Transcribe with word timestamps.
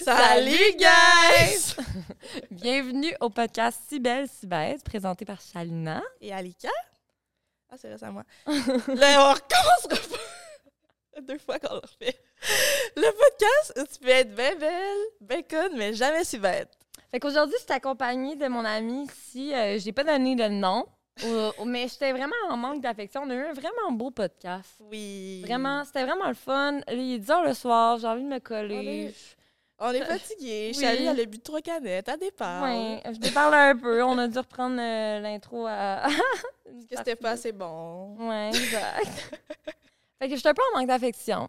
Salut, 0.00 0.76
guys! 0.78 1.74
Bienvenue 2.50 3.14
au 3.20 3.30
podcast 3.30 3.80
Si 3.88 3.98
belle, 3.98 4.28
si 4.28 4.46
bête, 4.46 4.84
présenté 4.84 5.24
par 5.24 5.40
Chalina. 5.40 6.02
Et 6.20 6.32
Alika? 6.32 6.68
Ah, 7.70 7.76
c'est 7.76 7.88
récemment. 7.88 8.22
Là, 8.46 8.54
on 8.86 9.34
recommence 9.34 10.00
deux 11.22 11.38
fois 11.38 11.58
qu'on 11.58 11.74
le 11.74 11.80
refait. 11.80 12.18
Le 12.96 13.10
podcast, 13.10 13.92
tu 13.92 14.00
peux 14.00 14.10
être 14.10 14.34
bien 14.34 14.54
belle, 14.56 14.98
bien 15.20 15.42
conne, 15.42 15.76
mais 15.76 15.94
jamais 15.94 16.24
si 16.24 16.38
bête. 16.38 16.70
Fait 17.10 17.18
qu'aujourd'hui, 17.18 17.56
je 17.58 17.64
suis 17.64 17.72
accompagnée 17.72 18.36
de 18.36 18.46
mon 18.48 18.64
ami 18.64 19.04
ici. 19.04 19.54
Euh, 19.54 19.78
j'ai 19.78 19.92
pas 19.92 20.04
donné 20.04 20.34
le 20.34 20.48
nom, 20.48 20.86
mais 21.64 21.88
j'étais 21.88 22.12
vraiment 22.12 22.34
en 22.50 22.56
manque 22.56 22.82
d'affection. 22.82 23.22
On 23.24 23.30
a 23.30 23.34
eu 23.34 23.46
un 23.46 23.52
vraiment 23.52 23.92
beau 23.92 24.10
podcast. 24.10 24.70
Oui. 24.80 25.42
Vraiment, 25.46 25.84
c'était 25.84 26.04
vraiment 26.04 26.28
le 26.28 26.34
fun. 26.34 26.80
Il 26.92 27.14
est 27.14 27.18
10 27.18 27.30
heures 27.30 27.44
le 27.44 27.54
soir, 27.54 27.98
j'ai 27.98 28.06
envie 28.06 28.22
de 28.24 28.28
me 28.28 28.38
coller. 28.38 29.14
On 29.78 29.90
est 29.92 30.04
fatigué. 30.04 30.72
Oui. 30.74 30.80
Charlie, 30.80 31.04
elle 31.04 31.20
a 31.20 31.24
bu 31.24 31.38
trois 31.38 31.60
canettes 31.60 32.08
à 32.08 32.16
départ. 32.16 32.64
Oui, 32.64 32.98
je 33.04 33.18
déparle 33.18 33.54
un 33.54 33.76
peu. 33.76 34.02
On 34.02 34.16
a 34.16 34.26
dû 34.26 34.38
reprendre 34.38 34.78
euh, 34.80 35.20
l'intro 35.20 35.66
à. 35.66 36.02
Parce 36.64 36.86
que 36.90 36.96
c'était 36.96 37.16
pas 37.16 37.32
assez 37.32 37.52
bon. 37.52 38.16
Oui, 38.18 38.48
exact. 38.48 39.40
fait 40.18 40.28
que 40.28 40.34
je 40.34 40.40
suis 40.40 40.48
un 40.48 40.54
peu 40.54 40.62
en 40.72 40.78
manque 40.78 40.88
d'affection. 40.88 41.48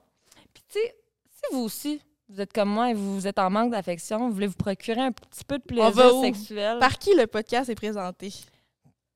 Puis, 0.53 0.63
tu 0.69 0.79
sais, 0.79 0.95
si 1.29 1.55
vous 1.55 1.61
aussi, 1.61 2.01
vous 2.27 2.41
êtes 2.41 2.51
comme 2.51 2.69
moi 2.69 2.89
et 2.89 2.93
vous 2.93 3.25
êtes 3.25 3.39
en 3.39 3.49
manque 3.49 3.71
d'affection, 3.71 4.27
vous 4.27 4.33
voulez 4.33 4.47
vous 4.47 4.55
procurer 4.55 5.01
un 5.01 5.11
petit 5.13 5.45
peu 5.45 5.57
de 5.57 5.63
plaisir 5.63 6.21
sexuel. 6.21 6.79
Par 6.79 6.99
qui 6.99 7.15
le 7.15 7.27
podcast 7.27 7.69
est 7.69 7.75
présenté? 7.75 8.33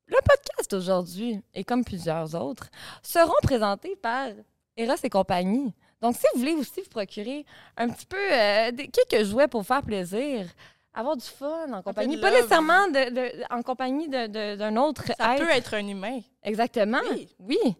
Le 0.08 0.18
podcast 0.26 0.74
aujourd'hui, 0.74 1.42
et 1.54 1.64
comme 1.64 1.84
plusieurs 1.84 2.34
autres, 2.36 2.70
seront 3.04 3.34
présentés 3.44 3.96
par 3.96 4.30
Eros 4.78 4.96
et 5.04 5.10
compagnie. 5.10 5.74
Donc, 6.02 6.16
si 6.16 6.26
vous 6.34 6.40
voulez 6.40 6.54
aussi 6.54 6.82
vous 6.82 6.90
procurer 6.90 7.46
un 7.78 7.90
petit 7.90 8.06
peu 8.06 8.18
euh, 8.18 8.72
quelques 8.92 9.26
jouets 9.26 9.48
pour 9.48 9.66
faire 9.66 9.84
plaisir, 9.84 10.48
avoir 10.94 11.16
du 11.16 11.26
fun 11.26 11.72
en 11.72 11.82
compagnie, 11.82 12.18
pas 12.20 12.32
nécessairement 12.32 12.88
de, 12.88 13.54
en 13.54 13.62
compagnie 13.62 14.10
d'un 14.10 14.76
autre 14.78 15.04
Ça 15.18 15.36
peut 15.38 15.50
être 15.50 15.76
un 15.76 15.88
humain. 15.88 16.20
Exactement. 16.44 17.00
Oui. 17.12 17.30
oui. 17.40 17.76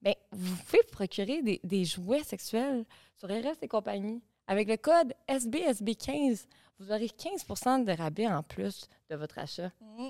Bien, 0.00 0.14
vous 0.32 0.56
pouvez 0.64 0.80
vous 0.86 0.92
procurer 0.92 1.42
des, 1.42 1.60
des 1.62 1.84
jouets 1.84 2.22
sexuels 2.22 2.84
sur 3.16 3.30
Eros 3.30 3.54
et 3.60 3.68
compagnie. 3.68 4.22
Avec 4.46 4.68
le 4.68 4.76
code 4.76 5.12
SBSB15, 5.28 6.46
vous 6.78 6.90
aurez 6.90 7.06
15% 7.06 7.84
de 7.84 7.92
rabais 7.92 8.28
en 8.28 8.42
plus 8.42 8.88
de 9.10 9.16
votre 9.16 9.38
achat. 9.38 9.70
Mmh 9.80 10.08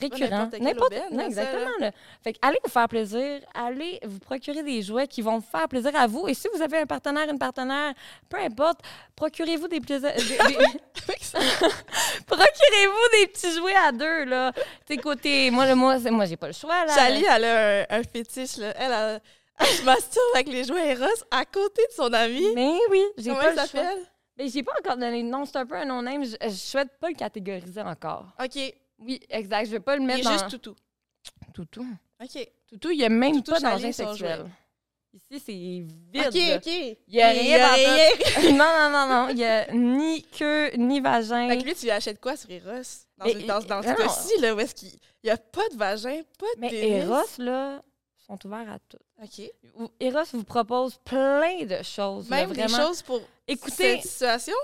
récurrent. 0.00 0.50
N'importe 0.60 0.92
exactement. 0.92 1.90
Fait 2.22 2.32
que 2.32 2.38
allez 2.42 2.58
vous 2.64 2.70
faire 2.70 2.88
plaisir, 2.88 3.40
allez 3.54 4.00
vous 4.04 4.18
procurer 4.18 4.62
des 4.62 4.82
jouets 4.82 5.06
qui 5.06 5.22
vont 5.22 5.38
vous 5.38 5.46
faire 5.50 5.68
plaisir 5.68 5.94
à 5.94 6.06
vous. 6.06 6.28
Et 6.28 6.34
si 6.34 6.48
vous 6.54 6.62
avez 6.62 6.78
un 6.78 6.86
partenaire, 6.86 7.28
une 7.28 7.38
partenaire, 7.38 7.94
peu 8.28 8.38
importe, 8.38 8.80
procurez-vous 9.16 9.68
des 9.68 9.80
plaisirs. 9.80 10.12
procurez-vous 12.26 13.08
des 13.12 13.26
petits 13.28 13.52
jouets 13.52 13.74
à 13.74 13.92
deux, 13.92 14.24
là. 14.24 14.52
Côté. 15.02 15.50
Moi, 15.50 15.66
le, 15.66 15.74
moi, 15.74 15.98
moi 16.10 16.26
j'ai 16.26 16.36
pas 16.36 16.48
le 16.48 16.52
choix, 16.52 16.84
là. 16.84 16.92
Sally, 16.92 17.24
elle 17.24 17.44
a 17.44 17.86
un, 17.90 18.02
fétiche, 18.02 18.56
là. 18.56 18.72
Elle, 18.76 18.92
a, 18.92 19.20
elle 19.60 19.66
se 19.66 19.84
masturbe 19.84 20.24
avec 20.34 20.48
les 20.48 20.64
jouets 20.64 20.92
Eros 20.92 21.06
à 21.30 21.44
côté 21.44 21.82
de 21.88 21.94
son 21.94 22.12
ami. 22.12 22.52
Mais 22.54 22.78
oui, 22.90 23.02
j'ai 23.16 23.32
pas 23.32 23.52
le 23.52 23.66
choix. 23.66 23.94
Mais 24.36 24.48
j'ai 24.48 24.62
pas 24.62 24.72
encore 24.78 24.96
donné 24.96 25.22
de 25.22 25.28
nom. 25.28 25.44
C'est 25.44 25.56
un 25.56 25.66
peu 25.66 25.74
un 25.74 25.84
nom-name. 25.84 26.24
Je, 26.24 26.36
je 26.40 26.54
souhaite 26.54 26.96
pas 27.00 27.08
le 27.08 27.14
catégoriser 27.14 27.82
encore. 27.82 28.26
OK. 28.42 28.74
Oui, 28.98 29.20
exact. 29.28 29.66
Je 29.66 29.70
vais 29.72 29.80
pas 29.80 29.96
le 29.96 30.02
mettre 30.02 30.24
dans... 30.24 30.30
Il 30.30 30.34
est 30.34 30.38
juste 30.38 30.50
toutou. 30.50 30.76
Toutou. 31.52 31.86
OK. 32.22 32.48
Toutou, 32.66 32.90
il 32.90 32.98
n'y 32.98 33.04
a 33.04 33.08
même 33.08 33.36
toutou 33.36 33.52
pas 33.52 33.60
d'engin 33.60 33.92
sexuel. 33.92 34.46
Ici, 35.14 35.42
c'est 35.44 35.52
vide. 35.52 36.26
OK, 36.26 36.56
OK. 36.56 36.98
Il 37.08 37.14
n'y 37.14 37.22
a, 37.22 37.30
rien. 37.30 38.10
non, 38.52 38.58
non, 38.58 38.90
non, 38.90 39.06
non. 39.08 39.28
Il 39.30 39.36
n'y 39.36 39.44
a 39.44 39.72
ni 39.72 40.22
queue, 40.22 40.70
ni 40.76 41.00
vagin. 41.00 41.48
Fait 41.48 41.58
que 41.58 41.64
lui, 41.64 41.74
tu 41.74 41.84
lui 41.84 41.90
achètes 41.90 42.20
quoi 42.20 42.36
sur 42.36 42.50
Eros? 42.50 43.06
Dans, 43.16 43.24
dans, 43.24 43.66
dans 43.66 43.82
ce 43.82 43.96
cas-ci, 43.96 44.40
là, 44.40 44.54
où 44.54 44.60
est-ce 44.60 44.74
qu'il 44.74 44.92
n'y 45.24 45.30
a 45.30 45.36
pas 45.36 45.66
de 45.70 45.76
vagin, 45.76 46.20
pas 46.38 46.46
de 46.56 46.60
Mais 46.60 46.98
Eros, 47.00 47.24
là, 47.38 47.82
sont 48.26 48.46
ouverts 48.46 48.70
à 48.70 48.78
tout. 48.78 48.98
OK. 49.22 49.90
Eros 49.98 50.24
vous 50.34 50.44
propose 50.44 50.98
plein 50.98 51.64
de 51.64 51.82
choses. 51.82 52.28
Même 52.28 52.52
là, 52.52 52.66
des 52.66 52.72
choses 52.72 53.02
pour 53.02 53.20
Écoutez, 53.46 54.00
cette 54.00 54.02
situation? 54.02 54.56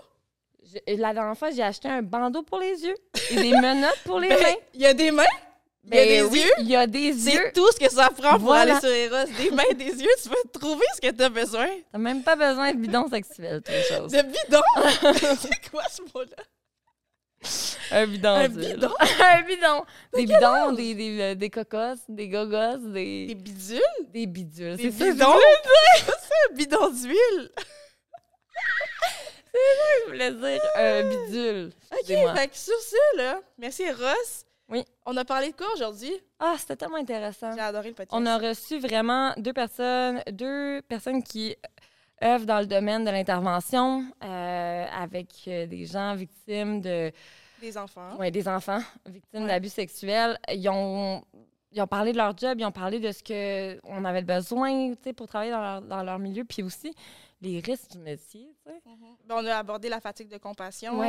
La 0.86 1.14
dernière 1.14 1.36
fois, 1.36 1.50
j'ai 1.50 1.62
acheté 1.62 1.88
un 1.88 2.02
bandeau 2.02 2.42
pour 2.42 2.58
les 2.58 2.84
yeux 2.84 2.97
et 3.30 3.36
des 3.36 3.50
menottes 3.60 4.00
pour 4.04 4.20
les 4.20 4.28
ben, 4.28 4.42
mains. 4.42 4.54
Il 4.75 4.80
y 4.80 4.86
a 4.86 4.94
des 4.94 5.10
mains? 5.10 5.25
Il 5.86 5.94
y 5.94 5.98
a 5.98 6.04
ben 6.04 6.30
des 6.30 6.38
yeux? 6.38 6.50
Il 6.58 6.69
y 6.69 6.76
a 6.76 6.86
des 6.86 7.08
yeux. 7.08 7.41
C'est 7.44 7.52
tout 7.52 7.70
ce 7.72 7.78
que 7.78 7.91
ça 7.91 8.08
prend 8.10 8.38
pour 8.38 8.54
aller 8.54 8.75
sur 8.80 8.88
Eros. 8.88 9.30
Des 9.36 9.50
mains, 9.50 9.62
des 9.76 10.02
yeux, 10.02 10.10
tu 10.22 10.28
peux 10.28 10.58
trouver 10.58 10.84
ce 10.94 11.00
que 11.00 11.14
tu 11.14 11.22
as 11.22 11.28
besoin. 11.28 11.69
T'as 11.92 11.98
même 11.98 12.22
pas 12.22 12.36
besoin 12.36 12.72
de 12.72 12.78
bidon 12.78 13.08
sexuel, 13.08 13.62
toutes 13.62 13.97
choses. 13.97 14.12
De 14.12 14.22
bidon? 14.22 14.62
C'est 15.41 15.70
quoi 15.70 15.82
ce 15.91 16.02
mot-là? 16.02 16.42
Un 17.91 18.06
bidon. 18.06 18.28
Un 18.31 18.48
bidon? 18.48 18.94
un 19.20 19.42
bidon. 19.42 19.84
Des 20.14 20.26
bidons, 20.26 20.72
des, 20.72 20.94
des, 20.94 21.20
euh, 21.20 21.34
des, 21.34 21.50
cocos, 21.50 22.00
des 22.08 22.28
gogos, 22.28 22.78
des. 22.88 23.26
Des 23.26 23.34
bidules? 23.34 23.81
Des 24.08 24.26
bidules. 24.26 24.76
C'est. 24.78 24.91
Bidons? 24.91 25.34
C'est 26.04 26.52
un 26.52 26.54
bidon 26.56 26.88
d'huile. 26.88 27.50
Je 30.04 30.10
voulais 30.10 30.32
dire, 30.32 30.62
un 30.76 31.03
bidule. 31.09 31.72
OK, 31.92 32.06
fait 32.06 32.48
que 32.48 32.56
sur 32.56 32.78
ça, 32.81 32.97
là, 33.16 33.41
merci 33.59 33.91
Ross. 33.91 34.44
Oui. 34.69 34.84
On 35.04 35.16
a 35.16 35.25
parlé 35.25 35.50
de 35.50 35.56
quoi 35.56 35.66
aujourd'hui? 35.75 36.12
Ah, 36.38 36.56
c'était 36.59 36.76
tellement 36.76 36.97
intéressant. 36.97 37.53
J'ai 37.53 37.60
adoré 37.60 37.88
le 37.88 37.94
podcast. 37.94 38.12
On 38.12 38.26
a 38.26 38.38
reçu 38.38 38.78
vraiment 38.78 39.32
deux 39.37 39.53
personnes, 39.53 40.22
deux 40.32 40.81
personnes 40.82 41.22
qui 41.22 41.54
œuvrent 42.22 42.47
dans 42.47 42.60
le 42.60 42.66
domaine 42.66 43.04
de 43.04 43.10
l'intervention 43.10 44.04
euh, 44.22 44.87
avec 44.91 45.28
euh, 45.48 45.66
des 45.66 45.84
gens 45.84 46.14
victimes 46.14 46.81
de... 46.81 47.12
Des 47.60 47.76
enfants. 47.76 48.16
Oui, 48.19 48.31
des 48.31 48.48
enfants 48.48 48.81
victimes 49.06 49.47
d'abus 49.47 49.69
sexuels. 49.69 50.38
Ils 50.50 50.69
ont, 50.69 51.22
ils 51.75 51.83
ont 51.83 51.87
parlé 51.87 52.12
de 52.12 52.17
leur 52.17 52.37
job, 52.37 52.59
ils 52.59 52.65
ont 52.65 52.73
parlé 52.73 53.01
de 53.01 53.11
ce 53.11 53.23
qu'on 53.23 54.05
avait 54.05 54.23
besoin 54.23 54.95
pour 55.17 55.27
travailler 55.27 55.51
dans 55.51 55.61
leur, 55.61 55.83
dans 55.83 56.03
leur 56.03 56.19
milieu, 56.19 56.45
puis 56.45 56.62
aussi 56.62 56.95
les 57.41 57.61
risques 57.61 57.91
du 57.91 57.99
métier. 57.99 58.49
Mhm. 58.67 59.17
Ben, 59.27 59.37
on 59.39 59.47
a 59.47 59.57
abordé 59.57 59.89
la 59.89 60.01
fatigue 60.01 60.29
de 60.29 60.39
compassion. 60.39 61.03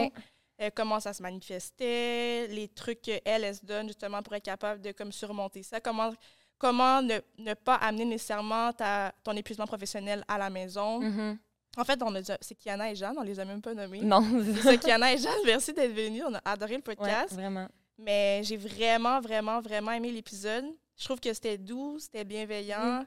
Euh, 0.62 0.70
comment 0.74 1.02
ça 1.02 1.12
se 1.12 1.22
manifestait, 1.22 2.48
les 2.48 2.70
trucs 2.70 3.02
qu'elle, 3.02 3.22
elle 3.26 3.54
se 3.54 3.66
donne 3.66 3.88
justement 3.88 4.22
pour 4.22 4.36
être 4.36 4.46
capable 4.46 4.82
de 4.82 4.94
comme, 4.94 5.12
surmonter 5.12 5.64
ça, 5.64 5.82
comment, 5.82 6.14
comment 6.58 7.02
ne, 7.02 7.16
ne 7.40 7.54
pas 7.54 7.76
amener 7.76 8.06
nécessairement 8.06 8.72
ta, 8.72 9.12
ton 9.22 9.34
épuisement 9.34 9.68
professionnel 9.68 10.24
à 10.30 10.38
la 10.38 10.50
maison. 10.50 11.02
Mhm. 11.02 11.38
En 11.78 11.84
fait, 11.84 12.02
on 12.02 12.16
a 12.16 12.22
c'est 12.40 12.56
Kiana 12.56 12.90
et 12.90 12.96
Jeanne, 12.96 13.16
on 13.18 13.24
les 13.24 13.38
a 13.38 13.44
même 13.44 13.62
pas 13.62 13.74
nommés. 13.74 14.00
Non. 14.00 14.24
c'est 14.64 14.78
Kiana 14.78 15.14
et 15.14 15.18
Jeanne, 15.18 15.34
merci 15.46 15.74
d'être 15.74 15.94
venus, 15.94 16.24
on 16.26 16.34
a 16.34 16.42
adoré 16.46 16.78
le 16.78 16.82
podcast. 16.82 17.34
vraiment. 17.34 17.68
Mais 17.98 18.42
j'ai 18.44 18.58
vraiment, 18.58 19.22
vraiment, 19.22 19.62
vraiment 19.62 19.92
aimé 19.92 20.12
l'épisode. 20.12 20.66
Je 20.98 21.06
trouve 21.06 21.20
que 21.20 21.34
c'était 21.34 21.58
doux, 21.58 21.98
c'était 22.00 22.24
bienveillant. 22.24 23.02
Mm. 23.02 23.06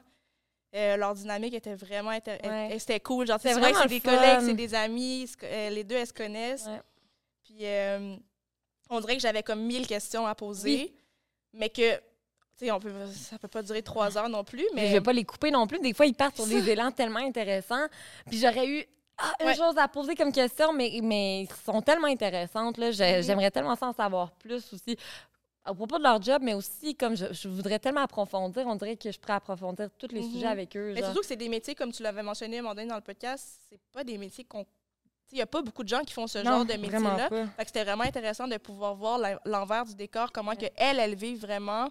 Euh, 0.75 0.97
leur 0.97 1.15
dynamique 1.15 1.55
était 1.55 1.73
vraiment 1.73 2.11
c'était 2.77 2.99
cool. 2.99 3.25
Genre 3.25 3.39
c'est 3.41 3.53
vrai 3.53 3.71
que 3.71 3.79
c'est 3.79 3.87
des 3.87 4.01
collègues 4.01 4.41
c'est 4.41 4.53
des 4.53 4.75
amis 4.75 5.27
euh, 5.41 5.69
les 5.71 5.83
deux 5.83 5.95
elles 5.95 6.07
se 6.07 6.13
connaissent. 6.13 6.69
Puis 7.43 7.57
euh, 7.61 8.15
on 8.87 8.99
dirait 8.99 9.15
que 9.15 9.21
j'avais 9.21 9.41
comme 9.41 9.61
mille 9.61 9.87
questions 9.87 10.27
à 10.27 10.35
poser 10.35 10.93
mais 11.53 11.69
que 11.69 11.95
tu 11.95 12.01
sais 12.65 12.71
on 12.71 12.79
peut 12.79 12.91
ça 13.11 13.39
peut 13.39 13.47
pas 13.47 13.63
durer 13.63 13.81
trois 13.81 14.15
heures 14.15 14.29
non 14.29 14.43
plus 14.43 14.65
mais 14.75 14.89
je 14.89 14.93
vais 14.93 15.01
pas 15.01 15.13
les 15.13 15.25
couper 15.25 15.49
non 15.49 15.65
plus. 15.65 15.79
Des 15.79 15.95
fois 15.95 16.05
ils 16.05 16.13
partent 16.13 16.35
sur 16.35 16.45
des 16.45 16.69
élans 16.69 16.91
tellement 16.91 17.19
intéressants. 17.19 17.87
Puis 18.27 18.37
j'aurais 18.37 18.67
eu 18.67 18.85
ah, 19.19 19.33
une 19.41 19.55
chose 19.55 19.77
à 19.77 19.87
poser 19.87 20.15
comme 20.15 20.31
question, 20.31 20.73
mais, 20.73 20.99
mais 21.03 21.47
sont 21.65 21.81
tellement 21.81 22.07
intéressantes. 22.07 22.77
Là. 22.77 22.89
Mm-hmm. 22.91 23.23
J'aimerais 23.23 23.51
tellement 23.51 23.75
en 23.79 23.93
savoir 23.93 24.31
plus 24.31 24.73
aussi 24.73 24.97
à 25.69 25.73
propos 25.73 25.97
de 25.97 26.03
leur 26.03 26.21
job, 26.21 26.41
mais 26.41 26.53
aussi 26.53 26.95
comme 26.95 27.15
je, 27.15 27.47
voudrais 27.47 27.79
tellement 27.79 28.01
approfondir, 28.01 28.65
on 28.65 28.75
dirait 28.75 28.95
que 28.95 29.11
je 29.11 29.19
pourrais 29.19 29.33
approfondir 29.33 29.89
tous 29.97 30.07
les 30.11 30.23
sujets 30.23 30.45
mhm. 30.45 30.51
avec 30.51 30.75
eux. 30.75 30.93
Mais 30.93 31.03
surtout 31.03 31.19
que 31.19 31.25
c'est 31.25 31.35
des 31.35 31.49
métiers, 31.49 31.75
comme 31.75 31.91
tu 31.91 32.01
l'avais 32.01 32.23
mentionné 32.23 32.57
à 32.57 32.59
un 32.59 32.63
moment 32.63 32.75
donné 32.75 32.87
dans 32.87 32.95
le 32.95 33.01
podcast, 33.01 33.59
c'est 33.69 33.79
pas 33.91 34.03
des 34.03 34.17
métiers 34.17 34.43
qu'on. 34.43 34.65
Il 35.31 35.35
n'y 35.35 35.43
a 35.43 35.45
pas 35.45 35.61
beaucoup 35.61 35.83
de 35.83 35.89
gens 35.89 36.01
qui 36.01 36.11
font 36.11 36.25
ce 36.25 36.43
genre 36.43 36.65
de 36.65 36.73
métier-là. 36.73 37.29
C'était 37.63 37.83
vraiment 37.83 38.03
intéressant 38.03 38.47
de 38.47 38.57
pouvoir 38.57 38.95
voir 38.95 39.19
l'envers 39.45 39.85
du 39.85 39.93
décor, 39.93 40.31
comment 40.31 40.55
que 40.55 40.65
elle, 40.75 40.99
elle 40.99 41.13
vit 41.13 41.35
vraiment. 41.35 41.89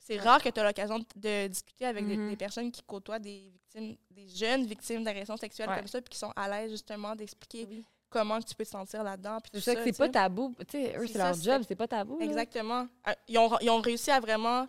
C'est 0.00 0.18
rare 0.18 0.42
que 0.42 0.48
tu 0.48 0.58
aies 0.58 0.64
l'occasion 0.64 0.98
de 0.98 1.46
discuter 1.46 1.86
avec 1.86 2.06
des, 2.06 2.16
mhm. 2.16 2.36
personnes 2.36 2.72
qui 2.72 2.82
côtoient 2.82 3.18
des 3.18 3.50
victimes, 3.52 3.96
des 4.10 4.28
jeunes 4.28 4.64
victimes 4.64 5.04
d'agressions 5.04 5.36
sexuelles 5.36 5.68
comme 5.68 5.86
ça, 5.86 6.00
puis 6.00 6.10
qui 6.10 6.18
sont 6.18 6.32
à 6.34 6.48
l'aise 6.48 6.70
justement 6.70 7.14
d'expliquer 7.14 7.84
comment 8.08 8.40
tu 8.40 8.54
peux 8.54 8.64
te 8.64 8.70
sentir 8.70 9.04
là-dedans. 9.04 9.38
C'est 9.52 9.60
ça 9.60 9.74
que 9.76 9.84
c'est 9.84 9.96
pas 9.96 10.08
tabou. 10.08 10.54
Tu 10.68 10.78
sais, 10.78 10.96
eux, 10.98 11.06
c'est 11.06 11.18
leur 11.18 11.34
job, 11.34 11.62
c'est 11.66 11.76
pas 11.76 11.86
tabou. 11.86 12.18
Exactement. 12.20 12.88
Ah, 13.04 13.14
ils 13.28 13.38
ont, 13.38 13.56
ils 13.60 13.70
ont, 13.70 13.80
réussi 13.80 14.10
à 14.10 14.18
vraiment 14.20 14.66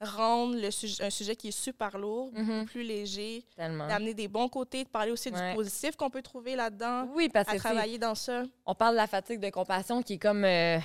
rendre 0.00 0.60
le 0.60 0.70
sujet, 0.70 1.04
un 1.04 1.10
sujet 1.10 1.34
qui 1.34 1.48
est 1.48 1.58
super 1.58 1.98
lourd, 1.98 2.30
mm-hmm. 2.34 2.66
plus 2.66 2.82
léger, 2.82 3.44
d'amener 3.56 4.14
des 4.14 4.28
bons 4.28 4.48
côtés, 4.48 4.84
de 4.84 4.88
parler 4.88 5.10
aussi 5.10 5.30
du 5.30 5.40
positif 5.54 5.96
qu'on 5.96 6.10
peut 6.10 6.22
trouver 6.22 6.54
là-dedans. 6.54 7.08
Oui, 7.14 7.28
parce 7.28 7.48
que 7.48 7.56
travailler 7.56 7.98
dans 7.98 8.14
ça. 8.14 8.44
On 8.66 8.74
parle 8.74 8.92
de 8.92 8.98
la 8.98 9.06
fatigue 9.06 9.40
de 9.40 9.50
compassion 9.50 10.02
qui 10.02 10.14
est 10.14 10.18
comme 10.18 10.44
euh, 10.44 10.78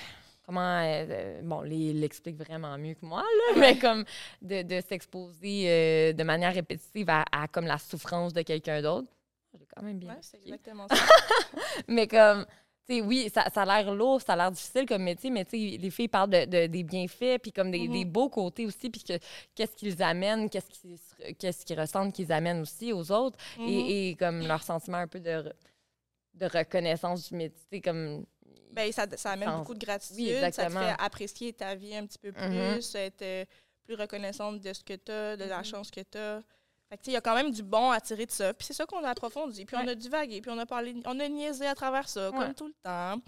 comment 0.45 0.79
euh, 0.79 1.05
euh, 1.09 1.41
bon, 1.43 1.63
il 1.63 1.99
l'explique 1.99 2.38
vraiment 2.38 2.77
mieux 2.77 2.93
que 2.93 3.05
moi 3.05 3.21
là, 3.21 3.59
mais 3.59 3.77
comme 3.79 4.03
de, 4.41 4.61
de 4.63 4.81
s'exposer 4.81 6.13
de 6.13 6.23
manière 6.23 6.53
répétitive 6.53 7.09
à, 7.09 7.25
à, 7.31 7.47
comme 7.47 7.65
la 7.65 7.77
souffrance 7.77 8.33
de 8.33 8.41
quelqu'un 8.41 8.81
d'autre. 8.81 9.07
J'ai 9.53 9.65
quand 9.75 9.83
même 9.83 9.99
bien. 9.99 10.17
c'est 10.21 10.38
exactement 10.38 10.88
ça. 10.91 10.95
mais 11.88 12.07
comme, 12.07 12.45
tu 12.88 13.01
oui, 13.01 13.29
ça, 13.33 13.49
ça 13.53 13.63
a 13.63 13.65
l'air 13.65 13.93
lourd, 13.93 14.21
ça 14.21 14.33
a 14.33 14.35
l'air 14.38 14.51
difficile 14.51 14.85
comme 14.85 15.03
métier, 15.03 15.29
mais 15.29 15.45
les 15.51 15.89
filles 15.89 16.07
parlent 16.07 16.29
de, 16.29 16.67
des 16.67 16.83
bienfaits, 16.83 17.39
puis 17.41 17.51
comme 17.51 17.69
des, 17.69 17.87
des, 17.87 18.05
mm-hmm. 18.05 18.11
beaux 18.11 18.29
côtés 18.29 18.65
aussi, 18.65 18.89
puis 18.89 19.03
qu'est-ce 19.53 19.75
qu'ils 19.75 20.01
amènent, 20.01 20.49
qu'est-ce 20.49 20.69
qu'ils 20.69 20.97
qu'est-ce 21.37 21.65
qu'ils 21.65 21.79
ressentent 21.79 22.13
qu'ils 22.13 22.31
amènent 22.31 22.61
aussi 22.61 22.94
aux 22.94 23.11
autres, 23.11 23.37
et, 23.59 23.61
mm-hmm. 23.61 24.11
et, 24.11 24.15
comme 24.15 24.47
leur 24.47 24.63
sentiment 24.63 24.97
un 24.97 25.07
peu 25.07 25.19
de, 25.19 25.53
de 26.33 26.45
reconnaissance 26.45 27.29
du 27.29 27.35
métier, 27.35 27.81
comme 27.81 28.25
ben, 28.71 28.92
ça, 28.92 29.06
ça 29.15 29.31
amène 29.31 29.57
beaucoup 29.57 29.74
de 29.74 29.83
gratitude. 29.83 30.39
ça 30.51 30.65
te 30.65 30.71
fait 30.71 30.95
apprécier 31.00 31.53
ta 31.53 31.75
vie 31.75 31.95
un 31.95 32.06
petit 32.06 32.18
peu 32.18 32.31
mm-hmm. 32.31 32.74
plus, 32.74 32.95
être 32.95 33.21
euh, 33.21 33.45
plus 33.83 33.95
reconnaissante 33.95 34.62
de 34.62 34.74
ce 34.74 34.83
que 34.83 34.94
tu 34.94 35.12
as, 35.12 35.38
de 35.38 35.44
la 35.44 35.62
mm-hmm. 35.62 35.65
chance 35.65 35.92
que 35.92 36.01
tu 36.01 36.18
as. 36.18 36.42
il 37.06 37.13
y 37.13 37.15
a 37.15 37.21
quand 37.21 37.36
même 37.36 37.51
du 37.51 37.63
bon 37.63 37.92
à 37.92 38.00
tirer 38.00 38.25
de 38.25 38.31
ça. 38.31 38.53
Puis 38.53 38.68
c'est 38.68 38.74
ça 38.74 38.86
qu'on 38.86 39.03
a 39.03 39.09
approfondi. 39.09 39.65
Puis 39.65 39.75
on 39.75 39.88
a 39.88 39.95
divagué, 39.95 40.42
puis 40.42 40.51
on 40.51 40.57
a 40.57 40.65
parlé, 40.65 40.95
on 41.06 41.19
a 41.19 41.27
niaisé 41.27 41.68
à 41.68 41.75
travers 41.75 42.07
ça, 42.07 42.31
comme 42.31 42.53
tout 42.53 42.68
le 42.68 42.75
temps. 42.83 43.21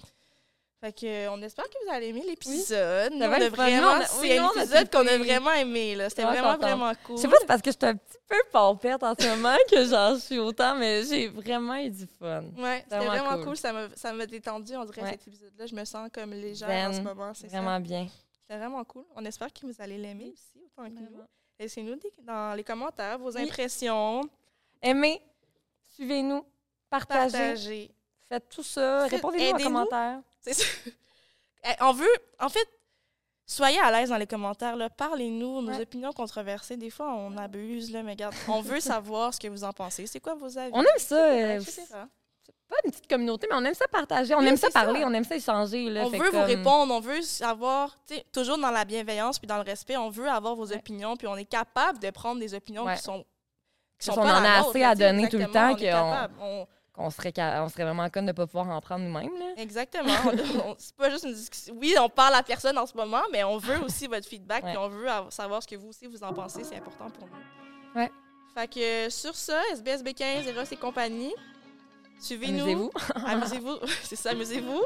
Fait 0.83 0.91
que, 0.91 1.29
on 1.29 1.41
espère 1.41 1.63
que 1.69 1.85
vous 1.85 1.93
allez 1.93 2.07
aimer 2.09 2.23
l'épisode. 2.27 3.13
Oui. 3.13 3.49
vraiment, 3.49 4.01
c'est 4.05 4.37
un 4.37 4.49
épisode 4.49 4.91
qu'on 4.91 5.07
a 5.07 5.17
vraiment 5.17 5.53
aimé. 5.53 5.95
C'était 6.09 6.23
vraiment, 6.23 6.57
vraiment 6.57 6.91
cool. 7.05 7.15
Je 7.15 7.21
sais 7.21 7.29
pas, 7.29 7.37
c'est 7.39 7.45
parce 7.45 7.61
que 7.61 7.71
je 7.71 7.77
suis 7.77 7.87
un 7.87 7.95
petit 7.95 8.17
peu 8.27 8.35
pompette 8.51 9.01
en 9.01 9.15
ce 9.17 9.25
moment 9.29 9.55
que 9.71 9.85
j'en 9.85 10.19
suis 10.19 10.39
autant, 10.39 10.75
mais 10.75 11.05
j'ai 11.05 11.29
vraiment 11.29 11.75
eu 11.75 11.89
du 11.89 12.05
fun. 12.19 12.43
Ouais, 12.57 12.83
c'était 12.83 13.05
vraiment, 13.05 13.41
cool. 13.45 13.55
Ça 13.55 13.71
m'a 13.71 14.25
détendu, 14.25 14.75
on 14.75 14.83
dirait, 14.83 15.11
cet 15.11 15.25
épisode-là. 15.25 15.67
Je 15.67 15.73
me 15.73 15.85
sens 15.85 16.09
comme 16.11 16.31
légère 16.31 16.89
en 16.89 16.91
ce 16.91 16.99
moment. 16.99 17.31
Vraiment 17.31 17.79
bien. 17.79 18.09
C'était 18.41 18.57
vraiment 18.57 18.83
cool. 18.83 19.05
On 19.15 19.23
espère 19.23 19.53
que 19.53 19.65
vous 19.65 19.75
allez 19.79 19.97
l'aimer 19.97 20.33
aussi, 20.33 20.65
autant 20.65 20.89
que 20.89 20.99
nous. 20.99 21.23
Laissez-nous 21.57 21.97
dans 22.23 22.57
les 22.57 22.63
commentaires 22.65 23.17
vos 23.19 23.37
impressions. 23.37 24.19
Aimez, 24.81 25.21
suivez-nous, 25.95 26.45
partagez. 26.89 27.89
Faites 28.27 28.49
tout 28.49 28.63
ça. 28.63 29.07
Répondez-nous 29.07 29.55
en 29.55 29.63
commentaire. 29.63 30.19
Eh, 31.65 31.75
on 31.79 31.93
veut, 31.93 32.13
en 32.41 32.49
fait, 32.49 32.67
soyez 33.45 33.79
à 33.79 33.89
l'aise 33.89 34.09
dans 34.09 34.17
les 34.17 34.27
commentaires. 34.27 34.75
Parlez-nous, 34.97 35.61
nos 35.61 35.79
opinions 35.79 36.11
controversées. 36.11 36.77
Des 36.77 36.89
fois, 36.89 37.13
on 37.13 37.37
abuse, 37.37 37.91
là, 37.91 38.03
mais 38.03 38.11
regarde, 38.11 38.35
on 38.49 38.61
veut 38.61 38.79
savoir 38.79 39.33
ce 39.33 39.39
que 39.39 39.47
vous 39.47 39.63
en 39.63 39.71
pensez. 39.71 40.05
C'est 40.07 40.19
quoi 40.19 40.35
vos 40.35 40.57
avis? 40.57 40.71
On 40.73 40.81
aime 40.81 40.87
ça. 40.97 41.31
Euh, 41.31 41.59
c'est 41.61 41.87
pas 41.87 42.75
une 42.83 42.91
petite 42.91 43.07
communauté, 43.07 43.47
mais 43.49 43.55
on 43.55 43.63
aime 43.63 43.73
ça 43.75 43.87
partager, 43.87 44.33
on 44.35 44.41
aime 44.41 44.57
ça 44.57 44.69
parler, 44.71 45.03
on 45.05 45.13
aime 45.13 45.23
ça 45.23 45.35
échanger. 45.35 45.89
Là, 45.89 46.05
on 46.05 46.09
veut 46.09 46.31
vous 46.31 46.43
répondre, 46.43 46.93
on 46.93 46.99
veut 46.99 47.21
savoir, 47.21 47.95
toujours 48.31 48.57
dans 48.57 48.71
la 48.71 48.83
bienveillance 48.83 49.37
puis 49.37 49.47
dans 49.47 49.57
le 49.57 49.63
respect, 49.63 49.95
on 49.95 50.09
veut 50.09 50.27
avoir 50.27 50.55
vos 50.55 50.73
opinions, 50.73 51.15
puis 51.15 51.27
on 51.27 51.35
est 51.37 51.45
capable 51.45 51.99
de 51.99 52.09
prendre 52.09 52.39
des 52.39 52.53
opinions 52.53 52.85
qui 52.87 53.01
sont. 53.01 53.25
Qui 53.99 54.07
sont 54.07 54.17
on 54.17 54.23
en 54.23 54.43
a 54.43 54.67
assez 54.67 54.83
à 54.83 54.95
donner 54.95 55.29
tout 55.29 55.37
le 55.37 55.45
temps. 55.45 55.75
qu'on 55.75 56.67
qu'on 56.93 57.09
serait, 57.09 57.33
on 57.37 57.69
serait 57.69 57.83
vraiment 57.83 58.07
con 58.09 58.21
de 58.21 58.27
ne 58.27 58.31
pas 58.31 58.45
pouvoir 58.45 58.69
en 58.69 58.79
prendre 58.79 59.03
nous-mêmes. 59.03 59.31
Exactement. 59.57 60.13
c'est 60.77 60.95
pas 60.95 61.09
juste 61.09 61.25
une 61.25 61.33
discussion. 61.33 61.73
Oui, 61.77 61.95
on 61.99 62.09
parle 62.09 62.35
à 62.35 62.43
personne 62.43 62.77
en 62.77 62.85
ce 62.85 62.95
moment, 62.95 63.23
mais 63.31 63.43
on 63.43 63.57
veut 63.57 63.79
aussi 63.79 64.07
votre 64.07 64.27
feedback 64.27 64.63
et 64.65 64.77
on 64.77 64.89
veut 64.89 65.07
savoir 65.29 65.61
ce 65.63 65.67
que 65.67 65.75
vous 65.75 65.89
aussi 65.89 66.05
vous 66.05 66.23
en 66.23 66.33
pensez. 66.33 66.63
C'est 66.63 66.77
important 66.77 67.09
pour 67.09 67.27
nous. 67.27 67.99
Ouais. 67.99 68.11
Fait 68.55 68.67
que 68.67 69.09
sur 69.09 69.35
ça, 69.35 69.59
SBSB15, 69.73 70.47
Eros 70.47 70.63
et 70.71 70.75
compagnie, 70.75 71.33
suivez-nous. 72.19 72.61
Amusez-vous. 72.61 72.91
amusez-vous. 73.25 73.79
c'est 74.03 74.15
ça, 74.15 74.31
amusez-vous. 74.31 74.83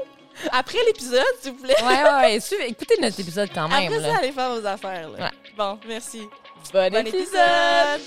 Après 0.51 0.77
l'épisode, 0.85 1.23
s'il 1.41 1.53
vous 1.53 1.63
plaît. 1.63 1.75
Ouais, 1.83 2.03
ouais, 2.03 2.39
Suivez, 2.39 2.69
écoutez 2.69 2.95
notre 3.01 3.19
épisode 3.19 3.49
quand 3.53 3.67
même. 3.67 3.91
Après 3.91 3.99
ça, 3.99 4.17
allez 4.17 4.31
faire 4.31 4.53
vos 4.53 4.65
affaires. 4.65 5.09
Là. 5.09 5.31
Bon, 5.57 5.79
merci. 5.85 6.21
Bon, 6.71 6.93
épisode. 6.93 8.01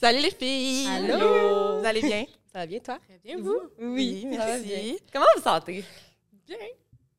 Salut 0.00 0.20
les 0.20 0.30
filles! 0.30 0.86
Allô! 0.86 1.80
Vous 1.80 1.84
allez 1.84 2.00
bien? 2.00 2.24
Ça 2.52 2.60
va 2.60 2.66
bien, 2.66 2.78
toi? 2.78 2.98
Très 3.04 3.18
bien, 3.18 3.36
vous? 3.36 3.60
Oui, 3.80 4.24
merci. 4.26 4.96
Comment 5.12 5.26
vous 5.36 5.42
sentez? 5.42 5.84
Bien. 6.46 6.56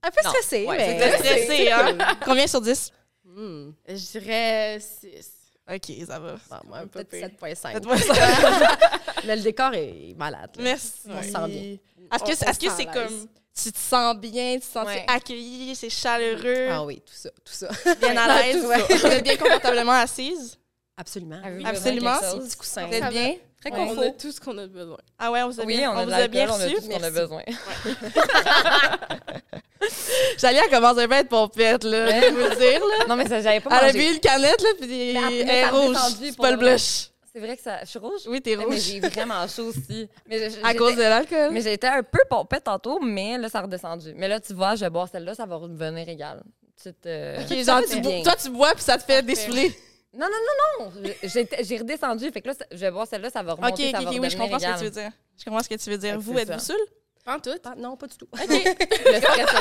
Un 0.01 0.09
peu 0.09 0.29
stressé, 0.29 0.65
mais... 0.65 0.97
C'est 0.97 1.17
stressé, 1.17 1.71
hein? 1.73 1.97
Combien 2.23 2.47
sur 2.47 2.61
10? 2.61 2.93
Hmm. 3.25 3.71
Je 3.85 4.19
dirais 4.19 4.79
6. 4.79 5.29
OK, 5.69 5.91
ça 6.07 6.19
va. 6.19 6.37
moi, 6.65 6.83
peut-être 6.89 7.13
7.5. 7.13 7.85
mais 9.27 9.35
le 9.35 9.41
décor 9.41 9.73
est 9.73 10.15
malade. 10.17 10.51
Merci. 10.57 11.09
On 11.09 11.21
se 11.21 11.29
sent 11.29 11.47
bien. 11.47 11.77
Est-ce 12.13 12.23
que 12.23 12.35
c'est 12.35 12.45
-ce 12.45 12.75
c'est 12.77 12.85
comme 12.85 13.27
tu 13.61 13.71
te 13.73 13.77
sens 13.77 14.15
bien, 14.15 14.53
tu 14.53 14.61
te 14.61 14.71
sens 14.71 14.87
accueilli, 15.05 15.75
c'est 15.75 15.89
chaleureux? 15.89 16.69
Ah 16.71 16.85
oui, 16.85 17.01
tout 17.05 17.13
ça, 17.13 17.29
tout 17.43 17.53
ça. 17.53 17.67
Bien 17.99 18.15
à 18.15 18.41
l'aise. 18.41 18.63
Vous 18.63 19.05
êtes 19.05 19.23
bien 19.23 19.35
confortablement 19.35 19.91
assise? 19.91 20.57
Absolument. 20.99 21.39
Ah 21.41 21.47
Absolument. 21.69 22.17
Vous 22.35 22.93
êtes 22.93 23.09
bien? 23.09 23.35
Très 23.61 23.71
confort. 23.71 23.97
On 23.97 24.01
a 24.01 24.09
tout 24.11 24.31
ce 24.31 24.39
qu'on 24.39 24.57
a 24.57 24.67
besoin. 24.67 24.97
Ah 25.17 25.31
ouais, 25.31 25.41
on 25.43 25.49
vous 25.49 25.61
a 25.61 25.65
bien, 25.65 25.91
on, 25.91 26.05
vous 26.05 26.11
a 26.11 26.27
bien 26.27 26.45
reçu. 26.45 26.61
On 26.61 26.65
a 26.65 26.69
tout 26.69 26.81
ce 26.81 26.89
qu'on 26.89 27.03
a 27.03 27.09
besoin. 27.09 27.41
J'allais 30.37 30.59
à 30.59 30.67
commencer 30.67 31.07
à 31.09 31.19
être 31.19 31.29
pompette, 31.29 31.85
là, 31.85 32.21
je 32.21 32.33
vous 32.33 32.55
dire. 32.55 32.79
Là. 32.79 33.05
Non, 33.07 33.15
mais 33.15 33.27
ça, 33.27 33.41
j'avais 33.41 33.61
pas 33.61 33.79
Elle 33.81 33.89
a 33.89 33.93
bu 33.93 34.03
une 34.13 34.19
canette, 34.19 34.61
là, 34.61 34.69
puis 34.79 35.11
elle 35.11 35.49
est 35.49 35.69
rouge. 35.69 35.95
C'est 36.19 36.37
pas 36.37 36.51
le 36.51 36.57
blush. 36.57 37.09
C'est 37.31 37.39
vrai 37.39 37.55
que 37.55 37.63
ça. 37.63 37.79
Je 37.83 37.89
suis 37.89 37.99
rouge? 37.99 38.21
Oui, 38.27 38.41
t'es 38.41 38.55
rouge. 38.55 38.65
Mais 38.69 38.79
j'ai 38.79 38.99
vraiment 38.99 39.47
chaud 39.47 39.67
aussi. 39.67 40.09
Mais 40.27 40.49
à 40.63 40.73
cause 40.73 40.95
de 40.95 41.01
l'alcool? 41.01 41.51
Mais 41.51 41.61
j'ai 41.61 41.73
été 41.73 41.85
un 41.87 42.03
peu 42.03 42.19
pompette 42.29 42.65
tantôt, 42.65 42.99
mais 42.99 43.37
là, 43.37 43.47
ça 43.47 43.59
a 43.59 43.61
redescendu. 43.61 44.13
Mais 44.15 44.27
là, 44.27 44.39
tu 44.39 44.53
vois, 44.53 44.75
je 44.75 44.81
vais 44.81 44.89
boire 44.89 45.07
celle-là, 45.09 45.35
ça 45.35 45.45
va 45.45 45.55
revenir 45.55 46.09
égal. 46.09 46.43
Euh... 47.05 47.41
OK, 47.41 47.63
genre, 47.63 47.81
tu 47.89 48.01
toi, 48.23 48.35
tu 48.35 48.49
bois, 48.49 48.73
puis 48.73 48.83
ça 48.83 48.97
te 48.97 49.03
fait 49.03 49.21
dessouler. 49.21 49.73
Non, 50.13 50.27
non, 50.27 50.37
non, 50.79 50.91
non. 50.91 51.13
J'ai 51.23 51.77
redescendu. 51.77 52.31
Fait 52.31 52.41
que 52.41 52.47
là, 52.47 52.55
je 52.71 52.77
vais 52.77 52.89
voir 52.89 53.07
celle-là, 53.07 53.29
ça 53.29 53.43
va 53.43 53.53
remonter. 53.53 53.89
OK, 53.89 54.01
OK, 54.01 54.17
oui, 54.19 54.29
je 54.29 54.37
comprends 54.37 54.59
ce 54.59 54.65
que 54.65 54.77
tu 54.77 54.83
veux 54.85 54.89
dire. 54.89 55.11
Je 55.37 55.45
comprends 55.45 55.63
ce 55.63 55.69
que 55.69 55.75
tu 55.75 55.89
veux 55.89 55.97
dire. 55.97 56.19
Vous, 56.19 56.37
êtes-vous 56.37 56.59
seul? 56.59 56.77
Pas 57.23 57.35
en 57.35 57.39
tout? 57.39 57.51
non, 57.77 57.95
pas 57.95 58.07
du 58.07 58.17
tout. 58.17 58.27
OK. 58.31 58.39
le 58.49 59.19
stress, 59.19 59.53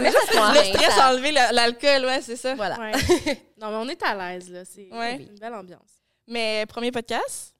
le 0.00 0.74
stress 0.74 0.98
enlever 0.98 1.32
l'alcool, 1.32 2.04
ouais, 2.04 2.20
c'est 2.20 2.36
ça. 2.36 2.54
Voilà. 2.54 2.76
non, 2.76 3.70
mais 3.70 3.76
on 3.76 3.88
est 3.88 4.02
à 4.02 4.14
l'aise, 4.14 4.50
là. 4.50 4.64
C'est 4.64 4.88
une 4.88 5.38
belle 5.38 5.54
ambiance. 5.54 5.80
Mais 6.26 6.64
premier 6.66 6.90
podcast? 6.90 7.53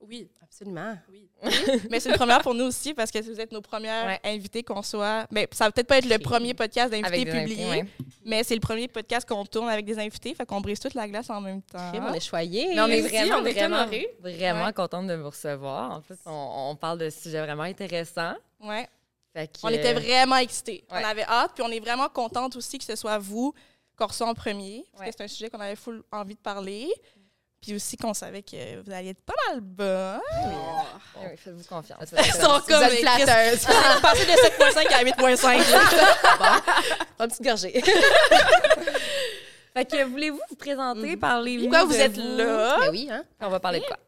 Oui, 0.00 0.28
absolument. 0.42 0.96
Oui. 1.10 1.28
mais 1.90 2.00
c'est 2.00 2.10
une 2.10 2.16
première 2.16 2.42
pour 2.42 2.54
nous 2.54 2.64
aussi 2.64 2.94
parce 2.94 3.10
que 3.10 3.18
vous 3.18 3.40
êtes 3.40 3.50
nos 3.50 3.60
premières 3.60 4.18
invités 4.24 4.62
qu'on 4.62 4.82
soit. 4.82 5.26
Mais 5.30 5.48
ça 5.52 5.64
va 5.64 5.72
peut-être 5.72 5.86
pas 5.86 5.98
être 5.98 6.08
le 6.08 6.18
premier 6.18 6.54
podcast 6.54 6.90
d'invités 6.90 7.24
publié, 7.24 7.84
mais 8.24 8.44
c'est 8.44 8.54
le 8.54 8.60
premier 8.60 8.88
podcast 8.88 9.26
qu'on 9.28 9.44
tourne 9.44 9.68
avec 9.68 9.84
des 9.84 9.98
invités. 9.98 10.34
Fait 10.34 10.46
qu'on 10.46 10.60
brise 10.60 10.78
toute 10.78 10.94
la 10.94 11.08
glace 11.08 11.30
en 11.30 11.40
même 11.40 11.62
temps. 11.62 11.92
on 11.94 12.12
est 12.12 12.20
choyés. 12.20 12.68
Mais 12.74 12.80
on 12.80 12.86
est 12.88 13.00
vraiment, 13.00 13.42
vraiment, 13.42 13.86
vraiment 14.20 14.72
contente 14.72 15.06
de 15.06 15.14
vous 15.14 15.30
recevoir. 15.30 15.92
En 15.92 16.00
plus, 16.02 16.16
on, 16.26 16.76
parle 16.76 16.98
de 16.98 17.10
sujets 17.10 17.40
vraiment 17.40 17.64
intéressants. 17.64 18.34
Ouais. 18.60 18.88
on 19.62 19.68
était 19.68 19.94
vraiment 19.94 20.36
excités. 20.36 20.84
On 20.90 20.96
avait 20.96 21.24
hâte, 21.24 21.52
puis 21.54 21.64
on 21.66 21.70
est 21.70 21.80
vraiment 21.80 22.08
contente 22.08 22.54
aussi 22.56 22.78
que 22.78 22.84
ce 22.84 22.96
soit 22.96 23.18
vous 23.18 23.54
qu'on 23.96 24.06
reçoit 24.06 24.28
en 24.28 24.34
premier. 24.34 24.84
Parce 24.92 25.10
que 25.10 25.16
c'est 25.16 25.24
un 25.24 25.28
sujet 25.28 25.50
qu'on 25.50 25.60
avait 25.60 25.76
full 25.76 26.02
envie 26.12 26.34
de 26.34 26.40
parler. 26.40 26.92
Puis 27.66 27.74
aussi 27.74 27.96
qu'on 27.96 28.14
savait 28.14 28.42
que 28.42 28.80
vous 28.80 28.92
alliez 28.92 29.08
être 29.08 29.22
pas 29.22 29.34
mal 29.48 29.60
bonne. 29.60 30.20
Oh. 30.36 30.84
Oui, 31.16 31.36
faites-vous 31.36 31.64
confiance. 31.64 32.14
Elles 32.16 32.24
sont 32.26 32.60
comme 32.64 32.88
les 32.88 32.98
flatteuses. 32.98 33.66
Passer 34.02 34.24
de 34.24 34.30
7.5 34.30 34.86
à 34.94 35.02
8.5. 35.02 35.18
bon, 36.38 36.44
une 37.24 37.28
petite 37.28 37.42
gorgée. 37.42 37.82
fait 39.74 39.84
que 39.84 40.04
voulez-vous 40.04 40.38
vous 40.48 40.54
présenter, 40.54 41.16
mm. 41.16 41.18
parler 41.18 41.58
Pourquoi 41.58 41.82
vous 41.86 41.96
êtes 41.96 42.16
là? 42.16 42.76
Ben 42.82 42.90
oui, 42.92 43.08
hein? 43.10 43.24
On 43.40 43.48
va 43.48 43.58
parler 43.58 43.80
de 43.80 43.86
quoi? 43.86 43.98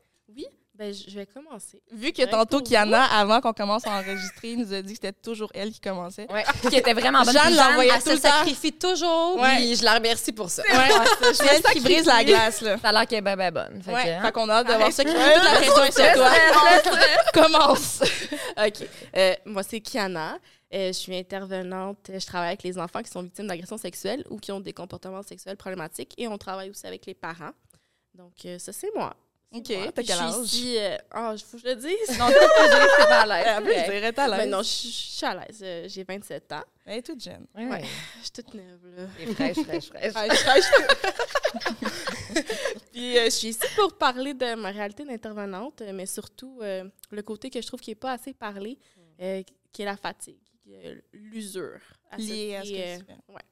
Ben, 0.79 0.95
je 0.95 1.13
vais 1.13 1.27
commencer. 1.27 1.83
Vu 1.91 2.13
que 2.13 2.25
tantôt 2.31 2.61
Kiana, 2.61 3.05
avant 3.07 3.41
qu'on 3.41 3.53
commence 3.53 3.85
à 3.85 3.99
enregistrer, 3.99 4.55
nous 4.55 4.73
a 4.73 4.81
dit 4.81 4.93
que 4.93 5.01
c'était 5.03 5.13
toujours 5.13 5.51
elle 5.53 5.73
qui 5.73 5.81
commençait. 5.81 6.31
Ouais. 6.33 6.45
qui 6.71 6.77
était 6.77 6.93
vraiment 6.93 7.23
bonne. 7.23 7.33
Jeanne 7.33 7.57
l'envoyait 7.57 7.99
tout 7.99 8.11
le 8.11 8.17
sacrifie 8.17 8.73
toujours. 8.73 9.41
Oui, 9.41 9.75
je 9.75 9.83
la 9.83 9.95
remercie 9.95 10.31
pour 10.31 10.49
ça. 10.49 10.63
Ouais. 10.63 11.33
c'est 11.35 11.47
elle 11.47 11.63
qui 11.73 11.81
brise 11.81 12.07
la 12.07 12.23
glace. 12.23 12.61
Là. 12.61 12.79
Ça 12.79 12.91
a 12.91 12.93
l'air 12.93 13.09
qu'elle 13.09 13.19
est 13.19 13.23
bien, 13.23 13.37
bien 13.37 13.51
bonne. 13.51 13.83
Fait 13.83 13.93
ouais. 13.93 14.13
Hein? 14.13 14.31
qu'on 14.31 14.49
a 14.49 14.59
hâte 14.59 14.69
de 14.69 14.75
voir 14.75 14.93
ça 14.93 15.05
qui 15.05 15.11
toute 15.11 15.21
la 15.21 15.51
pression 15.57 16.05
sur 16.05 16.13
toi. 16.15 16.31
Commence. 17.35 18.01
OK. 18.57 18.89
Euh, 19.17 19.35
moi, 19.47 19.65
c'est 19.65 19.81
Kiana. 19.81 20.39
Euh, 20.73 20.89
je 20.89 20.93
suis 20.93 21.17
intervenante. 21.17 22.09
Je 22.09 22.25
travaille 22.25 22.51
avec 22.51 22.63
les 22.63 22.79
enfants 22.79 23.03
qui 23.03 23.11
sont 23.11 23.23
victimes 23.23 23.49
d'agressions 23.49 23.79
sexuelles 23.79 24.25
ou 24.31 24.39
qui 24.39 24.53
ont 24.53 24.61
des 24.61 24.73
comportements 24.73 25.25
sexuels 25.25 25.57
problématiques. 25.57 26.15
Et 26.19 26.29
on 26.29 26.39
travaille 26.39 26.71
aussi 26.71 26.87
avec 26.87 27.05
les 27.05 27.15
parents. 27.15 27.51
Donc, 28.15 28.35
euh, 28.45 28.61
ça, 28.61 28.73
c'est 28.73 28.95
moi. 28.95 29.17
OK, 29.51 29.73
t'as 29.95 30.03
quel 30.03 30.19
âge? 30.19 30.45
Ici, 30.45 30.77
euh, 30.79 30.99
oh, 31.17 31.35
faut 31.39 31.57
que 31.57 31.63
je 31.63 31.69
le 31.69 31.77
dise? 31.77 32.19
Non, 32.19 32.29
t'es 32.29 32.35
pas 33.07 33.23
à 33.23 33.27
l'aise. 33.27 33.47
Plus, 33.65 33.73
je 33.73 33.85
dirais 33.91 34.13
à 34.19 34.29
l'aise. 34.29 34.39
Mais 34.39 34.47
non, 34.47 34.59
je 34.59 34.69
suis 34.69 35.25
à 35.25 35.35
l'aise. 35.35 35.61
Euh, 35.63 35.89
j'ai 35.89 36.05
27 36.05 36.53
ans. 36.53 36.63
Elle 36.85 36.99
est 36.99 37.03
toute 37.03 37.23
jeune. 37.23 37.47
Ouais. 37.55 37.83
Je 38.19 38.25
suis 38.25 38.31
toute 38.31 38.53
neuve, 38.55 38.81
là. 38.97 39.07
Et 39.19 39.27
fraîche, 39.35 39.59
fraîche, 39.63 39.89
fraîche. 39.89 40.13
fraîche, 40.13 40.39
fraîche. 40.39 40.65
Puis, 42.93 43.19
euh, 43.19 43.25
je 43.27 43.31
suis 43.31 43.49
ici 43.49 43.67
pour 43.77 43.97
parler 43.97 44.35
de 44.35 44.55
ma 44.55 44.71
réalité 44.71 45.05
d'intervenante, 45.05 45.83
mais 45.95 46.07
surtout 46.07 46.61
le 46.61 47.21
côté 47.23 47.51
que 47.51 47.61
je 47.61 47.67
trouve 47.67 47.81
qui 47.81 47.91
n'est 47.91 47.97
pas 47.97 48.13
assez 48.13 48.33
parlé, 48.35 48.79
qui 49.19 49.83
est 49.83 49.85
la 49.85 49.97
fatigue, 49.97 50.39
l'usure. 51.13 51.81
Liée 52.17 52.57
à 52.57 52.65
ce 52.65 52.71
que 52.71 52.99
tu 52.99 53.05
fais. 53.05 53.17
Ouais. 53.29 53.43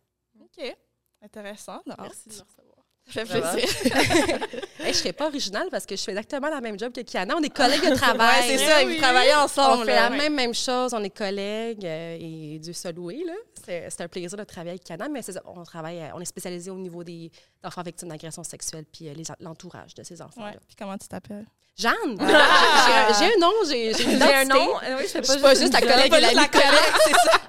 OK. 0.40 0.76
Intéressant. 1.22 1.82
Merci 1.86 2.28
de 2.28 2.34
me 2.34 2.40
recevoir. 2.40 2.65
Ça 3.08 3.24
fait 3.24 3.40
plaisir. 3.40 3.68
je 4.80 4.88
ne 4.88 4.92
serais 4.92 5.12
pas 5.12 5.26
originale 5.26 5.68
parce 5.70 5.86
que 5.86 5.94
je 5.94 6.02
fais 6.02 6.10
exactement 6.10 6.48
la 6.48 6.60
même 6.60 6.78
job 6.78 6.92
que 6.92 7.00
Kiana. 7.02 7.34
On 7.36 7.42
est 7.42 7.50
collègues 7.50 7.88
de 7.88 7.94
travail. 7.94 8.42
c'est 8.46 8.58
ça, 8.58 8.84
oui. 8.84 8.94
vous 8.94 9.00
travaillez 9.00 9.34
ensemble. 9.34 9.82
On 9.82 9.84
fait 9.84 9.94
la 9.94 10.10
même, 10.10 10.34
même 10.34 10.54
chose. 10.54 10.92
On 10.92 11.02
est 11.02 11.16
collègues 11.16 11.84
euh, 11.84 12.18
et 12.20 12.58
Dieu 12.58 12.72
se 12.72 12.88
louer. 12.92 13.24
C'est 13.64 14.00
un 14.00 14.08
plaisir 14.08 14.36
de 14.36 14.44
travailler 14.44 14.70
avec 14.70 14.84
Kiana, 14.84 15.08
mais 15.08 15.20
on 15.44 15.62
travaille, 15.62 16.00
euh, 16.00 16.14
on 16.14 16.20
est 16.20 16.26
spécialisé 16.26 16.70
au 16.70 16.78
niveau 16.78 17.02
des 17.02 17.30
enfants 17.64 17.82
victimes 17.82 18.08
d'agression 18.08 18.44
sexuelle 18.44 18.84
puis 18.92 19.08
euh, 19.08 19.14
l'entourage 19.40 19.94
de 19.94 20.02
ces 20.02 20.22
enfants. 20.22 20.44
Ouais. 20.44 20.58
Puis 20.66 20.76
comment 20.76 20.96
tu 20.98 21.08
t'appelles? 21.08 21.46
Jeanne! 21.76 22.16
Ah! 22.20 23.12
J'ai 23.18 23.26
un 23.26 23.38
nom, 23.38 23.52
j'ai 23.68 24.34
un 24.34 24.44
nom. 24.44 24.74
Oui, 24.96 25.02
je 25.02 25.08
fais 25.08 25.20
pas, 25.20 25.38
pas 25.38 25.54
juste 25.54 25.72
ta 25.72 25.80
collègue 25.80 26.12
et 26.12 26.34
la 26.34 26.48
collègue, 26.48 26.94
c'est 27.04 27.12
ça. 27.12 27.40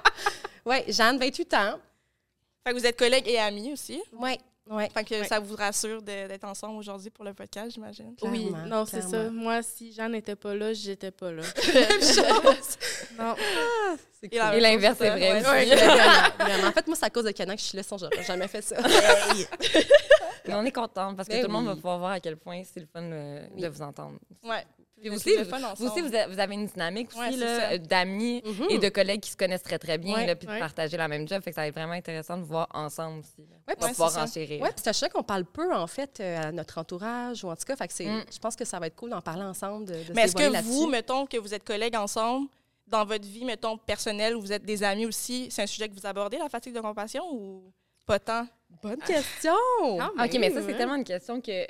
Oui, 0.64 0.76
Jeanne, 0.88 1.18
28 1.18 1.54
ans. 1.54 1.78
Fait 2.64 2.74
que 2.74 2.78
vous 2.78 2.84
êtes 2.86 2.98
collègues 2.98 3.26
et 3.26 3.38
amis 3.38 3.72
aussi? 3.72 4.02
Oui. 4.12 4.38
Ouais, 4.70 4.88
fait 4.92 5.04
que 5.04 5.24
ça 5.26 5.40
vous 5.40 5.56
rassure 5.56 6.02
d'être 6.02 6.44
ensemble 6.44 6.78
aujourd'hui 6.78 7.10
pour 7.10 7.24
le 7.24 7.32
podcast, 7.34 7.70
j'imagine. 7.72 8.14
Oui, 8.22 8.52
non, 8.66 8.84
c'est 8.84 9.02
ça. 9.02 9.30
Moi, 9.30 9.62
si 9.62 9.92
Jean 9.92 10.08
n'était 10.08 10.36
pas 10.36 10.54
là, 10.54 10.72
j'étais 10.72 11.10
pas 11.10 11.32
là. 11.32 11.42
Même 11.74 12.00
chose. 12.00 12.76
non. 13.18 13.34
Ah, 14.40 14.54
Et 14.56 14.60
l'inverse 14.60 15.00
est 15.00 15.10
vrai. 15.10 15.40
vraiment, 15.40 16.68
En 16.68 16.72
fait, 16.72 16.86
moi, 16.86 16.96
c'est 16.96 17.06
à 17.06 17.10
cause 17.10 17.24
de 17.24 17.30
Canan 17.30 17.54
que 17.54 17.60
je 17.60 17.66
suis 17.66 17.76
là, 17.76 17.82
sinon 17.82 17.98
j'aurais 17.98 18.24
jamais 18.24 18.48
fait 18.48 18.62
ça. 18.62 18.76
Mais 20.46 20.54
on 20.54 20.64
est 20.64 20.72
content 20.72 21.14
parce 21.14 21.28
que 21.28 21.34
ben 21.34 21.42
tout 21.42 21.46
le 21.46 21.52
monde 21.52 21.66
va 21.66 21.74
pouvoir 21.74 21.98
voir 21.98 22.10
à 22.12 22.20
quel 22.20 22.36
point 22.36 22.62
c'est 22.64 22.80
le 22.80 22.86
fun 22.86 23.02
de 23.02 23.68
vous 23.68 23.82
entendre. 23.82 24.18
Ouais. 24.42 24.64
Puis 25.00 25.08
vous 25.08 25.16
aussi, 25.16 25.36
vous, 25.36 25.86
aussi 25.86 26.00
vous, 26.00 26.40
avez 26.40 26.54
une 26.54 26.66
dynamique 26.66 27.10
aussi 27.16 27.38
d'amis 27.80 28.42
mhm. 28.44 28.66
et 28.70 28.78
de 28.78 28.88
collègues 28.88 29.20
qui 29.20 29.30
se 29.30 29.36
connaissent 29.36 29.62
très, 29.62 29.78
très 29.78 29.98
bien, 29.98 30.34
puis 30.34 30.46
de 30.46 30.58
partager 30.58 30.96
la 30.96 31.08
même 31.08 31.26
job. 31.28 31.42
Fait 31.42 31.50
que 31.50 31.54
ça 31.54 31.62
va 31.62 31.68
être 31.68 31.74
vraiment 31.74 31.92
intéressant 31.92 32.36
de 32.36 32.42
voir 32.42 32.68
ensemble 32.72 33.20
aussi. 33.20 33.46
Oui, 33.68 33.74
pour 33.78 33.88
pouvoir 33.88 34.18
enchérir. 34.18 34.62
Oui, 34.62 34.68
puis 34.70 34.82
c'est 34.82 34.92
sûr 34.92 35.08
qu'on 35.08 35.22
parle 35.22 35.44
peu, 35.44 35.74
en 35.74 35.86
fait, 35.86 36.18
euh, 36.20 36.48
à 36.48 36.52
notre 36.52 36.78
entourage, 36.78 37.44
ou 37.44 37.50
en 37.50 37.56
tout 37.56 37.64
cas, 37.64 37.76
fait 37.76 37.88
que 37.88 38.02
mm. 38.02 38.24
je 38.32 38.38
pense 38.38 38.56
que 38.56 38.64
ça 38.64 38.78
va 38.78 38.86
être 38.86 38.96
cool 38.96 39.10
d'en 39.10 39.20
parler 39.20 39.44
ensemble. 39.44 39.86
De, 39.86 39.94
Mais 40.14 40.22
est-ce 40.22 40.34
que 40.34 40.62
vous, 40.62 40.86
mettons 40.88 41.26
que 41.26 41.36
vous 41.36 41.54
êtes 41.54 41.64
collègues 41.64 41.96
ensemble, 41.96 42.48
dans 42.86 43.04
votre 43.04 43.26
vie, 43.26 43.44
mettons, 43.44 43.76
personnelle, 43.76 44.34
où 44.34 44.40
vous 44.40 44.52
êtes 44.52 44.64
des 44.64 44.82
amis 44.82 45.06
aussi, 45.06 45.48
c'est 45.50 45.62
un 45.62 45.66
sujet 45.66 45.88
que 45.88 45.94
vous 45.94 46.06
abordez, 46.06 46.38
la 46.38 46.48
fatigue 46.48 46.74
de 46.74 46.80
compassion, 46.80 47.24
ou 47.30 47.72
pas 48.06 48.18
tant? 48.18 48.46
Bonne 48.82 49.00
question! 49.00 49.52
Ah, 50.00 50.24
OK, 50.24 50.36
mais 50.40 50.50
ça, 50.50 50.62
c'est 50.62 50.74
tellement 50.74 50.96
une 50.96 51.04
question 51.04 51.40
que 51.40 51.66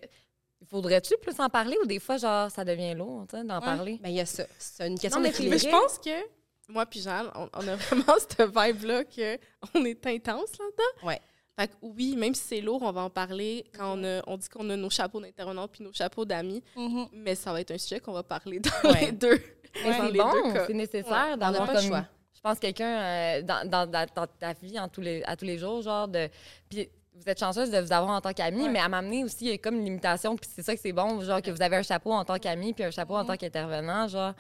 Faudrait-tu 0.71 1.15
plus 1.23 1.39
en 1.41 1.49
parler 1.49 1.77
ou 1.83 1.87
des 1.87 1.99
fois, 1.99 2.19
genre, 2.19 2.51
ça 2.51 2.65
devient 2.65 2.95
lourd 2.95 3.27
d'en 3.33 3.61
parler? 3.61 3.93
Mais 4.03 4.09
ben, 4.09 4.11
il 4.11 4.17
y 4.17 4.21
a 4.21 4.27
ça. 4.27 4.45
C'est 4.59 4.87
une 4.87 4.99
question 4.99 5.21
d'équilibre. 5.21 5.55
Mais 5.55 5.59
je 5.59 5.69
pense 5.69 5.99
que 5.99 6.39
moi 6.69 6.85
puis 6.87 7.01
Jeanne, 7.01 7.31
on, 7.35 7.69
a 7.69 7.77
vraiment 7.77 8.15
cette 8.19 8.43
vibe-là 8.43 9.05
qu'on 9.05 9.85
est 9.85 10.07
intense 10.07 10.59
là-dedans. 10.59 11.07
Ouais. 11.07 11.21
Fait 11.59 11.69
que 11.69 11.73
oui, 11.83 12.15
même 12.17 12.35
si 12.35 12.43
c'est 12.47 12.61
lourd, 12.61 12.83
on 12.83 12.93
va 12.93 13.01
en 13.01 13.11
parler 13.11 13.65
quand 13.77 13.99
on, 13.99 14.23
on 14.27 14.37
dit 14.37 14.49
qu'on 14.49 14.69
a 14.71 14.77
nos 14.77 14.91
chapeaux 14.91 15.21
d'intervenants 15.21 15.67
puis 15.67 15.83
nos 15.83 15.93
chapeaux 15.93 16.25
d'amis. 16.25 16.63
Mm-hmm. 16.77 17.09
Mais 17.15 17.35
ça 17.35 17.53
va 17.53 17.61
être 17.61 17.73
un 17.73 17.79
sujet 17.79 17.99
qu'on 17.99 18.13
va 18.13 18.23
parler 18.23 18.61
dans 18.61 18.93
les 18.93 19.11
deux. 19.13 19.41
c'est 19.75 20.13
bon, 20.13 20.55
c'est 20.67 20.75
nécessaire 20.75 21.37
d'avoir 21.37 21.73
comme... 21.73 21.83
choix. 21.83 22.05
Je 22.35 22.41
pense 22.41 22.61
quelqu'un 22.61 23.01
euh, 23.01 23.43
dans, 23.43 23.69
dans, 23.69 23.91
dans, 23.91 24.27
ta 24.39 24.53
vie 24.53 24.79
en 24.79 24.89
tous 24.89 25.01
les, 25.01 25.25
à 25.25 25.35
tous 25.35 25.45
les 25.45 25.59
jours, 25.59 25.83
genre 25.83 26.07
de... 26.07 26.29
Puis 26.69 26.89
vous 27.21 27.29
êtes 27.29 27.41
chanceuse 27.41 27.71
de 27.71 27.79
vous 27.79 27.93
avoir 27.93 28.11
en 28.11 28.21
tant 28.21 28.33
qu'amie, 28.33 28.69
mais 28.69 28.79
à 28.79 28.89
m'amener 28.89 29.25
aussi, 29.25 29.47
il 29.47 29.51
y 29.51 29.53
a 29.53 29.59
comme 29.59 29.77
une 29.77 29.85
limitation, 29.85 30.37
puis 30.37 30.49
c'est 30.53 30.63
ça 30.63 30.75
que 30.75 30.81
c'est 30.81 30.93
bon, 30.93 31.21
genre 31.21 31.43
que 31.43 31.51
vous 31.51 31.63
avez 31.63 31.77
un 31.77 31.83
chapeau 31.83 32.13
en 32.13 32.25
tant 32.25 32.39
qu'ami, 32.39 32.73
puis 32.73 32.85
un 32.85 32.91
chapeau 32.91 33.17
en 33.17 33.25
tant 33.25 33.37
qu'intervenant, 33.37 34.09
genre. 34.09 34.35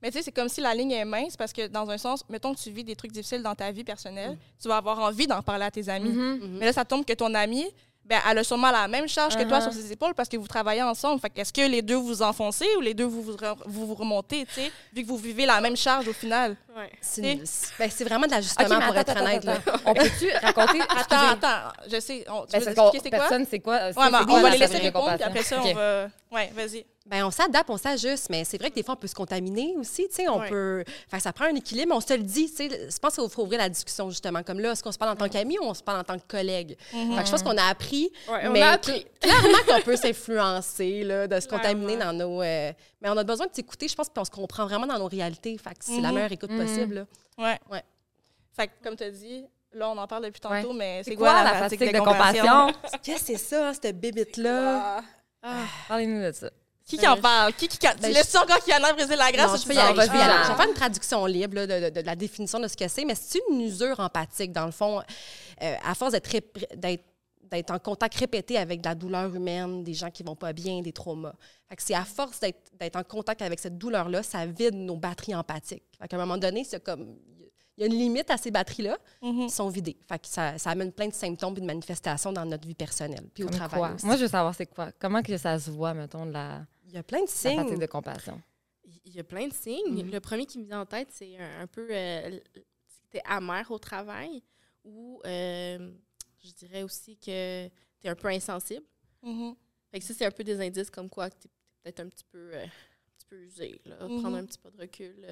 Mais 0.00 0.10
tu 0.12 0.18
sais, 0.18 0.22
c'est 0.22 0.32
comme 0.32 0.48
si 0.48 0.60
la 0.60 0.74
ligne 0.74 0.92
est 0.92 1.04
mince 1.04 1.36
parce 1.36 1.52
que 1.52 1.66
dans 1.66 1.90
un 1.90 1.98
sens, 1.98 2.24
mettons 2.28 2.54
que 2.54 2.60
tu 2.60 2.70
vis 2.70 2.84
des 2.84 2.94
trucs 2.94 3.10
difficiles 3.10 3.42
dans 3.42 3.56
ta 3.56 3.72
vie 3.72 3.82
personnelle, 3.82 4.32
mm. 4.32 4.38
tu 4.62 4.68
vas 4.68 4.76
avoir 4.76 5.00
envie 5.00 5.26
d'en 5.26 5.42
parler 5.42 5.64
à 5.64 5.72
tes 5.72 5.88
amis. 5.88 6.10
Mm-hmm. 6.10 6.38
Mm-hmm. 6.38 6.58
Mais 6.58 6.66
là, 6.66 6.72
ça 6.72 6.84
tombe 6.84 7.04
que 7.04 7.14
ton 7.14 7.34
ami, 7.34 7.66
ben, 8.08 8.20
elle 8.28 8.38
a 8.38 8.44
sûrement 8.44 8.70
la 8.70 8.88
même 8.88 9.06
charge 9.06 9.36
que 9.36 9.42
toi 9.42 9.58
uh-huh. 9.58 9.64
sur 9.64 9.72
ses 9.72 9.92
épaules 9.92 10.14
parce 10.14 10.30
que 10.30 10.38
vous 10.38 10.46
travaillez 10.46 10.82
ensemble. 10.82 11.20
Fait 11.20 11.30
est-ce 11.36 11.52
que 11.52 11.60
les 11.60 11.82
deux 11.82 11.96
vous 11.96 12.22
enfoncez 12.22 12.66
ou 12.78 12.80
les 12.80 12.94
deux 12.94 13.04
vous 13.04 13.22
vous, 13.22 13.36
vous, 13.66 13.94
remontez, 13.94 14.46
tu 14.46 14.54
sais, 14.54 14.72
vu 14.94 15.02
que 15.02 15.08
vous 15.08 15.18
vivez 15.18 15.44
la 15.44 15.60
même 15.60 15.76
charge 15.76 16.08
au 16.08 16.14
final? 16.14 16.56
Ouais. 16.74 16.90
C'est, 17.02 17.38
ben, 17.78 17.90
vraiment 18.06 18.26
de 18.26 18.30
l'ajustement 18.30 18.80
pour 18.80 18.96
être 18.96 19.20
honnête. 19.20 19.46
On 19.84 19.92
peut-tu 19.92 20.30
raconter? 20.40 20.80
attends, 20.88 21.28
attends, 21.32 21.72
je 21.90 22.00
sais. 22.00 22.24
On, 22.30 22.46
tu 22.46 22.52
ben, 22.52 22.60
veux 22.60 22.68
expliquer 22.70 23.00
c'est 23.02 23.10
quoi? 23.10 23.18
Personne, 23.18 23.46
c'est 23.50 23.60
quoi? 23.60 23.76
Ouais, 23.88 24.10
ben, 24.10 24.26
on 24.26 24.40
va 24.40 24.50
les 24.50 24.58
laisser 24.58 24.78
répondre, 24.78 25.14
puis 25.14 25.24
après 25.24 25.42
ça, 25.42 25.60
on 25.62 25.74
va... 25.74 26.08
Ouais, 26.30 26.50
vas-y. 26.54 26.86
Ben, 27.08 27.24
on 27.24 27.30
s'adapte, 27.30 27.70
on 27.70 27.78
s'ajuste, 27.78 28.28
mais 28.28 28.44
c'est 28.44 28.58
vrai 28.58 28.68
que 28.68 28.74
des 28.74 28.82
fois, 28.82 28.94
on 28.94 28.98
peut 28.98 29.06
se 29.06 29.14
contaminer 29.14 29.74
aussi. 29.78 30.08
On 30.28 30.40
peut... 30.40 30.84
Enfin, 31.06 31.18
ça 31.18 31.32
prend 31.32 31.46
un 31.46 31.54
équilibre, 31.54 31.94
on 31.94 32.00
se 32.00 32.12
le 32.12 32.22
dit. 32.22 32.52
Je 32.58 32.98
pense 32.98 33.14
qu'il 33.14 33.28
faut 33.30 33.42
ouvrir 33.42 33.58
la 33.58 33.68
discussion, 33.70 34.10
justement. 34.10 34.42
Comme 34.42 34.60
là, 34.60 34.72
est-ce 34.72 34.82
qu'on 34.82 34.92
se 34.92 34.98
parle 34.98 35.12
en 35.12 35.16
tant 35.16 35.28
qu'ami 35.28 35.58
ou 35.58 35.62
on 35.62 35.74
se 35.74 35.82
parle 35.82 36.00
en 36.00 36.04
tant 36.04 36.18
que 36.18 36.26
collègue? 36.28 36.76
Mm-hmm. 36.92 37.24
je 37.24 37.30
pense 37.30 37.42
qu'on 37.42 37.56
a 37.56 37.64
appris. 37.64 38.10
mais 38.52 38.60
a 38.60 38.72
appris. 38.72 39.06
clairement 39.20 39.58
qu'on 39.66 39.80
peut 39.80 39.96
s'influencer, 39.96 41.04
de 41.04 41.40
se 41.40 41.48
contaminer 41.48 41.96
dans 41.96 42.12
nos. 42.12 42.42
Euh, 42.42 42.72
mais 43.00 43.08
on 43.08 43.16
a 43.16 43.24
besoin 43.24 43.46
de 43.46 43.54
s'écouter, 43.54 43.88
je 43.88 43.94
pense, 43.94 44.10
qu'on 44.10 44.24
se 44.24 44.30
comprend 44.30 44.66
vraiment 44.66 44.86
dans 44.86 44.98
nos 44.98 45.08
réalités. 45.08 45.56
Fait 45.56 45.70
c'est 45.80 46.00
la 46.00 46.10
mm-hmm. 46.10 46.14
meilleure 46.14 46.32
écoute 46.32 46.56
possible. 46.56 47.06
Oui. 47.38 47.44
Ouais. 47.44 47.58
ouais. 47.70 47.82
Fait 48.54 48.70
comme 48.82 48.96
tu 48.96 49.04
as 49.04 49.10
dit, 49.10 49.46
Là, 49.72 49.90
on 49.90 49.98
en 49.98 50.06
parle 50.06 50.24
depuis 50.24 50.40
tantôt, 50.40 50.72
mais 50.72 51.02
c'est 51.04 51.14
quoi, 51.14 51.44
la 51.44 51.54
fatigue, 51.54 51.92
de, 51.92 51.98
compassion? 51.98 52.72
Qu'est-ce 53.02 53.20
que 53.20 53.26
c'est 53.26 53.36
ça, 53.36 53.74
cette 53.74 54.00
bébite-là? 54.00 55.02
Ah. 55.42 55.64
Parlez-nous 55.88 56.22
de 56.22 56.32
ça. 56.32 56.50
Qui 56.88 56.96
qui 56.96 57.06
en 57.06 57.18
parle? 57.18 57.52
Qui, 57.52 57.68
qui, 57.68 57.78
tu 57.78 57.86
ben, 58.00 58.16
encore 58.42 58.64
qui 58.64 58.72
en 58.72 58.82
a 58.82 58.92
brisé 58.94 59.14
la 59.14 59.30
grâce? 59.30 59.62
je, 59.62 59.68
vais 59.68 59.74
je 59.74 59.80
vais 59.80 60.54
faire 60.56 60.68
une 60.68 60.74
traduction 60.74 61.26
libre 61.26 61.66
de, 61.66 62.00
la 62.00 62.16
définition 62.16 62.58
de 62.58 62.66
ce 62.66 62.76
que 62.76 62.88
c'est, 62.88 63.04
mais 63.04 63.14
c'est 63.14 63.40
une 63.50 63.60
usure 63.60 64.00
empathique, 64.00 64.52
dans 64.52 64.64
le 64.64 64.72
fond, 64.72 65.02
euh, 65.62 65.74
à 65.84 65.94
force 65.94 66.14
d'être 66.14 67.70
en 67.70 67.78
contact 67.78 68.14
répété 68.14 68.56
avec 68.56 68.80
de 68.80 68.88
la 68.88 68.94
douleur 68.94 69.34
humaine, 69.34 69.84
des 69.84 69.92
gens 69.92 70.10
qui 70.10 70.22
vont 70.22 70.34
pas 70.34 70.54
bien, 70.54 70.80
des 70.80 70.92
traumas. 70.92 71.34
c'est 71.76 71.94
à 71.94 72.06
force 72.06 72.40
d'être 72.40 72.96
en 72.96 73.04
contact 73.04 73.42
avec 73.42 73.60
cette 73.60 73.76
douleur-là, 73.76 74.22
ça 74.22 74.46
vide 74.46 74.74
nos 74.74 74.96
batteries 74.96 75.34
empathiques. 75.34 75.84
Fait 76.00 76.10
à 76.10 76.16
un 76.16 76.20
moment 76.20 76.38
donné, 76.38 76.64
c'est 76.64 76.82
comme 76.82 77.16
il 77.76 77.82
y 77.82 77.84
a 77.84 77.86
une 77.86 77.98
limite 77.98 78.28
à 78.30 78.36
ces 78.36 78.50
batteries-là 78.50 78.96
mm-hmm. 79.22 79.46
qui 79.46 79.54
sont 79.54 79.68
vidées. 79.68 79.96
Fait 80.08 80.18
que 80.18 80.26
ça, 80.26 80.58
ça, 80.58 80.70
amène 80.70 80.90
plein 80.90 81.06
de 81.06 81.14
symptômes 81.14 81.54
et 81.56 81.60
de 81.60 81.66
manifestations 81.66 82.32
dans 82.32 82.44
notre 82.44 82.66
vie 82.66 82.74
personnelle 82.74 83.28
puis 83.32 83.44
au 83.44 83.48
travail 83.48 83.92
Moi, 84.02 84.16
je 84.16 84.22
veux 84.22 84.28
savoir 84.28 84.52
c'est 84.54 84.66
quoi. 84.66 84.90
Comment 84.98 85.22
que 85.22 85.36
ça 85.36 85.58
se 85.60 85.70
voit, 85.70 85.94
mettons, 85.94 86.26
de 86.26 86.32
la 86.32 86.66
il 86.88 86.94
y 86.94 86.98
a 86.98 87.02
plein 87.02 87.22
de 87.22 87.28
signes. 87.28 87.78
de 87.78 87.86
compassion. 87.86 88.40
Il 89.04 89.14
y 89.14 89.20
a 89.20 89.24
plein 89.24 89.46
de 89.46 89.52
signes. 89.52 90.10
Le 90.10 90.20
premier 90.20 90.46
qui 90.46 90.58
me 90.58 90.64
vient 90.64 90.80
en 90.80 90.86
tête, 90.86 91.08
c'est 91.12 91.36
un, 91.36 91.66
peu 91.66 91.86
euh, 91.90 92.40
tu 93.10 93.18
es 93.18 93.22
amer 93.24 93.70
au 93.70 93.78
travail 93.78 94.42
ou 94.84 95.20
euh, 95.26 95.92
je 96.42 96.50
dirais 96.52 96.82
aussi 96.82 97.16
que 97.16 97.68
tu 97.68 98.06
es 98.06 98.08
un 98.08 98.14
peu 98.14 98.28
insensible. 98.28 98.86
Mm-hmm. 99.22 99.54
Fait 99.90 99.98
que 99.98 100.04
ça, 100.04 100.14
c'est 100.14 100.26
un 100.26 100.30
peu 100.30 100.44
des 100.44 100.60
indices 100.60 100.90
comme 100.90 101.10
quoi 101.10 101.28
tu 101.30 101.46
es 101.46 101.50
peut-être 101.82 102.00
un 102.00 102.08
petit 102.08 102.24
peu, 102.24 102.54
euh, 102.54 102.64
un 102.64 103.12
petit 103.18 103.26
peu 103.28 103.36
usé. 103.36 103.80
Là. 103.84 103.96
Mm-hmm. 103.96 104.20
Prendre 104.20 104.36
un 104.36 104.46
petit 104.46 104.58
peu 104.58 104.70
de 104.70 104.78
recul. 104.78 105.26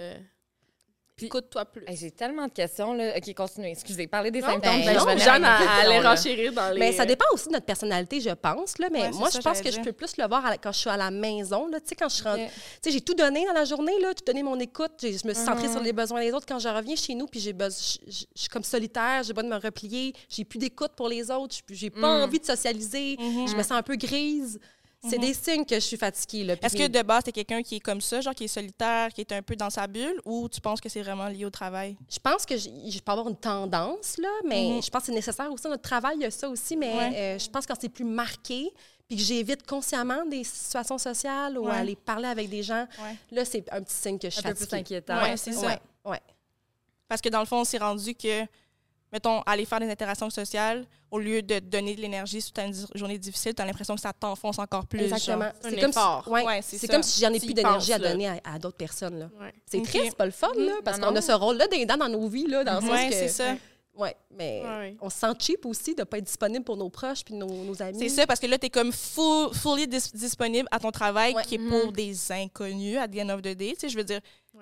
Écoute-toi 1.23 1.65
plus. 1.65 1.83
J'ai 1.89 2.11
tellement 2.11 2.47
de 2.47 2.53
questions. 2.53 2.93
Là. 2.93 3.17
OK, 3.17 3.35
continuez. 3.35 3.71
Excusez. 3.71 4.07
Parlez 4.07 4.31
des 4.31 4.43
symptômes. 4.43 4.85
Ben, 4.85 4.97
non, 4.99 5.17
Jeanne 5.17 5.45
allait 5.45 6.01
renchérir 6.01 6.53
dans 6.53 6.71
les... 6.75 6.79
Mais 6.79 6.93
ça 6.93 7.07
dépend 7.07 7.25
aussi 7.33 7.49
de 7.49 7.55
notre 7.55 7.65
personnalité, 7.65 8.21
je 8.21 8.31
pense. 8.31 8.79
Là. 8.79 8.89
Mais 8.93 9.11
moi, 9.13 9.31
je 9.33 9.39
pense 9.39 9.63
que 9.63 9.71
je 9.71 9.81
peux 9.81 9.93
plus 9.93 10.19
le 10.19 10.29
voir 10.29 10.45
quand 10.63 10.73
je 10.73 10.79
suis 10.79 10.91
à 10.91 10.97
la 10.99 11.11
maison. 11.11 11.71
Tu 11.71 11.79
sais, 11.87 11.95
quand 11.95 12.11
je 12.11 12.23
rentre... 12.23 12.45
Tu 12.45 12.51
sais, 12.83 12.91
j'ai 12.91 13.01
tout 13.01 13.15
donné 13.15 13.47
dans 13.47 13.55
la 13.55 13.65
journée, 13.65 13.99
là, 14.01 14.13
tout 14.13 14.25
donné 14.27 14.43
mon 14.43 14.61
écoute. 14.61 14.93
Je 15.01 15.27
me 15.27 15.33
suis 15.33 15.45
centrée 15.45 15.69
sur 15.69 15.81
uh-huh. 15.81 15.85
les 15.85 15.93
besoins 15.95 16.21
des 16.21 16.33
autres. 16.33 16.47
Quand 16.47 16.59
je 16.59 16.69
reviens 16.69 16.97
chez 16.97 17.15
nous, 17.15 17.27
puis 17.27 17.41
j'ai 17.41 17.55
je, 17.59 18.25
suis 18.35 18.49
comme 18.51 18.65
solitaire, 18.65 19.23
j'ai 19.23 19.33
besoin 19.33 19.49
de 19.49 19.55
me 19.55 19.61
replier, 19.61 20.13
j'ai 20.29 20.45
plus 20.45 20.59
d'écoute 20.59 20.93
pour 20.97 21.09
les 21.09 21.31
autres, 21.31 21.57
j'ai 21.71 21.91
pas 21.91 22.19
mm. 22.19 22.23
envie 22.25 22.41
de 22.41 22.45
socialiser, 22.45 23.17
mm-hmm. 23.17 23.51
je 23.51 23.57
me 23.57 23.63
sens 23.63 23.73
un 23.73 23.83
peu 23.83 23.97
grise. 23.97 24.61
C'est 25.09 25.19
des 25.19 25.29
mhm. 25.29 25.35
signes 25.35 25.65
que 25.65 25.75
je 25.75 25.81
suis 25.81 25.97
fatiguée. 25.97 26.57
Est-ce 26.63 26.77
que 26.77 26.87
de 26.87 27.03
base, 27.03 27.25
tu 27.25 27.31
es 27.31 27.33
quelqu'un 27.33 27.63
qui 27.63 27.77
est 27.77 27.81
comme 27.81 28.01
ça, 28.01 28.21
genre 28.21 28.35
qui 28.35 28.45
est 28.45 28.49
solitaire, 28.49 29.11
qui 29.13 29.21
est 29.21 29.33
un 29.33 29.43
peu 29.43 29.57
dans 29.57 29.71
sa 29.71 29.87
bulle, 29.87 30.21
ou 30.25 30.49
tu 30.49 30.61
penses 30.61 30.81
que 30.81 30.89
c'est 30.89 31.03
vraiment 31.03 31.29
lié 31.29 31.45
au 31.45 31.51
travail? 31.51 31.97
Je 32.09 32.19
pense 32.19 32.45
que 32.45 32.57
je, 32.57 32.99
peux 33.01 33.13
avoir 33.13 33.29
une 33.29 33.37
tendance, 33.37 34.19
là, 34.19 34.29
mais 34.45 34.71
mhm. 34.71 34.83
je 34.83 34.91
pense 34.91 35.03
que 35.03 35.07
c'est 35.07 35.13
nécessaire 35.13 35.51
aussi. 35.51 35.69
Notre 35.69 35.83
travail, 35.83 36.17
il 36.17 36.23
y 36.23 36.27
a 36.27 36.31
ça 36.31 36.49
aussi, 36.49 36.77
mais 36.77 36.93
euh, 36.95 37.39
je 37.39 37.49
pense 37.49 37.67
que 37.67 37.73
quand 37.73 37.81
c'est 37.81 37.89
plus 37.89 38.05
marqué, 38.05 38.71
puis 39.09 39.17
que 39.17 39.23
j'évite 39.23 39.67
consciemment 39.67 40.25
des 40.27 40.45
situations 40.45 40.99
sociales 40.99 41.59
ou 41.59 41.69
aller 41.69 41.95
parler 41.95 42.29
avec 42.29 42.49
des 42.49 42.63
gens, 42.63 42.87
là, 43.31 43.45
c'est 43.45 43.65
un 43.73 43.83
petit 43.83 43.95
signe 43.95 44.19
que 44.19 44.29
je 44.29 44.37
suis 44.37 44.47
un 44.47 44.55
peu 44.55 44.67
plus 44.67 44.77
inquiétant. 44.77 45.19
Oui, 45.23 45.31
c'est 45.37 45.53
ça. 45.53 45.79
Ouais. 46.05 46.21
Parce 47.09 47.21
que 47.21 47.29
dans 47.29 47.41
le 47.41 47.47
fond, 47.47 47.61
on 47.61 47.65
s'est 47.65 47.79
rendu 47.79 48.15
que 48.15 48.47
mettons, 49.13 49.43
aller 49.43 49.65
faire 49.65 49.81
des 49.81 49.91
interactions 49.91 50.31
sociales, 50.31 50.85
au 51.11 51.19
lieu 51.19 51.43
de 51.43 51.59
donner 51.61 51.95
de 51.95 52.01
l'énergie 52.01 52.41
sur 52.41 52.53
une 52.59 52.75
journée 52.95 53.19
difficile, 53.19 53.55
tu 53.55 53.63
as 53.63 53.67
l'impression 53.67 53.95
que 53.95 54.01
ça 54.01 54.13
t'enfonce 54.13 54.59
encore 54.59 54.87
plus. 54.87 55.05
Exactement. 55.05 55.51
C'est 55.61 55.81
comme, 55.81 55.93
si, 55.93 56.31
ouais, 56.31 56.61
c'est 56.63 56.89
comme 56.89 57.03
si 57.03 57.21
j'en 57.21 57.33
ai 57.33 57.39
plus 57.39 57.55
d'énergie 57.55 57.93
à 57.93 57.99
donner 57.99 58.29
à, 58.45 58.59
d'autres 58.59 58.77
personnes. 58.77 59.19
Là. 59.19 59.31
C'est 59.67 59.83
triste, 59.83 60.07
c'est 60.07 60.17
pas 60.17 60.27
le 60.27 60.33
fun, 60.33 60.53
là, 60.57 60.75
parce 60.85 60.99
qu'on 60.99 61.15
a 61.15 61.21
ce 61.21 61.33
rôle-là 61.33 61.67
dans, 61.69 61.97
dans 61.97 62.09
nos 62.09 62.29
vies, 62.29 62.47
là, 62.47 62.65
dans 62.65 62.81
le 62.81 62.87
sens 62.87 63.09
que... 63.09 63.15
c'est 63.15 63.29
ça. 63.29 63.55
Oui, 63.99 64.11
mais 64.31 64.63
on 65.01 65.09
se 65.09 65.19
sent 65.19 65.33
cheap 65.39 65.65
aussi 65.65 65.95
de 65.95 66.01
ne 66.01 66.05
pas 66.05 66.19
être 66.19 66.25
disponible 66.25 66.65
pour 66.65 66.77
nos 66.77 66.91
proches 66.91 67.25
puis 67.25 67.35
nos, 67.35 67.81
amis. 67.83 67.99
C'est 67.99 68.09
ça, 68.11 68.27
parce 68.27 68.39
que 68.39 68.47
là, 68.47 68.59
tu 68.59 68.67
es 68.67 68.71
comme 68.71 68.93
full, 68.93 69.55
fully 69.55 69.87
disponible 69.87 70.69
à 70.71 70.79
ton 70.79 70.91
travail 70.91 71.35
qui 71.47 71.55
est 71.55 71.59
pour 71.59 71.91
mm-hmm. 71.91 71.93
des 71.93 72.33
inconnus 72.33 72.99
à 72.99 73.09
the 73.09 73.19
end 73.21 73.31
of 73.31 73.41
the 73.41 73.55
day. 73.57 73.73
Tu 73.73 73.81
sais, 73.81 73.89
je 73.89 73.97
veux 73.97 74.05
dire, 74.05 74.21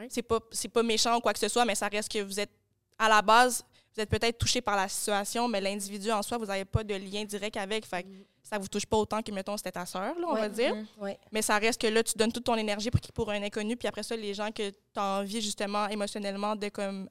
c'est 0.09 0.23
pas, 0.23 0.39
pas 0.73 0.83
méchant 0.83 1.17
ou 1.17 1.21
quoi 1.21 1.33
que 1.33 1.41
ce 1.41 1.49
soit, 1.49 1.65
mais 1.65 1.75
ça 1.75 1.89
reste 1.89 2.11
que 2.11 2.21
vous 2.21 2.39
êtes, 2.39 2.51
à 2.97 3.09
la 3.09 3.23
base, 3.23 3.65
vous 3.95 4.03
êtes 4.03 4.11
peut-être 4.11 4.39
touché 4.39 4.61
par 4.61 4.77
la 4.77 4.89
situation, 4.89 5.49
mais 5.49 5.61
l'individu 5.61 6.11
en 6.11 6.23
soi, 6.23 6.39
vous 6.39 6.47
n'avez 6.47 6.65
pas 6.65 6.83
de 6.83 6.95
lien 6.95 7.25
direct 7.25 7.57
avec. 7.57 7.87
Fait 7.87 8.03
que 8.03 8.09
mm. 8.09 8.25
ça 8.43 8.59
vous 8.59 8.69
touche 8.69 8.87
pas 8.87 8.97
autant 8.97 9.23
que, 9.23 9.31
mettons, 9.31 9.57
c'était 9.57 9.73
ta 9.73 9.87
sœur, 9.87 10.19
là, 10.19 10.27
on 10.29 10.35
va 10.35 10.49
dire. 10.49 10.75
Mm-hmm. 10.75 11.17
Mais 11.33 11.43
ça 11.43 11.59
reste 11.59 11.81
que 11.81 11.87
là, 11.87 12.03
tu 12.03 12.17
donnes 12.17 12.33
toute 12.33 12.45
ton 12.45 12.57
énergie 12.57 12.91
pour, 12.91 13.01
pour 13.13 13.31
un 13.31 13.43
inconnu, 13.43 13.77
puis 13.77 13.87
après 13.89 14.03
ça, 14.03 14.17
les 14.17 14.35
gens 14.35 14.51
que 14.51 14.71
tu 14.71 14.77
as 14.97 15.19
envie, 15.21 15.41
justement, 15.41 15.89
émotionnellement, 15.89 16.57
de 16.57 16.69
comme 16.69 17.09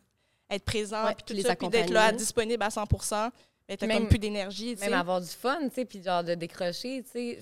être 0.50 0.66
présent, 0.66 1.06
puis 1.16 1.36
tout 1.36 1.42
ça, 1.42 1.56
puis 1.56 1.70
d'être 1.70 1.90
là, 1.90 2.12
disponible 2.12 2.64
à 2.64 2.70
100% 2.70 3.32
mais 3.70 3.78
t'as 3.78 3.88
comme 3.88 4.10
plus 4.10 4.20
d'énergie, 4.20 4.76
Même 4.76 4.94
avoir 4.94 5.22
du 5.22 5.28
fun, 5.28 5.58
tu 5.70 5.76
sais, 5.76 5.86
puis 5.86 6.04
genre 6.04 6.22
de 6.22 6.36
décrocher, 6.36 7.02
tu 7.04 7.12
sais 7.12 7.40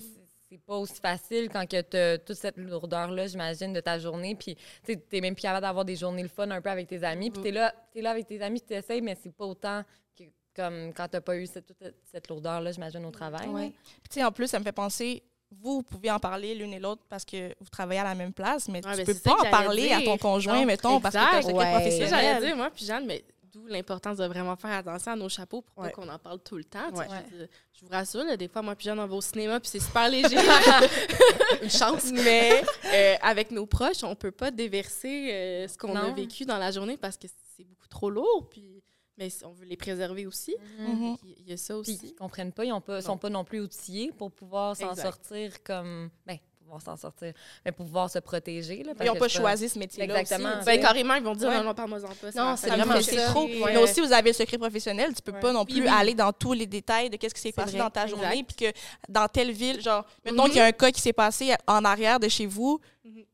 c'est 0.52 0.60
pas 0.60 0.76
aussi 0.76 1.00
facile 1.00 1.48
quand 1.48 1.64
tu 1.66 1.96
as 1.96 2.18
toute 2.18 2.36
cette 2.36 2.58
lourdeur-là, 2.58 3.26
j'imagine, 3.26 3.72
de 3.72 3.80
ta 3.80 3.98
journée. 3.98 4.34
Puis, 4.34 4.56
tu 4.84 4.98
es 5.12 5.20
même 5.22 5.34
plus 5.34 5.40
capable 5.40 5.62
d'avoir 5.62 5.84
des 5.84 5.96
journées 5.96 6.22
le 6.22 6.28
fun 6.28 6.50
un 6.50 6.60
peu 6.60 6.68
avec 6.68 6.88
tes 6.88 7.02
amis. 7.04 7.30
Puis, 7.30 7.42
tu 7.42 7.48
es 7.48 7.52
là, 7.52 7.74
es 7.94 8.02
là 8.02 8.10
avec 8.10 8.26
tes 8.26 8.42
amis, 8.42 8.60
tu 8.60 8.74
essaies, 8.74 9.00
mais 9.00 9.16
c'est 9.22 9.34
pas 9.34 9.46
autant 9.46 9.82
que 10.14 10.24
comme 10.54 10.92
quand 10.92 11.08
tu 11.08 11.20
pas 11.22 11.36
eu 11.36 11.46
cette, 11.46 11.66
toute 11.66 11.78
cette 12.10 12.28
lourdeur-là, 12.28 12.70
j'imagine, 12.70 13.04
au 13.06 13.10
travail. 13.10 13.48
Oui. 13.48 13.70
Puis, 13.70 14.10
tu 14.10 14.14
sais, 14.14 14.24
en 14.24 14.30
plus, 14.30 14.46
ça 14.46 14.58
me 14.58 14.64
fait 14.64 14.72
penser, 14.72 15.22
vous, 15.50 15.76
vous 15.76 15.82
pouvez 15.82 16.10
en 16.10 16.18
parler 16.18 16.54
l'une 16.54 16.74
et 16.74 16.78
l'autre 16.78 17.02
parce 17.08 17.24
que 17.24 17.54
vous 17.58 17.70
travaillez 17.70 18.00
à 18.00 18.04
la 18.04 18.14
même 18.14 18.34
place, 18.34 18.68
mais 18.68 18.82
tu 18.82 18.88
ben, 18.88 19.06
peux 19.06 19.14
pas 19.14 19.36
en 19.46 19.50
parler 19.50 19.90
à 19.92 20.02
ton 20.02 20.18
conjoint, 20.18 20.66
mettons, 20.66 21.00
parce 21.00 21.14
que 21.14 21.18
un 21.18 21.40
professionnel. 21.40 22.10
J'allais 22.10 22.46
dire, 22.46 22.56
moi, 22.56 22.70
puis 22.70 22.84
Jeanne, 22.84 23.06
mais 23.06 23.24
d'où 23.52 23.66
l'importance 23.66 24.16
de 24.18 24.24
vraiment 24.24 24.56
faire 24.56 24.70
attention 24.70 25.12
à 25.12 25.16
nos 25.16 25.28
chapeaux 25.28 25.62
pour 25.62 25.74
pas 25.74 25.90
qu'on 25.90 26.08
en 26.08 26.18
parle 26.18 26.40
tout 26.40 26.56
le 26.56 26.64
temps. 26.64 26.90
Je, 26.94 27.84
vous 27.84 27.88
rassure, 27.88 28.36
des 28.36 28.48
fois, 28.48 28.62
moi, 28.62 28.74
puis 28.74 28.86
Jeanne, 28.86 29.00
on 29.00 29.06
va 29.06 29.14
au 29.14 29.20
cinéma, 29.20 29.60
puis 29.60 29.68
c'est 29.68 29.80
super 29.80 30.08
léger. 30.08 30.36
Une 31.62 31.70
chance. 31.70 32.10
Mais 32.12 32.62
euh, 32.92 33.14
avec 33.20 33.50
nos 33.50 33.66
proches, 33.66 34.04
on 34.04 34.14
peut 34.14 34.30
pas 34.30 34.50
déverser 34.50 35.32
euh, 35.32 35.68
ce 35.68 35.76
qu'on 35.76 35.94
a 35.96 36.10
vécu 36.10 36.44
dans 36.44 36.58
la 36.58 36.70
journée 36.70 36.96
parce 36.96 37.16
que 37.16 37.26
c'est 37.56 37.64
beaucoup 37.64 37.88
trop 37.88 38.10
lourd. 38.10 38.48
Puis 38.50 38.82
mais 39.18 39.28
on 39.44 39.52
veut 39.52 39.66
les 39.66 39.76
préserver 39.76 40.26
aussi. 40.26 40.56
Mm-hmm. 40.80 41.16
Il 41.38 41.50
y 41.50 41.52
a 41.52 41.56
ça 41.56 41.76
aussi. 41.76 41.98
Puis, 41.98 42.08
ils 42.08 42.14
comprennent 42.14 42.52
pas, 42.52 42.64
ils 42.64 42.72
ne 42.72 43.00
sont 43.00 43.18
pas 43.18 43.28
non 43.28 43.44
plus 43.44 43.60
outillés 43.60 44.10
pour 44.12 44.32
pouvoir 44.32 44.76
s'en 44.76 44.94
sortir 44.94 45.62
comme. 45.62 46.10
Ben, 46.26 46.38
pouvoir 46.78 46.96
s'en 46.96 47.00
sortir, 47.00 47.32
mais 47.64 47.72
pour 47.72 47.86
pouvoir 47.86 48.10
se 48.10 48.18
protéger. 48.18 48.82
Là, 48.82 48.92
ils 49.00 49.06
n'ont 49.06 49.16
pas 49.16 49.28
choisi 49.28 49.68
ce 49.68 49.78
métier-là. 49.78 50.20
Exactement. 50.20 50.62
Ben, 50.64 50.80
carrément, 50.80 51.14
ils 51.14 51.22
vont 51.22 51.34
dire 51.34 51.50
non, 51.50 51.64
non, 51.64 51.74
parle-moi 51.74 51.98
en 52.04 52.08
pas. 52.08 52.30
Non, 52.34 52.56
c'est 52.56 52.70
vraiment 52.70 52.94
trop. 53.28 53.48
Mais 53.66 53.76
aussi, 53.76 54.00
vous 54.00 54.12
avez 54.12 54.30
le 54.30 54.34
secret 54.34 54.58
professionnel. 54.58 55.12
Tu 55.14 55.22
peux 55.22 55.32
pas 55.32 55.52
non 55.52 55.64
plus 55.64 55.86
aller 55.86 56.14
dans 56.14 56.32
tous 56.32 56.52
les 56.52 56.66
détails 56.66 57.10
de 57.10 57.16
qu'est-ce 57.16 57.34
qui 57.34 57.40
s'est 57.40 57.52
passé 57.52 57.76
dans 57.76 57.90
ta 57.90 58.06
journée. 58.06 58.44
Puis 58.44 58.56
que 58.56 58.78
dans 59.08 59.28
telle 59.28 59.52
ville, 59.52 59.80
genre, 59.80 60.04
mettons 60.24 60.44
qu'il 60.44 60.56
y 60.56 60.60
a 60.60 60.64
un 60.64 60.72
cas 60.72 60.90
qui 60.90 61.00
s'est 61.00 61.12
passé 61.12 61.54
en 61.66 61.84
arrière 61.84 62.18
de 62.18 62.28
chez 62.28 62.46
vous. 62.46 62.80
Mm-hmm. 63.06 63.24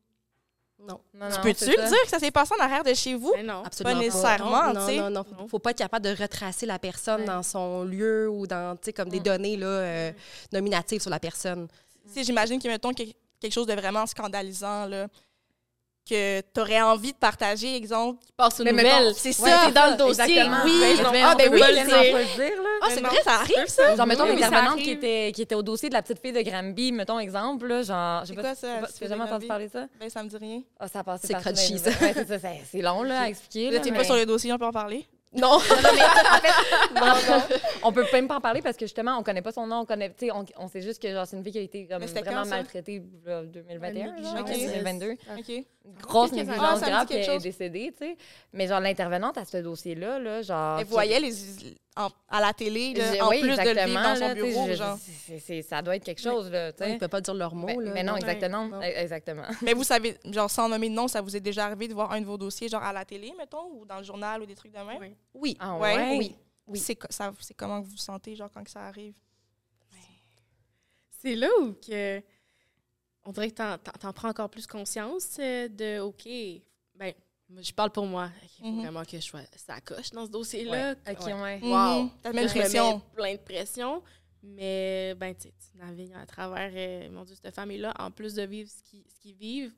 Non. 0.87 0.99
tu 1.13 1.41
peux-tu 1.41 1.65
dire 1.65 2.03
que 2.03 2.09
ça 2.09 2.19
s'est 2.19 2.31
passé 2.31 2.53
en 2.57 2.63
arrière 2.63 2.83
de 2.83 2.93
chez 2.93 3.13
vous? 3.13 3.33
non, 3.43 3.63
absolument 3.65 3.95
pas 3.95 4.01
nécessairement. 4.01 4.73
Non, 4.73 4.91
non, 4.91 5.09
non, 5.09 5.23
Faut, 5.23 5.47
faut 5.47 5.59
pas 5.59 5.71
être 5.71 5.77
capable 5.77 6.05
de 6.05 6.15
retracer 6.19 6.65
la 6.65 6.79
personne 6.79 7.25
dans 7.25 7.43
son 7.43 7.83
lieu 7.83 8.29
ou 8.29 8.47
dans, 8.47 8.77
comme 8.95 9.09
des 9.09 9.19
mm. 9.19 9.23
données 9.23 9.57
là, 9.57 9.67
euh, 9.67 10.11
nominatives 10.53 11.01
sur 11.01 11.11
la 11.11 11.19
personne. 11.19 11.67
J'imagine 12.15 12.61
que, 12.61 12.67
mettons, 12.67 12.91
quelque 13.39 13.53
chose 13.53 13.67
de 13.67 13.73
vraiment 13.73 14.05
scandalisant, 14.05 14.85
là, 14.85 15.07
que 16.09 16.41
tu 16.41 16.59
aurais 16.59 16.81
envie 16.81 17.13
de 17.13 17.17
partager, 17.17 17.75
exemple. 17.75 18.19
Qui 18.25 18.31
passe 18.31 18.59
une 18.59 18.71
nouvelle. 18.71 19.13
C'est 19.15 19.31
ça. 19.31 19.65
c'est 19.65 19.71
dans 19.71 19.91
le 19.91 19.97
dossier. 19.97 20.43
Oui. 20.65 20.81
ah, 21.23 21.35
ben 21.37 21.53
oui, 21.53 21.61
c'est... 21.63 22.13
Ah, 22.81 22.87
c'est 22.89 23.01
vrai, 23.01 23.21
ça 23.23 23.33
arrive, 23.33 23.67
ça. 23.67 23.95
Genre, 23.95 24.07
mettons, 24.07 24.25
l'intervenante 24.25 24.79
qui 24.79 24.91
était, 24.91 25.31
qui 25.33 25.43
était 25.43 25.55
au 25.55 25.61
dossier 25.61 25.89
de 25.89 25.93
la 25.93 26.01
petite 26.01 26.19
fille 26.19 26.31
de 26.31 26.41
Granby, 26.41 26.91
mettons, 26.91 27.19
exemple, 27.19 27.67
là, 27.67 27.83
genre... 27.83 28.23
C'est 28.25 28.35
quoi 28.35 28.55
ça? 28.55 28.81
Tu 28.97 29.03
n'as 29.03 29.09
jamais 29.09 29.23
entendu 29.23 29.47
parler 29.47 29.67
de 29.67 29.71
ça? 29.71 29.85
Ben, 29.99 30.09
ça 30.09 30.23
me 30.23 30.29
dit 30.29 30.37
rien. 30.37 30.61
Ah, 30.79 30.87
ça 30.87 31.03
passe. 31.03 31.21
C'est 31.23 31.33
crunchy, 31.33 31.77
ça. 31.77 31.91
C'est 32.71 32.81
long, 32.81 33.03
là, 33.03 33.21
à 33.21 33.29
expliquer. 33.29 33.71
Là, 33.71 33.79
t'es 33.79 33.91
pas 33.91 34.03
sur 34.03 34.15
le 34.15 34.25
dossier, 34.25 34.51
on 34.51 34.57
peut 34.57 34.65
en 34.65 34.71
parler? 34.71 35.05
Non. 35.31 35.59
non, 35.59 35.59
mais 35.93 37.01
en 37.01 37.15
fait, 37.15 37.61
on 37.83 37.91
peut 37.91 38.05
même 38.11 38.27
pas 38.27 38.37
en 38.37 38.41
parler 38.41 38.61
parce 38.61 38.77
que 38.77 38.85
justement, 38.85 39.17
on 39.17 39.23
connaît 39.23 39.43
pas 39.43 39.51
son 39.51 39.67
nom. 39.67 39.81
On, 39.81 39.85
connaît, 39.85 40.13
on, 40.33 40.43
on 40.57 40.67
sait 40.67 40.81
juste 40.81 41.01
que 41.01 41.07
c'est 41.25 41.37
une 41.37 41.43
fille 41.43 41.51
qui 41.51 41.59
a 41.59 41.61
été 41.61 41.87
comme, 41.87 42.03
vraiment 42.03 42.45
maltraitée 42.45 43.03
en 43.27 43.43
2021, 43.43 44.21
genre, 44.23 44.43
2022. 44.43 45.11
OK. 45.11 45.65
Grosse 46.01 46.31
négligence 46.31 46.81
ah, 46.83 46.89
grave 46.89 47.07
qui 47.07 47.13
est 47.13 47.39
décédée, 47.39 47.91
tu 47.91 48.05
sais. 48.05 48.17
Mais 48.53 48.67
genre, 48.67 48.79
l'intervenante 48.79 49.37
à 49.37 49.45
ce 49.45 49.57
dossier-là, 49.57 50.19
là, 50.19 50.41
genre. 50.41 50.79
Elle 50.79 50.85
voyait 50.85 51.19
les, 51.19 51.31
à 51.95 52.39
la 52.39 52.53
télé, 52.53 52.93
là, 52.93 53.25
en 53.25 53.29
plus 53.29 53.41
de 53.41 53.47
le 53.47 53.85
vivre 53.85 54.01
dans 54.01 54.15
son 54.15 54.33
bureau, 54.33 54.67
je, 54.67 54.73
genre. 54.73 54.97
ça 55.67 55.81
doit 55.81 55.95
être 55.97 56.03
quelque 56.05 56.21
chose, 56.21 56.49
là, 56.49 56.71
tu 56.71 56.83
sais. 56.83 56.91
Ils 56.91 56.93
ne 56.93 56.99
peuvent 56.99 57.09
pas 57.09 57.21
dire 57.21 57.33
leurs 57.33 57.55
mots, 57.55 57.67
mais, 57.67 57.75
là. 57.75 57.91
Mais 57.93 58.03
non, 58.03 58.15
exactement. 58.15 58.81
Exactement. 58.81 59.43
mais 59.61 59.73
vous 59.73 59.83
savez, 59.83 60.17
genre, 60.25 60.49
sans 60.49 60.69
nommer 60.69 60.89
de 60.89 60.93
nom, 60.93 61.07
ça 61.07 61.21
vous 61.21 61.35
est 61.35 61.41
déjà 61.41 61.65
arrivé 61.65 61.87
de 61.87 61.93
voir 61.93 62.11
un 62.11 62.21
de 62.21 62.25
vos 62.25 62.37
dossiers, 62.37 62.69
genre, 62.69 62.83
à 62.83 62.93
la 62.93 63.03
télé, 63.03 63.33
mettons, 63.37 63.69
ou 63.73 63.85
dans 63.85 63.97
le 63.97 64.03
journal, 64.03 64.41
ou 64.41 64.45
des 64.45 64.55
trucs 64.55 64.71
de 64.71 64.77
même? 64.77 65.01
Oui. 65.01 65.15
Oui. 65.33 65.57
Ah, 65.59 65.77
ouais? 65.77 66.17
Oui. 66.17 66.35
oui. 66.67 66.79
C'est 66.79 66.95
comment 67.55 67.81
vous 67.81 67.91
vous 67.91 67.97
sentez, 67.97 68.35
genre, 68.35 68.49
quand 68.53 68.67
ça 68.67 68.81
arrive? 68.85 69.13
C'est 71.21 71.35
là 71.35 71.49
où 71.61 71.73
que 71.73 72.21
on 73.25 73.31
dirait 73.31 73.51
que 73.51 73.55
tu 73.55 74.07
en, 74.07 74.13
prends 74.13 74.29
encore 74.29 74.49
plus 74.49 74.65
conscience 74.65 75.37
euh, 75.39 75.67
de 75.67 75.99
OK, 75.99 76.27
ben 76.95 77.13
je 77.57 77.73
parle 77.73 77.89
pour 77.91 78.05
moi. 78.05 78.29
Il 78.43 78.49
faut 78.49 78.71
mhm. 78.71 78.81
vraiment 78.81 79.03
que 79.03 79.17
je 79.17 79.23
sois 79.23 79.41
ça 79.55 79.79
coche 79.81 80.11
dans 80.11 80.25
ce 80.25 80.31
dossier-là. 80.31 80.95
OK, 81.09 81.25
ouais. 81.25 81.59
Wow. 81.61 82.03
Mhm. 82.03 82.09
T'as 82.21 82.33
même 82.33 82.47
pression. 82.47 83.01
plein 83.15 83.33
de 83.33 83.39
pression. 83.39 84.03
Mais 84.41 85.15
ben, 85.15 85.35
tu 85.35 85.49
navigues 85.75 86.13
à 86.13 86.25
travers, 86.25 86.71
euh, 86.73 87.09
mon 87.11 87.23
Dieu, 87.23 87.35
cette 87.35 87.53
famille-là, 87.53 87.93
en 87.99 88.09
plus 88.09 88.35
de 88.35 88.43
vivre 88.43 88.69
ce 88.69 89.21
qu'ils 89.21 89.35
vivent, 89.35 89.73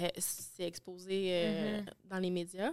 euh, 0.00 0.08
c'est 0.18 0.64
exposé 0.64 1.78
mhm. 1.78 1.84
dans 2.10 2.18
les 2.18 2.30
médias. 2.30 2.72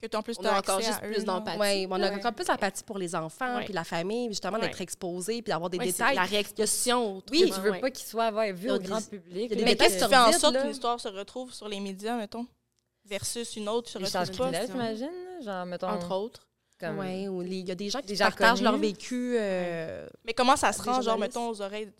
Que 0.00 0.06
tu 0.06 0.16
en 0.16 0.22
plus, 0.22 0.38
on 0.38 0.44
a 0.44 0.58
encore 0.58 0.80
juste 0.80 1.00
plus 1.02 1.24
d'empathie. 1.26 1.58
Oui, 1.60 1.86
on 1.90 2.02
a 2.02 2.10
encore 2.10 2.32
plus 2.32 2.46
d'empathie 2.46 2.82
pour 2.84 2.96
les 2.96 3.14
enfants, 3.14 3.60
puis 3.64 3.74
la 3.74 3.84
famille, 3.84 4.28
justement, 4.28 4.58
d'être 4.58 4.80
exposé, 4.80 5.42
puis 5.42 5.50
d'avoir 5.50 5.68
des 5.68 5.78
détails. 5.78 6.16
La 6.16 6.24
réaction. 6.24 7.22
Oui, 7.30 7.52
tu 7.54 7.60
veux 7.60 7.78
pas 7.78 7.90
qu'il 7.90 8.06
soit 8.06 8.52
vu 8.52 8.70
au 8.70 8.78
grand 8.78 9.06
public. 9.06 9.52
Mais 9.62 9.76
qu'est-ce 9.76 10.02
qui 10.02 10.08
fait 10.08 10.16
en 10.16 10.32
sorte 10.32 10.58
qu'une 10.58 10.70
histoire 10.70 10.98
se 11.00 11.08
retrouve 11.08 11.52
sur 11.52 11.68
les 11.68 11.80
médias, 11.80 12.16
mettons? 12.16 12.46
Versus 13.10 13.56
une 13.56 13.68
autre 13.68 13.90
sur 13.90 14.00
le 14.00 14.06
pas. 14.10 14.24
j'imagine, 14.66 15.10
genre, 15.42 15.66
mettons... 15.66 15.88
Entre 15.88 16.14
autres. 16.14 16.46
Oui, 16.82 17.28
ou 17.28 17.42
il 17.42 17.68
y 17.68 17.70
a 17.70 17.74
des 17.74 17.90
gens 17.90 18.00
qui 18.00 18.16
partagent 18.16 18.62
leur 18.62 18.78
vécu. 18.78 19.36
Euh, 19.38 20.08
mais 20.24 20.32
comment 20.32 20.56
ça 20.56 20.72
se 20.72 20.80
rend, 20.80 21.02
genre, 21.02 21.18
mettons, 21.18 21.50
aux 21.50 21.60
oreilles... 21.60 21.92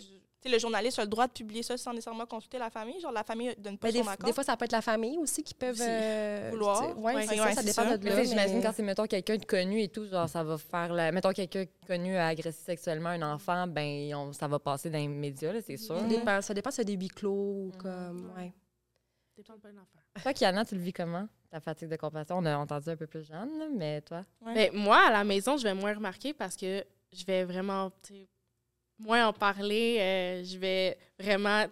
Tu 0.42 0.48
sais, 0.48 0.54
le 0.54 0.58
journaliste 0.58 0.98
a 0.98 1.02
le 1.02 1.08
droit 1.08 1.26
de 1.26 1.32
publier 1.32 1.62
ça 1.62 1.76
sans 1.76 1.92
nécessairement 1.92 2.24
consulter 2.24 2.56
la 2.56 2.70
famille? 2.70 2.98
Genre, 2.98 3.12
la 3.12 3.24
famille 3.24 3.54
donne 3.58 3.76
pas 3.76 3.92
ben, 3.92 4.02
son 4.02 4.08
accord? 4.08 4.26
Des 4.26 4.32
fois, 4.32 4.42
ça 4.42 4.56
peut 4.56 4.64
être 4.64 4.72
la 4.72 4.80
famille 4.80 5.18
aussi 5.18 5.42
qui 5.42 5.52
peuvent... 5.52 5.76
Euh, 5.78 6.48
Vouloir. 6.50 6.96
Oui, 6.96 7.12
c'est 7.28 7.36
ça, 7.36 7.52
ça 7.52 7.62
dépend 7.62 7.94
de 7.98 8.08
là. 8.08 8.24
J'imagine 8.24 8.62
quand 8.62 8.72
c'est, 8.74 8.82
mettons, 8.82 9.04
quelqu'un 9.04 9.36
de 9.36 9.44
connu 9.44 9.82
et 9.82 9.88
tout, 9.88 10.06
genre, 10.06 10.30
ça 10.30 10.42
va 10.42 10.56
faire... 10.56 10.94
La... 10.94 11.12
Mettons, 11.12 11.32
quelqu'un 11.32 11.66
connu 11.86 12.16
à 12.16 12.28
agresser 12.28 12.64
sexuellement 12.64 13.10
un 13.10 13.34
enfant, 13.34 13.66
ben 13.66 14.32
ça 14.32 14.48
va 14.48 14.58
passer 14.58 14.88
dans 14.88 14.96
les 14.96 15.08
médias, 15.08 15.52
c'est 15.60 15.76
sûr. 15.76 15.98
Ça 15.98 16.06
dépend, 16.06 16.40
ça 16.40 16.54
dépend 16.54 16.70
c'est 16.70 16.86
des 16.86 16.94
huis 16.94 17.08
clos 17.08 17.32
ou 17.34 17.72
comme... 17.76 18.32
Ouais. 18.34 18.50
Pas 19.46 19.72
l'enfant. 19.72 19.98
Toi, 20.22 20.33
Kiana, 20.33 20.64
tu 20.64 20.74
le 20.74 20.81
vis 20.81 20.92
comment? 20.92 21.29
Ta 21.50 21.61
fatigue 21.61 21.88
de 21.88 21.96
compassion, 21.96 22.38
on 22.38 22.44
a 22.46 22.57
entendu 22.57 22.90
un 22.90 22.96
peu 22.96 23.07
plus 23.07 23.24
jeune, 23.26 23.76
mais 23.76 24.00
toi? 24.03 24.24
Ben, 24.40 24.70
moi, 24.72 24.98
à 25.09 25.11
la 25.11 25.24
maison, 25.24 25.57
je 25.57 25.64
vais 25.64 25.74
moins 25.74 25.94
remarquer 25.94 26.33
parce 26.33 26.57
que 26.57 26.85
je 27.12 27.24
vais 27.24 27.44
vraiment 27.44 27.90
moins 28.98 29.26
en 29.26 29.33
parler. 29.33 29.96
Euh, 29.98 30.44
je 30.44 30.59
vais 30.59 30.96
vraiment 31.18 31.66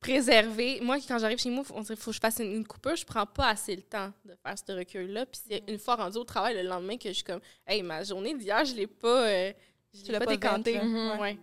préserver. 0.00 0.80
Moi, 0.80 0.98
quand 1.06 1.18
j'arrive 1.18 1.38
chez 1.38 1.50
moi, 1.50 1.64
il 1.68 1.96
faut 1.96 2.10
que 2.10 2.14
je 2.14 2.20
fasse 2.20 2.38
une, 2.38 2.66
coupure. 2.66 2.94
Je 2.94 3.04
prends 3.04 3.26
pas 3.26 3.48
assez 3.48 3.74
le 3.74 3.82
temps 3.82 4.12
de 4.24 4.34
faire 4.34 4.56
ce 4.56 4.72
recul-là. 4.72 5.26
Puis 5.26 5.40
c'est 5.48 5.64
une 5.66 5.78
fois 5.78 5.96
rendu 5.96 6.18
au 6.18 6.24
travail 6.24 6.54
le 6.54 6.68
lendemain 6.68 6.96
que 6.96 7.08
je 7.08 7.14
suis 7.14 7.24
comme, 7.24 7.40
hey, 7.66 7.82
ma 7.82 8.04
journée 8.04 8.34
d'hier, 8.34 8.64
je 8.64 8.74
l'ai 8.74 8.86
pas, 8.86 9.26
euh, 9.26 9.52
je 9.92 10.12
l'ai 10.12 10.18
pas, 10.18 10.26
décanté. 10.26 10.78
Mhm. 10.78 11.18
ouais. 11.18 11.38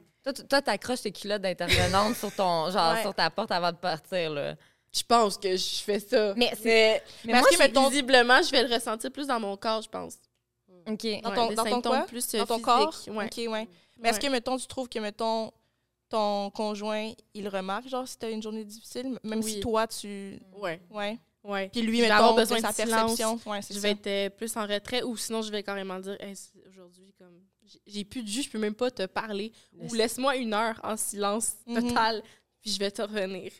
Toi, 0.50 0.62
t'accroches 0.62 1.02
tes 1.02 1.12
culottes 1.12 1.44
d'intervenante 1.44 2.16
sur 2.16 2.34
ton, 2.34 2.72
genre, 2.72 2.98
sur 2.98 3.14
ta 3.14 3.30
porte 3.30 3.52
avant 3.52 3.72
de 3.72 3.78
partir, 3.78 4.32
là. 4.32 4.56
Je 4.96 5.04
pense 5.04 5.38
que 5.38 5.58
je 5.58 5.84
fais 5.84 6.00
ça. 6.00 6.34
Mais, 6.38 6.54
mais, 6.64 7.04
mais 7.26 7.34
moi, 7.34 7.50
que, 7.50 7.90
visiblement, 7.90 8.42
je 8.42 8.52
vais 8.52 8.66
le 8.66 8.74
ressentir 8.74 9.12
plus 9.12 9.28
dans 9.28 9.40
mon 9.40 9.58
corps, 9.58 9.82
je 9.82 9.90
pense. 9.90 10.16
OK. 10.88 11.22
Dans 11.22 11.34
ton, 11.34 11.54
dans 11.54 11.64
ton 11.64 11.82
quoi? 11.82 12.02
Plus 12.02 12.32
dans 12.32 12.46
ton 12.46 12.60
corps? 12.60 12.96
Ouais. 13.08 13.26
OK, 13.26 13.52
ouais. 13.52 13.68
Mais 14.00 14.10
est-ce 14.10 14.20
que, 14.20 14.28
mettons, 14.28 14.58
tu 14.58 14.68
trouves 14.68 14.88
que, 14.88 15.00
mettons, 15.00 15.52
ton 16.08 16.50
conjoint, 16.52 17.12
il 17.34 17.50
remarque, 17.50 17.90
genre, 17.90 18.08
si 18.08 18.18
tu 18.18 18.26
as 18.26 18.30
une 18.30 18.42
journée 18.42 18.64
difficile, 18.64 19.20
même 19.24 19.42
si 19.42 19.60
toi, 19.60 19.86
tu... 19.88 20.40
Ouais. 20.54 20.80
Ouais. 20.90 21.20
Ouais. 21.44 21.70
Puis 21.70 21.82
lui, 21.82 22.02
mettons, 22.02 22.14
avoir 22.14 22.36
besoin 22.36 22.58
de 22.58 22.62
sa 22.66 22.74
perception. 22.74 23.40
Ouais, 23.46 23.60
je 23.70 23.80
vais 23.80 23.92
être 23.92 24.08
euh, 24.08 24.30
plus 24.30 24.56
en 24.58 24.66
retrait 24.66 25.04
ou 25.04 25.16
sinon, 25.16 25.44
je 25.44 25.52
vais 25.52 25.62
carrément 25.62 26.00
dire 26.00 26.18
aujourd'hui, 26.68 27.14
comme 27.20 27.40
j'ai 27.86 28.04
plus 28.04 28.24
de 28.24 28.28
jus, 28.28 28.44
je 28.44 28.50
peux 28.50 28.58
même 28.58 28.74
pas 28.74 28.90
te 28.90 29.06
parler. 29.06 29.52
Ou 29.80 29.94
laisse-moi 29.94 30.38
une 30.38 30.54
heure 30.54 30.80
en 30.84 30.98
silence 30.98 31.54
mhm. 31.68 31.88
total, 31.90 32.24
puis 32.62 32.72
je 32.72 32.80
vais 32.80 32.90
te 32.90 33.02
revenir. 33.02 33.52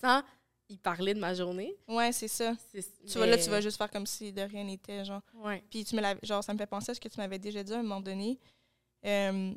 Sans 0.00 0.22
y 0.68 0.76
parler 0.76 1.14
de 1.14 1.20
ma 1.20 1.34
journée. 1.34 1.74
Ouais, 1.86 2.12
c'est 2.12 2.28
ça. 2.28 2.54
Tu 2.72 3.16
vois, 3.16 3.26
là, 3.26 3.38
tu 3.38 3.48
vas 3.48 3.60
juste 3.60 3.78
faire 3.78 3.90
comme 3.90 4.06
si 4.06 4.32
de 4.32 4.42
rien 4.42 4.64
n'était, 4.64 5.04
genre. 5.04 5.22
Ouais. 5.34 5.62
Puis 5.70 5.84
tu 5.84 5.96
me 5.96 6.02
genre, 6.22 6.44
ça 6.44 6.52
me 6.52 6.58
fait 6.58 6.66
penser 6.66 6.90
à 6.90 6.94
ce 6.94 7.00
que 7.00 7.08
tu 7.08 7.18
m'avais 7.18 7.38
déjà 7.38 7.62
dit 7.62 7.72
à 7.72 7.78
un 7.78 7.82
moment 7.82 8.00
donné. 8.00 8.38
Euh, 9.04 9.54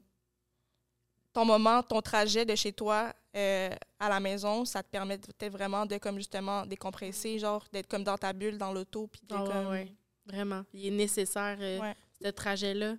ton 1.33 1.45
moment, 1.45 1.81
ton 1.83 2.01
trajet 2.01 2.45
de 2.45 2.55
chez 2.55 2.73
toi 2.73 3.13
euh, 3.35 3.69
à 3.99 4.09
la 4.09 4.19
maison, 4.19 4.65
ça 4.65 4.83
te 4.83 4.89
permet 4.89 5.17
peut-être 5.17 5.53
vraiment 5.53 5.85
de, 5.85 5.97
comme 5.97 6.17
justement, 6.17 6.65
décompresser, 6.65 7.39
genre, 7.39 7.65
d'être 7.71 7.87
comme 7.87 8.03
dans 8.03 8.17
ta 8.17 8.33
bulle, 8.33 8.57
dans 8.57 8.73
l'auto. 8.73 9.07
Puis 9.07 9.21
ah 9.31 9.43
comme... 9.47 9.87
Vraiment. 10.25 10.63
Il 10.73 10.85
est 10.87 10.91
nécessaire, 10.91 11.57
euh, 11.59 11.93
ce 12.21 12.29
trajet-là. 12.29 12.95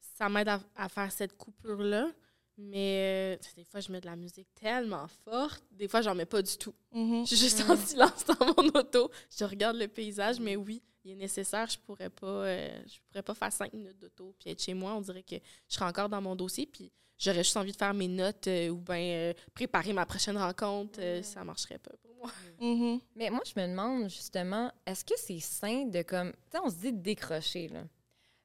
Ça 0.00 0.28
m'aide 0.28 0.48
à, 0.48 0.88
faire 0.88 1.10
cette 1.10 1.36
coupure-là. 1.36 2.08
Mais 2.58 3.38
euh, 3.40 3.44
des 3.56 3.64
fois, 3.64 3.80
je 3.80 3.90
mets 3.90 4.00
de 4.00 4.06
la 4.06 4.16
musique 4.16 4.48
tellement 4.54 5.06
forte. 5.24 5.62
Des 5.70 5.88
fois, 5.88 6.02
j'en 6.02 6.14
mets 6.14 6.26
pas 6.26 6.42
du 6.42 6.56
tout. 6.56 6.74
Mm-hmm. 6.94 7.20
Je 7.22 7.34
suis 7.34 7.36
juste 7.36 7.60
en 7.62 7.74
mm-hmm. 7.74 7.86
silence 7.86 8.24
dans 8.26 8.46
mon 8.46 8.68
auto. 8.78 9.10
Je 9.36 9.44
regarde 9.44 9.76
le 9.76 9.88
paysage, 9.88 10.38
mais 10.38 10.56
oui, 10.56 10.82
il 11.04 11.12
est 11.12 11.16
nécessaire. 11.16 11.68
Je 11.68 11.78
pourrais 11.78 12.10
pas, 12.10 12.46
je 12.46 12.98
pourrais 13.08 13.22
pas 13.22 13.34
faire 13.34 13.52
cinq 13.52 13.72
minutes 13.72 13.98
d'auto 13.98 14.34
puis 14.38 14.50
être 14.50 14.62
chez 14.62 14.74
moi. 14.74 14.94
On 14.94 15.00
dirait 15.00 15.22
que 15.22 15.36
je 15.36 15.74
serais 15.74 15.86
encore 15.86 16.08
dans 16.08 16.20
mon 16.20 16.36
dossier. 16.36 16.66
Puis 16.66 16.92
j'aurais 17.22 17.44
juste 17.44 17.56
envie 17.56 17.72
de 17.72 17.76
faire 17.76 17.94
mes 17.94 18.08
notes 18.08 18.46
euh, 18.48 18.68
ou 18.68 18.78
bien 18.78 18.98
euh, 18.98 19.34
préparer 19.54 19.92
ma 19.92 20.04
prochaine 20.04 20.36
rencontre, 20.36 21.00
euh, 21.00 21.22
ça 21.22 21.44
marcherait 21.44 21.78
pas 21.78 21.92
pour 22.02 22.14
moi. 22.16 22.30
Mm-hmm. 22.60 23.00
Mais 23.16 23.30
moi, 23.30 23.42
je 23.44 23.60
me 23.60 23.66
demande 23.66 24.10
justement, 24.10 24.72
est-ce 24.86 25.04
que 25.04 25.14
c'est 25.16 25.40
sain 25.40 25.86
de 25.86 26.02
comme. 26.02 26.32
Tu 26.32 26.38
sais, 26.52 26.58
on 26.64 26.70
se 26.70 26.76
dit 26.76 26.92
de 26.92 27.00
décrocher, 27.00 27.68
là. 27.68 27.84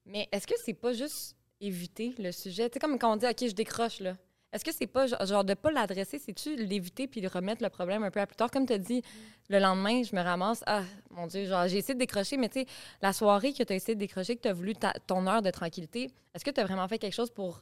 Mais 0.05 0.29
est-ce 0.31 0.47
que 0.47 0.53
c'est 0.63 0.73
pas 0.73 0.93
juste 0.93 1.35
éviter 1.61 2.13
le 2.17 2.31
sujet? 2.31 2.69
Tu 2.69 2.75
sais, 2.75 2.79
comme 2.79 2.97
quand 2.99 3.13
on 3.13 3.15
dit, 3.15 3.25
OK, 3.25 3.47
je 3.47 3.53
décroche, 3.53 3.99
là. 3.99 4.15
Est-ce 4.53 4.63
que 4.63 4.71
c'est 4.71 4.87
pas 4.87 5.07
genre 5.07 5.43
de 5.43 5.53
pas 5.53 5.71
l'adresser, 5.71 6.19
c'est-tu 6.19 6.55
l'éviter 6.55 7.05
puis 7.07 7.19
de 7.19 7.27
remettre 7.27 7.61
le 7.61 7.69
problème 7.69 8.03
un 8.03 8.11
peu 8.11 8.21
à 8.21 8.25
plus 8.25 8.37
tard? 8.37 8.49
Comme 8.49 8.65
tu 8.65 8.73
as 8.73 8.77
dit, 8.77 9.01
le 9.49 9.59
lendemain, 9.59 10.03
je 10.03 10.15
me 10.15 10.21
ramasse, 10.21 10.63
ah, 10.65 10.83
mon 11.11 11.27
Dieu, 11.27 11.45
genre, 11.45 11.67
j'ai 11.67 11.79
essayé 11.79 11.95
de 11.95 11.99
décrocher, 11.99 12.37
mais 12.37 12.47
tu 12.47 12.61
sais, 12.61 12.65
la 13.01 13.11
soirée 13.11 13.51
que 13.51 13.61
tu 13.63 13.73
as 13.73 13.75
essayé 13.75 13.95
de 13.95 13.99
décrocher, 13.99 14.37
que 14.37 14.41
tu 14.41 14.47
as 14.47 14.53
voulu 14.53 14.73
ton 15.05 15.27
heure 15.27 15.41
de 15.41 15.51
tranquillité, 15.51 16.11
est-ce 16.33 16.45
que 16.45 16.51
tu 16.51 16.61
as 16.61 16.65
vraiment 16.65 16.87
fait 16.87 16.97
quelque 16.97 17.13
chose 17.13 17.29
pour 17.29 17.61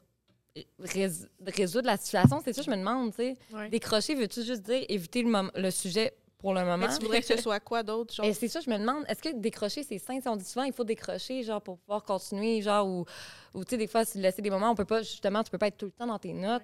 résoudre 0.80 1.88
la 1.88 1.98
situation? 1.98 2.40
C'est 2.46 2.54
ça, 2.54 2.62
je 2.62 2.70
me 2.70 2.78
demande, 2.78 3.10
tu 3.12 3.18
sais. 3.18 3.36
Décrocher, 3.70 4.14
veux-tu 4.14 4.44
juste 4.44 4.62
dire 4.62 4.86
éviter 4.88 5.24
le, 5.24 5.60
le 5.60 5.72
sujet 5.72 6.14
pour 6.46 6.54
le 6.54 6.62
moment? 6.62 6.78
Mais 6.78 6.96
tu 6.96 7.02
voudrais 7.02 7.22
que 7.22 7.26
ce 7.26 7.38
soit 7.38 7.60
quoi 7.60 7.82
d'autre? 7.82 8.14
C'est 8.34 8.48
ça, 8.48 8.60
je 8.60 8.70
me 8.70 8.78
demande, 8.78 9.04
est-ce 9.08 9.20
que 9.20 9.34
décrocher, 9.34 9.82
c'est 9.82 9.98
sain? 9.98 10.20
on 10.28 10.36
dit 10.36 10.46
souvent, 10.46 10.66
il 10.66 10.74
faut 10.74 10.84
décrocher, 10.84 11.42
genre, 11.42 11.60
pour 11.60 11.80
pouvoir 11.80 12.04
continuer, 12.04 12.62
genre, 12.62 12.86
ou, 12.88 13.04
ou 13.56 13.64
tu 13.64 13.72
sais, 13.72 13.78
des 13.78 13.88
fois, 13.88 14.06
si 14.06 14.20
laisser 14.20 14.44
des 14.44 14.52
moments, 14.52 14.70
on 14.70 14.76
peut 14.76 14.86
pas, 14.86 15.02
justement, 15.02 15.42
tu 15.42 15.50
peux 15.50 15.58
pas 15.58 15.70
être 15.70 15.78
tout 15.78 15.88
le 15.88 15.92
temps 15.92 16.06
dans 16.06 16.20
tes 16.20 16.34
notes. 16.34 16.62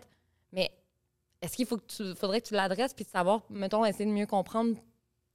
Mais 0.51 0.69
est-ce 1.41 1.55
qu'il 1.55 1.65
faut 1.65 1.77
que 1.77 1.87
tu, 1.87 2.13
faudrait 2.13 2.41
que 2.41 2.47
tu 2.49 2.53
l'adresses, 2.53 2.93
puis 2.93 3.05
savoir, 3.05 3.41
mettons, 3.49 3.83
essayer 3.83 4.05
de 4.05 4.11
mieux 4.11 4.27
comprendre 4.27 4.75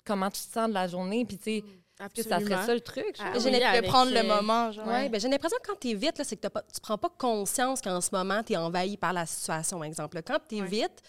comment 0.05 0.31
tu 0.31 0.41
te 0.41 0.53
sens 0.53 0.69
de 0.69 0.75
la 0.75 0.87
journée, 0.87 1.25
puis 1.25 1.39
tu 1.39 1.43
sais, 1.43 1.65
mm. 1.67 2.05
Est-ce 2.05 2.23
que 2.23 2.29
ça 2.29 2.41
serait 2.41 2.67
ça 2.67 2.75
le 2.75 2.81
truc? 2.83 3.17
Ah, 3.19 3.33
j'ai 3.39 3.83
prendre 3.83 4.13
le 4.13 4.23
moment. 4.23 4.71
Genre. 4.71 4.87
Ouais, 4.87 5.09
ben, 5.09 5.19
j'ai 5.19 5.29
l'impression 5.29 5.57
que 5.63 5.67
quand 5.67 5.81
tu 5.81 5.89
es 5.89 5.95
vite, 5.95 6.23
c'est 6.23 6.37
que 6.37 6.49
pas, 6.49 6.61
tu 6.63 6.79
prends 6.79 6.99
pas 6.99 7.09
conscience 7.09 7.81
qu'en 7.81 8.03
ce 8.03 8.11
moment, 8.13 8.43
tu 8.43 8.53
es 8.53 8.57
envahi 8.59 8.99
par 8.99 9.15
la 9.15 9.25
situation, 9.25 9.79
par 9.79 9.87
exemple. 9.87 10.21
Quand 10.23 10.39
tu 10.47 10.59
es 10.59 10.63
vite, 10.63 11.03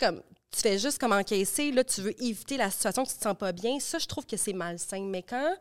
comme, 0.00 0.20
tu 0.52 0.60
fais 0.60 0.78
juste 0.78 0.98
comme 0.98 1.12
encaisser, 1.12 1.72
là, 1.72 1.82
tu 1.82 2.02
veux 2.02 2.22
éviter 2.22 2.56
la 2.56 2.70
situation 2.70 3.04
que 3.04 3.10
tu 3.10 3.16
te 3.16 3.22
sens 3.22 3.36
pas 3.36 3.52
bien. 3.52 3.80
Ça, 3.80 3.98
je 3.98 4.06
trouve 4.06 4.26
que 4.26 4.36
c'est 4.36 4.52
malsain. 4.52 5.00
Mais 5.00 5.22
quand 5.22 5.56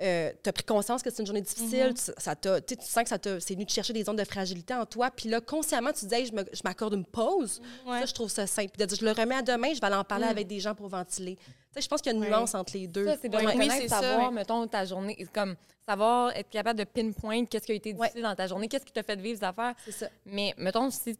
euh, 0.00 0.32
tu 0.42 0.48
as 0.48 0.52
pris 0.52 0.64
conscience 0.64 1.02
que 1.02 1.10
c'est 1.10 1.20
une 1.20 1.26
journée 1.26 1.40
difficile, 1.40 1.94
ça 1.96 2.36
tu 2.36 2.48
sens 2.80 3.02
que 3.02 3.08
ça 3.08 3.18
c'est 3.40 3.54
venu 3.54 3.64
te 3.64 3.72
chercher 3.72 3.92
des 3.92 4.04
zones 4.04 4.16
de 4.16 4.24
fragilité 4.24 4.74
en 4.74 4.86
toi, 4.86 5.10
puis 5.10 5.28
là, 5.28 5.40
consciemment, 5.40 5.92
tu 5.92 6.06
dis, 6.06 6.26
je 6.26 6.60
m'accorde 6.64 6.94
une 6.94 7.04
pause. 7.04 7.60
Ça, 7.86 8.06
je 8.06 8.12
trouve 8.12 8.30
ça 8.30 8.46
simple. 8.46 8.70
Puis 8.70 8.80
de 8.80 8.86
dire, 8.86 8.98
je 9.00 9.04
le 9.04 9.12
remets 9.12 9.36
à 9.36 9.42
demain, 9.42 9.72
je 9.72 9.80
vais 9.80 9.86
aller 9.86 9.96
en 9.96 10.04
parler 10.04 10.26
mm. 10.26 10.30
avec 10.30 10.46
des 10.48 10.60
gens 10.60 10.74
pour 10.74 10.88
ventiler. 10.88 11.38
je 11.76 11.86
pense 11.86 12.02
qu'il 12.02 12.12
y 12.12 12.14
a 12.14 12.18
une 12.18 12.24
nuance 12.24 12.54
entre 12.54 12.76
les 12.76 12.88
deux. 12.88 13.06
Ça, 13.06 13.16
c'est 13.22 13.28
de 13.28 13.36
oui, 13.36 13.88
savoir, 13.88 14.32
mettons, 14.32 14.66
ta 14.66 14.84
journée, 14.84 15.26
comme 15.32 15.54
savoir 15.86 16.36
être 16.36 16.50
capable 16.50 16.78
de 16.78 16.84
pinpoint 16.84 17.44
qu'est-ce 17.46 17.66
qui 17.66 17.72
a 17.72 17.76
été 17.76 17.92
difficile 17.92 18.22
dans 18.22 18.34
ta 18.34 18.46
journée, 18.46 18.68
qu'est-ce 18.68 18.84
qui 18.84 18.92
t'a 18.92 19.02
fait 19.02 19.18
vivre 19.18 19.38
ces 19.38 19.44
affaires. 19.44 19.74
C'est 19.84 19.92
ça. 19.92 20.08
Mais, 20.26 20.54
mettons, 20.58 20.90
si 20.90 21.16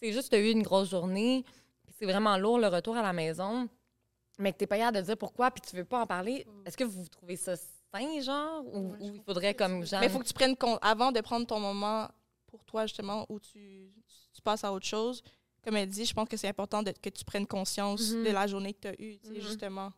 c'est 0.00 0.12
juste 0.12 0.30
que 0.30 0.36
tu 0.36 0.42
as 0.42 0.44
eu 0.44 0.50
une 0.50 0.62
grosse 0.62 0.90
journée, 0.90 1.44
c'est 1.98 2.06
vraiment 2.06 2.36
lourd 2.36 2.58
le 2.58 2.68
retour 2.68 2.96
à 2.96 3.02
la 3.02 3.12
maison, 3.12 3.68
mais 4.38 4.52
que 4.52 4.58
tu 4.58 4.62
n'es 4.62 4.68
pas 4.68 4.78
capable 4.78 4.98
de 4.98 5.02
dire 5.02 5.16
pourquoi, 5.16 5.50
puis 5.50 5.62
tu 5.68 5.76
veux 5.76 5.84
pas 5.84 6.02
en 6.02 6.06
parler, 6.06 6.46
mm. 6.46 6.66
est-ce 6.66 6.76
que 6.76 6.84
vous 6.84 7.06
trouvez 7.08 7.36
ça 7.36 7.54
fin, 7.92 8.20
genre? 8.20 8.64
Ou, 8.72 8.94
il 9.00 9.20
faudrait 9.24 9.54
comme 9.54 9.84
genre. 9.84 10.00
Mais 10.00 10.06
il 10.06 10.12
faut 10.12 10.20
que 10.20 10.26
tu 10.26 10.34
prennes 10.34 10.56
compte, 10.56 10.78
avant 10.82 11.12
de 11.12 11.20
prendre 11.20 11.46
ton 11.46 11.58
moment 11.58 12.08
pour 12.46 12.64
toi, 12.64 12.86
justement, 12.86 13.26
où 13.28 13.40
tu, 13.40 13.92
tu 14.32 14.42
passes 14.42 14.64
à 14.64 14.72
autre 14.72 14.86
chose, 14.86 15.22
comme 15.64 15.76
elle 15.76 15.88
dit, 15.88 16.04
je 16.04 16.14
pense 16.14 16.28
que 16.28 16.36
c'est 16.36 16.48
important 16.48 16.82
que 16.84 17.10
tu 17.10 17.24
prennes 17.24 17.46
conscience 17.46 18.12
mhm. 18.12 18.24
de 18.24 18.30
la 18.30 18.46
journée 18.46 18.72
que 18.74 18.80
tu 18.80 18.88
as 18.88 18.94
eue, 19.00 19.18
tu 19.18 19.28
sais, 19.28 19.34
mhm. 19.34 19.40
justement. 19.40 19.92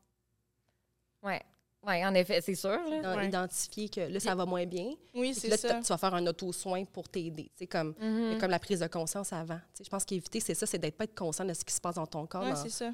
Oui. 1.22 1.34
Oui, 1.86 2.04
en 2.04 2.14
effet, 2.14 2.40
c'est 2.42 2.54
sûr. 2.54 2.78
Là. 2.88 3.24
Identifier 3.24 3.88
que 3.88 4.00
là, 4.00 4.20
ça 4.20 4.34
va 4.34 4.44
moins 4.44 4.66
bien. 4.66 4.92
Oui, 5.14 5.34
c'est 5.34 5.56
ça. 5.56 5.80
Tu 5.80 5.88
vas 5.88 5.98
faire 5.98 6.14
un 6.14 6.26
auto-soin 6.26 6.84
pour 6.84 7.08
t'aider. 7.08 7.50
C'est 7.56 7.66
comme, 7.66 7.94
mhm. 7.98 8.38
comme 8.38 8.50
la 8.50 8.58
prise 8.58 8.80
de 8.80 8.86
conscience 8.86 9.32
avant. 9.32 9.60
je 9.82 9.88
pense 9.88 10.04
qu'éviter, 10.04 10.40
c'est 10.40 10.54
ça, 10.54 10.66
c'est 10.66 10.78
d'être 10.78 10.96
pas 10.96 11.04
être 11.04 11.14
conscient 11.14 11.44
de 11.44 11.54
ce 11.54 11.64
qui 11.64 11.72
se 11.72 11.80
passe 11.80 11.94
dans 11.94 12.06
ton 12.06 12.26
corps. 12.26 12.44
Oui, 12.44 12.52
c'est 12.54 12.70
ça. 12.70 12.90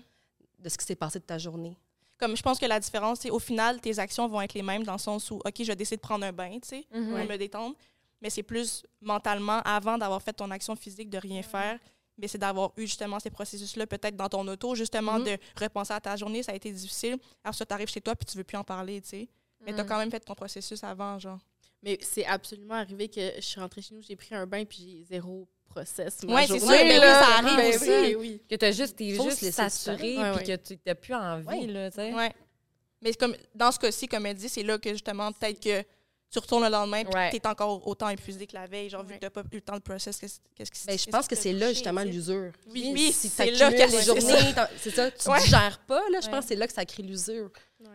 De 0.59 0.69
ce 0.69 0.79
qui 0.79 0.85
s'est 0.85 0.97
passé 0.97 1.19
de 1.19 1.25
ta 1.25 1.39
journée 1.39 1.77
comme 2.19 2.37
je 2.37 2.43
pense 2.43 2.59
que 2.59 2.67
la 2.67 2.81
différence, 2.81 3.21
c'est 3.21 3.31
au 3.31 3.39
final, 3.39 3.81
tes 3.81 3.99
actions 3.99 4.27
vont 4.29 4.41
être 4.41 4.55
les 4.55 4.63
mêmes 4.63 4.85
dans 4.85 4.95
le 4.95 4.99
sens 4.99 5.31
où, 5.31 5.37
OK, 5.37 5.63
je 5.63 5.73
décide 5.73 5.99
de 5.99 6.01
prendre 6.01 6.25
un 6.25 6.33
bain, 6.33 6.59
tu 6.63 6.69
sais, 6.69 6.87
pour 6.91 7.01
me 7.01 7.37
détendre, 7.37 7.77
mais 8.23 8.31
c'est 8.31 8.43
plus 8.43 8.83
mentalement, 9.01 9.61
avant 9.65 9.99
d'avoir 9.99 10.23
fait 10.23 10.33
ton 10.33 10.51
action 10.51 10.75
physique, 10.77 11.11
de 11.11 11.19
rien 11.19 11.43
faire, 11.43 11.79
mais 12.19 12.29
c'est 12.29 12.39
d'avoir 12.39 12.73
eu 12.77 12.83
justement 12.83 13.21
ces 13.21 13.31
processus-là, 13.31 13.87
peut-être 13.87 14.17
dans 14.17 14.29
ton 14.29 14.47
auto, 14.49 14.75
justement, 14.75 15.19
mhm. 15.19 15.25
de 15.25 15.39
repenser 15.61 15.93
à 15.93 16.01
ta 16.01 16.17
journée, 16.17 16.43
ça 16.43 16.53
a 16.53 16.55
été 16.55 16.71
difficile. 16.71 17.19
Alors, 17.45 17.55
ça, 17.55 17.67
tu 17.67 17.75
arrives 17.75 17.89
chez 17.89 18.01
toi, 18.01 18.15
puis 18.15 18.25
tu 18.25 18.37
veux 18.37 18.45
plus 18.45 18.57
en 18.57 18.65
parler, 18.65 19.01
tu 19.01 19.09
sais. 19.09 19.29
Mais 19.65 19.73
tu 19.73 19.81
as 19.81 19.83
mhm. 19.83 19.89
quand 19.89 19.99
même 19.99 20.11
fait 20.11 20.21
ton 20.21 20.35
processus 20.35 20.83
avant, 20.85 21.19
genre. 21.19 21.39
Mais 21.83 21.99
c'est 22.01 22.25
absolument 22.25 22.75
arrivé 22.75 23.09
que 23.09 23.33
je 23.37 23.41
suis 23.41 23.61
rentrée 23.61 23.83
chez 23.83 23.95
nous, 23.95 24.03
j'ai 24.03 24.17
pris 24.17 24.35
un 24.35 24.47
bain, 24.47 24.65
puis 24.65 24.79
j'ai 24.79 25.05
zéro 25.05 25.47
process. 25.69 26.19
Oui, 26.27 26.43
c'est 26.47 26.59
ça. 26.59 26.73
Mais 26.73 26.99
oui, 26.99 27.05
ça 27.05 27.39
arrive 27.39 27.57
ben 27.57 27.75
aussi. 27.75 28.17
Oui. 28.17 28.43
Que 28.49 28.57
tu 28.57 28.65
as 28.65 28.73
juste, 28.73 29.01
es 29.01 29.15
juste 29.15 29.51
saturé 29.51 30.17
puis 30.37 30.47
que 30.47 30.57
tu 30.57 30.79
n'as 30.87 30.95
plus 30.95 31.15
envie. 31.15 31.67
Là, 31.67 31.91
ouais. 31.97 32.33
Mais 33.03 33.13
comme, 33.15 33.37
dans 33.55 33.71
ce 33.71 33.79
cas-ci, 33.79 34.09
comme 34.09 34.27
elle 34.27 34.37
dit, 34.37 34.49
c'est 34.49 34.63
là 34.63 34.79
que 34.79 34.91
justement, 34.91 35.31
peut-être 35.33 35.61
que 35.61 35.85
tu 36.31 36.39
retournes 36.39 36.65
le 36.65 36.71
lendemain 36.71 36.99
et 36.99 37.31
tu 37.31 37.37
es 37.37 37.47
encore 37.47 37.87
autant 37.87 38.09
épuisé 38.09 38.47
que 38.47 38.55
la 38.55 38.67
veille, 38.67 38.91
genre 38.91 39.05
vu 39.05 39.15
que 39.15 39.19
tu 39.19 39.25
n'as 39.25 39.31
pas 39.31 39.43
eu 39.43 39.57
le 39.57 39.61
temps 39.61 39.77
de 39.77 39.81
process, 39.81 40.19
qu'est-ce 40.19 40.71
qui 40.71 40.87
ben, 40.87 40.99
Je 40.99 41.11
pense 41.11 41.29
que 41.29 41.37
c'est 41.37 41.53
là 41.53 41.69
justement 41.69 42.03
l'usure. 42.03 42.53
Oui, 42.69 42.91
oui 42.93 43.13
si 43.13 43.29
c'est 43.29 43.51
là 43.53 43.71
que 43.71 43.77
les 43.77 44.03
journées, 44.03 44.55
c'est 44.79 44.91
ça, 44.91 45.11
tu 45.11 45.29
ne 45.29 45.41
digères 45.41 45.79
pas, 45.87 46.03
là, 46.11 46.21
je 46.21 46.29
pense 46.29 46.41
que 46.41 46.49
c'est 46.49 46.57
là 46.57 46.67
que 46.67 46.73
ça 46.73 46.85
crée 46.85 47.03
l'usure. 47.03 47.51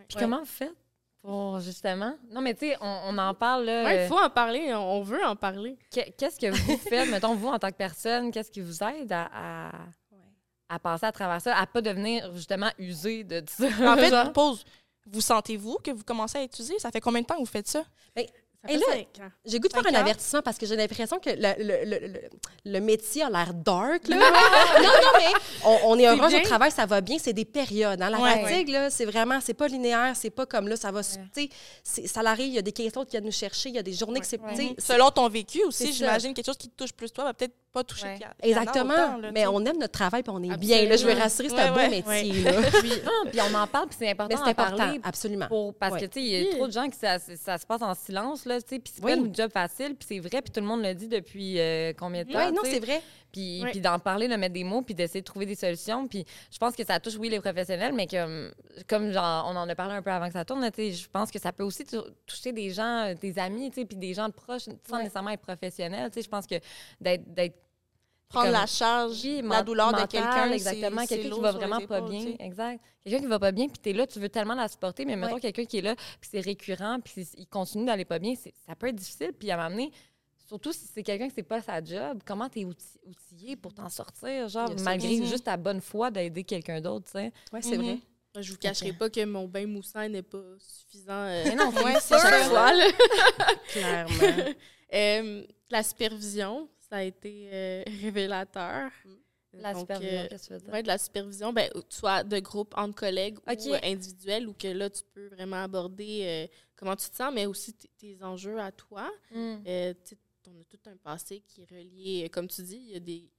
Puis 0.08 0.18
comment 0.18 0.40
vous 0.40 0.46
faites 0.46 0.74
pour 1.22 1.60
justement? 1.60 2.16
Non, 2.30 2.40
mais 2.40 2.54
tu 2.54 2.68
sais, 2.68 2.76
on, 2.80 3.16
en 3.16 3.34
parle. 3.34 3.68
Oui, 3.68 3.92
il 4.02 4.08
faut 4.08 4.18
en 4.18 4.30
parler. 4.30 4.74
On 4.74 5.02
veut 5.02 5.24
en 5.24 5.36
parler. 5.36 5.78
Qu'est-ce 5.90 6.38
que 6.38 6.50
vous 6.50 6.78
faites, 6.78 7.08
mettons, 7.08 7.34
vous, 7.34 7.48
en 7.48 7.58
tant 7.58 7.70
que 7.70 7.76
personne, 7.76 8.30
qu'est-ce 8.30 8.50
qui 8.50 8.60
vous 8.60 8.82
aide 8.82 9.12
à, 9.12 9.70
à, 10.68 10.78
passer 10.78 11.06
à 11.06 11.12
travers 11.12 11.40
ça, 11.40 11.56
à 11.56 11.66
pas 11.66 11.80
devenir 11.80 12.34
justement 12.34 12.70
usé 12.78 13.24
de 13.24 13.42
ça? 13.46 13.66
En 13.86 13.96
fait, 13.96 14.32
pose. 14.32 14.64
Vous 15.06 15.20
sentez-vous 15.20 15.78
que 15.82 15.90
vous 15.90 16.04
commencez 16.04 16.38
à 16.38 16.44
usé? 16.44 16.78
Ça 16.78 16.90
fait 16.90 17.00
combien 17.00 17.22
de 17.22 17.26
temps 17.26 17.34
que 17.34 17.40
vous 17.40 17.46
faites 17.46 17.68
ça? 17.68 17.84
Bien, 18.14 18.24
et 18.68 18.76
là, 18.76 18.86
j'ai 19.44 19.58
goût 19.58 19.66
de 19.66 19.72
faire 19.72 19.86
un 19.86 19.94
avertissement 19.94 20.40
parce 20.40 20.56
que 20.56 20.66
j'ai 20.66 20.76
l'impression 20.76 21.18
que 21.18 21.30
le, 21.30 21.54
le, 21.58 21.84
le, 21.84 22.20
le, 22.64 22.80
métier 22.80 23.24
a 23.24 23.30
l'air 23.30 23.54
dark. 23.54 24.06
Là. 24.06 24.16
non, 24.80 24.82
non, 24.82 25.18
mais 25.18 25.80
on, 25.84 25.98
est 25.98 26.06
heureux 26.06 26.32
au 26.32 26.40
travail, 26.42 26.70
ça 26.70 26.86
va 26.86 27.00
bien. 27.00 27.16
C'est 27.18 27.32
des 27.32 27.44
périodes. 27.44 28.00
Hein. 28.00 28.10
La 28.10 28.18
fatigue, 28.18 28.68
là, 28.68 28.88
c'est 28.88 29.04
vraiment, 29.04 29.40
c'est 29.40 29.54
pas 29.54 29.66
linéaire, 29.66 30.12
c'est 30.14 30.30
pas 30.30 30.46
comme 30.46 30.68
là, 30.68 30.76
ça 30.76 30.92
va. 30.92 31.00
Ouais. 31.00 31.48
Ça 31.82 32.22
l'arrive, 32.22 32.48
il 32.48 32.54
y 32.54 32.58
a 32.58 32.62
des 32.62 32.72
questions 32.72 33.04
qui 33.04 33.12
viennent 33.12 33.24
nous 33.24 33.32
chercher, 33.32 33.70
il 33.70 33.74
y 33.74 33.78
a 33.78 33.82
des 33.82 33.94
journées 33.94 34.20
que 34.20 34.26
c'est. 34.26 34.40
Selon 34.78 35.10
ton 35.10 35.28
vécu 35.28 35.64
aussi, 35.64 35.92
j'imagine 35.92 36.32
quelque 36.32 36.46
chose 36.46 36.58
qui 36.58 36.68
te 36.68 36.76
touche 36.76 36.92
plus 36.92 37.12
toi 37.12 37.24
va 37.24 37.34
peut-être 37.34 37.54
pas 37.72 37.82
toucher. 37.82 38.18
Exactement. 38.42 39.18
mais 39.32 39.46
on 39.46 39.64
aime 39.64 39.78
notre 39.78 39.92
travail 39.92 40.22
puis 40.22 40.32
on 40.34 40.42
est 40.42 40.56
bien. 40.56 40.84
Là, 40.86 40.96
je 40.96 41.06
veux 41.06 41.18
rassurer, 41.18 41.48
c'est 41.48 41.58
un 41.58 41.72
beau 41.72 41.88
métier. 41.90 42.42
Là. 42.42 42.52
puis, 42.80 43.40
on 43.40 43.54
en 43.54 43.66
parle, 43.66 43.88
puis 43.88 43.96
c'est 43.98 44.10
important 44.10 44.44
d'en 44.44 44.54
parler. 44.54 45.00
Absolument. 45.02 45.72
parce 45.78 46.00
que, 46.00 46.06
tu 46.06 46.20
sais, 46.20 46.22
il 46.22 46.44
y 46.44 46.48
a 46.48 46.54
trop 46.54 46.66
de 46.66 46.72
gens 46.72 46.88
qui 46.88 46.98
ça, 46.98 47.18
ça 47.18 47.58
se 47.58 47.66
passe 47.66 47.82
en 47.82 47.94
silence, 47.94 48.44
là, 48.54 48.62
tu 48.62 48.68
sais, 48.68 48.78
puis 48.78 48.92
c'est 48.94 49.02
pas 49.02 49.14
un 49.14 49.32
job 49.32 49.50
facile, 49.50 49.94
puis 49.94 50.06
c'est 50.06 50.18
vrai, 50.18 50.42
puis 50.42 50.52
tout 50.52 50.60
le 50.60 50.66
monde 50.66 50.82
le 50.82 50.94
dit 50.94 51.08
depuis 51.08 51.58
euh, 51.58 51.92
combien 51.98 52.24
de 52.24 52.32
temps. 52.32 52.46
Oui, 52.46 52.52
non, 52.52 52.62
c'est 52.64 52.80
vrai. 52.80 53.02
Puis, 53.32 53.64
puis 53.70 53.80
d'en 53.80 53.98
parler, 53.98 54.28
de 54.28 54.36
mettre 54.36 54.52
des 54.52 54.64
mots, 54.64 54.82
puis 54.82 54.94
d'essayer 54.94 55.20
de 55.20 55.24
trouver 55.24 55.46
des 55.46 55.54
solutions. 55.54 56.06
Puis 56.06 56.24
je 56.50 56.58
pense 56.58 56.76
que 56.76 56.84
ça 56.84 57.00
touche, 57.00 57.16
oui, 57.16 57.30
les 57.30 57.40
professionnels, 57.40 57.94
mais 57.94 58.06
que, 58.06 58.52
comme 58.86 59.10
genre, 59.10 59.46
on 59.50 59.56
en 59.56 59.68
a 59.68 59.74
parlé 59.74 59.94
un 59.94 60.02
peu 60.02 60.10
avant 60.10 60.26
que 60.26 60.34
ça 60.34 60.44
tourne, 60.44 60.68
je 60.76 61.08
pense 61.08 61.30
que 61.30 61.38
ça 61.38 61.52
peut 61.52 61.64
aussi 61.64 61.84
toucher 62.26 62.52
des 62.52 62.70
gens, 62.70 63.14
des 63.14 63.38
amis, 63.38 63.70
puis 63.70 63.86
des 63.86 64.14
gens 64.14 64.30
proches, 64.30 64.68
sans 64.88 64.98
nécessairement 64.98 65.30
être 65.30 65.40
professionnels. 65.40 66.10
Je 66.14 66.28
pense 66.28 66.46
que 66.46 66.56
d'être 67.00 67.54
prendre 68.32 68.50
la 68.50 68.66
charge, 68.66 69.24
la 69.24 69.62
douleur 69.62 69.92
de 69.92 70.06
quelqu'un. 70.06 70.50
Exactement. 70.50 71.06
Quelqu'un 71.06 71.30
qui 71.30 71.40
va 71.40 71.52
vraiment 71.52 71.80
pas 71.86 72.00
bien. 72.00 72.34
Exact. 72.38 72.80
Quelqu'un 73.04 73.20
qui 73.20 73.26
va 73.26 73.38
pas 73.38 73.52
bien, 73.52 73.68
puis 73.68 73.78
tu 73.82 73.90
es 73.90 73.92
là, 73.92 74.06
tu 74.06 74.20
veux 74.20 74.28
tellement 74.28 74.54
la 74.54 74.68
supporter, 74.68 75.04
mais 75.04 75.16
mettons 75.16 75.38
quelqu'un 75.38 75.64
qui 75.64 75.78
est 75.78 75.82
là, 75.82 75.96
puis 75.96 76.30
c'est 76.30 76.40
récurrent, 76.40 76.98
puis 77.00 77.26
il 77.36 77.46
continue 77.46 77.84
d'aller 77.84 78.04
pas 78.04 78.18
bien, 78.18 78.34
ça 78.34 78.76
peut 78.76 78.88
être 78.88 78.96
difficile. 78.96 79.32
Puis 79.32 79.50
à 79.50 79.56
m'amener, 79.56 79.90
surtout 80.46 80.72
si 80.72 80.86
c'est 80.92 81.02
quelqu'un 81.02 81.28
qui 81.28 81.34
c'est 81.34 81.42
pas 81.42 81.60
sa 81.60 81.82
job, 81.82 82.20
comment 82.24 82.48
tu 82.48 82.60
es 82.60 82.64
outillé 82.64 83.56
pour 83.56 83.74
t'en 83.74 83.88
sortir, 83.88 84.48
genre, 84.48 84.70
malgré 84.84 85.16
juste 85.24 85.44
ta 85.44 85.56
bonne 85.56 85.80
foi 85.80 86.10
d'aider 86.10 86.44
quelqu'un 86.44 86.80
d'autre, 86.80 87.06
tu 87.06 87.12
sais? 87.12 87.32
Oui, 87.52 87.60
c'est 87.62 87.76
vrai. 87.76 87.98
Je 88.40 88.50
vous 88.52 88.58
cacherai 88.58 88.92
pas 88.92 89.10
que 89.10 89.24
mon 89.26 89.46
bain 89.46 89.66
moussant 89.66 90.08
n'est 90.08 90.22
pas 90.22 90.38
suffisant. 90.58 91.12
Euh, 91.12 91.42
mais 91.44 91.54
non, 91.54 91.70
c'est 92.00 92.18
chaque 92.18 92.44
fois. 92.44 92.70
Clairement. 93.68 94.52
Euh, 94.94 95.46
la 95.70 95.82
supervision, 95.82 96.68
ça 96.92 96.98
a 96.98 97.02
été 97.04 97.48
euh, 97.50 97.82
révélateur. 98.02 98.90
La 99.54 99.74
supervision, 99.74 100.26
qu'est-ce 100.28 100.48
que 100.48 100.54
tu 100.58 100.64
veux 100.64 100.72
dire? 100.72 100.82
de 100.82 100.88
la 100.88 100.98
supervision, 100.98 101.52
ben, 101.52 101.70
soit 101.88 102.22
de 102.24 102.38
groupe 102.38 102.74
entre 102.76 102.94
collègues 102.94 103.38
ou 103.38 103.74
individuel, 103.82 104.48
ou 104.48 104.54
que 104.54 104.68
là, 104.68 104.88
tu 104.88 105.02
peux 105.12 105.28
vraiment 105.28 105.62
aborder 105.62 106.48
comment 106.74 106.96
tu 106.96 107.10
te 107.10 107.16
sens, 107.16 107.32
mais 107.34 107.44
aussi 107.44 107.74
tes 107.74 108.22
enjeux 108.22 108.58
à 108.58 108.72
toi. 108.72 109.10
Mm. 109.30 109.56
on 110.46 110.60
a 110.60 110.64
tout 110.64 110.80
un 110.86 110.96
passé 110.96 111.42
qui 111.46 111.62
est 111.62 111.70
relié, 111.70 112.30
comme 112.30 112.48
tu 112.48 112.62
dis, 112.62 112.76
il 112.76 112.92
y 112.92 112.96
a 112.96 113.00
des, 113.00 113.30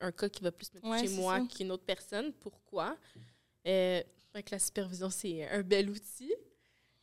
un 0.00 0.10
cas 0.12 0.28
qui 0.28 0.42
va 0.42 0.50
plus 0.50 0.72
me 0.74 0.80
toucher 0.80 1.08
moi 1.14 1.40
qu'une 1.46 1.70
autre 1.70 1.84
personne. 1.84 2.32
Pourquoi? 2.32 2.96
Euh, 3.66 4.02
la 4.50 4.58
supervision, 4.58 5.10
c'est 5.10 5.48
un 5.48 5.62
bel 5.62 5.88
outil. 5.88 6.32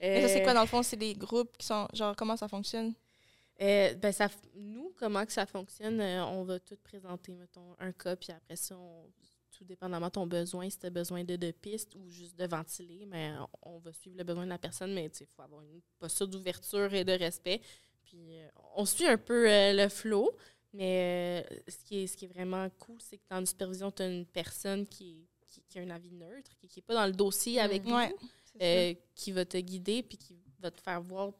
ça, 0.02 0.28
c'est 0.28 0.44
quoi, 0.44 0.54
dans 0.54 0.62
le 0.62 0.68
fond? 0.68 0.84
C'est 0.84 0.98
des 0.98 1.14
groupes 1.14 1.56
qui 1.58 1.66
sont. 1.66 1.88
Genre, 1.94 2.16
comment 2.18 2.36
ça 2.36 2.50
fonctionne? 2.50 2.94
Euh, 3.62 3.94
ben, 3.96 4.12
ça, 4.12 4.30
nous, 4.56 4.94
comment 4.98 5.26
que 5.26 5.32
ça 5.32 5.46
fonctionne, 5.46 6.02
euh, 6.02 6.26
on 6.26 6.44
va 6.44 6.60
tout 6.60 6.78
présenter, 6.84 7.36
mettons, 7.36 7.76
un 7.80 7.92
cas, 7.92 8.16
puis 8.16 8.32
après 8.32 8.58
ça, 8.58 8.76
tout 9.52 9.64
dépendamment 9.64 10.08
de 10.08 10.12
ton 10.12 10.28
besoin, 10.28 10.70
si 10.70 10.78
tu 10.78 10.86
as 10.88 10.90
besoin 10.90 11.24
de 11.24 11.38
deux 11.38 11.54
pistes 11.54 11.96
ou 11.96 12.10
juste 12.10 12.38
de 12.38 12.46
ventiler, 12.46 13.06
mais 13.06 13.32
on 13.62 13.78
va 13.80 13.94
suivre 13.94 14.18
le 14.18 14.26
besoin 14.26 14.44
de 14.44 14.50
la 14.50 14.58
personne, 14.58 14.94
mais 14.94 15.06
il 15.06 15.28
faut 15.28 15.42
avoir 15.42 15.62
une 15.62 15.82
posture 16.00 16.28
d'ouverture 16.28 16.94
et 16.94 17.06
de 17.06 17.14
respect. 17.14 17.62
Puis 18.04 18.38
on 18.76 18.86
suit 18.86 19.08
un 19.08 19.18
peu 19.18 19.46
le 19.48 19.88
flow, 19.88 20.36
mais 20.74 21.46
ce, 21.70 21.78
qui 21.86 22.04
est, 22.04 22.08
ce 22.08 22.18
qui 22.18 22.26
est 22.26 22.28
vraiment 22.28 22.70
cool, 22.80 22.98
c'est 23.00 23.18
que 23.18 23.24
dans 23.30 23.40
une 23.40 23.46
supervision, 23.46 23.90
tu 23.92 24.04
as 24.04 24.08
une 24.08 24.26
personne 24.26 24.86
qui 24.86 25.12
est 25.12 25.28
qui, 25.70 25.80
a 25.80 25.82
un 25.82 25.90
avis 25.90 26.12
neutre, 26.12 26.52
qui 26.60 26.70
n'est 26.76 26.82
pas 26.82 26.94
dans 26.94 27.06
le 27.06 27.14
dossier 27.14 27.60
avec 27.60 27.86
mm. 27.86 28.10
euh, 28.62 28.94
qui 29.14 29.32
va 29.32 29.46
te 29.46 29.58
guider 29.58 30.04
puis 30.04 30.18
qui 30.18 30.38
va 30.60 30.72
te 30.72 30.82
faire 30.82 31.02
voir 31.02 31.32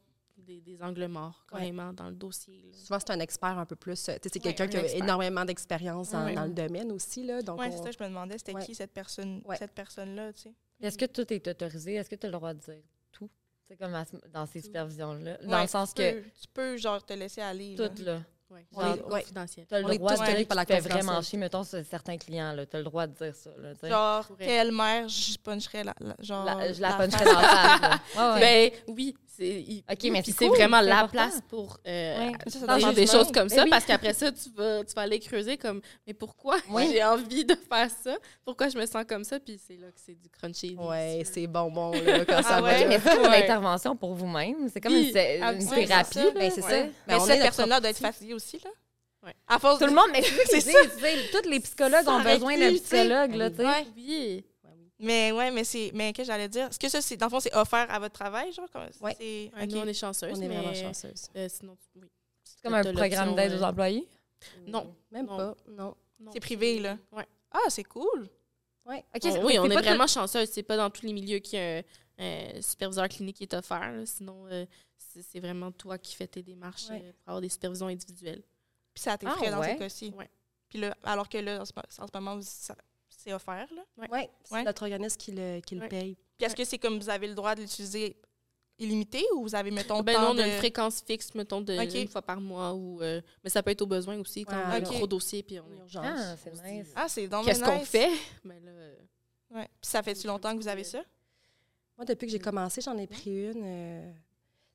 des, 0.42 0.60
des 0.60 0.82
angles 0.82 1.06
morts 1.06 1.44
carrément 1.50 1.92
dans 1.92 2.08
le 2.08 2.14
dossier. 2.14 2.70
Souvent, 2.72 2.98
c'est 2.98 3.10
un 3.10 3.20
expert 3.20 3.58
un 3.58 3.66
peu 3.66 3.76
plus. 3.76 4.08
Euh, 4.08 4.16
c'est 4.22 4.40
quelqu'un 4.40 4.66
qui 4.66 4.76
a 4.76 4.94
énormément 4.94 5.44
d'expérience 5.44 6.10
dans, 6.10 6.44
le 6.44 6.52
domaine 6.52 6.92
aussi. 6.92 7.24
Là, 7.24 7.42
donc 7.42 7.60
oui, 7.60 7.66
c'est 7.70 7.82
ça, 7.82 7.90
je 7.90 8.02
me 8.02 8.08
demandais, 8.08 8.38
c'était 8.38 8.54
qui 8.54 8.74
cette 8.74 8.92
personne 8.92 9.42
cette 9.58 9.72
personne-là. 9.72 10.32
Tu 10.32 10.42
sais? 10.42 10.54
Est-ce 10.80 10.98
que 10.98 11.06
tout 11.06 11.32
est 11.32 11.46
autorisé? 11.48 11.94
Est-ce 11.94 12.10
que 12.10 12.16
tu 12.16 12.26
as 12.26 12.28
le 12.28 12.36
droit 12.36 12.52
de 12.52 12.60
dire 12.60 12.82
tout? 13.12 13.30
C'est 13.66 13.76
comme 13.76 13.92
dans 14.32 14.46
ces 14.46 14.60
supervisions-là. 14.60 15.38
Dans 15.38 15.62
le 15.62 15.68
sens 15.68 15.92
que. 15.92 16.20
Tu 16.20 16.48
peux, 16.52 16.76
genre, 16.76 17.04
te 17.04 17.14
laisser 17.14 17.40
aller. 17.40 17.74
Tout, 17.76 18.02
là. 18.02 18.22
Oui, 18.48 18.60
confidentiel. 18.72 19.66
Tu 19.66 19.74
as 19.74 19.80
le 19.80 19.96
droit 19.96 20.12
de 20.12 20.24
dire 20.24 20.48
que 20.48 20.74
tu 20.74 20.88
vraiment 20.88 21.20
chier, 21.20 21.38
mettons, 21.38 21.64
certains 21.64 22.16
clients, 22.16 22.54
tu 22.70 22.76
as 22.76 22.78
le 22.78 22.84
droit 22.84 23.06
de 23.06 23.12
dire 23.12 23.34
ça. 23.34 23.50
genre, 23.82 24.28
quelle 24.38 24.70
mère, 24.70 25.08
je 25.08 25.36
puncherais 25.38 25.82
la, 25.82 25.94
genre, 26.20 26.46
je 26.72 26.80
la, 26.80 26.92
puncherais 26.92 27.24
dans 27.24 27.40
la 27.40 27.48
face. 27.48 28.16
ouais, 28.34 28.40
Ben 28.40 28.70
oui, 28.94 29.16
OK, 29.38 30.10
mais 30.10 30.22
c'est 30.22 30.48
vraiment 30.48 30.80
la 30.80 31.08
place 31.08 31.40
pour 31.48 31.78
euh, 31.86 32.30
des 32.94 33.06
choses 33.06 33.30
comme 33.32 33.48
ça, 33.48 33.64
parce 33.68 33.84
qu'après 33.84 34.12
ça, 34.12 34.32
tu 34.32 34.50
vas, 34.50 34.84
tu 34.84 34.94
vas 34.94 35.02
aller 35.02 35.20
creuser 35.20 35.56
comme, 35.56 35.80
mais 36.06 36.14
pourquoi 36.14 36.56
j'ai 36.90 37.04
envie 37.04 37.44
de 37.44 37.54
faire 37.54 37.88
ça? 38.02 38.16
Pourquoi 38.44 38.68
je 38.68 38.78
me 38.78 38.86
sens 38.86 39.04
comme 39.08 39.24
ça? 39.24 39.38
Puis 39.40 39.60
c'est 39.64 39.76
là 39.76 39.88
que 39.88 40.00
c'est 40.04 40.14
du 40.14 40.28
crunchy. 40.28 40.76
Oui, 40.78 41.24
c'est 41.24 41.46
bonbon, 41.46 41.92
là, 41.92 42.24
quand 42.24 42.42
ça 42.42 42.56
ah 42.56 42.60
va. 42.60 42.86
mais 42.86 43.00
c'est 43.00 43.16
une 43.16 43.26
intervention 43.26 43.96
pour 43.96 44.14
vous-même. 44.14 44.68
C'est 44.72 44.80
comme 44.80 44.94
une, 44.94 45.12
thérapie. 45.12 46.18
Ben, 46.34 46.50
c'est 46.50 46.62
ça. 46.62 46.86
Mais 47.06 47.20
cette 47.20 47.42
personne-là 47.42 47.80
doit 47.80 47.90
être 47.90 47.98
fatiguée 47.98 48.34
aussi, 48.34 48.60
là. 48.64 48.70
À 49.48 49.58
force 49.58 49.80
Tout 49.80 49.86
le 49.86 49.92
monde, 49.92 50.10
mais 50.12 50.22
c'est 50.22 50.60
ça. 50.60 50.78
Tous 51.32 51.48
les 51.48 51.60
psychologues 51.60 52.08
ont 52.08 52.20
besoin 52.20 52.56
d'un 52.58 52.72
psychologue, 52.74 53.34
là, 53.34 53.50
tu 53.50 53.56
sais. 53.56 53.86
Oui. 53.96 54.44
Mais 54.98 55.30
ouais, 55.32 55.50
mais 55.50 55.64
c'est 55.64 55.90
mais 55.94 56.12
que 56.12 56.24
j'allais 56.24 56.48
dire, 56.48 56.68
est-ce 56.68 56.78
que 56.78 56.88
ça 56.88 57.02
c'est 57.02 57.16
dans 57.16 57.26
le 57.26 57.30
fond 57.30 57.40
c'est 57.40 57.54
offert 57.54 57.90
à 57.90 57.98
votre 57.98 58.14
travail 58.14 58.52
genre 58.52 58.68
Oui. 59.00 59.12
Okay. 59.12 59.66
Nous 59.66 59.78
on 59.78 59.86
est 59.86 59.94
chanceuses. 59.94 60.38
On 60.38 60.40
est 60.40 60.48
vraiment 60.48 60.74
chanceuses. 60.74 61.28
Euh, 61.36 61.48
sinon 61.50 61.76
oui. 61.96 62.08
C'est 62.42 62.62
comme 62.62 62.74
un 62.74 62.92
programme 62.92 63.34
d'aide 63.34 63.52
aux 63.52 63.62
euh, 63.62 63.68
employés? 63.68 64.08
Non, 64.66 64.94
même 65.10 65.26
pas. 65.26 65.54
Non. 65.68 65.94
C'est 66.32 66.40
privé 66.40 66.78
là. 66.78 66.96
Ouais. 67.12 67.26
Ah, 67.50 67.68
c'est 67.68 67.84
cool. 67.84 68.28
Ouais. 68.86 69.04
oui, 69.42 69.58
on 69.58 69.68
est, 69.68 69.74
vraiment 69.74 70.06
chanceuses, 70.06 70.48
c'est 70.50 70.62
pas 70.62 70.76
dans 70.76 70.90
tous 70.90 71.04
les 71.04 71.12
milieux 71.12 71.40
qu'il 71.40 71.58
y 71.58 71.62
a 71.62 71.82
un 72.18 72.62
superviseur 72.62 73.08
clinique 73.08 73.36
qui 73.36 73.42
est 73.42 73.54
offert, 73.54 73.92
sinon 74.04 74.46
euh, 74.46 74.64
c'est 74.98 75.40
vraiment 75.40 75.72
toi 75.72 75.98
qui 75.98 76.14
fais 76.14 76.26
tes 76.26 76.42
démarches 76.42 76.86
pour 76.86 77.26
avoir 77.26 77.40
des 77.40 77.48
supervisions 77.48 77.88
individuelles. 77.88 78.42
Puis 78.94 79.02
ça 79.02 79.12
a 79.12 79.14
été 79.16 79.26
ah, 79.26 79.50
dans 79.50 79.62
ce 79.62 79.78
cas-ci. 79.78 80.14
Puis 80.68 80.80
là, 80.80 80.96
alors 81.02 81.28
que 81.28 81.38
là, 81.38 81.60
en 81.60 81.64
ce, 81.64 81.72
moment, 82.14 82.40
ça, 82.42 82.74
c'est 83.26 83.32
offert, 83.32 83.66
là? 83.74 83.82
Oui, 83.98 84.06
ouais, 84.12 84.30
c'est 84.44 84.62
notre 84.62 84.82
organisme 84.82 85.16
qui 85.16 85.32
le, 85.32 85.60
qui 85.60 85.74
le 85.74 85.88
paye. 85.88 86.16
Puis 86.36 86.46
est-ce 86.46 86.54
que 86.54 86.64
c'est 86.64 86.78
comme 86.78 86.98
vous 86.98 87.10
avez 87.10 87.26
le 87.26 87.34
droit 87.34 87.54
de 87.54 87.62
l'utiliser 87.62 88.16
illimité 88.78 89.24
ou 89.34 89.42
vous 89.42 89.54
avez, 89.54 89.70
mettons, 89.70 90.02
ben 90.02 90.20
non, 90.20 90.32
on 90.32 90.38
a 90.38 90.46
une 90.46 90.58
fréquence 90.58 91.02
fixe, 91.02 91.34
mettons, 91.34 91.60
de 91.60 91.72
une 91.72 92.08
fois 92.08 92.22
par 92.22 92.40
mois. 92.40 92.74
Ou, 92.74 93.02
euh, 93.02 93.20
mais 93.42 93.50
ça 93.50 93.62
peut 93.62 93.70
être 93.70 93.82
au 93.82 93.86
besoin 93.86 94.18
aussi, 94.18 94.44
quand 94.44 94.56
on 94.56 94.70
a 94.70 94.76
un 94.76 94.80
gros 94.80 95.06
dossier 95.06 95.42
puis 95.42 95.58
on 95.58 95.72
est 95.72 95.78
urgence. 95.78 96.04
Ah, 96.06 96.36
c'est 96.36 96.62
nice. 96.62 96.92
Ah, 96.94 97.08
c'est 97.08 97.26
donc 97.26 97.46
Qu'est-ce 97.46 97.64
qu'on 97.64 97.80
fait? 97.80 98.10
Mais 98.44 98.60
là, 98.64 98.70
euh, 98.70 98.96
ouais. 99.54 99.68
Puis 99.80 99.90
ça 99.90 100.02
fait-tu 100.02 100.26
longtemps 100.26 100.52
que 100.52 100.62
vous 100.62 100.68
avez 100.68 100.84
ça? 100.84 101.02
Moi, 101.96 102.04
depuis 102.04 102.26
que 102.26 102.32
j'ai 102.32 102.38
commencé, 102.38 102.80
j'en 102.82 102.96
ai 102.98 103.06
pris 103.06 103.50
une. 103.50 103.62
Euh, 103.64 104.12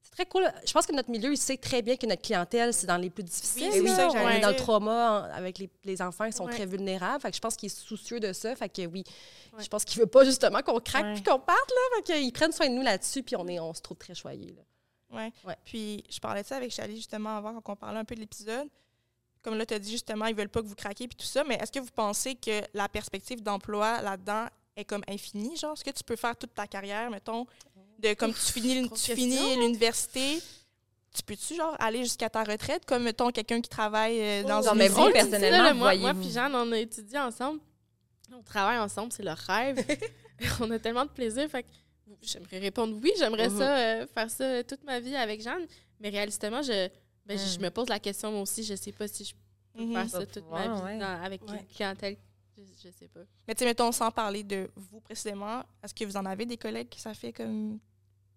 c'est 0.02 0.12
très 0.12 0.26
cool. 0.26 0.52
Je 0.66 0.74
pense 0.74 0.86
que 0.86 0.94
notre 0.94 1.10
milieu, 1.10 1.32
il 1.32 1.38
sait 1.38 1.58
très 1.58 1.82
bien 1.82 1.96
que 1.96 2.06
notre 2.06 2.22
clientèle, 2.22 2.74
c'est 2.74 2.88
dans 2.88 2.98
les 2.98 3.10
plus 3.10 3.24
difficiles. 3.24 3.70
Oui, 3.72 3.82
oui. 3.82 3.92
on 3.92 4.30
est 4.30 4.40
dans 4.40 4.50
le 4.50 4.56
trauma 4.56 5.30
avec 5.34 5.60
les, 5.60 5.70
les 5.84 6.02
enfants 6.02 6.26
qui 6.26 6.34
sont 6.34 6.48
très 6.48 6.66
vulnérables. 6.66 7.22
Fait 7.22 7.30
que 7.30 7.36
je 7.36 7.42
pense 7.42 7.56
qu'il 7.56 7.68
est 7.68 7.76
soucieux 7.76 8.20
de 8.20 8.34
ça. 8.34 8.56
Fait 8.56 8.70
que 8.70 8.86
oui, 8.88 9.04
je 9.60 9.68
pense 9.68 9.86
qu'il 9.86 10.00
veut 10.00 10.08
pas 10.08 10.26
justement 10.26 10.62
qu'on 10.62 10.80
craque 10.80 11.14
puis 11.14 11.24
qu'on 11.24 11.40
parte. 11.40 11.70
Là. 11.70 11.98
Fait 11.98 12.14
qu'ils 12.14 12.34
prennent 12.34 12.52
soin 12.52 12.68
de 12.68 12.74
nous 12.74 12.82
là-dessus 12.82 13.24
puis 13.24 13.36
on, 13.36 13.48
est, 13.48 13.60
on 13.60 13.74
se 13.74 13.82
trouve 13.82 13.98
très 13.98 14.16
choyés. 14.16 14.56
Oui. 15.12 15.32
Ouais. 15.46 15.56
Puis 15.66 16.04
je 16.10 16.20
parlais 16.20 16.42
de 16.42 16.48
ça 16.48 16.56
avec 16.56 16.72
Charlie 16.72 16.96
justement 16.96 17.38
avant 17.38 17.60
quand 17.62 17.74
on 17.74 17.76
parlait 17.76 18.00
un 18.00 18.06
peu 18.06 18.16
de 18.16 18.22
l'épisode. 18.22 18.68
Comme 19.42 19.58
là, 19.58 19.66
tu 19.66 19.74
as 19.74 19.80
dit 19.80 19.92
justement, 19.92 20.28
ils 20.28 20.36
veulent 20.36 20.50
pas 20.50 20.62
que 20.62 20.68
vous 20.68 20.76
craquiez 20.76 21.08
puis 21.08 21.16
tout 21.16 21.26
ça. 21.26 21.44
Mais 21.44 21.56
est-ce 21.56 21.72
que 21.72 21.80
vous 21.80 21.92
pensez 21.94 22.36
que 22.36 22.62
la 22.74 22.88
perspective 22.88 23.42
d'emploi 23.42 24.02
là-dedans 24.02 24.48
est 24.76 24.86
comme 24.86 25.04
infinie? 25.08 25.58
Genre, 25.58 25.74
est-ce 25.74 25.84
que 25.84 25.92
tu 25.92 26.04
peux 26.04 26.16
faire 26.16 26.36
toute 26.36 26.54
ta 26.54 26.68
carrière, 26.68 27.10
mettons, 27.10 27.46
de 28.02 28.14
comme 28.14 28.34
tu 28.34 28.40
finis, 28.40 28.90
tu 28.90 29.16
finis 29.16 29.56
l'université, 29.58 30.42
tu 31.14 31.24
peux-tu 31.24 31.56
genre 31.56 31.76
aller 31.80 32.04
jusqu'à 32.04 32.30
ta 32.30 32.44
retraite? 32.44 32.86
Comme 32.86 33.04
mettons 33.04 33.32
quelqu'un 33.32 33.62
qui 33.62 33.70
travaille 33.70 34.20
euh, 34.20 34.44
dans 34.44 34.62
oh, 34.62 34.72
une 34.72 34.78
mais 34.78 34.88
vous 34.88 35.12
personnellement 35.12 35.74
moi, 35.76 35.96
moi 35.96 36.14
puis 36.14 36.32
Jeanne 36.32 36.56
on 36.56 36.72
a 36.72 36.78
étudié 36.78 37.20
ensemble. 37.20 37.60
On 38.34 38.42
travaille 38.42 38.80
ensemble 38.80 39.12
c'est 39.12 39.24
le 39.24 39.34
rêve. 39.34 39.86
On 40.60 40.72
a 40.72 40.80
tellement 40.80 41.06
de 41.06 41.12
plaisir 41.12 41.48
fait 41.50 41.66
j'aimerais 42.24 42.58
répondre 42.58 42.98
oui 43.02 43.12
j'aimerais 43.18 43.48
uh-huh. 43.48 43.58
ça 43.58 43.78
euh, 43.78 44.08
faire 44.08 44.30
ça 44.30 44.64
toute 44.64 44.84
ma 44.84 45.00
vie 45.00 45.16
avec 45.16 45.42
Jeanne. 45.42 45.68
Mais 46.00 46.10
réalistement 46.10 46.62
je 46.62 46.90
ben, 47.26 47.38
je 47.38 47.60
hmm. 47.60 47.62
me 47.62 47.70
pose 47.70 47.90
la 47.90 48.00
question 48.00 48.32
moi 48.32 48.42
aussi 48.42 48.64
je 48.64 48.74
sais 48.74 48.92
pas 48.92 49.08
si 49.08 49.26
je 49.26 49.34
peux 49.34 49.84
mm-hmm. 49.84 49.94
faire 49.94 50.10
ça 50.10 50.26
toute 50.26 50.50
ma 50.50 50.68
vie 50.68 51.04
avec 51.04 51.42
une 51.48 51.68
clientèle 51.68 52.18
je, 52.58 52.90
sais 52.90 53.08
pas. 53.08 53.22
Mais 53.48 53.56
tu 53.56 53.60
sais 53.60 53.66
mettons 53.66 53.92
sans 53.92 54.12
parler 54.12 54.44
de 54.44 54.70
vous 54.76 55.00
précisément 55.02 55.64
est-ce 55.84 55.94
que 55.94 56.06
vous 56.06 56.18
en 56.18 56.26
avez 56.26 56.46
des 56.46 56.58
collègues 56.58 56.90
qui 56.90 57.00
ça 57.00 57.14
fait 57.14 57.34
comme 57.34 57.80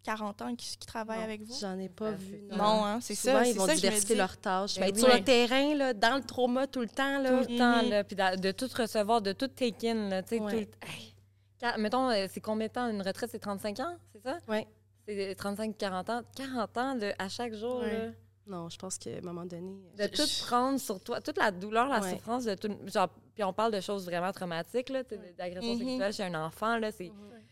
40 0.05 0.43
ans 0.43 0.55
qui, 0.55 0.79
travaillent 0.79 1.23
avec 1.23 1.43
vous? 1.43 1.55
J'en 1.59 1.79
ai 1.79 1.89
pas 1.89 2.13
vu. 2.13 2.43
Non, 2.53 2.85
hein, 2.85 2.99
c'est 3.01 3.15
ça. 3.15 3.45
Ils 3.47 3.57
vont 3.57 3.67
ça 3.67 3.75
diversifier 3.75 4.15
leurs 4.15 4.37
tâches. 4.37 4.77
Ben, 4.77 4.89
être 4.89 4.99
sur 4.99 5.13
le 5.13 5.25
terrain, 5.25 5.75
là, 5.75 5.95
dans 5.95 6.17
le 6.17 6.23
trauma 6.23 6.67
tout 6.67 6.81
le 6.81 6.89
temps. 6.89 7.19
Là. 7.19 7.31
Tout 7.31 7.51
le 7.51 7.59
temps, 7.59 7.83
mm-hmm. 7.83 7.89
là, 7.89 8.05
puis 8.05 8.17
de, 8.17 8.53
tout 8.53 8.69
recevoir, 8.77 9.23
de 9.23 9.33
tout 9.33 9.49
take 9.49 9.91
in. 9.91 10.09
Là, 10.11 10.23
ouais. 10.31 10.67
tout... 10.67 11.71
Mettons, 11.79 12.11
euh, 12.11 12.27
c'est 12.31 12.41
combien 12.41 12.67
de 12.67 12.73
temps? 12.73 12.89
Une 12.89 13.01
retraite, 13.01 13.31
c'est 13.31 13.39
35 13.39 13.81
ans, 13.81 13.97
c'est 14.13 14.23
ça? 14.23 14.39
Oui. 14.49 14.67
C'est 15.07 15.35
35-40 15.35 16.11
ans. 16.11 16.23
40 16.37 16.79
ans 16.79 16.95
de, 16.95 17.13
à 17.19 17.29
chaque 17.29 17.55
jour. 17.55 17.81
Là. 17.81 18.11
Non, 18.47 18.69
je 18.69 18.77
pense 18.77 18.99
qu'à 18.99 19.11
un 19.11 19.21
moment 19.23 19.47
donné. 19.47 19.75
De 19.97 20.07
tout 20.07 20.29
prendre 20.47 20.79
sur 20.79 21.01
toi, 21.01 21.23
toute 21.23 21.39
la 21.39 21.51
douleur, 21.51 21.89
la 21.89 22.03
souffrance, 22.03 22.45
de 22.45 22.55
tout. 22.55 22.69
Genre, 22.87 23.09
puis 23.35 23.43
on 23.43 23.55
parle 23.55 23.73
de 23.73 23.81
choses 23.81 24.05
vraiment 24.05 24.33
traumatiques, 24.33 24.91
là, 24.91 25.03
d'agression 25.39 25.75
mm-hmm. 25.75 25.79
sexuelle 25.79 26.13
chez 26.13 26.23
un 26.25 26.45
enfant, 26.45 26.77
là, 26.77 26.93
c'est. 26.93 27.05
Mm-hmm. 27.05 27.44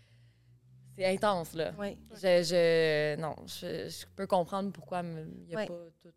C'est 1.03 1.15
intense, 1.15 1.55
là. 1.55 1.73
Oui. 1.79 1.97
Je, 2.15 2.43
je, 2.43 3.17
non, 3.21 3.35
je, 3.47 4.05
peux 4.17 4.27
comprendre 4.27 4.71
pourquoi 4.73 5.03
il 5.03 5.47
n'y 5.49 5.55
a 5.55 5.67
pas 5.67 5.75
tout. 6.03 6.11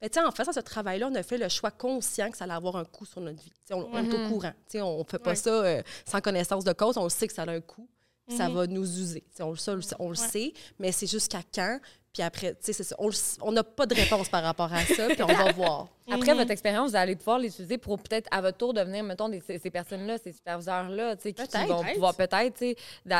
Mais 0.00 0.08
tu 0.08 0.18
sais, 0.18 0.24
en 0.24 0.30
faisant 0.30 0.52
ce 0.52 0.60
travail-là, 0.60 1.08
on 1.12 1.14
a 1.14 1.22
fait 1.22 1.36
le 1.36 1.48
choix 1.50 1.70
conscient 1.70 2.30
que 2.30 2.36
ça 2.38 2.44
allait 2.44 2.54
avoir 2.54 2.76
un 2.76 2.86
coût 2.86 3.04
sur 3.04 3.20
notre 3.20 3.42
vie. 3.42 3.52
on, 3.70 3.82
est 3.82 3.84
au 3.84 4.02
mm-hmm. 4.02 4.28
courant. 4.30 4.52
on 4.76 4.98
ne 5.00 5.04
fait 5.04 5.18
pas 5.18 5.34
ça 5.34 5.50
euh, 5.50 5.82
sans 6.06 6.22
connaissance 6.22 6.64
de 6.64 6.72
cause. 6.72 6.96
On 6.96 7.08
sait 7.10 7.26
que 7.26 7.34
ça 7.34 7.42
a 7.42 7.50
un 7.50 7.60
coût. 7.60 7.86
Ça 8.36 8.48
mhm. 8.48 8.54
va 8.54 8.66
nous 8.66 9.00
user. 9.00 9.24
on, 9.40 9.54
on 9.98 10.08
le 10.08 10.14
sait, 10.14 10.52
mais 10.78 10.92
c'est 10.92 11.06
jusqu'à 11.06 11.42
quand. 11.54 11.78
Puis 12.12 12.24
après, 12.24 12.56
tu 12.56 12.72
sais, 12.72 12.94
on 13.40 13.52
n'a 13.52 13.62
pas 13.62 13.86
de 13.86 13.94
réponse 13.94 14.28
par 14.28 14.42
rapport 14.42 14.72
à 14.72 14.84
ça, 14.84 15.06
puis 15.08 15.22
on 15.22 15.26
va 15.26 15.52
voir. 15.52 15.86
Après 16.10 16.34
votre 16.34 16.50
expérience, 16.50 16.90
vous 16.90 16.96
allez 16.96 17.14
pouvoir 17.14 17.38
les 17.38 17.48
utiliser 17.48 17.78
pour 17.78 18.00
peut-être 18.00 18.26
à 18.32 18.40
votre 18.40 18.58
tour 18.58 18.74
devenir, 18.74 19.04
mettons, 19.04 19.30
ces, 19.46 19.70
personnes-là, 19.70 20.18
ces 20.18 20.32
superviseurs-là, 20.32 21.14
tu 21.14 21.22
sais, 21.22 21.32
qui, 21.32 21.66
vont 21.68 21.84
pouvoir 21.84 22.16
peut-être, 22.16 22.58
tu 22.58 22.70
sais, 22.70 22.76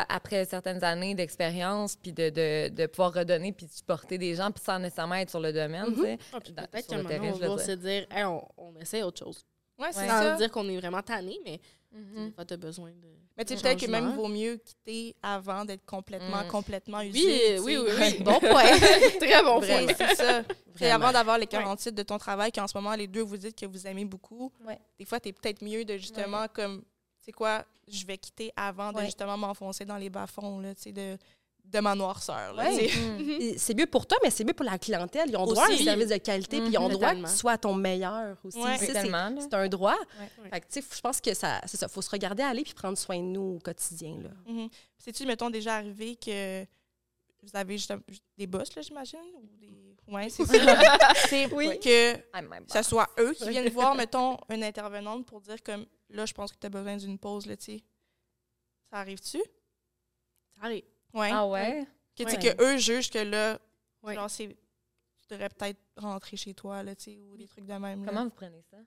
après 0.09 0.43
certaines 0.43 0.83
années 0.83 1.15
d'expérience, 1.15 1.95
puis 1.95 2.11
de, 2.11 2.29
de, 2.29 2.67
de, 2.67 2.85
pouvoir 2.87 3.13
redonner, 3.13 3.53
puis 3.53 3.65
supporter 3.71 4.17
des 4.17 4.35
gens, 4.35 4.51
puis 4.51 4.61
sans 4.61 4.77
nécessairement 4.77 5.15
être 5.15 5.29
sur 5.29 5.39
le 5.39 5.53
domaine, 5.53 5.93
tu 5.95 6.01
sais. 6.01 6.17
Ah, 6.33 6.39
peut-être 6.41 6.87
qu'à 6.87 6.97
un 6.97 7.03
moment, 7.03 7.37
on 7.43 7.55
va 7.55 7.63
se 7.63 7.71
dire, 7.71 8.05
on, 8.13 8.41
on 8.57 8.75
essaie 8.75 9.03
autre 9.03 9.19
chose. 9.23 9.45
Ouais, 9.79 9.87
c'est 9.91 10.05
ça. 10.05 10.35
dire 10.35 10.51
qu'on 10.51 10.67
est 10.67 10.77
vraiment 10.77 11.01
tanné, 11.01 11.39
mais 11.45 11.61
tu 11.91 12.53
as 12.53 12.57
besoin 12.57 12.89
de. 12.91 13.07
Mais 13.37 13.45
tu 13.45 13.55
sais, 13.55 13.61
peut-être 13.61 13.79
que 13.79 13.89
même 13.89 14.13
vaut 14.15 14.27
mieux 14.27 14.57
quitter 14.57 15.15
avant 15.23 15.65
d'être 15.65 15.85
complètement, 15.85 16.43
mm. 16.43 16.47
complètement 16.47 17.01
usé. 17.01 17.59
Oui, 17.59 17.77
oui, 17.77 17.91
oui, 17.97 18.19
bon 18.23 18.39
point. 18.39 18.63
Très 19.19 19.43
bon 19.43 19.59
point. 19.59 19.87
C'est 19.97 20.15
ça. 20.15 20.43
C'est 20.75 20.91
avant 20.91 21.11
d'avoir 21.11 21.37
les 21.37 21.47
40 21.47 21.89
de 21.89 22.03
ton 22.03 22.17
travail, 22.17 22.51
qu'en 22.51 22.67
ce 22.67 22.77
moment, 22.77 22.93
les 22.95 23.07
deux 23.07 23.21
vous 23.21 23.37
dites 23.37 23.57
que 23.57 23.65
vous 23.65 23.87
aimez 23.87 24.05
beaucoup. 24.05 24.51
Des 24.99 25.05
fois, 25.05 25.19
tu 25.19 25.29
es 25.29 25.33
peut-être 25.33 25.63
mieux 25.63 25.85
de 25.85 25.97
justement, 25.97 26.47
comme, 26.53 26.81
tu 26.81 27.25
sais 27.25 27.31
quoi, 27.31 27.63
je 27.87 28.05
vais 28.05 28.17
quitter 28.17 28.51
avant 28.55 28.91
de 28.91 29.01
justement 29.01 29.37
m'enfoncer 29.37 29.85
dans 29.85 29.97
les 29.97 30.09
bas-fonds, 30.09 30.61
tu 30.61 30.81
sais, 30.81 30.91
de 30.91 31.17
de 31.65 31.79
ma 31.79 31.95
noirceur. 31.95 32.53
Mm. 32.53 33.53
c'est 33.57 33.73
mieux 33.73 33.85
pour 33.85 34.05
toi, 34.05 34.17
mais 34.23 34.29
c'est 34.29 34.43
mieux 34.43 34.53
pour 34.53 34.65
la 34.65 34.77
clientèle. 34.77 35.29
Ils 35.29 35.37
ont 35.37 35.45
droit 35.45 35.65
à 35.65 35.71
un 35.71 35.77
service 35.77 36.09
de 36.09 36.17
qualité, 36.17 36.59
puis 36.61 36.71
ils 36.71 36.77
ont 36.77 36.89
droit 36.89 37.15
que 37.15 37.21
tu 37.21 37.35
sois 37.35 37.57
ton 37.57 37.73
meilleur 37.73 38.37
aussi. 38.43 38.59
c'est 38.79 39.53
un 39.53 39.67
droit. 39.67 39.97
je 40.51 41.01
pense 41.01 41.21
que 41.21 41.33
ça, 41.33 41.61
c'est 41.65 41.77
ça. 41.77 41.87
faut 41.87 42.01
se 42.01 42.09
regarder 42.09 42.43
aller 42.43 42.63
puis 42.63 42.73
prendre 42.73 42.97
soin 42.97 43.17
de 43.17 43.23
nous 43.23 43.55
au 43.55 43.59
quotidien. 43.59 44.17
là. 44.21 44.29
Mm-hmm. 44.51 44.69
C'est-tu, 44.97 45.25
mettons, 45.25 45.49
déjà 45.49 45.75
arrivé 45.75 46.15
que 46.15 46.63
vous 47.43 47.49
avez 47.53 47.77
juste 47.77 47.93
des 48.37 48.47
boss, 48.47 48.75
là, 48.75 48.81
j'imagine? 48.81 49.19
Ou 49.35 49.47
des... 49.57 49.95
Oui, 50.07 50.29
c'est 50.29 50.45
ça? 50.45 50.53
c'est 51.27 51.49
que 51.79 52.73
ce 52.73 52.83
soit 52.83 53.09
eux 53.19 53.33
qui 53.33 53.49
viennent 53.49 53.69
voir, 53.69 53.95
mettons, 53.95 54.37
une 54.49 54.63
intervenante 54.63 55.25
pour 55.25 55.41
dire 55.41 55.61
comme 55.63 55.85
là, 56.09 56.25
je 56.25 56.33
pense 56.33 56.51
que 56.51 56.57
tu 56.59 56.67
as 56.67 56.69
besoin 56.69 56.97
d'une 56.97 57.17
pause, 57.17 57.45
là, 57.45 57.55
tu 57.55 57.79
Ça 58.89 58.97
arrive-tu? 58.97 59.37
Ça 59.37 60.65
arrive. 60.65 60.83
Ouais. 61.13 61.29
Ah 61.31 61.47
ouais? 61.47 61.85
Que, 62.15 62.23
ouais. 62.23 62.37
que 62.37 62.61
eux 62.63 62.77
jugent 62.77 63.09
que 63.09 63.19
là, 63.19 63.59
genre, 64.03 64.29
c'est, 64.29 64.47
tu 64.47 65.27
devrais 65.29 65.49
peut-être 65.49 65.79
rentrer 65.97 66.37
chez 66.37 66.53
toi, 66.53 66.83
là, 66.83 66.95
tu 66.95 67.03
sais, 67.03 67.17
ou 67.17 67.37
des 67.37 67.47
trucs 67.47 67.65
de 67.65 67.73
même. 67.73 68.05
Comment 68.05 68.25
vous 68.25 68.31
prenez 68.31 68.61
ça? 68.69 68.77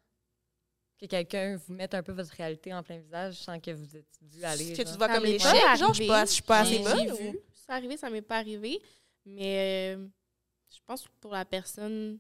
Que 0.99 1.07
quelqu'un 1.07 1.57
vous 1.57 1.73
mette 1.73 1.95
un 1.95 2.03
peu 2.03 2.13
votre 2.13 2.33
réalité 2.33 2.73
en 2.73 2.83
plein 2.83 2.99
visage 2.99 3.35
sans 3.35 3.59
que 3.59 3.73
vous 3.73 3.97
êtes 3.97 4.19
vu 4.23 4.45
aller. 4.45 4.73
Que 4.73 4.83
tu 4.83 4.85
te 4.85 4.97
vois 4.97 5.09
comme 5.09 5.25
l'échec, 5.25 5.51
genre, 5.77 5.93
je 5.93 6.05
suis 6.05 6.35
suis 6.35 6.43
pas 6.43 6.61
assez 6.61 6.79
bonne. 6.79 7.15
Vu. 7.17 7.39
Ça 7.53 7.75
arrivé, 7.75 7.97
ça 7.97 8.11
m'est 8.11 8.23
pas 8.23 8.39
arrivé. 8.39 8.81
Mais 9.25 9.97
euh, 9.97 10.07
je 10.71 10.81
pense 10.87 11.03
que 11.03 11.09
pour 11.21 11.33
la 11.33 11.45
personne, 11.45 12.19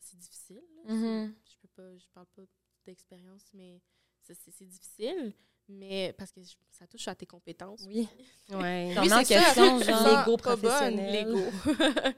c'est 0.00 0.16
difficile. 0.16 0.62
Mm-hmm. 0.88 1.34
Je 1.44 1.56
peux 1.60 1.68
pas, 1.68 1.96
je 1.96 2.06
parle 2.12 2.26
pas 2.34 2.42
d'expérience, 2.86 3.50
mais 3.52 3.80
c'est 4.22 4.66
difficile 4.66 5.34
mais 5.68 6.14
parce 6.16 6.32
que 6.32 6.40
ça 6.70 6.86
touche 6.86 7.08
à 7.08 7.14
tes 7.14 7.26
compétences. 7.26 7.82
Oui. 7.86 8.08
Ouais. 8.50 8.94
oui, 9.00 9.08
c'est 9.08 9.34
question, 9.34 9.80
genre, 9.80 10.18
l'ego 10.18 10.36
professionnel. 10.36 11.12
L'ego. 11.12 11.44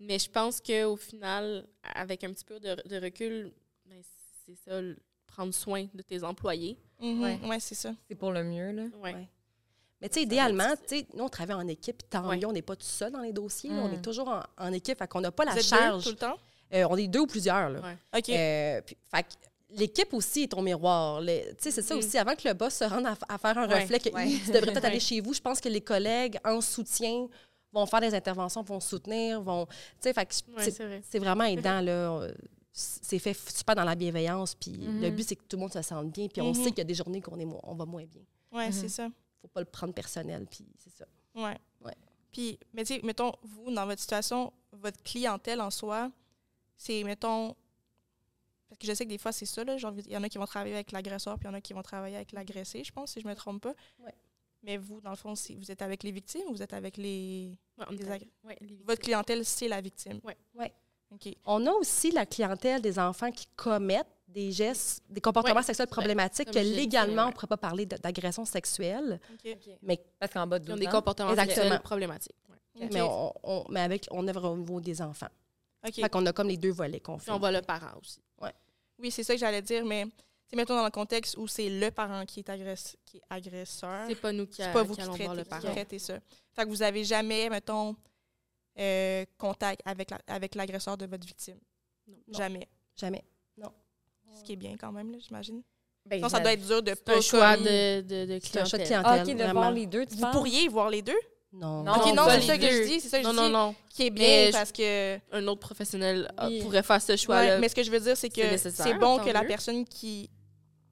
mais 0.00 0.18
je 0.18 0.30
pense 0.30 0.60
qu'au 0.60 0.96
final, 0.96 1.66
avec 1.82 2.24
un 2.24 2.32
petit 2.32 2.44
peu 2.44 2.60
de, 2.60 2.76
de 2.88 3.04
recul, 3.04 3.52
ben, 3.86 4.02
c'est 4.46 4.56
ça, 4.56 4.80
prendre 5.26 5.54
soin 5.54 5.86
de 5.92 6.02
tes 6.02 6.22
employés. 6.22 6.78
Mm-hmm. 7.00 7.40
Oui, 7.42 7.48
ouais, 7.48 7.60
c'est 7.60 7.74
ça. 7.74 7.94
C'est 8.08 8.14
pour 8.14 8.32
le 8.32 8.44
mieux, 8.44 8.72
là. 8.72 8.84
Ouais. 9.02 9.28
Mais 10.00 10.08
tu 10.08 10.14
sais, 10.14 10.22
idéalement, 10.22 10.74
tu 10.86 10.98
sais, 10.98 11.06
nous, 11.14 11.24
on 11.24 11.28
travaille 11.28 11.56
en 11.56 11.66
équipe, 11.66 12.08
tant 12.10 12.34
mieux, 12.34 12.46
on 12.46 12.52
n'est 12.52 12.62
pas 12.62 12.76
tout 12.76 12.86
seul 12.86 13.12
dans 13.12 13.20
les 13.20 13.32
dossiers, 13.32 13.70
on 13.70 13.90
est 13.92 13.96
mm. 13.96 14.02
toujours 14.02 14.28
en, 14.28 14.42
en 14.58 14.72
équipe, 14.72 14.98
fait 14.98 15.08
qu'on 15.08 15.20
n'a 15.20 15.32
pas 15.32 15.44
la 15.44 15.60
charge. 15.60 16.04
tout 16.04 16.10
le 16.10 16.16
temps? 16.16 16.36
Euh, 16.74 16.86
on 16.90 16.96
est 16.96 17.06
deux 17.06 17.20
ou 17.20 17.26
plusieurs, 17.26 17.70
là. 17.70 17.80
OK. 18.16 18.28
Euh, 18.28 18.80
puis, 18.82 18.96
fait 19.10 19.26
l'équipe 19.76 20.12
aussi 20.14 20.44
est 20.44 20.48
ton 20.48 20.62
miroir. 20.62 21.22
C'est 21.58 21.70
ça 21.70 21.94
mm. 21.94 21.98
aussi. 21.98 22.18
Avant 22.18 22.34
que 22.34 22.46
le 22.46 22.54
boss 22.54 22.74
se 22.74 22.84
rende 22.84 23.06
à, 23.06 23.38
faire 23.38 23.58
un 23.58 23.66
reflet 23.66 23.98
que 23.98 24.08
tu 24.08 24.52
devrais 24.52 24.72
peut-être 24.72 24.84
aller 24.84 25.00
chez 25.00 25.20
vous, 25.20 25.34
je 25.34 25.40
pense 25.40 25.60
que 25.60 25.68
les 25.68 25.80
collègues 25.80 26.38
en 26.44 26.60
soutien 26.60 27.26
vont 27.72 27.86
faire 27.86 28.00
des 28.00 28.14
interventions, 28.14 28.62
vont 28.62 28.80
soutenir, 28.80 29.40
vont. 29.40 29.66
C'est 30.00 31.18
vraiment 31.18 31.44
aidant. 31.44 31.80
là. 31.80 32.28
C'est 32.72 33.20
fait 33.20 33.34
super 33.34 33.76
dans 33.76 33.84
la 33.84 33.94
bienveillance. 33.94 34.54
Puis 34.54 34.72
le 34.72 35.08
mm-hmm. 35.08 35.10
but, 35.14 35.28
c'est 35.28 35.36
que 35.36 35.44
tout 35.44 35.56
le 35.56 35.60
monde 35.60 35.72
se 35.72 35.82
sente 35.82 36.10
bien. 36.10 36.26
Puis 36.26 36.42
on 36.42 36.52
mm-hmm. 36.52 36.64
sait 36.64 36.70
qu'il 36.70 36.78
y 36.78 36.80
a 36.80 36.84
des 36.84 36.94
journées 36.94 37.20
qu'on 37.20 37.38
est 37.38 37.46
on 37.62 37.74
va 37.74 37.84
moins 37.84 38.04
bien. 38.04 38.22
Oui, 38.52 38.64
c'est 38.72 38.86
mm-hmm. 38.86 38.88
ça. 38.88 39.08
faut 39.40 39.48
pas 39.48 39.60
le 39.60 39.66
prendre 39.66 39.94
personnel. 39.94 40.46
Puis 40.50 40.66
c'est 40.78 40.92
ça. 40.92 41.04
Oui. 41.36 41.50
Ouais. 41.84 41.94
Puis, 42.32 42.58
mais 42.72 42.84
tu 42.84 42.94
sais, 42.94 43.00
mettons, 43.04 43.32
vous, 43.42 43.72
dans 43.72 43.86
votre 43.86 44.00
situation, 44.00 44.52
votre 44.72 45.00
clientèle 45.04 45.60
en 45.60 45.70
soi, 45.70 46.10
c'est, 46.76 47.04
mettons, 47.04 47.54
parce 48.68 48.78
que 48.78 48.86
je 48.86 48.94
sais 48.94 49.04
que 49.04 49.10
des 49.10 49.18
fois, 49.18 49.32
c'est 49.32 49.46
ça. 49.46 49.62
il 49.66 50.12
y 50.12 50.16
en 50.16 50.22
a 50.22 50.28
qui 50.28 50.38
vont 50.38 50.46
travailler 50.46 50.74
avec 50.74 50.92
l'agresseur, 50.92 51.38
puis 51.38 51.46
il 51.46 51.50
y 51.50 51.54
en 51.54 51.56
a 51.56 51.60
qui 51.60 51.72
vont 51.72 51.82
travailler 51.82 52.16
avec 52.16 52.32
l'agressé, 52.32 52.82
je 52.84 52.92
pense, 52.92 53.12
si 53.12 53.20
je 53.20 53.26
ne 53.26 53.30
me 53.30 53.36
trompe 53.36 53.62
pas. 53.62 53.74
Mais 54.62 54.78
vous, 54.78 55.00
dans 55.00 55.10
le 55.10 55.16
fond, 55.16 55.34
vous 55.34 55.70
êtes 55.70 55.82
avec 55.82 56.02
les 56.02 56.10
victimes 56.10 56.48
ou 56.48 56.52
vous 56.52 56.62
êtes 56.62 56.72
avec 56.72 56.96
les, 56.96 57.58
Votre 58.84 59.02
clientèle, 59.02 59.44
c'est 59.44 59.68
la 59.68 59.80
victime. 59.80 60.20
Oui. 60.24 60.32
Ouais. 60.54 60.72
On 61.44 61.66
a 61.66 61.70
aussi 61.72 62.10
la 62.10 62.26
clientèle 62.26 62.80
des 62.80 62.98
enfants 62.98 63.30
qui 63.30 63.46
commettent 63.56 64.06
des 64.26 64.50
gestes, 64.50 65.04
des 65.08 65.20
comportements 65.20 65.62
sexuels 65.62 65.86
problématiques 65.86 66.50
que 66.50 66.58
légalement, 66.58 67.24
on 67.24 67.26
ne 67.28 67.32
pourrait 67.32 67.46
pas 67.46 67.56
parler 67.56 67.86
d'agression 67.86 68.44
sexuelle. 68.44 69.20
Mais 69.82 70.02
parce 70.18 70.32
qu'en 70.32 70.46
bas 70.46 70.58
de 70.58 70.68
Ils 70.68 70.72
ont 70.72 70.76
des 70.76 70.86
comportements 70.86 71.34
sexuels 71.34 71.80
problématiques. 71.80 72.36
Mais, 72.90 73.02
on, 73.02 73.64
mais 73.70 73.80
avec, 73.80 74.08
on 74.10 74.26
œuvre 74.26 74.50
au 74.50 74.56
niveau 74.56 74.80
des 74.80 75.00
enfants. 75.00 75.28
Fait 75.84 76.08
qu'on 76.08 76.24
a 76.26 76.32
comme 76.32 76.48
les 76.48 76.56
deux 76.56 76.72
volets 76.72 77.00
qu'on 77.00 77.18
fait. 77.18 77.30
on 77.30 77.38
voit 77.38 77.52
le 77.52 77.62
parent 77.62 77.92
aussi. 78.00 78.20
Oui, 79.04 79.10
c'est 79.10 79.22
ça 79.22 79.34
que 79.34 79.38
j'allais 79.38 79.60
dire, 79.60 79.84
mais 79.84 80.06
mettons 80.56 80.74
dans 80.74 80.84
le 80.84 80.90
contexte 80.90 81.36
où 81.36 81.46
c'est 81.46 81.68
le 81.68 81.90
parent 81.90 82.24
qui 82.24 82.40
est, 82.40 82.48
agresse, 82.48 82.96
qui 83.04 83.18
est 83.18 83.22
agresseur. 83.28 84.06
C'est 84.08 84.14
pas 84.14 84.32
nous 84.32 84.46
qui, 84.46 84.62
pas 84.62 84.82
vous 84.82 84.94
qui, 84.94 85.02
traitez, 85.02 85.28
le 85.28 85.44
parent. 85.44 85.70
traitez 85.72 85.98
ça. 85.98 86.18
Fait 86.54 86.64
que 86.64 86.68
vous 86.68 86.82
avez 86.82 87.04
jamais, 87.04 87.50
mettons, 87.50 87.94
euh, 88.78 89.26
contact 89.36 89.82
avec, 89.84 90.08
avec 90.26 90.54
l'agresseur 90.54 90.96
de 90.96 91.04
votre 91.04 91.26
victime. 91.26 91.58
Non. 92.08 92.16
Jamais. 92.28 92.66
Jamais. 92.96 93.22
Non. 93.58 93.70
Ce 94.34 94.42
qui 94.42 94.54
est 94.54 94.56
bien 94.56 94.74
quand 94.78 94.90
même, 94.90 95.14
j'imagine. 95.20 95.62
Ben, 96.06 96.26
ça 96.26 96.40
doit 96.40 96.54
être 96.54 96.66
dur 96.66 96.82
de 96.82 96.94
pas. 96.94 97.18
Un 97.18 97.20
choix 97.20 97.58
de, 97.58 98.00
de, 98.00 98.24
de 98.32 98.38
clientèle. 98.38 99.02
Ah, 99.04 99.22
OK, 99.22 99.36
de 99.36 99.52
voir 99.52 99.70
les 99.70 99.86
deux. 99.86 100.06
vous 100.12 100.30
pourriez 100.32 100.66
voir 100.68 100.88
les 100.88 101.02
deux? 101.02 101.20
Non. 101.54 101.82
non, 101.84 102.14
non 102.14 102.26
c'est 102.28 102.40
ça 102.42 102.58
que 102.58 102.66
je 102.66 102.86
dis. 102.86 103.00
C'est 103.00 103.08
ça 103.08 103.18
que 103.20 103.24
non, 103.24 103.30
je 103.30 103.36
dis. 103.36 103.42
Non, 103.42 103.48
non, 103.48 103.74
Qui 103.88 104.06
est 104.06 104.10
bien 104.10 104.50
parce 104.52 104.72
que. 104.72 105.18
Un 105.32 105.46
autre 105.46 105.60
professionnel 105.60 106.30
euh, 106.40 106.62
pourrait 106.62 106.82
faire 106.82 107.00
ce 107.00 107.16
choix-là. 107.16 107.58
mais 107.58 107.68
ce 107.68 107.74
que 107.74 107.82
je 107.82 107.90
veux 107.90 108.00
dire, 108.00 108.16
c'est 108.16 108.30
que 108.30 108.56
c'est 108.56 108.94
bon 108.94 109.18
que 109.18 109.30
la 109.30 109.44
personne 109.44 109.84
qui. 109.84 110.30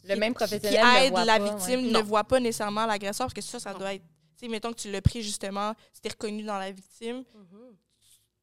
Le 0.05 0.16
même 0.16 0.35
professionnel. 0.35 0.81
Qui 0.81 1.05
aide 1.07 1.27
la 1.27 1.38
victime 1.38 1.90
ne 1.90 2.01
voit 2.01 2.25
pas 2.25 2.40
nécessairement 2.40 2.87
l'agresseur 2.87 3.27
parce 3.27 3.35
que 3.35 3.40
ça, 3.40 3.61
ça 3.61 3.75
doit 3.75 3.94
être. 3.94 4.03
Tu 4.37 4.46
sais, 4.46 4.48
mettons 4.48 4.72
que 4.72 4.81
tu 4.81 4.90
l'as 4.90 5.03
pris 5.03 5.22
justement, 5.22 5.75
c'était 5.92 6.09
reconnu 6.09 6.42
dans 6.42 6.59
la 6.59 6.72
victime. 6.72 7.20
Mm-hmm 7.20 7.77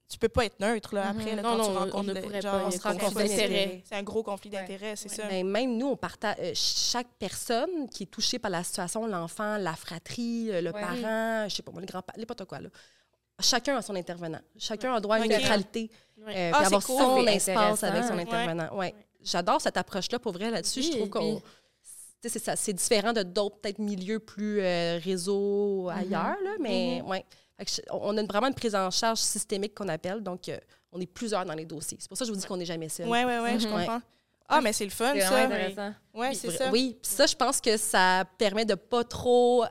tu 0.09 0.17
peux 0.17 0.27
pas 0.27 0.45
être 0.45 0.59
neutre 0.59 0.95
là, 0.95 1.09
après, 1.09 1.35
là, 1.35 1.43
non, 1.43 1.49
quand 1.51 1.57
non, 1.57 1.63
tu 1.63 1.77
rencontres 1.77 1.95
on 1.95 2.03
ne 2.03 2.13
pourrait 2.19 2.39
pas, 2.39 2.65
on 2.65 2.71
se 2.71 2.81
rencontre 2.81 3.13
d'intérêt. 3.13 3.83
C'est 3.85 3.95
un 3.95 4.01
gros 4.01 4.23
conflit 4.23 4.49
d'intérêt, 4.49 4.95
c'est 4.95 5.07
ça. 5.07 5.23
Mais 5.29 5.43
même 5.43 5.77
nous, 5.77 5.85
on 5.85 5.95
partage 5.95 6.35
euh, 6.39 6.51
chaque 6.55 7.07
personne 7.19 7.87
qui 7.89 8.03
est 8.03 8.07
touchée 8.07 8.39
par 8.39 8.49
la 8.49 8.63
situation, 8.63 9.05
l'enfant, 9.05 9.57
la 9.57 9.75
fratrie, 9.75 10.49
euh, 10.51 10.61
le 10.61 10.71
parent, 10.71 11.47
je 11.47 11.55
sais 11.55 11.61
pas 11.61 11.71
moi, 11.71 11.81
les 11.81 11.87
grands-parents, 11.87 12.17
n'importe 12.19 12.45
quoi 12.45 12.59
là. 12.59 12.69
Chacun 13.39 13.77
a 13.77 13.81
son 13.81 13.95
intervenant. 13.95 14.41
Chacun 14.57 14.93
a 14.93 14.99
droit 14.99 15.15
à 15.15 15.19
une 15.19 15.31
neutralité. 15.31 15.89
Euh, 16.27 16.51
ah, 16.53 16.65
avoir 16.65 16.81
son 16.81 17.25
espace 17.27 17.83
avec 17.83 18.03
son 18.03 18.17
intervenant. 18.17 18.75
Ouais. 18.75 18.95
J'adore 19.23 19.61
cette 19.61 19.77
approche-là 19.77 20.17
pour 20.17 20.33
vrai 20.33 20.49
là-dessus. 20.49 20.81
je 20.81 20.91
trouve 20.91 21.09
qu'on 21.09 21.41
c'est 22.21 22.73
différent 22.73 23.13
de 23.13 23.23
d'autres 23.23 23.57
peut-être 23.59 23.79
milieux 23.79 24.19
plus 24.19 24.59
réseaux 24.59 25.87
mm-hmm. 25.89 25.97
ailleurs, 25.99 26.37
là, 26.43 26.51
mais 26.59 26.99
mm-hmm. 26.99 27.07
ouais. 27.07 27.25
On 27.91 28.17
a 28.17 28.23
vraiment 28.23 28.47
une 28.47 28.53
prise 28.53 28.75
en 28.75 28.89
charge 28.91 29.19
systémique 29.19 29.75
qu'on 29.75 29.87
appelle, 29.87 30.21
donc 30.21 30.49
euh, 30.49 30.57
on 30.91 30.99
est 30.99 31.05
plusieurs 31.05 31.45
dans 31.45 31.53
les 31.53 31.65
dossiers. 31.65 31.97
C'est 31.99 32.07
pour 32.07 32.17
ça 32.17 32.23
que 32.23 32.27
je 32.29 32.33
vous 32.33 32.39
dis 32.39 32.45
qu'on 32.45 32.57
n'est 32.57 32.65
jamais 32.65 32.89
seul. 32.89 33.07
Oui, 33.07 33.19
oui, 33.25 33.33
oui, 33.43 33.59
je 33.59 33.67
mhm. 33.67 33.73
comprends. 33.73 34.01
Ah, 34.47 34.61
mais 34.61 34.73
c'est 34.73 34.85
le 34.85 34.89
fun, 34.89 35.13
ça. 35.19 35.93
Oui, 36.13 36.35
c'est 36.35 36.51
ça. 36.51 36.71
Oui, 36.71 36.97
puis 37.01 37.11
ça, 37.11 37.27
je 37.27 37.35
pense 37.35 37.61
que 37.61 37.77
ça 37.77 38.25
permet 38.37 38.65
de 38.65 38.73
pas 38.73 39.03
trop 39.03 39.63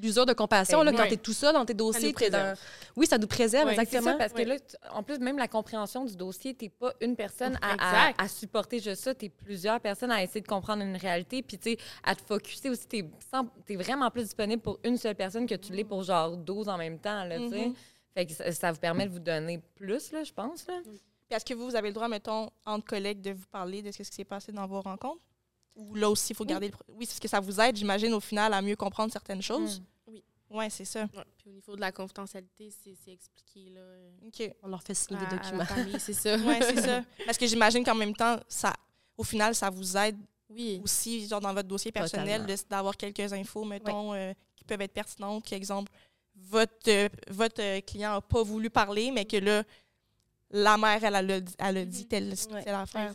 l'usure 0.00 0.26
de 0.26 0.32
compassion, 0.32 0.82
là, 0.82 0.92
quand 0.92 1.06
tu 1.06 1.14
es 1.14 1.16
tout 1.16 1.32
seul 1.32 1.54
dans 1.54 1.64
tes 1.64 1.74
dossiers. 1.74 2.12
Dans... 2.30 2.56
Oui, 2.96 3.06
ça 3.06 3.18
nous 3.18 3.26
préserve, 3.26 3.68
exactement. 3.70 4.12
Ça, 4.12 4.16
parce 4.16 4.32
que 4.32 4.42
là, 4.42 4.56
en 4.90 5.02
plus, 5.02 5.18
même 5.18 5.38
la 5.38 5.48
compréhension 5.48 6.04
du 6.04 6.16
dossier, 6.16 6.54
tu 6.54 6.66
n'es 6.66 6.68
pas 6.70 6.92
une 7.00 7.16
personne 7.16 7.58
à, 7.62 8.12
à, 8.16 8.28
supporter 8.28 8.78
juste 8.78 9.02
ça, 9.02 9.14
tu 9.14 9.26
es 9.26 9.28
plusieurs 9.28 9.80
personnes 9.80 10.10
à 10.10 10.22
essayer 10.22 10.40
de 10.40 10.48
comprendre 10.48 10.82
une 10.82 10.96
réalité, 10.96 11.42
puis 11.42 11.58
tu 11.58 11.72
sais, 11.72 11.78
à 12.02 12.14
te 12.14 12.22
focuser 12.22 12.70
aussi. 12.70 12.86
Tu 12.88 13.06
es, 13.68 13.76
vraiment 13.76 14.10
plus 14.10 14.24
disponible 14.24 14.62
pour 14.62 14.78
une 14.84 14.96
seule 14.96 15.14
personne 15.14 15.46
que 15.46 15.54
tu 15.54 15.72
l'es 15.72 15.84
pour 15.84 16.02
genre 16.02 16.36
12 16.36 16.68
en 16.68 16.78
même 16.78 16.98
temps, 16.98 17.24
là, 17.24 17.38
tu 17.38 17.50
sais. 17.50 17.72
Fait 18.14 18.26
que 18.26 18.52
ça, 18.52 18.72
vous 18.72 18.78
permet 18.78 19.06
de 19.06 19.12
vous 19.12 19.18
donner 19.18 19.58
plus, 19.74 20.12
là, 20.12 20.22
je 20.22 20.32
pense, 20.32 20.66
là. 20.66 20.80
Puis 20.84 21.36
est-ce 21.36 21.44
que 21.44 21.54
vous, 21.54 21.64
vous 21.64 21.76
avez 21.76 21.88
le 21.88 21.94
droit, 21.94 22.08
mettons, 22.08 22.50
entre 22.66 22.84
collègues, 22.84 23.22
de 23.22 23.30
vous 23.30 23.46
parler 23.50 23.80
de 23.80 23.90
ce 23.90 23.98
qui 23.98 24.04
s'est 24.04 24.24
passé 24.24 24.52
dans 24.52 24.66
vos 24.66 24.82
rencontres? 24.82 25.22
Ou 25.74 25.94
là 25.94 26.10
aussi, 26.10 26.32
il 26.32 26.36
faut 26.36 26.44
garder 26.44 26.68
le... 26.68 26.74
Oui, 26.88 27.06
c'est 27.06 27.16
ce 27.16 27.20
que 27.20 27.28
ça 27.28 27.40
vous 27.40 27.58
aide, 27.60 27.76
j'imagine, 27.76 28.12
au 28.12 28.20
final, 28.20 28.52
à 28.52 28.60
mieux 28.60 28.76
comprendre 28.76 29.10
certaines 29.10 29.40
choses? 29.40 29.80
Mm. 29.80 29.84
Oui. 30.52 30.64
C'est 30.70 30.84
ça. 30.84 31.06
Puis 31.38 31.48
au 31.48 31.52
niveau 31.52 31.76
de 31.76 31.80
la 31.80 31.92
confidentialité, 31.92 32.70
c'est 32.70 33.12
expliqué. 33.12 33.70
Là, 33.70 33.80
OK. 34.26 34.54
On 34.62 34.68
leur 34.68 34.82
fait 34.82 34.94
signer 34.94 35.20
des 35.20 35.36
documents. 35.36 35.64
c'est 35.98 36.12
ça. 36.12 36.36
oui, 36.36 36.54
c'est 36.60 36.80
ça. 36.80 37.04
Parce 37.26 37.38
que 37.38 37.46
j'imagine 37.46 37.84
qu'en 37.84 37.94
même 37.94 38.14
temps, 38.14 38.38
ça, 38.48 38.72
au 39.16 39.24
final, 39.24 39.54
ça 39.54 39.70
vous 39.70 39.96
aide 39.96 40.16
oui. 40.50 40.80
aussi, 40.84 41.26
genre 41.26 41.40
dans 41.40 41.54
votre 41.54 41.68
dossier 41.68 41.92
personnel, 41.92 42.46
d'avoir 42.68 42.96
quelques 42.96 43.32
infos, 43.32 43.64
mettons, 43.64 44.14
euh, 44.14 44.32
qui 44.56 44.64
peuvent 44.64 44.80
être 44.80 44.92
pertinentes. 44.92 45.48
Par 45.48 45.56
exemple, 45.56 45.90
votre, 46.34 46.88
euh, 46.88 47.08
votre 47.30 47.80
client 47.80 48.12
n'a 48.12 48.20
pas 48.20 48.42
voulu 48.42 48.70
parler, 48.70 49.10
mais 49.10 49.24
que 49.24 49.36
là, 49.36 49.62
la 50.50 50.76
mère, 50.76 51.02
elle, 51.02 51.14
elle, 51.30 51.44
elle 51.58 51.76
a 51.78 51.84
dit 51.84 52.06
telle, 52.06 52.34
telle 52.36 52.74
affaire. 52.74 53.12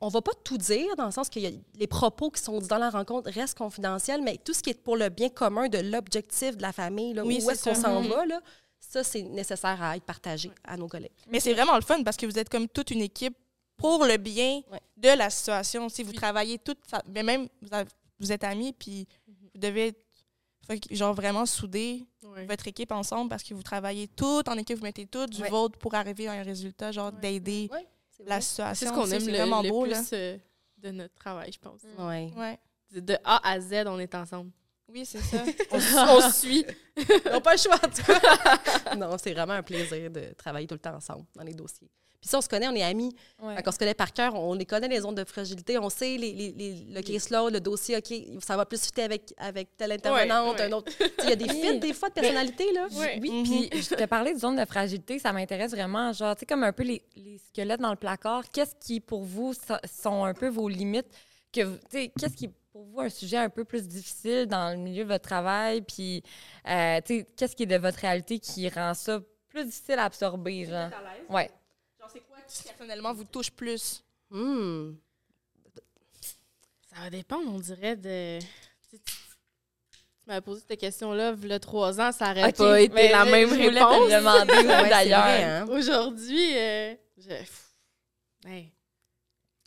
On, 0.00 0.06
ne 0.06 0.12
va 0.12 0.22
pas 0.22 0.32
tout 0.44 0.58
dire, 0.58 0.94
dans 0.96 1.06
le 1.06 1.10
sens 1.10 1.28
que 1.28 1.40
les 1.40 1.86
propos 1.86 2.30
qui 2.30 2.40
sont 2.40 2.58
dans 2.60 2.78
la 2.78 2.90
rencontre 2.90 3.30
restent 3.30 3.58
confidentiels, 3.58 4.22
mais 4.22 4.38
tout 4.38 4.52
ce 4.52 4.62
qui 4.62 4.70
est 4.70 4.80
pour 4.80 4.96
le 4.96 5.08
bien 5.08 5.28
commun 5.28 5.68
de 5.68 5.78
l'objectif 5.78 6.56
de 6.56 6.62
la 6.62 6.72
famille, 6.72 7.14
là, 7.14 7.24
où 7.24 7.30
est-ce 7.30 7.64
qu'on 7.64 7.74
s'en 7.74 8.02
mm-hmm. 8.02 8.08
va, 8.08 8.26
là, 8.26 8.40
ça, 8.78 9.02
c'est 9.02 9.22
nécessaire 9.22 9.82
à 9.82 9.96
être 9.96 10.04
partagé 10.04 10.50
à 10.64 10.76
nos 10.76 10.88
collègues. 10.88 11.12
Mais 11.28 11.40
c'est 11.40 11.54
vraiment 11.54 11.76
le 11.76 11.82
fun 11.82 12.02
parce 12.02 12.16
que 12.16 12.26
vous 12.26 12.38
êtes 12.38 12.48
comme 12.48 12.68
toute 12.68 12.90
une 12.90 13.00
équipe 13.00 13.36
pour 13.76 14.04
le 14.04 14.16
bien 14.18 14.60
de 14.96 15.08
la 15.08 15.30
situation. 15.30 15.88
Si 15.88 16.02
vous 16.02 16.12
travaillez 16.12 16.58
toutes, 16.58 16.78
mais 17.08 17.22
même 17.22 17.48
vous, 18.20 18.30
êtes 18.32 18.44
amis, 18.44 18.72
puis 18.72 19.02
mm-hmm. 19.02 19.34
vous 19.54 19.60
devez 19.60 19.86
être 19.88 19.98
genre 20.90 21.14
vraiment 21.14 21.46
souder 21.46 22.06
votre 22.48 22.68
équipe 22.68 22.92
ensemble 22.92 23.28
parce 23.28 23.42
que 23.42 23.54
vous 23.54 23.62
travaillez 23.62 24.08
tout 24.08 24.42
en 24.48 24.56
équipe, 24.56 24.78
vous 24.78 24.84
mettez 24.84 25.06
tout 25.06 25.26
du 25.26 25.42
vôtre 25.44 25.78
pour 25.78 25.94
arriver 25.94 26.28
à 26.28 26.32
un 26.32 26.42
résultat, 26.42 26.92
genre 26.92 27.12
d'aider 27.12 27.68
la 28.26 28.40
situation. 28.40 28.74
C'est 28.74 28.86
ce 28.86 28.92
qu'on 28.92 29.10
aime 29.10 29.26
le, 29.26 29.36
vraiment 29.36 29.62
beau, 29.62 29.82
plus 29.84 30.10
euh, 30.12 30.36
de 30.78 30.90
notre 30.90 31.14
travail, 31.14 31.50
je 31.52 31.58
pense. 31.58 31.82
Ouais. 31.98 32.58
De 32.90 33.16
A 33.24 33.50
à 33.50 33.60
Z, 33.60 33.84
on 33.86 33.98
est 33.98 34.14
ensemble. 34.14 34.50
Oui, 34.88 35.06
c'est 35.06 35.20
ça. 35.20 35.42
on, 35.70 35.78
on 35.78 36.30
suit. 36.32 36.66
on 37.26 37.30
n'a 37.30 37.40
pas 37.40 37.52
le 37.52 37.58
choix, 37.58 37.76
en 37.76 37.88
tout 37.88 38.02
cas. 38.02 38.94
non, 38.96 39.16
c'est 39.18 39.32
vraiment 39.32 39.54
un 39.54 39.62
plaisir 39.62 40.10
de 40.10 40.34
travailler 40.36 40.66
tout 40.66 40.74
le 40.74 40.80
temps 40.80 40.94
ensemble 40.94 41.24
dans 41.34 41.44
les 41.44 41.54
dossiers. 41.54 41.90
Puis 42.22 42.28
si 42.28 42.36
on 42.36 42.40
se 42.40 42.48
connaît, 42.48 42.68
on 42.68 42.74
est 42.76 42.84
amis. 42.84 43.12
Quand 43.40 43.66
on 43.66 43.72
se 43.72 43.78
connaît 43.78 43.94
par 43.94 44.12
cœur, 44.12 44.36
on 44.36 44.54
les 44.54 44.64
connaît, 44.64 44.86
les 44.86 45.00
zones 45.00 45.16
de 45.16 45.24
fragilité. 45.24 45.76
On 45.76 45.90
sait 45.90 46.16
les, 46.16 46.32
les, 46.32 46.52
les, 46.52 46.86
le 46.88 47.02
caseload, 47.02 47.52
le 47.52 47.60
dossier, 47.60 47.96
OK, 47.96 48.14
ça 48.40 48.56
va 48.56 48.64
plus 48.64 48.80
fitter 48.80 49.02
avec, 49.02 49.34
avec 49.36 49.76
telle 49.76 49.90
intervenante, 49.90 50.60
un 50.60 50.70
autre. 50.70 50.92
Il 51.24 51.30
y 51.30 51.32
a 51.32 51.36
des 51.36 51.48
fits, 51.52 51.80
des 51.80 51.92
fois, 51.92 52.10
de 52.10 52.14
personnalité, 52.14 52.72
là. 52.72 52.86
Oui, 52.92 53.32
puis 53.42 53.70
je 53.72 53.88
te 53.96 54.04
parlais 54.04 54.34
de 54.34 54.38
zones 54.38 54.54
de 54.54 54.64
fragilité, 54.64 55.18
ça 55.18 55.32
m'intéresse 55.32 55.72
vraiment. 55.72 56.12
Genre, 56.12 56.36
tu 56.36 56.40
sais, 56.40 56.46
comme 56.46 56.62
un 56.62 56.72
peu 56.72 56.84
les, 56.84 57.02
squelettes 57.48 57.80
dans 57.80 57.90
le 57.90 57.96
placard. 57.96 58.44
Qu'est-ce 58.52 58.76
qui, 58.76 59.00
pour 59.00 59.24
vous, 59.24 59.52
sont 59.92 60.22
un 60.22 60.32
peu 60.32 60.46
vos 60.46 60.68
limites? 60.68 61.08
Que, 61.52 61.76
qu'est-ce 61.90 62.36
qui 62.36 62.50
pour 62.72 62.84
vous 62.84 63.00
un 63.00 63.08
sujet 63.08 63.38
un 63.38 63.50
peu 63.50 63.64
plus 63.64 63.88
difficile 63.88 64.46
dans 64.46 64.70
le 64.70 64.78
milieu 64.78 65.02
de 65.02 65.08
votre 65.08 65.24
travail? 65.24 65.82
Puis, 65.82 66.22
euh, 66.68 67.00
qu'est-ce 67.36 67.56
qui 67.56 67.64
est 67.64 67.66
de 67.66 67.78
votre 67.78 67.98
réalité 67.98 68.38
qui 68.38 68.68
rend 68.68 68.94
ça 68.94 69.20
plus 69.48 69.64
difficile 69.64 69.98
à 69.98 70.04
absorber? 70.04 70.66
Genre? 70.66 70.88
Ouais 71.28 71.50
personnellement 72.60 73.12
vous 73.12 73.24
touche 73.24 73.50
plus? 73.50 74.02
Hmm. 74.30 74.92
Ça 76.92 77.00
va 77.02 77.10
dépendre, 77.10 77.50
on 77.52 77.58
dirait, 77.58 77.96
de. 77.96 78.38
Tu, 78.90 78.98
m'avais 80.26 80.40
posé 80.40 80.62
cette 80.68 80.78
question-là, 80.78 81.34
a 81.50 81.58
trois 81.58 82.00
ans, 82.00 82.12
ça 82.12 82.34
n'aurait 82.34 82.52
pas 82.52 82.80
été 82.80 83.08
la 83.08 83.24
même 83.24 83.50
réponse. 83.52 84.08
d'ailleurs. 84.88 85.24
Hein. 85.24 85.66
Aujourd'hui, 85.68 86.56
euh, 86.56 86.94
je. 87.18 87.34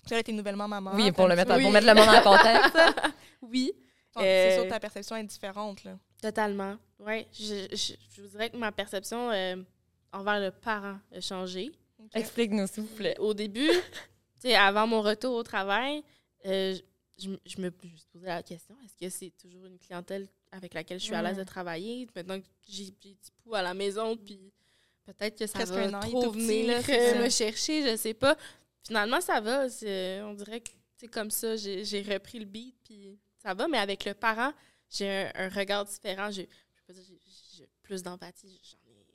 Tu 0.07 0.13
as 0.13 0.19
été 0.19 0.31
nouvellement 0.31 0.67
maman. 0.67 0.91
Oui, 0.93 1.11
pour, 1.11 1.27
le 1.27 1.35
mettre, 1.35 1.59
pour 1.59 1.71
mettre 1.71 1.87
le 1.87 1.95
monde 1.95 2.09
en 2.09 2.21
contexte. 2.21 2.77
oui. 3.41 3.73
C'est 4.15 4.55
sûr 4.55 4.63
que 4.65 4.69
ta 4.69 4.79
perception 4.79 5.15
est 5.15 5.23
différente. 5.23 5.83
Là. 5.83 5.97
Totalement. 6.21 6.77
Oui. 6.99 7.25
Je, 7.33 7.67
je, 7.75 8.21
vous 8.21 8.27
dirais 8.27 8.49
que 8.49 8.57
ma 8.57 8.71
perception 8.71 9.31
euh, 9.31 9.55
envers 10.13 10.39
le 10.39 10.51
parent 10.51 10.99
a 11.13 11.21
changé. 11.21 11.71
Explique-nous, 12.13 12.67
s'il 12.67 12.83
vous 12.83 12.95
plaît. 12.95 13.17
Au 13.19 13.33
début, 13.33 13.69
avant 14.53 14.87
mon 14.87 15.01
retour 15.01 15.35
au 15.35 15.43
travail, 15.43 16.03
euh, 16.45 16.75
je, 17.17 17.29
je, 17.45 17.61
me 17.61 17.71
posais 17.71 18.25
la 18.27 18.43
question 18.43 18.75
est-ce 18.83 18.97
que 18.97 19.09
c'est 19.09 19.31
toujours 19.31 19.65
une 19.65 19.79
clientèle 19.79 20.27
avec 20.51 20.73
laquelle 20.73 20.99
je 20.99 21.05
suis 21.05 21.15
à 21.15 21.21
l'aise 21.21 21.37
de 21.37 21.43
travailler? 21.43 22.07
Maintenant 22.15 22.39
que 22.39 22.45
j'ai 22.67 22.91
du 22.91 23.15
pou 23.43 23.55
à 23.55 23.61
la 23.61 23.73
maison, 23.73 24.17
puis 24.17 24.51
peut-être 25.05 25.37
que 25.37 25.47
ça 25.47 25.63
va 25.65 25.99
trop 25.99 26.31
venir 26.31 26.81
euh, 26.89 27.23
me 27.23 27.29
chercher, 27.29 27.89
je 27.89 27.95
sais 27.95 28.13
pas. 28.13 28.37
Finalement, 28.85 29.21
ça 29.21 29.39
va. 29.41 29.65
On 30.25 30.33
dirait 30.33 30.61
que 30.61 30.71
c'est 30.97 31.07
comme 31.07 31.31
ça, 31.31 31.55
j'ai 31.55 32.01
repris 32.01 32.39
le 32.39 32.45
beat, 32.45 32.75
puis 32.83 33.17
ça 33.41 33.53
va. 33.53 33.67
Mais 33.67 33.79
avec 33.79 34.05
le 34.05 34.13
parent, 34.13 34.53
j'ai 34.89 35.29
un, 35.35 35.49
regard 35.49 35.85
différent. 35.85 36.29
J'ai 36.31 36.47
plus 37.81 38.03
d'empathie, 38.03 38.59
j'en 38.63 38.91
ai 38.91 39.05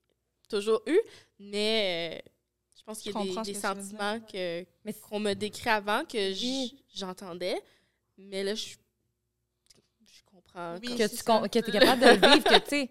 toujours 0.49 0.83
eu, 0.87 0.99
mais. 1.39 2.23
Euh, 2.25 2.31
je 2.81 2.85
pense 2.87 3.01
qu'il 3.01 3.13
y 3.13 3.39
a 3.39 3.43
des, 3.43 3.55
sentiments 3.55 4.19
que, 4.21 4.65
qu'on 5.03 5.21
me 5.21 5.35
décrit 5.35 5.69
avant 5.69 6.03
que 6.07 6.33
j'entendais. 6.95 7.61
Mais 8.17 8.43
là, 8.43 8.55
je, 8.55 8.71
je 10.07 10.23
comprends. 10.25 10.77
que 10.81 11.59
tu 11.59 11.59
es 11.59 11.73
capable 11.73 12.01
de 12.01 12.07
le 12.07 12.35
vivre, 12.35 12.45
que 12.45 12.59
tu 12.61 12.69
sais, 12.69 12.91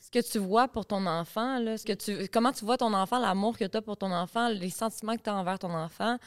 ce 0.00 0.10
que 0.10 0.32
tu 0.32 0.38
vois 0.38 0.66
pour 0.66 0.84
ton 0.84 1.06
enfant, 1.06 1.60
là, 1.60 1.78
ce 1.78 1.84
que 1.84 1.92
tu, 1.92 2.28
comment 2.28 2.52
tu 2.52 2.64
vois 2.64 2.76
ton 2.76 2.92
enfant, 2.92 3.20
l'amour 3.20 3.56
que 3.56 3.64
tu 3.64 3.76
as 3.76 3.82
pour 3.82 3.96
ton 3.96 4.10
enfant, 4.10 4.48
les 4.48 4.70
sentiments 4.70 5.16
que 5.16 5.22
tu 5.22 5.30
as 5.30 5.36
envers 5.36 5.60
ton 5.60 5.72
enfant, 5.72 6.18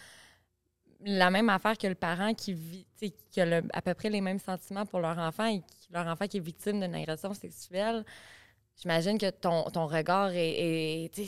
la 1.02 1.30
même 1.30 1.50
affaire 1.50 1.78
que 1.78 1.88
le 1.88 1.96
parent 1.96 2.34
qui 2.34 2.54
vit, 2.54 2.86
qui 2.98 3.42
a 3.42 3.62
à 3.74 3.82
peu 3.82 3.94
près 3.94 4.10
les 4.10 4.22
mêmes 4.22 4.40
sentiments 4.40 4.86
pour 4.86 5.02
leur 5.02 5.18
enfant 5.18 5.46
et 5.46 5.60
qui, 5.60 5.92
leur 5.92 6.08
enfant 6.08 6.26
qui 6.26 6.38
est 6.38 6.40
victime 6.40 6.80
d'une 6.80 6.96
agression 6.96 7.34
sexuelle 7.34 8.06
j'imagine 8.82 9.18
que 9.18 9.30
ton, 9.30 9.64
ton 9.66 9.88
regard 9.88 10.32
est. 10.34 11.12
tu 11.14 11.24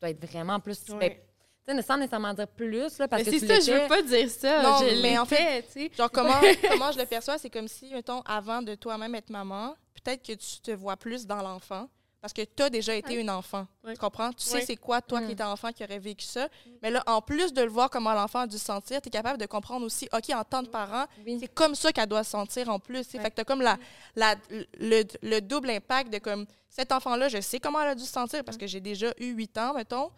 dois 0.00 0.10
être 0.10 0.24
vraiment 0.24 0.60
plus. 0.60 0.88
Ouais. 0.90 1.24
Tu 1.66 1.74
sais, 1.74 1.82
sans 1.82 1.96
nécessairement 1.96 2.34
dire 2.34 2.48
plus, 2.48 2.98
là, 2.98 3.08
parce 3.08 3.22
que 3.22 3.30
c'est 3.30 3.46
ça, 3.46 3.58
je 3.60 3.80
veux 3.82 3.88
pas 3.88 4.02
dire 4.02 4.30
ça. 4.30 4.62
Non, 4.62 4.80
mais 5.00 5.16
en 5.16 5.24
fait, 5.24 5.62
tu 5.62 5.72
sais. 5.72 5.90
Genre, 5.96 6.10
comment, 6.12 6.40
comment 6.68 6.92
je 6.92 6.98
le 6.98 7.06
perçois, 7.06 7.38
c'est 7.38 7.48
comme 7.48 7.68
si, 7.68 7.90
mettons, 7.90 8.20
avant 8.22 8.60
de 8.60 8.74
toi-même 8.74 9.14
être 9.14 9.30
maman, 9.30 9.74
peut-être 9.94 10.22
que 10.22 10.32
tu 10.34 10.60
te 10.60 10.72
vois 10.72 10.96
plus 10.96 11.26
dans 11.26 11.40
l'enfant. 11.40 11.88
Parce 12.24 12.32
que 12.32 12.40
tu 12.40 12.62
as 12.62 12.70
déjà 12.70 12.94
été 12.94 13.20
une 13.20 13.28
enfant. 13.28 13.66
Tu 13.86 13.98
comprends? 13.98 14.32
Tu 14.32 14.46
sais 14.46 14.62
c'est 14.62 14.78
quoi, 14.78 15.02
toi 15.02 15.20
qui 15.20 15.26
mm. 15.26 15.30
étais 15.32 15.42
enfant, 15.42 15.72
qui 15.72 15.84
aurait 15.84 15.98
vécu 15.98 16.24
ça? 16.24 16.46
Mm. 16.46 16.70
Mais 16.82 16.90
là, 16.90 17.02
en 17.06 17.20
plus 17.20 17.52
de 17.52 17.60
le 17.60 17.68
voir 17.68 17.90
comment 17.90 18.14
l'enfant 18.14 18.38
a 18.38 18.46
dû 18.46 18.56
se 18.56 18.64
sentir, 18.64 19.02
tu 19.02 19.08
es 19.08 19.10
capable 19.10 19.38
de 19.38 19.44
comprendre 19.44 19.84
aussi, 19.84 20.08
OK, 20.10 20.30
en 20.30 20.42
tant 20.42 20.62
que 20.62 20.70
parent, 20.70 21.04
c'est 21.38 21.52
comme 21.52 21.74
ça 21.74 21.92
qu'elle 21.92 22.06
doit 22.06 22.24
se 22.24 22.30
sentir 22.30 22.70
en 22.70 22.78
plus. 22.78 23.04
Fait 23.04 23.18
que 23.18 23.34
tu 23.34 23.42
as 23.42 23.44
comme 23.44 23.60
la, 23.60 23.76
la, 24.16 24.36
le, 24.80 25.02
le, 25.20 25.40
double 25.40 25.68
impact 25.68 26.10
de 26.10 26.16
comme, 26.16 26.46
cet 26.70 26.92
enfant-là, 26.92 27.28
je 27.28 27.42
sais 27.42 27.60
comment 27.60 27.82
elle 27.82 27.88
a 27.88 27.94
dû 27.94 28.04
se 28.04 28.12
sentir 28.12 28.42
parce 28.42 28.56
que 28.56 28.66
j'ai 28.66 28.80
déjà 28.80 29.12
eu 29.18 29.34
8 29.34 29.58
ans, 29.58 29.74
mettons. 29.74 30.10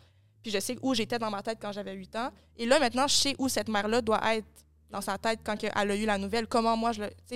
Puis 0.44 0.52
je 0.52 0.60
sais 0.60 0.78
où 0.82 0.94
j'étais 0.94 1.18
dans 1.18 1.32
ma 1.32 1.42
tête 1.42 1.58
quand 1.60 1.72
j'avais 1.72 1.94
8 1.94 2.14
ans. 2.14 2.30
Et 2.56 2.66
là, 2.66 2.78
maintenant, 2.78 3.08
je 3.08 3.16
sais 3.16 3.34
où 3.40 3.48
cette 3.48 3.68
mère-là 3.68 4.00
doit 4.00 4.20
être 4.32 4.46
dans 4.90 5.00
sa 5.00 5.18
tête 5.18 5.40
quand 5.42 5.56
elle 5.64 5.90
a 5.90 5.96
eu 5.96 6.06
la 6.06 6.18
nouvelle. 6.18 6.46
Comment 6.46 6.76
moi, 6.76 6.92
je 6.92 7.00
le. 7.00 7.10
Tu 7.28 7.34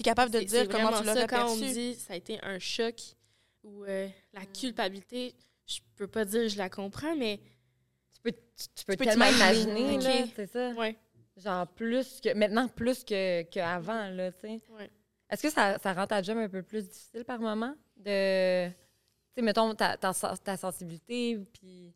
es 0.00 0.02
capable 0.02 0.32
de 0.32 0.40
dire 0.40 0.68
comment 0.68 0.92
tu 0.92 1.04
l'as 1.04 1.26
Quand 1.26 1.48
on 1.48 1.56
dit 1.56 1.94
ça 1.94 2.12
a 2.12 2.16
été 2.16 2.38
un 2.42 2.58
choc 2.58 3.14
ou 3.64 3.84
euh, 3.84 4.08
la 4.32 4.42
mm. 4.42 4.52
culpabilité, 4.52 5.34
je 5.66 5.80
peux 5.96 6.06
pas 6.06 6.24
dire 6.24 6.48
je 6.48 6.58
la 6.58 6.68
comprends, 6.68 7.16
mais. 7.16 7.40
Tu 8.14 8.20
peux, 8.22 8.32
tu, 8.32 8.84
peux, 8.84 8.96
tellement 8.96 9.26
imaginer, 9.26 9.98
là, 9.98 10.26
c'est 10.34 10.46
ça? 10.46 10.70
Ouais. 10.70 10.96
Genre 11.36 11.66
plus 11.66 12.20
que. 12.20 12.32
Maintenant, 12.34 12.68
plus 12.68 13.04
qu'avant, 13.04 14.08
là, 14.10 14.32
tu 14.32 14.40
sais. 14.40 14.62
Ouais. 14.70 14.90
Est-ce 15.28 15.42
que 15.42 15.50
ça, 15.50 15.78
ça, 15.78 15.92
rend 15.92 16.06
ta 16.06 16.22
job 16.22 16.38
un 16.38 16.48
peu 16.48 16.62
plus 16.62 16.88
difficile 16.88 17.24
par 17.24 17.40
moment? 17.40 17.74
De. 17.96 18.68
Tu 18.68 18.74
sais, 19.34 19.42
mettons, 19.42 19.74
ta, 19.74 19.96
ta, 19.96 20.12
ta 20.12 20.56
sensibilité, 20.56 21.38
puis. 21.52 21.92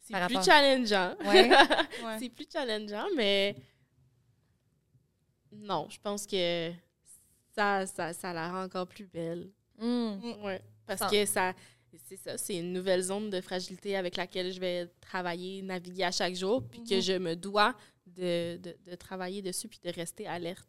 C'est 0.00 0.26
plus 0.26 0.44
challengeant. 0.44 1.16
Ouais. 1.24 1.50
c'est 2.18 2.28
plus 2.28 2.46
challengeant, 2.52 3.06
mais. 3.16 3.56
Non, 5.52 5.88
je 5.88 5.98
pense 6.00 6.26
que 6.26 6.70
ça, 7.54 7.86
ça, 7.86 8.12
ça 8.12 8.32
la 8.32 8.50
rend 8.50 8.64
encore 8.64 8.86
plus 8.86 9.06
belle. 9.06 9.50
Mm. 9.78 10.44
Ouais. 10.44 10.60
Parce 10.86 11.10
que 11.10 11.24
ça, 11.26 11.54
c'est 12.04 12.16
ça, 12.16 12.38
c'est 12.38 12.56
une 12.56 12.72
nouvelle 12.72 13.02
zone 13.02 13.30
de 13.30 13.40
fragilité 13.40 13.96
avec 13.96 14.16
laquelle 14.16 14.52
je 14.52 14.60
vais 14.60 14.88
travailler, 15.00 15.62
naviguer 15.62 16.04
à 16.04 16.10
chaque 16.10 16.34
jour, 16.34 16.62
puis 16.68 16.82
que 16.84 16.96
mhm. 16.96 17.00
je 17.00 17.12
me 17.14 17.36
dois 17.36 17.74
de, 18.06 18.58
de, 18.86 18.94
travailler 18.94 19.42
dessus 19.42 19.68
puis 19.68 19.80
de 19.82 19.90
rester 19.90 20.26
alerte. 20.26 20.68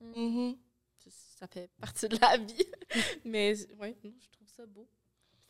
Mhm. 0.00 0.56
ça, 1.38 1.46
fait 1.46 1.70
partie 1.80 2.08
de 2.08 2.18
la 2.20 2.36
vie. 2.36 2.66
Mais 3.24 3.54
ouais, 3.78 3.96
je 4.02 4.30
trouve 4.30 4.48
ça 4.48 4.66
beau. 4.66 4.86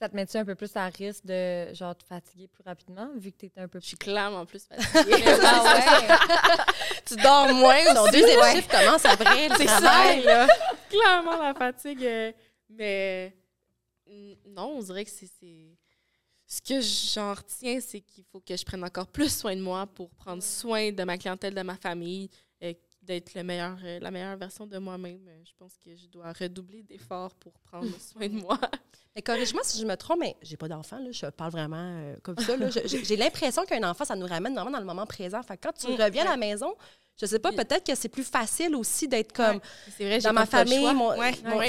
Ça 0.01 0.09
te 0.09 0.17
met-tu 0.17 0.37
un 0.37 0.45
peu 0.45 0.57
plus 0.57 0.75
à 0.77 0.87
risque 0.87 1.25
de 1.25 1.73
genre 1.73 1.97
te 1.97 2.05
fatiguer 2.05 2.49
plus 2.49 2.65
rapidement, 2.65 3.09
vu 3.17 3.31
que 3.31 3.39
tu 3.39 3.47
étais 3.47 3.61
un 3.61 3.69
peu 3.69 3.79
plus. 3.79 3.85
Je 3.85 3.89
suis 3.89 3.97
clairement 3.97 4.45
plus 4.45 4.65
fatiguée. 4.67 5.23
ah 5.43 6.67
tu 7.07 7.15
dors 7.17 7.55
moins. 7.55 7.95
Ton 7.95 8.11
deuxième 8.11 8.43
chiffre 8.55 8.69
commence 8.69 9.05
après 9.05 9.49
le 9.49 9.65
travail. 9.65 10.25
Ça. 10.25 10.47
clairement 10.91 11.41
la 11.41 11.55
fatigue. 11.55 12.05
Euh, 12.05 12.33
mais 12.69 13.37
non, 14.47 14.77
on 14.79 14.83
dirait 14.83 15.05
que 15.05 15.11
c'est. 15.11 15.77
Ce 16.47 16.61
que 16.61 16.81
j'en 16.81 17.33
retiens, 17.33 17.81
c'est 17.81 18.01
qu'il 18.03 18.25
faut 18.25 18.41
que 18.41 18.55
je 18.55 18.65
prenne 18.65 18.85
encore 18.85 19.07
plus 19.07 19.35
soin 19.35 19.57
de 19.57 19.62
moi 19.62 19.87
pour 19.87 20.11
prendre 20.11 20.43
soin 20.43 20.93
de 20.93 21.03
ma 21.03 21.17
clientèle, 21.17 21.55
de 21.55 21.62
ma 21.62 21.77
famille, 21.77 22.29
euh, 22.62 22.75
d'être 23.05 23.35
le 23.35 23.43
meilleur, 23.43 23.77
euh, 23.85 23.99
la 24.01 24.11
meilleure 24.11 24.37
version 24.37 24.67
de 24.67 24.79
moi-même. 24.79 25.27
Euh, 25.29 25.43
je 25.45 25.53
pense 25.59 25.77
que 25.79 25.95
je 25.95 26.07
dois 26.07 26.33
redoubler 26.33 26.83
d'efforts 26.83 27.35
pour 27.35 27.53
prendre 27.61 27.89
soin 28.01 28.29
de 28.29 28.35
moi. 28.35 28.59
Mais 29.15 29.23
corrige-moi 29.23 29.62
si 29.65 29.81
je 29.81 29.87
me 29.87 29.97
trompe, 29.97 30.21
mais 30.21 30.37
j'ai 30.43 30.57
pas 30.57 30.69
d'enfant, 30.69 30.99
je 31.11 31.27
parle 31.27 31.53
vraiment 31.53 31.77
euh, 31.77 32.17
comme 32.23 32.37
ça. 32.39 32.57
J'ai 32.85 33.17
l'impression 33.17 33.65
qu'un 33.65 33.89
enfant, 33.89 34.05
ça 34.05 34.17
nous 34.17 34.27
ramène 34.27 34.55
vraiment 34.55 34.71
dans 34.71 34.81
le 34.81 34.85
moment 34.85 35.07
présent. 35.07 35.43
Fait 35.43 35.57
quand 35.57 35.73
tu 35.73 35.87
reviens 35.87 36.27
à 36.27 36.31
la 36.31 36.37
maison, 36.37 36.75
je 37.21 37.27
sais 37.27 37.39
pas, 37.39 37.53
peut-être 37.53 37.87
que 37.87 37.95
c'est 37.95 38.09
plus 38.09 38.25
facile 38.25 38.75
aussi 38.75 39.07
d'être 39.07 39.33
comme 39.33 39.61
vrai, 40.01 40.19
dans 40.19 40.33
ma 40.33 40.47
famille. 40.47 40.85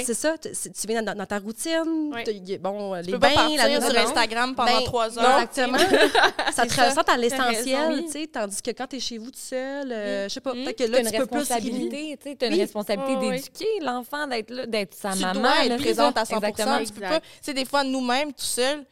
c'est 0.04 0.14
ça, 0.14 0.34
tu 0.38 0.86
viens 0.88 1.02
dans, 1.02 1.26
ta 1.26 1.38
routine, 1.38 2.12
bon, 2.60 2.94
les 2.94 3.12
tu 3.12 3.18
bains, 3.18 3.34
pas 3.34 3.68
la 3.68 3.80
sur 3.80 3.98
Instagram 3.98 4.54
pendant 4.56 4.78
ben, 4.78 4.84
trois 4.84 5.18
heures. 5.18 5.40
Exactement. 5.40 5.78
ça 6.52 6.66
te 6.66 6.80
ressemble 6.80 7.10
à 7.10 7.16
l'essentiel, 7.16 8.04
tu 8.06 8.10
sais, 8.10 8.26
tandis 8.26 8.60
que 8.60 8.72
quand 8.72 8.88
tu 8.88 8.96
es 8.96 9.00
chez 9.00 9.18
vous 9.18 9.30
tout 9.30 9.38
seul, 9.38 9.92
euh, 9.92 10.28
je 10.28 10.34
sais 10.34 10.40
pas, 10.40 10.52
peut-être 10.52 10.78
que 10.78 10.90
là, 10.90 10.98
tu 11.04 11.16
peux 11.16 11.26
plus 11.26 11.46
Tu 11.46 12.44
as 12.44 12.46
une 12.48 12.60
responsabilité 12.60 13.30
d'éduquer 13.30 13.80
l'enfant, 13.82 14.26
d'être 14.26 14.66
d'être 14.66 14.94
sa 14.94 15.14
maman. 15.14 15.32
Tu 15.32 15.38
dois 15.38 15.64
être 15.64 15.76
présente 15.82 16.18
à 16.18 16.24
100 16.24 16.40
Tu 16.40 16.92
peux 16.92 17.00
pas, 17.02 17.20
tu 17.20 17.26
sais, 17.42 17.54
des 17.54 17.64
fois, 17.64 17.84
nous-mêmes, 17.84 18.32
tout 18.32 18.44
seuls, 18.44 18.84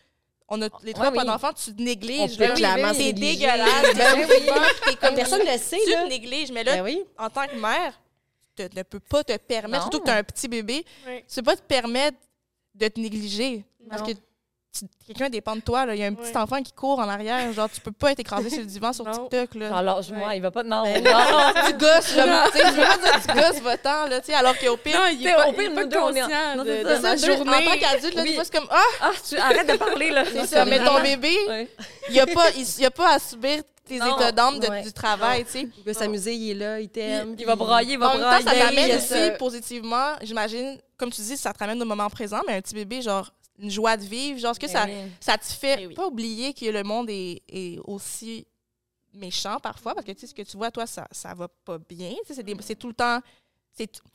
on 0.48 0.60
a 0.62 0.68
les 0.82 0.92
trois 0.92 1.10
pas 1.10 1.24
d'enfants, 1.24 1.52
tu 1.52 1.74
te 1.74 1.82
négliges. 1.82 2.36
clairement, 2.36 2.92
c'est 2.94 3.12
dégueulasse. 3.12 3.94
Ben 3.94 4.96
comme 5.00 5.14
personne 5.14 5.40
ne 5.40 5.52
le 5.52 5.58
sait. 5.58 5.78
Tu 5.84 5.92
te 5.92 6.08
négliges. 6.08 6.52
Mais 6.52 6.64
là, 6.64 6.82
ben 6.82 6.98
en 7.18 7.30
tant 7.30 7.46
que 7.46 7.56
mère, 7.56 8.00
tu 8.56 8.62
ne 8.62 8.82
peux 8.82 9.00
pas 9.00 9.24
te 9.24 9.36
permettre, 9.36 9.84
surtout 9.84 10.00
que 10.00 10.04
tu 10.04 10.10
as 10.10 10.16
un 10.16 10.22
petit 10.24 10.48
bébé, 10.48 10.84
tu 11.04 11.10
ne 11.10 11.34
peux 11.36 11.42
pas 11.42 11.56
te 11.56 11.62
permettre 11.62 12.18
de 12.74 12.88
te 12.88 13.00
négliger. 13.00 13.64
Parce 13.88 14.02
que 14.02 14.16
quelqu'un 15.06 15.28
dépend 15.28 15.56
de 15.56 15.60
toi. 15.60 15.86
Il 15.90 15.98
y 15.98 16.02
a 16.02 16.06
un 16.06 16.14
petit 16.14 16.36
enfant 16.36 16.62
qui 16.62 16.72
court 16.72 16.98
en 16.98 17.08
arrière. 17.08 17.52
Genre, 17.52 17.68
tu 17.70 17.80
peux 17.80 17.92
pas 17.92 18.12
être 18.12 18.20
écrasé 18.20 18.50
sur 18.50 18.60
le 18.60 18.66
divan 18.66 18.92
sur 18.92 19.10
TikTok. 19.10 19.54
Là. 19.54 19.76
Alors, 19.76 20.00
moi 20.12 20.34
il 20.34 20.42
va 20.42 20.50
pas. 20.50 20.62
Non, 20.62 20.82
ben, 20.84 21.02
non, 21.02 21.10
non, 21.10 21.52
tu 21.66 21.72
gosses. 21.74 22.16
Là, 22.16 22.46
tu 22.52 22.58
veux 22.58 22.82
pas 22.82 22.98
dire 22.98 23.20
tu 23.26 23.34
gosses 23.34 23.62
votant. 23.62 24.06
Là, 24.06 24.20
alors 24.36 24.58
qu'au 24.58 24.76
pire, 24.76 24.98
non, 24.98 25.06
il 25.12 25.26
est 25.26 25.34
pas, 25.34 25.48
au 25.48 25.52
pire, 25.52 25.70
nous 25.70 25.86
deux, 25.86 25.98
on 25.98 26.10
est 26.10 26.22
de, 26.22 26.96
de, 26.96 27.00
ma 27.00 27.16
journée. 27.16 27.50
En 27.50 27.70
tant 27.70 27.78
qu'adulte, 27.78 28.18
oui. 28.22 28.38
c'est 28.42 28.52
comme 28.52 28.68
Ah, 28.70 28.82
ah 29.00 29.12
tu 29.28 29.36
arrêtes 29.36 29.70
de 29.70 29.76
parler. 29.76 30.10
là. 30.10 30.24
C'est 30.30 30.46
ça. 30.46 30.64
Mais 30.64 30.82
ton 30.82 31.00
bébé, 31.00 31.34
il 32.08 32.12
n'y 32.12 32.20
a, 32.20 32.26
pas, 32.26 32.50
il, 32.56 32.84
a 32.84 32.90
pas 32.90 33.14
à 33.14 33.18
subir 33.18 33.62
tes 33.86 33.96
états 33.96 34.32
d'âme 34.32 34.58
du 34.58 34.92
travail, 34.92 35.44
tu 35.44 35.50
sais. 35.50 35.68
Il 35.78 35.84
veut 35.84 35.92
s'amuser, 35.92 36.34
il 36.34 36.50
est 36.50 36.54
là, 36.54 36.80
il 36.80 36.88
t'aime. 36.88 37.34
Il, 37.38 37.46
va 37.46 37.56
brailler, 37.56 37.94
il 37.94 37.98
va 37.98 38.08
brailler. 38.08 38.24
En 38.24 38.30
même 38.30 38.44
temps, 38.44 38.50
ça 38.50 38.56
t'amène 38.56 38.96
aussi 38.96 39.38
positivement, 39.38 40.14
j'imagine, 40.22 40.78
comme 40.96 41.10
tu 41.10 41.20
dis, 41.20 41.36
ça 41.36 41.52
te 41.52 41.58
ramène 41.58 41.80
au 41.82 41.86
moment 41.86 42.08
présent, 42.08 42.40
mais 42.46 42.54
un 42.54 42.60
petit 42.60 42.74
bébé, 42.74 43.02
genre, 43.02 43.30
une 43.58 43.70
joie 43.70 43.96
de 43.96 44.04
vivre. 44.04 44.38
Genre, 44.38 44.52
est-ce 44.52 44.60
que 44.60 44.68
ça, 44.68 44.86
ça 45.20 45.38
te 45.38 45.44
fait 45.44 45.88
pas 45.94 46.06
oublier 46.06 46.54
que 46.54 46.66
le 46.66 46.82
monde 46.82 47.08
est, 47.10 47.42
est, 47.48 47.78
aussi 47.84 48.46
méchant 49.12 49.58
parfois? 49.60 49.94
Parce 49.94 50.06
que, 50.06 50.12
tu 50.12 50.20
sais, 50.20 50.26
ce 50.26 50.34
que 50.34 50.42
tu 50.42 50.56
vois, 50.56 50.70
toi, 50.70 50.86
ça, 50.86 51.06
ça 51.10 51.34
va 51.34 51.48
pas 51.64 51.78
bien. 51.78 52.14
C'est 52.26 52.78
tout 52.78 52.88
le 52.88 52.94
temps... 52.94 53.20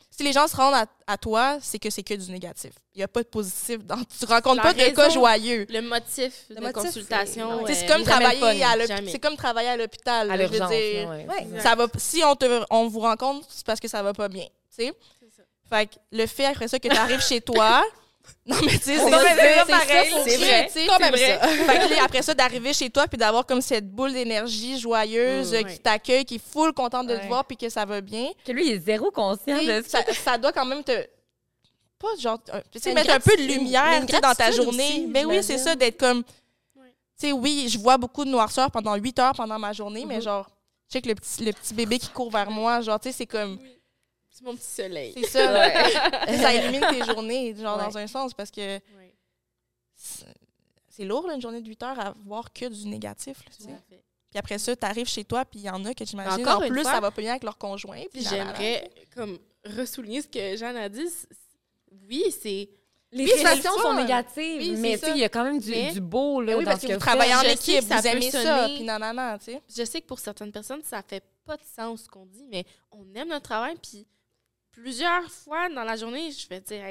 Si 0.09 0.23
les 0.23 0.31
gens 0.31 0.47
se 0.47 0.55
rendent 0.55 0.87
à, 1.05 1.17
toi, 1.17 1.57
c'est 1.61 1.79
que 1.79 1.89
c'est 1.89 2.01
que 2.01 2.13
du 2.13 2.31
négatif. 2.31 2.71
Il 2.95 2.99
n'y 2.99 3.03
a 3.03 3.09
pas 3.09 3.23
de 3.23 3.27
positif. 3.27 3.79
Dans, 3.83 3.97
tu 3.97 4.25
rencontres 4.25 4.61
pas 4.61 4.73
de 4.73 4.95
cas 4.95 5.09
joyeux. 5.09 5.65
Le 5.69 5.81
motif 5.81 6.45
le 6.49 6.65
de 6.65 6.71
consultation. 6.71 7.65
C'est 7.67 7.85
comme, 7.85 8.03
travailler 8.03 8.63
à 8.63 8.75
c'est 9.05 9.19
comme 9.19 9.35
travailler 9.35 9.69
à 9.69 9.75
l'hôpital. 9.75 10.29
ça 11.61 11.75
va, 11.75 11.87
si 11.97 12.23
on, 12.23 12.35
te, 12.37 12.63
on 12.69 12.87
vous 12.87 13.01
rencontre, 13.01 13.47
c'est 13.49 13.65
parce 13.65 13.81
que 13.81 13.89
ça 13.89 14.01
va 14.01 14.13
pas 14.13 14.29
bien. 14.29 14.47
Fait 15.69 15.85
que 15.85 15.95
le 16.11 16.25
fait 16.25 16.45
après 16.45 16.67
ça 16.67 16.79
que 16.79 16.87
tu 16.87 16.95
arrives 16.95 17.21
chez 17.27 17.41
toi, 17.41 17.83
Non, 18.45 18.57
mais 18.63 18.79
tu 18.79 18.85
sais, 18.85 18.97
c'est 18.97 19.11
pareil. 19.11 20.13
C'est 20.25 20.37
vrai. 20.37 20.69
C'est 20.71 20.85
vrai. 20.87 21.39
Fait 21.39 21.95
que, 21.95 22.03
après 22.03 22.21
ça, 22.21 22.33
d'arriver 22.33 22.73
chez 22.73 22.89
toi 22.89 23.07
puis 23.07 23.17
d'avoir 23.17 23.45
comme 23.45 23.61
cette 23.61 23.89
boule 23.89 24.11
d'énergie 24.11 24.79
joyeuse 24.79 25.53
mm, 25.53 25.63
qui 25.65 25.79
t'accueille, 25.79 26.25
qui 26.25 26.35
est 26.35 26.43
full 26.43 26.73
contente 26.73 27.07
de 27.07 27.15
te 27.15 27.27
voir 27.27 27.45
puis 27.45 27.57
que 27.57 27.69
ça 27.69 27.85
va 27.85 28.01
bien. 28.01 28.29
Que 28.45 28.51
lui, 28.51 28.67
il 28.67 28.73
est 28.73 28.79
zéro 28.79 29.11
conscient 29.11 29.61
de 29.61 29.83
ça. 29.87 29.99
Ça 30.13 30.37
doit 30.37 30.51
quand 30.51 30.65
même 30.65 30.83
te. 30.83 31.07
Pas 31.99 32.07
genre. 32.19 32.39
Tu 32.71 32.79
sais, 32.79 32.93
mettre 32.93 33.11
un 33.13 33.19
peu 33.19 33.35
de 33.37 33.43
lumière 33.43 34.05
dans 34.21 34.33
ta 34.33 34.51
journée. 34.51 35.05
mais 35.07 35.23
ben 35.23 35.27
oui, 35.27 35.43
c'est 35.43 35.57
ça, 35.57 35.75
d'être 35.75 35.99
comme. 35.99 36.23
Tu 36.23 37.27
sais, 37.27 37.31
oui, 37.33 37.67
je 37.69 37.77
vois 37.77 37.97
beaucoup 37.97 38.23
de 38.23 38.29
noirceur 38.29 38.71
pendant 38.71 38.95
8 38.95 39.19
heures 39.19 39.33
pendant 39.33 39.59
ma 39.59 39.73
journée, 39.73 40.05
mais 40.05 40.19
mm-hmm. 40.19 40.23
genre, 40.23 40.49
je 40.87 40.93
sais 40.93 41.01
que 41.01 41.09
le 41.09 41.15
petit, 41.15 41.43
le 41.43 41.51
petit 41.51 41.73
bébé 41.73 41.99
qui 41.99 42.07
court 42.09 42.31
vers 42.31 42.49
moi, 42.49 42.79
genre, 42.79 42.97
tu 42.97 43.09
sais, 43.09 43.17
c'est 43.17 43.25
comme 43.25 43.59
mon 44.43 44.55
petit 44.55 44.65
soleil. 44.65 45.13
C'est 45.15 45.27
ça. 45.27 45.69
ça 46.27 46.53
illumine 46.55 46.85
tes 46.89 47.05
journées, 47.05 47.55
genre 47.55 47.77
dans 47.77 47.97
un 47.97 48.07
sens, 48.07 48.33
parce 48.33 48.51
que 48.51 48.79
c'est 49.95 51.05
lourd, 51.05 51.29
une 51.29 51.41
journée 51.41 51.61
de 51.61 51.67
8 51.67 51.83
heures 51.83 51.99
à 51.99 52.13
voir 52.25 52.51
que 52.51 52.65
du 52.65 52.87
négatif. 52.87 53.41
puis 53.57 54.37
après 54.37 54.57
ça, 54.57 54.75
tu 54.75 54.85
arrives 54.85 55.07
chez 55.07 55.23
toi, 55.23 55.45
puis 55.45 55.61
il 55.61 55.65
y 55.65 55.69
en 55.69 55.83
a 55.85 55.93
que 55.93 56.05
j'imagine, 56.05 56.47
en 56.47 56.59
plus, 56.59 56.83
ça 56.83 56.99
va 56.99 57.11
pas 57.11 57.21
bien 57.21 57.31
avec 57.31 57.43
leur 57.43 57.57
conjoint. 57.57 58.03
Puis 58.11 58.25
j'aimerais 58.27 58.89
comme 59.15 59.39
ressouligner 59.65 60.21
ce 60.21 60.27
que 60.27 60.57
Jeanne 60.57 60.77
a 60.77 60.89
dit. 60.89 61.07
Oui, 62.07 62.23
c'est 62.31 62.69
les 63.11 63.27
situations 63.27 63.71
sont 63.81 63.93
négatives, 63.95 64.79
mais 64.79 64.99
il 65.15 65.17
y 65.17 65.23
a 65.23 65.29
quand 65.29 65.43
même 65.43 65.59
du, 65.59 65.91
du 65.91 66.01
beau 66.01 66.41
là, 66.41 66.57
oui, 66.57 66.65
parce 66.65 66.85
que, 66.85 66.93
vous 66.93 66.99
travaillez 66.99 67.33
en 67.33 67.41
équipe, 67.41 67.83
vous 67.83 68.07
aimez 68.07 68.29
ça, 68.31 68.65
puis 68.67 68.85
tu 68.85 69.51
sais. 69.51 69.61
Je 69.75 69.83
sais 69.83 70.01
que 70.01 70.05
pour 70.05 70.19
certaines 70.19 70.51
personnes, 70.51 70.81
ça 70.83 71.01
fait 71.01 71.23
pas 71.45 71.57
de 71.57 71.63
sens 71.63 72.03
ce 72.03 72.09
qu'on 72.09 72.25
dit, 72.25 72.45
mais 72.49 72.65
on 72.91 73.05
aime 73.15 73.29
notre 73.29 73.43
travail, 73.43 73.75
puis 73.81 74.05
plusieurs 74.71 75.29
fois 75.31 75.69
dans 75.69 75.83
la 75.83 75.95
journée, 75.95 76.31
je 76.31 76.47
vais 76.47 76.61
dire, 76.61 76.83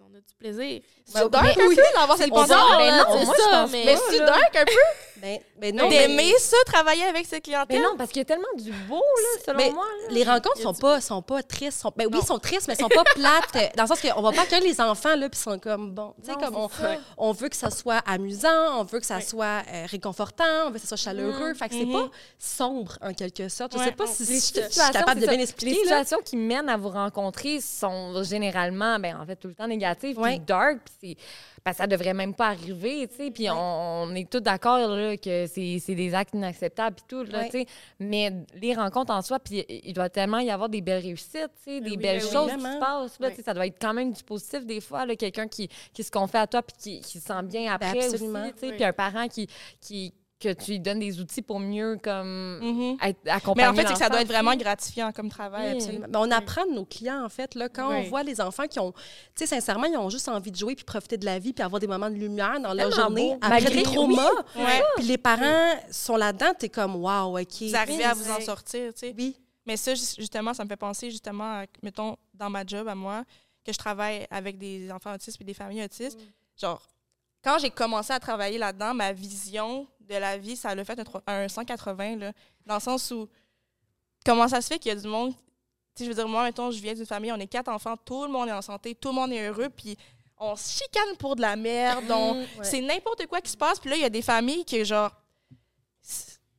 on 0.00 0.12
a 0.16 0.20
du 0.20 0.34
plaisir. 0.36 0.80
C'est 1.04 1.30
dark 1.30 1.46
un 1.46 1.68
peu 1.68 1.82
d'avoir 1.94 2.18
cette 2.18 2.30
pensée. 2.30 2.54
Mais 2.78 2.90
non, 2.90 3.24
moi, 3.24 3.34
ça, 3.36 3.66
mais, 3.70 3.84
mais 3.84 3.96
c'est 4.10 4.18
dark 4.18 4.56
un 4.56 4.64
peu. 4.64 5.20
Ben, 5.20 5.38
ben 5.56 5.76
non. 5.76 5.88
D'aimer 5.88 6.32
ça, 6.38 6.56
travailler 6.66 7.04
avec 7.04 7.26
cette 7.26 7.44
clientèle. 7.44 7.78
Mais 7.78 7.82
non, 7.82 7.96
parce 7.96 8.10
qu'il 8.10 8.18
y 8.18 8.22
a 8.22 8.24
tellement 8.24 8.52
du 8.56 8.72
beau, 8.72 8.96
là, 8.96 9.42
selon 9.46 9.72
moi. 9.72 9.84
Les 10.10 10.24
rencontres 10.24 10.60
sont 10.60 10.74
pas, 10.74 11.00
sont 11.00 11.22
pas 11.22 11.42
tristes. 11.42 11.80
Sont, 11.80 11.92
ben 11.96 12.08
oui, 12.12 12.20
sont 12.22 12.38
tristes, 12.38 12.66
mais 12.66 12.74
sont 12.74 12.88
pas 12.88 13.04
plates. 13.14 13.76
dans 13.76 13.84
le 13.84 13.88
sens 13.88 14.00
qu'on 14.00 14.20
va 14.20 14.32
pas 14.32 14.42
accueillir 14.42 14.68
les 14.68 14.80
enfants, 14.80 15.14
là, 15.14 15.28
puis 15.28 15.38
sont 15.38 15.58
comme, 15.58 15.92
bon, 15.92 16.14
tu 16.22 16.30
sais, 16.30 16.36
comme 16.36 16.56
on, 16.56 16.68
on, 17.16 17.32
veut 17.32 17.48
que 17.48 17.56
ça 17.56 17.70
soit 17.70 17.98
amusant, 18.06 18.80
on 18.80 18.84
veut 18.84 18.98
que 18.98 19.06
ça 19.06 19.20
soit 19.20 19.62
euh, 19.72 19.86
réconfortant, 19.86 20.66
on 20.66 20.70
veut 20.70 20.74
que 20.74 20.80
ça 20.80 20.88
soit 20.88 21.12
chaleureux. 21.12 21.52
Mm. 21.52 21.54
Fait 21.54 21.68
que 21.68 21.74
c'est 21.76 21.86
pas 21.86 22.04
mm-hmm. 22.04 22.10
sombre, 22.38 22.98
en 23.00 23.14
quelque 23.14 23.48
sorte. 23.48 23.74
Je 23.78 23.84
sais 23.84 23.92
pas 23.92 24.06
si 24.08 24.24
je 24.24 24.40
suis 24.40 24.92
capable 24.92 25.20
de 25.20 25.26
bien 25.26 25.38
expliquer. 25.38 25.74
Les 25.74 25.80
situations 25.80 26.20
qui 26.24 26.36
mènent 26.36 26.68
à 26.68 26.76
vous 26.76 26.90
rencontrer 26.90 27.60
sont 27.60 28.22
généralement, 28.24 28.98
ben 28.98 29.16
en 29.20 29.24
fait, 29.24 29.36
tout 29.36 29.48
le 29.48 29.54
temps 29.54 29.68
négatives 29.68 29.83
puis 29.94 30.40
dark, 30.40 30.78
puis 31.00 31.16
ben, 31.64 31.72
ça 31.72 31.86
devrait 31.86 32.12
même 32.12 32.34
pas 32.34 32.48
arriver, 32.48 33.08
tu 33.08 33.16
sais. 33.16 33.30
Puis 33.30 33.48
on, 33.50 34.14
est 34.14 34.28
tous 34.28 34.40
d'accord 34.40 34.78
que 35.16 35.46
c'est 35.46 35.94
des 35.94 36.14
actes 36.14 36.34
inacceptables 36.34 36.96
puis 36.96 37.04
tout, 37.08 37.24
là, 37.24 37.44
tu 37.44 37.52
sais. 37.52 37.66
Mais 37.98 38.32
les 38.54 38.74
rencontres 38.74 39.12
en 39.12 39.22
soi, 39.22 39.38
puis 39.38 39.64
il 39.68 39.92
doit 39.94 40.10
tellement 40.10 40.40
y 40.40 40.50
avoir 40.50 40.68
des 40.68 40.82
belles 40.82 41.02
réussites, 41.02 41.50
tu 41.64 41.72
sais, 41.72 41.80
des 41.80 41.96
belles 41.96 42.20
choses 42.20 42.52
qui 42.52 42.60
se 42.60 42.78
passent, 42.78 43.18
là, 43.18 43.30
Ça 43.42 43.54
doit 43.54 43.66
être 43.66 43.78
quand 43.80 43.94
même 43.94 44.12
du 44.12 44.22
positif 44.22 44.66
des 44.66 44.80
fois, 44.80 45.06
quelqu'un 45.16 45.48
qui, 45.48 45.68
qui 45.92 46.02
se 46.02 46.10
confie 46.10 46.36
à 46.36 46.46
toi 46.46 46.62
puis 46.62 46.76
qui, 46.76 47.00
qui 47.00 47.18
se 47.18 47.26
sent 47.26 47.42
bien 47.44 47.64
ben, 47.64 47.88
après 47.88 48.08
aussi, 48.08 48.18
tu 48.18 48.58
sais. 48.58 48.72
Puis 48.72 48.84
un 48.84 48.92
parent 48.92 49.28
qui, 49.28 49.48
qui 49.80 50.12
que 50.40 50.52
tu 50.52 50.72
lui 50.72 50.80
donnes 50.80 50.98
des 50.98 51.20
outils 51.20 51.42
pour 51.42 51.60
mieux 51.60 51.98
comme 52.02 52.60
mm-hmm. 52.60 53.08
être 53.08 53.20
accompagné. 53.26 53.66
Mais 53.66 53.68
en 53.68 53.74
fait, 53.74 53.86
c'est 53.86 53.94
que 53.94 53.98
ça 53.98 54.08
doit 54.08 54.20
être 54.20 54.28
vraiment 54.28 54.54
gratifiant 54.56 55.12
comme 55.12 55.28
travail. 55.28 55.78
on 56.14 56.30
apprend 56.30 56.66
de 56.66 56.72
nos 56.72 56.84
clients, 56.84 57.24
en 57.24 57.28
fait, 57.28 57.54
là, 57.54 57.68
quand 57.68 57.90
on 57.90 58.02
voit 58.02 58.22
les 58.22 58.40
enfants 58.40 58.66
qui 58.66 58.78
ont, 58.78 58.92
tu 58.92 58.98
sais, 59.36 59.46
sincèrement, 59.46 59.86
ils 59.86 59.96
ont 59.96 60.10
juste 60.10 60.28
envie 60.28 60.50
de 60.50 60.56
jouer 60.56 60.74
puis 60.74 60.84
profiter 60.84 61.16
de 61.16 61.24
la 61.24 61.38
vie 61.38 61.52
puis 61.52 61.64
avoir 61.64 61.80
des 61.80 61.86
moments 61.86 62.10
de 62.10 62.16
lumière 62.16 62.60
dans 62.60 62.74
leur 62.74 62.90
journée 62.90 63.36
après 63.40 63.70
des 63.70 63.82
traumas. 63.82 64.30
Puis 64.96 65.06
les 65.06 65.18
parents 65.18 65.74
sont 65.90 66.16
là-dedans, 66.16 66.52
tu 66.58 66.66
es 66.66 66.68
comme, 66.68 66.96
wow, 66.96 67.38
OK. 67.38 67.62
Vous 67.62 67.76
arrivez 67.76 68.04
à 68.04 68.14
vous 68.14 68.30
en 68.30 68.40
sortir, 68.40 68.92
tu 68.92 69.00
sais. 69.00 69.14
Oui. 69.16 69.36
Mais 69.66 69.76
ça, 69.76 69.94
justement, 69.94 70.52
ça 70.52 70.62
me 70.64 70.68
fait 70.68 70.76
penser, 70.76 71.10
justement, 71.10 71.64
mettons, 71.82 72.16
dans 72.34 72.50
ma 72.50 72.66
job 72.66 72.86
à 72.86 72.94
moi, 72.94 73.24
que 73.64 73.72
je 73.72 73.78
travaille 73.78 74.26
avec 74.30 74.58
des 74.58 74.92
enfants 74.92 75.14
autistes 75.14 75.40
et 75.40 75.44
des 75.44 75.54
familles 75.54 75.84
autistes. 75.84 76.18
Mm. 76.18 76.60
Genre, 76.60 76.86
quand 77.42 77.58
j'ai 77.58 77.70
commencé 77.70 78.12
à 78.12 78.20
travailler 78.20 78.58
là-dedans, 78.58 78.94
ma 78.94 79.12
vision 79.12 79.86
de 80.08 80.14
la 80.14 80.38
vie, 80.38 80.56
ça 80.56 80.74
l'a 80.74 80.84
fait 80.84 81.00
un, 81.26 81.48
180, 81.48 82.16
là, 82.16 82.32
dans 82.66 82.74
le 82.74 82.80
sens 82.80 83.10
où, 83.10 83.28
comment 84.24 84.48
ça 84.48 84.60
se 84.60 84.68
fait 84.68 84.78
qu'il 84.78 84.90
y 84.90 84.96
a 84.96 85.00
du 85.00 85.08
monde, 85.08 85.34
tu 85.94 86.04
je 86.04 86.08
veux 86.08 86.14
dire, 86.14 86.28
moi, 86.28 86.44
mettons, 86.44 86.70
je 86.70 86.80
viens 86.80 86.94
d'une 86.94 87.06
famille, 87.06 87.32
on 87.32 87.38
est 87.38 87.46
quatre 87.46 87.68
enfants, 87.68 87.96
tout 87.96 88.24
le 88.24 88.30
monde 88.30 88.48
est 88.48 88.52
en 88.52 88.62
santé, 88.62 88.94
tout 88.94 89.08
le 89.08 89.14
monde 89.14 89.32
est 89.32 89.46
heureux, 89.46 89.68
puis 89.68 89.96
on 90.38 90.56
se 90.56 90.82
chicane 90.82 91.16
pour 91.18 91.36
de 91.36 91.40
la 91.40 91.56
merde, 91.56 92.06
donc 92.06 92.46
c'est 92.62 92.80
n'importe 92.80 93.26
quoi 93.26 93.40
qui 93.40 93.50
se 93.50 93.56
passe, 93.56 93.78
puis 93.78 93.90
là, 93.90 93.96
il 93.96 94.02
y 94.02 94.06
a 94.06 94.10
des 94.10 94.22
familles 94.22 94.64
qui, 94.64 94.84
genre, 94.84 95.10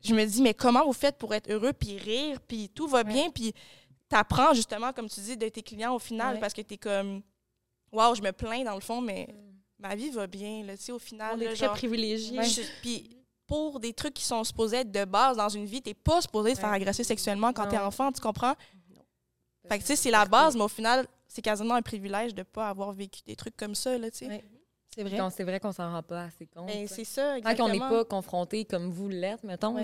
je 0.03 0.13
me 0.13 0.25
dis, 0.25 0.41
mais 0.41 0.53
comment 0.53 0.85
vous 0.85 0.93
faites 0.93 1.17
pour 1.17 1.33
être 1.33 1.49
heureux, 1.51 1.73
puis 1.73 1.97
rire, 1.97 2.39
puis 2.47 2.69
tout 2.69 2.87
va 2.87 3.03
bien, 3.03 3.29
puis 3.29 3.53
t'apprends 4.07 4.53
justement, 4.53 4.93
comme 4.93 5.09
tu 5.09 5.19
dis, 5.19 5.35
de 5.35 5.49
tes 5.49 5.61
clients 5.61 5.95
au 5.95 5.99
final, 5.99 6.39
parce 6.39 6.53
que 6.53 6.61
t'es 6.61 6.77
comme, 6.77 7.21
waouh, 7.91 8.15
je 8.15 8.21
me 8.21 8.31
plains 8.31 8.63
dans 8.63 8.75
le 8.75 8.81
fond, 8.81 9.01
mais 9.01 9.27
mm. 9.29 9.35
ma 9.79 9.95
vie 9.95 10.09
va 10.09 10.27
bien, 10.27 10.63
là, 10.63 10.77
tu 10.77 10.83
sais, 10.83 10.91
au 10.91 10.99
final. 10.99 11.35
On 11.37 11.41
est 11.41 11.53
très 11.55 11.69
privilégiés. 11.69 12.39
Puis 12.81 13.14
pour 13.47 13.79
des 13.79 13.93
trucs 13.93 14.13
qui 14.13 14.23
sont 14.23 14.43
supposés 14.43 14.77
être 14.77 14.91
de 14.91 15.05
base 15.05 15.37
dans 15.37 15.49
une 15.49 15.65
vie. 15.65 15.81
T'es 15.81 15.93
pas 15.93 16.21
supposé 16.21 16.53
te 16.53 16.59
faire 16.59 16.71
agresser 16.71 17.03
sexuellement 17.03 17.53
quand 17.53 17.67
t'es 17.67 17.77
enfant, 17.77 18.11
tu 18.11 18.21
comprends? 18.21 18.53
Fait 19.67 19.79
que, 19.79 19.83
tu 19.83 19.87
sais, 19.87 19.95
c'est 19.95 20.11
la 20.11 20.25
base, 20.25 20.55
mais 20.55 20.63
au 20.63 20.67
final, 20.67 21.07
c'est 21.27 21.41
quasiment 21.41 21.73
un 21.73 21.81
privilège 21.81 22.35
de 22.35 22.43
pas 22.43 22.69
avoir 22.69 22.91
vécu 22.91 23.21
des 23.25 23.35
trucs 23.35 23.57
comme 23.57 23.73
ça, 23.73 23.97
là, 23.97 24.11
tu 24.11 24.17
sais. 24.19 24.43
C'est 24.95 25.03
vrai. 25.03 25.17
Donc, 25.17 25.33
c'est 25.35 25.43
vrai 25.43 25.59
qu'on 25.59 25.73
s'en 25.73 25.91
rend 25.91 26.03
pas 26.03 26.23
assez 26.23 26.45
compte. 26.45 26.67
Ben, 26.67 26.87
c'est 26.87 27.03
ça, 27.03 27.37
exactement. 27.37 27.67
Tant 27.67 27.73
qu'on 27.73 27.85
n'est 27.85 27.95
pas 27.97 28.05
confronté 28.05 28.63
comme 28.63 28.91
vous 28.91 29.09
l'êtes, 29.09 29.43
mettons, 29.43 29.75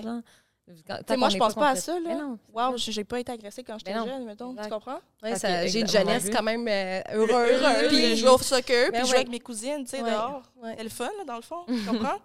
moi, 1.18 1.30
je 1.30 1.38
pense 1.38 1.56
pas 1.56 1.70
à 1.70 1.76
ça. 1.76 2.00
Là. 2.00 2.38
Wow, 2.54 2.78
j'ai 2.78 3.04
pas 3.04 3.20
été 3.20 3.32
agressée 3.32 3.64
quand 3.64 3.78
j'étais 3.78 3.94
jeune, 3.94 4.26
mettons. 4.26 4.56
Tu 4.56 4.70
comprends? 4.70 5.00
j'ai 5.22 5.82
une 5.82 5.88
jeunesse 5.88 6.30
quand 6.30 6.44
même 6.44 6.68
euh, 6.68 7.02
heureuse. 7.14 7.62
Puis 7.90 8.16
je 8.16 8.26
joue 8.26 8.34
au 8.34 8.38
soccer, 8.38 8.92
puis 8.92 9.02
je 9.02 9.06
joue 9.06 9.16
avec 9.16 9.30
mes 9.30 9.40
cousines, 9.40 9.84
tu 9.84 9.98
sais, 9.98 10.04
dehors. 10.04 10.44
C'est 10.78 10.84
le 10.84 10.90
fun, 10.90 11.10
là, 11.18 11.26
dans 11.26 11.36
le 11.36 11.42
fond. 11.42 11.64
Tu 11.68 11.84
comprends? 11.90 12.20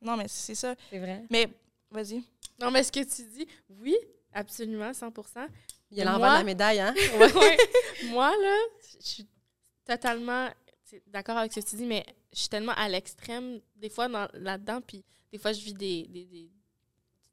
Non, 0.00 0.16
mais 0.16 0.28
c'est 0.28 0.54
ça. 0.54 0.74
C'est 0.90 0.98
vrai. 0.98 1.24
Mais, 1.30 1.48
vas-y. 1.90 2.22
Non, 2.60 2.70
mais 2.70 2.82
ce 2.82 2.92
que 2.92 3.00
tu 3.00 3.22
dis, 3.24 3.46
oui, 3.80 3.96
absolument, 4.32 4.90
100% 4.90 5.46
Il 5.90 5.98
y 5.98 6.00
a 6.02 6.04
l'envers 6.04 6.32
de 6.32 6.38
la 6.38 6.44
médaille, 6.44 6.80
hein? 6.80 6.94
Moi, 8.10 8.30
là, 8.30 8.56
je 9.00 9.06
suis 9.06 9.26
totalement 9.84 10.48
d'accord 11.06 11.38
avec 11.38 11.52
ce 11.52 11.60
que 11.60 11.66
tu 11.68 11.76
dis, 11.76 11.86
mais 11.86 12.04
je 12.32 12.40
suis 12.40 12.48
tellement 12.48 12.72
à 12.72 12.88
l'extrême, 12.88 13.60
des 13.76 13.88
fois, 13.88 14.08
là-dedans, 14.34 14.80
puis 14.80 15.04
des 15.32 15.38
fois, 15.38 15.52
je 15.52 15.60
vis 15.60 15.74
des, 15.74 16.06
des 16.08 16.50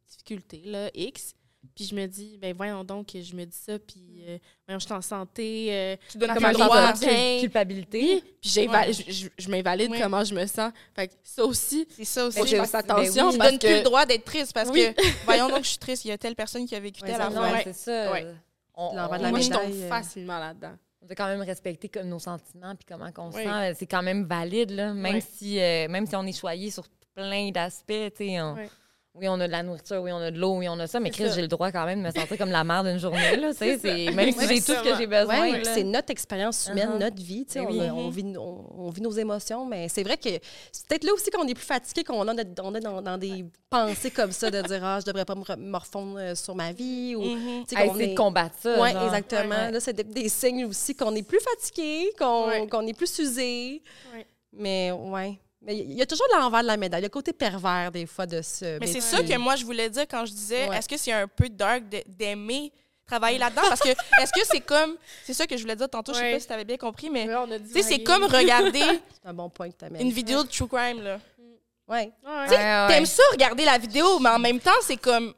difficultés, 0.08 0.62
là, 0.66 0.90
X. 0.94 1.36
Puis 1.76 1.86
je 1.86 1.96
me 1.96 2.06
dis, 2.06 2.38
ben 2.42 2.54
voyons 2.56 2.84
donc, 2.84 3.10
je 3.14 3.36
me 3.36 3.46
dis 3.46 3.58
ça, 3.58 3.80
puis 3.80 4.00
mm. 4.00 4.30
euh, 4.30 4.38
voyons, 4.68 4.80
je 4.80 4.86
suis 4.86 4.94
en 4.94 5.02
santé. 5.02 5.68
Euh, 5.72 5.96
tu 6.12 6.18
donnes 6.18 6.34
comme 6.34 6.46
un 6.46 6.52
droit 6.52 6.94
de 6.94 7.40
culpabilité. 7.42 8.24
puis 8.42 8.50
je, 8.50 9.28
je 9.38 9.50
m'invalide 9.50 9.92
comment 10.00 10.24
je 10.24 10.34
me 10.34 10.46
sens. 10.46 10.72
Fait 10.96 11.08
que 11.08 11.14
ça 11.24 11.44
aussi, 11.46 11.88
c'est 11.90 12.06
ça 12.06 12.26
aussi. 12.26 12.48
je 12.48 12.56
fasse 12.58 12.76
attention. 12.76 13.32
Tu 13.32 13.38
donnes 13.38 13.60
plus 13.60 13.78
le 13.78 13.84
droit 13.84 14.06
d'être 14.06 14.26
triste 14.26 14.54
parce 14.54 14.70
que, 14.70 14.94
voyons 15.26 15.50
donc, 15.50 15.64
je 15.64 15.70
suis 15.70 15.78
triste, 15.78 16.06
il 16.06 16.10
y 16.10 16.12
a 16.12 16.18
telle 16.18 16.36
personne 16.36 16.66
qui 16.66 16.76
a 16.76 16.80
vécu 16.80 17.02
telle 17.02 17.22
affaire. 17.22 17.62
c'est 17.64 17.74
ça. 17.74 18.14
On, 18.78 18.94
Moi, 18.94 19.40
je 19.40 19.50
tombe 19.50 19.72
euh. 19.74 19.88
facilement 19.88 20.38
là-dedans. 20.38 20.74
On 21.02 21.06
doit 21.06 21.16
quand 21.16 21.28
même 21.28 21.42
respecter 21.42 21.88
comme 21.88 22.10
nos 22.10 22.20
sentiments 22.20 22.76
puis 22.76 22.86
comment 22.86 23.10
on 23.18 23.32
se 23.32 23.38
sent. 23.38 23.74
C'est 23.76 23.86
quand 23.86 24.04
même 24.04 24.26
valide, 24.26 24.72
là, 24.72 24.94
même, 24.94 25.22
si, 25.22 25.56
même 25.56 26.06
si 26.06 26.16
on 26.16 26.24
est 26.24 26.38
choyé 26.38 26.72
sur 26.72 26.84
plein 27.16 27.52
d'aspects. 27.52 28.12
tu 28.18 28.28
sais 28.28 28.40
oui, 29.18 29.30
on 29.30 29.40
a 29.40 29.48
de 29.48 29.52
la 29.52 29.64
nourriture, 29.64 30.02
oui, 30.02 30.12
on 30.12 30.18
a 30.18 30.30
de 30.30 30.38
l'eau, 30.38 30.58
oui, 30.58 30.68
on 30.68 30.78
a 30.80 30.88
ça, 30.88 31.00
mais 31.00 31.10
Chris, 31.10 31.30
j'ai 31.34 31.42
le 31.42 31.48
droit 31.48 31.72
quand 31.72 31.86
même 31.86 32.02
de 32.02 32.08
me 32.08 32.12
sentir 32.12 32.38
comme 32.38 32.52
la 32.52 32.64
mère 32.66 32.84
d'une 32.84 33.00
journée. 33.00 33.38
Là, 33.38 33.52
c'est, 33.54 33.78
même 34.12 34.32
si 34.32 34.48
j'ai 34.48 34.62
tout 34.62 34.74
ce 34.74 34.84
que 34.84 34.98
j'ai 34.98 35.08
besoin. 35.08 35.64
c'est 35.64 35.84
notre 35.84 36.12
expérience 36.12 36.68
humaine, 36.70 36.90
uh-huh. 36.96 37.00
notre 37.00 37.22
vie. 37.22 37.46
Ben 37.56 37.66
on, 37.66 38.08
on, 38.08 38.10
vit, 38.10 38.34
on, 38.38 38.90
vit, 38.90 39.02
nos 39.02 39.12
émotions, 39.12 39.66
mais 39.66 39.88
c'est 39.88 40.04
vrai 40.04 40.18
que 40.18 40.30
c'est 40.72 40.88
peut-être 40.88 41.06
là 41.06 41.14
aussi 41.14 41.30
qu'on 41.32 41.48
est 41.48 41.54
plus 41.54 41.64
fatigué, 41.64 42.04
qu'on 42.04 42.28
est 42.28 42.44
dans, 42.44 43.02
dans, 43.02 43.18
des 43.18 43.46
pensées 43.70 44.12
comme 44.12 44.32
ça, 44.32 44.52
de 44.52 44.62
dire 44.62 44.84
Ah, 44.84 45.00
je 45.00 45.06
devrais 45.06 45.26
pas 45.26 45.36
me 45.36 45.56
morfondre 45.56 46.18
euh, 46.20 46.36
sur 46.36 46.56
ma 46.56 46.74
vie. 46.74 47.16
ou 47.16 47.24
mm-hmm. 47.24 47.90
essayer 47.90 48.08
de 48.08 48.18
combattre 48.18 48.56
ça. 48.60 48.82
Oui, 48.82 48.90
exactement. 48.90 49.70
Là, 49.72 49.80
c'est 49.80 49.94
des, 49.94 50.30
signes 50.30 50.66
aussi 50.66 50.96
qu'on 50.96 51.16
est 51.16 51.24
plus 51.24 51.40
fatigué, 51.40 52.12
qu'on, 52.20 52.82
est 52.88 52.94
plus 52.94 53.20
usé. 53.20 53.82
Mais 54.52 54.92
ouais. 54.92 55.40
Mais 55.66 55.78
il 55.78 55.94
y 55.94 56.02
a 56.02 56.06
toujours 56.06 56.28
l'envers 56.38 56.62
de 56.62 56.68
la 56.68 56.78
médaille. 56.78 57.02
Il 57.02 57.04
y 57.04 57.06
a 57.06 57.08
le 57.08 57.12
côté 57.12 57.34
pervers, 57.34 57.92
des 57.92 58.06
fois, 58.06 58.26
de 58.26 58.42
ce. 58.42 58.80
Mais 58.80 58.88
c'est 58.88 59.02
ça 59.02 59.24
que 59.24 59.38
moi, 59.38 59.56
je 59.56 59.66
voulais 59.66 59.90
dire 59.90 60.04
quand 60.04 60.26
je 60.26 60.32
disais 60.32 60.68
est-ce 60.74 60.88
que 60.88 60.98
c'est 60.98 61.12
un 61.12 61.28
peu 61.28 61.50
dark 61.50 61.84
d'aimer 62.08 62.72
travailler 63.08 63.38
là-dedans? 63.38 63.64
Parce 63.68 63.82
que 63.82 63.90
est-ce 64.22 64.32
que 64.32 64.46
c'est 64.46 64.62
comme. 64.62 64.96
C'est 65.24 65.34
ça 65.34 65.48
que 65.48 65.58
je 65.58 65.62
voulais 65.64 65.76
dire 65.76 65.90
tantôt, 65.90 66.14
je 66.14 66.20
sais 66.20 66.34
pas 66.34 66.40
si 66.40 66.48
tu 66.48 66.54
avais 66.54 66.66
bien 66.66 66.78
compris, 66.78 67.10
mais. 67.10 67.28
Tu 67.28 67.74
sais, 67.74 67.82
c'est 67.82 68.04
comme 68.04 68.24
regarder. 68.26 68.84
un 69.26 69.34
bon 69.34 69.50
point 69.50 69.70
que 69.72 70.02
Une 70.02 70.12
vidéo 70.12 70.44
de 70.44 70.50
true 70.50 70.68
crime, 70.68 71.02
là. 71.02 71.20
Ouais. 71.88 72.12
T'aimes 72.48 73.06
ça 73.06 73.24
regarder 73.32 73.66
la 73.66 73.78
vidéo, 73.78 74.20
mais 74.20 74.30
en 74.30 74.40
même 74.40 74.60
temps, 74.60 74.80
c'est 74.82 74.98
comme. 74.98 75.34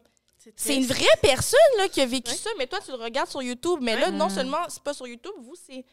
C'est 0.55 0.75
une 0.75 0.85
vraie 0.85 1.05
personne 1.21 1.59
là, 1.77 1.89
qui 1.89 1.99
a 1.99 2.05
vécu 2.05 2.31
ça, 2.31 2.49
mais 2.57 2.67
toi, 2.67 2.79
tu 2.83 2.91
le 2.91 2.97
regardes 2.97 3.29
sur 3.29 3.41
YouTube. 3.41 3.79
Mais 3.81 3.99
là, 3.99 4.11
non 4.11 4.29
seulement 4.29 4.59
c'est 4.67 4.83
pas 4.83 4.93
sur 4.93 5.07
YouTube, 5.07 5.33
vous, 5.41 5.55
c'est 5.55 5.85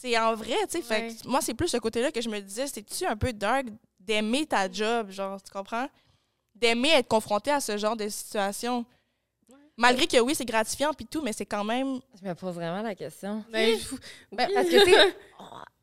c'est 0.00 0.18
en 0.18 0.34
vrai, 0.34 0.56
tu 0.70 0.80
sais. 0.82 1.08
moi, 1.26 1.40
c'est 1.42 1.52
plus 1.52 1.68
ce 1.68 1.76
côté-là 1.76 2.10
que 2.10 2.22
je 2.22 2.28
me 2.30 2.40
disais, 2.40 2.66
c'est-tu 2.66 3.04
un 3.04 3.16
peu 3.16 3.34
dark 3.34 3.66
d'aimer 3.98 4.46
ta 4.46 4.70
job, 4.70 5.10
genre, 5.10 5.42
tu 5.42 5.50
comprends? 5.50 5.88
D'aimer 6.54 6.90
être 6.90 7.08
confronté 7.08 7.50
à 7.50 7.60
ce 7.60 7.76
genre 7.76 7.96
de 7.96 8.08
situation. 8.08 8.86
Malgré 9.76 10.06
que 10.06 10.18
oui, 10.18 10.34
c'est 10.34 10.46
gratifiant 10.46 10.92
puis 10.94 11.06
tout, 11.06 11.20
mais 11.22 11.32
c'est 11.34 11.44
quand 11.44 11.64
même. 11.64 12.00
Je 12.20 12.26
me 12.26 12.34
pose 12.34 12.54
vraiment 12.54 12.82
la 12.82 12.94
question. 12.94 13.44
Ben, 13.52 13.78
ben, 14.32 14.48
parce 14.54 14.68
que, 14.68 14.84
tu 14.84 14.90
sais, 14.90 15.16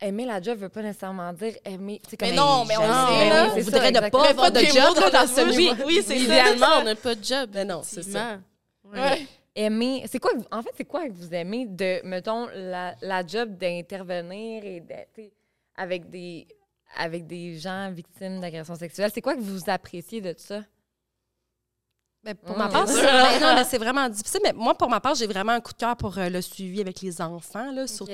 aimer 0.00 0.24
la 0.24 0.42
job 0.42 0.58
veut 0.58 0.68
pas 0.68 0.82
nécessairement 0.82 1.32
dire 1.32 1.54
aimer. 1.64 2.00
Mais 2.20 2.32
non, 2.32 2.64
mais 2.64 2.76
on 2.76 2.82
sait, 2.82 3.28
là. 3.28 3.52
On 3.54 3.60
voudrait 3.60 3.92
ne 3.92 4.08
pas 4.08 4.30
avoir 4.30 4.50
de 4.50 4.60
job 4.60 5.12
dans 5.12 5.26
ce 5.26 5.56
Oui, 5.56 5.70
oui 5.86 6.02
c'est 6.04 6.18
Idéalement, 6.18 6.78
on 6.80 6.84
n'a 6.84 6.96
pas 6.96 7.14
de 7.14 7.24
job. 7.24 7.50
Mais 7.54 7.64
ben 7.64 7.68
non, 7.68 7.82
c'est 7.84 8.02
ça. 8.02 8.38
Ouais 8.84 9.28
aimer. 9.58 10.04
C'est 10.06 10.18
quoi, 10.18 10.30
en 10.50 10.62
fait, 10.62 10.70
c'est 10.76 10.84
quoi 10.84 11.06
que 11.08 11.12
vous 11.12 11.34
aimez 11.34 11.66
de, 11.66 12.00
mettons, 12.04 12.46
la, 12.54 12.94
la 13.00 13.26
job 13.26 13.56
d'intervenir 13.56 14.64
et 14.64 14.80
d'être 14.80 15.32
avec 15.76 16.08
des, 16.08 16.46
avec 16.96 17.26
des 17.26 17.58
gens 17.58 17.90
victimes 17.90 18.40
d'agressions 18.40 18.76
sexuelles? 18.76 19.10
C'est 19.12 19.20
quoi 19.20 19.34
que 19.34 19.40
vous 19.40 19.68
appréciez 19.68 20.20
de 20.20 20.34
ça? 20.36 20.60
Ben, 22.24 22.34
pour 22.34 22.56
ma 22.56 22.68
part, 22.68 22.84
ben, 22.86 23.64
c'est 23.64 23.78
vraiment 23.78 24.08
difficile. 24.08 24.40
Mais 24.42 24.52
moi, 24.52 24.74
pour 24.74 24.88
ma 24.88 25.00
part, 25.00 25.14
j'ai 25.14 25.26
vraiment 25.26 25.52
un 25.52 25.60
coup 25.60 25.72
de 25.72 25.78
cœur 25.78 25.96
pour 25.96 26.18
euh, 26.18 26.28
le 26.28 26.42
suivi 26.42 26.80
avec 26.80 27.00
les 27.00 27.20
enfants. 27.20 27.70
Là, 27.70 27.86
surtout, 27.86 28.12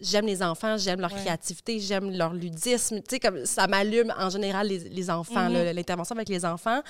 j'aime 0.00 0.26
les 0.26 0.42
enfants, 0.42 0.76
j'aime 0.76 1.00
leur 1.00 1.10
créativité, 1.10 1.78
j'aime 1.78 2.10
leur 2.10 2.32
ludisme. 2.32 3.00
Tu 3.00 3.10
sais, 3.10 3.20
comme 3.20 3.44
ça 3.44 3.66
m'allume 3.66 4.12
en 4.18 4.30
général 4.30 4.68
les, 4.68 4.78
les 4.78 5.10
enfants, 5.10 5.48
mm-hmm. 5.48 5.72
l'intervention 5.72 6.16
avec 6.16 6.28
les 6.28 6.44
enfants. 6.44 6.80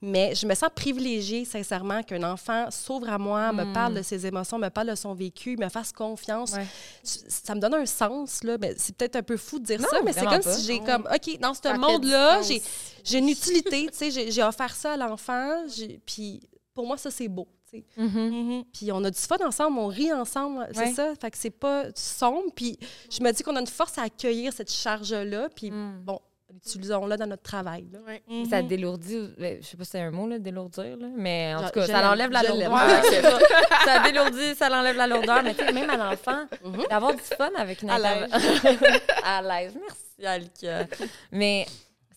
Mais 0.00 0.34
je 0.34 0.46
me 0.46 0.54
sens 0.54 0.70
privilégiée, 0.74 1.44
sincèrement, 1.44 2.02
qu'un 2.02 2.22
enfant 2.22 2.70
s'ouvre 2.70 3.08
à 3.10 3.18
moi, 3.18 3.52
me 3.52 3.72
parle 3.72 3.94
de 3.94 4.02
ses 4.02 4.26
émotions, 4.26 4.58
me 4.58 4.68
parle 4.68 4.90
de 4.90 4.94
son 4.94 5.14
vécu, 5.14 5.56
me 5.56 5.68
fasse 5.68 5.92
confiance. 5.92 6.54
Ça 7.02 7.54
me 7.54 7.60
donne 7.60 7.74
un 7.74 7.86
sens, 7.86 8.42
là. 8.44 8.56
Mais 8.60 8.74
c'est 8.76 8.96
peut-être 8.96 9.16
un 9.16 9.22
peu 9.22 9.36
fou 9.36 9.58
de 9.58 9.64
dire 9.64 9.80
ça, 9.80 10.00
mais 10.04 10.12
c'est 10.12 10.26
comme 10.26 10.42
si 10.42 10.66
j'ai 10.66 10.80
comme, 10.80 11.08
OK, 11.12 11.38
dans 11.40 11.54
ce 11.54 11.76
monde-là, 11.76 12.40
j'ai 12.42 13.18
une 13.18 13.28
utilité, 13.28 13.88
tu 13.90 14.10
sais, 14.10 14.30
j'ai 14.30 14.42
offert 14.42 14.74
ça 14.74 14.92
à 14.92 14.96
l'enfant, 14.96 15.64
puis 16.06 16.40
pour 16.74 16.86
moi, 16.86 16.96
ça, 16.96 17.10
c'est 17.10 17.28
beau. 17.28 17.48
Mm-hmm. 17.76 18.30
Mm-hmm. 18.30 18.64
Puis 18.72 18.92
on 18.92 19.02
a 19.04 19.10
du 19.10 19.18
fun 19.18 19.36
ensemble, 19.44 19.78
on 19.78 19.86
rit 19.88 20.12
ensemble, 20.12 20.68
c'est 20.72 20.92
ça? 20.92 21.12
Fait 21.20 21.30
que 21.30 21.36
c'est 21.38 21.50
pas 21.50 21.86
sombre. 21.94 22.50
Puis 22.54 22.78
je 23.10 23.22
me 23.22 23.30
dis 23.32 23.42
qu'on 23.42 23.56
a 23.56 23.60
une 23.60 23.66
force 23.66 23.98
à 23.98 24.02
accueillir 24.02 24.52
cette 24.52 24.72
charge-là. 24.72 25.48
Puis 25.54 25.70
mm. 25.70 26.00
bon, 26.02 26.20
utilisons-la 26.54 27.16
dans 27.16 27.26
notre 27.26 27.42
travail. 27.42 27.86
Ça 28.48 28.62
mm-hmm. 28.62 28.66
délourdit, 28.66 29.30
ben, 29.38 29.58
je 29.60 29.66
sais 29.66 29.76
pas 29.76 29.84
si 29.84 29.90
c'est 29.90 30.00
un 30.00 30.10
mot, 30.10 30.26
là, 30.26 30.38
délourdir, 30.38 30.96
là, 30.96 31.08
mais 31.14 31.54
en 31.54 31.64
tout 31.64 31.70
cas, 31.70 31.86
ça 31.86 32.10
enlève 32.10 32.30
la 32.30 32.42
lourdeur. 32.42 33.02
ça 33.84 34.02
délourdit, 34.02 34.54
ça 34.54 34.68
enlève 34.68 34.96
la 34.96 35.06
lourdeur. 35.06 35.42
Mais 35.42 35.72
même 35.72 35.90
à 35.90 35.96
l'enfant, 35.96 36.44
d'avoir 36.90 37.14
du 37.14 37.22
fun 37.22 37.50
avec 37.56 37.82
une 37.82 37.90
À 37.90 37.98
l'aise. 37.98 38.30
à 39.24 39.42
l'aise. 39.42 39.78
Merci, 39.78 40.26
Alika. 40.26 40.86
Mais 41.32 41.66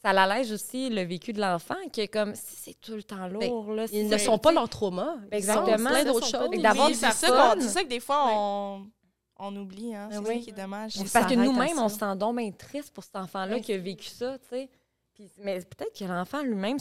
ça 0.04 0.14
l'allège 0.14 0.52
aussi 0.52 0.90
le 0.90 1.04
vécu 1.04 1.32
de 1.34 1.40
l'enfant, 1.40 1.76
qui 1.92 2.02
est 2.02 2.08
comme 2.08 2.34
si 2.34 2.56
c'est 2.56 2.80
tout 2.80 2.94
le 2.94 3.04
temps 3.04 3.30
ben, 3.30 3.48
lourd. 3.48 3.72
là, 3.74 3.86
ils 3.92 4.08
ne 4.10 4.18
sont 4.18 4.38
pas 4.38 4.52
leur 4.52 4.68
trauma. 4.68 5.18
Exactement. 5.32 5.90
plein 5.90 6.04
d'autres 6.04 6.28
choses. 6.28 6.50
C'est 6.94 7.12
ça, 7.12 7.56
ça, 7.60 7.84
que 7.84 7.88
des 7.88 8.00
fois, 8.00 8.26
on, 8.30 8.88
on 9.38 9.56
oublie. 9.56 9.94
Hein? 9.94 10.10
C'est 10.12 10.26
ça 10.26 10.34
qui 10.36 10.50
est 10.50 10.54
dommage. 10.54 10.94
Parce 11.14 11.28
que 11.28 11.36
nous-mêmes, 11.36 11.78
on 11.78 11.90
se 11.90 12.00
sent 12.00 12.16
donc 12.16 12.38
bien 12.38 12.52
triste 12.52 12.92
pour 12.94 13.04
cet 13.04 13.16
enfant-là 13.16 13.60
qui 13.60 13.74
a 13.74 13.78
vécu 13.78 14.08
ça. 14.08 14.38
tu 14.40 14.50
sais 14.50 14.70
mais 15.40 15.60
peut-être 15.60 15.98
que 15.98 16.06
l'enfant 16.06 16.42
lui-même 16.42 16.78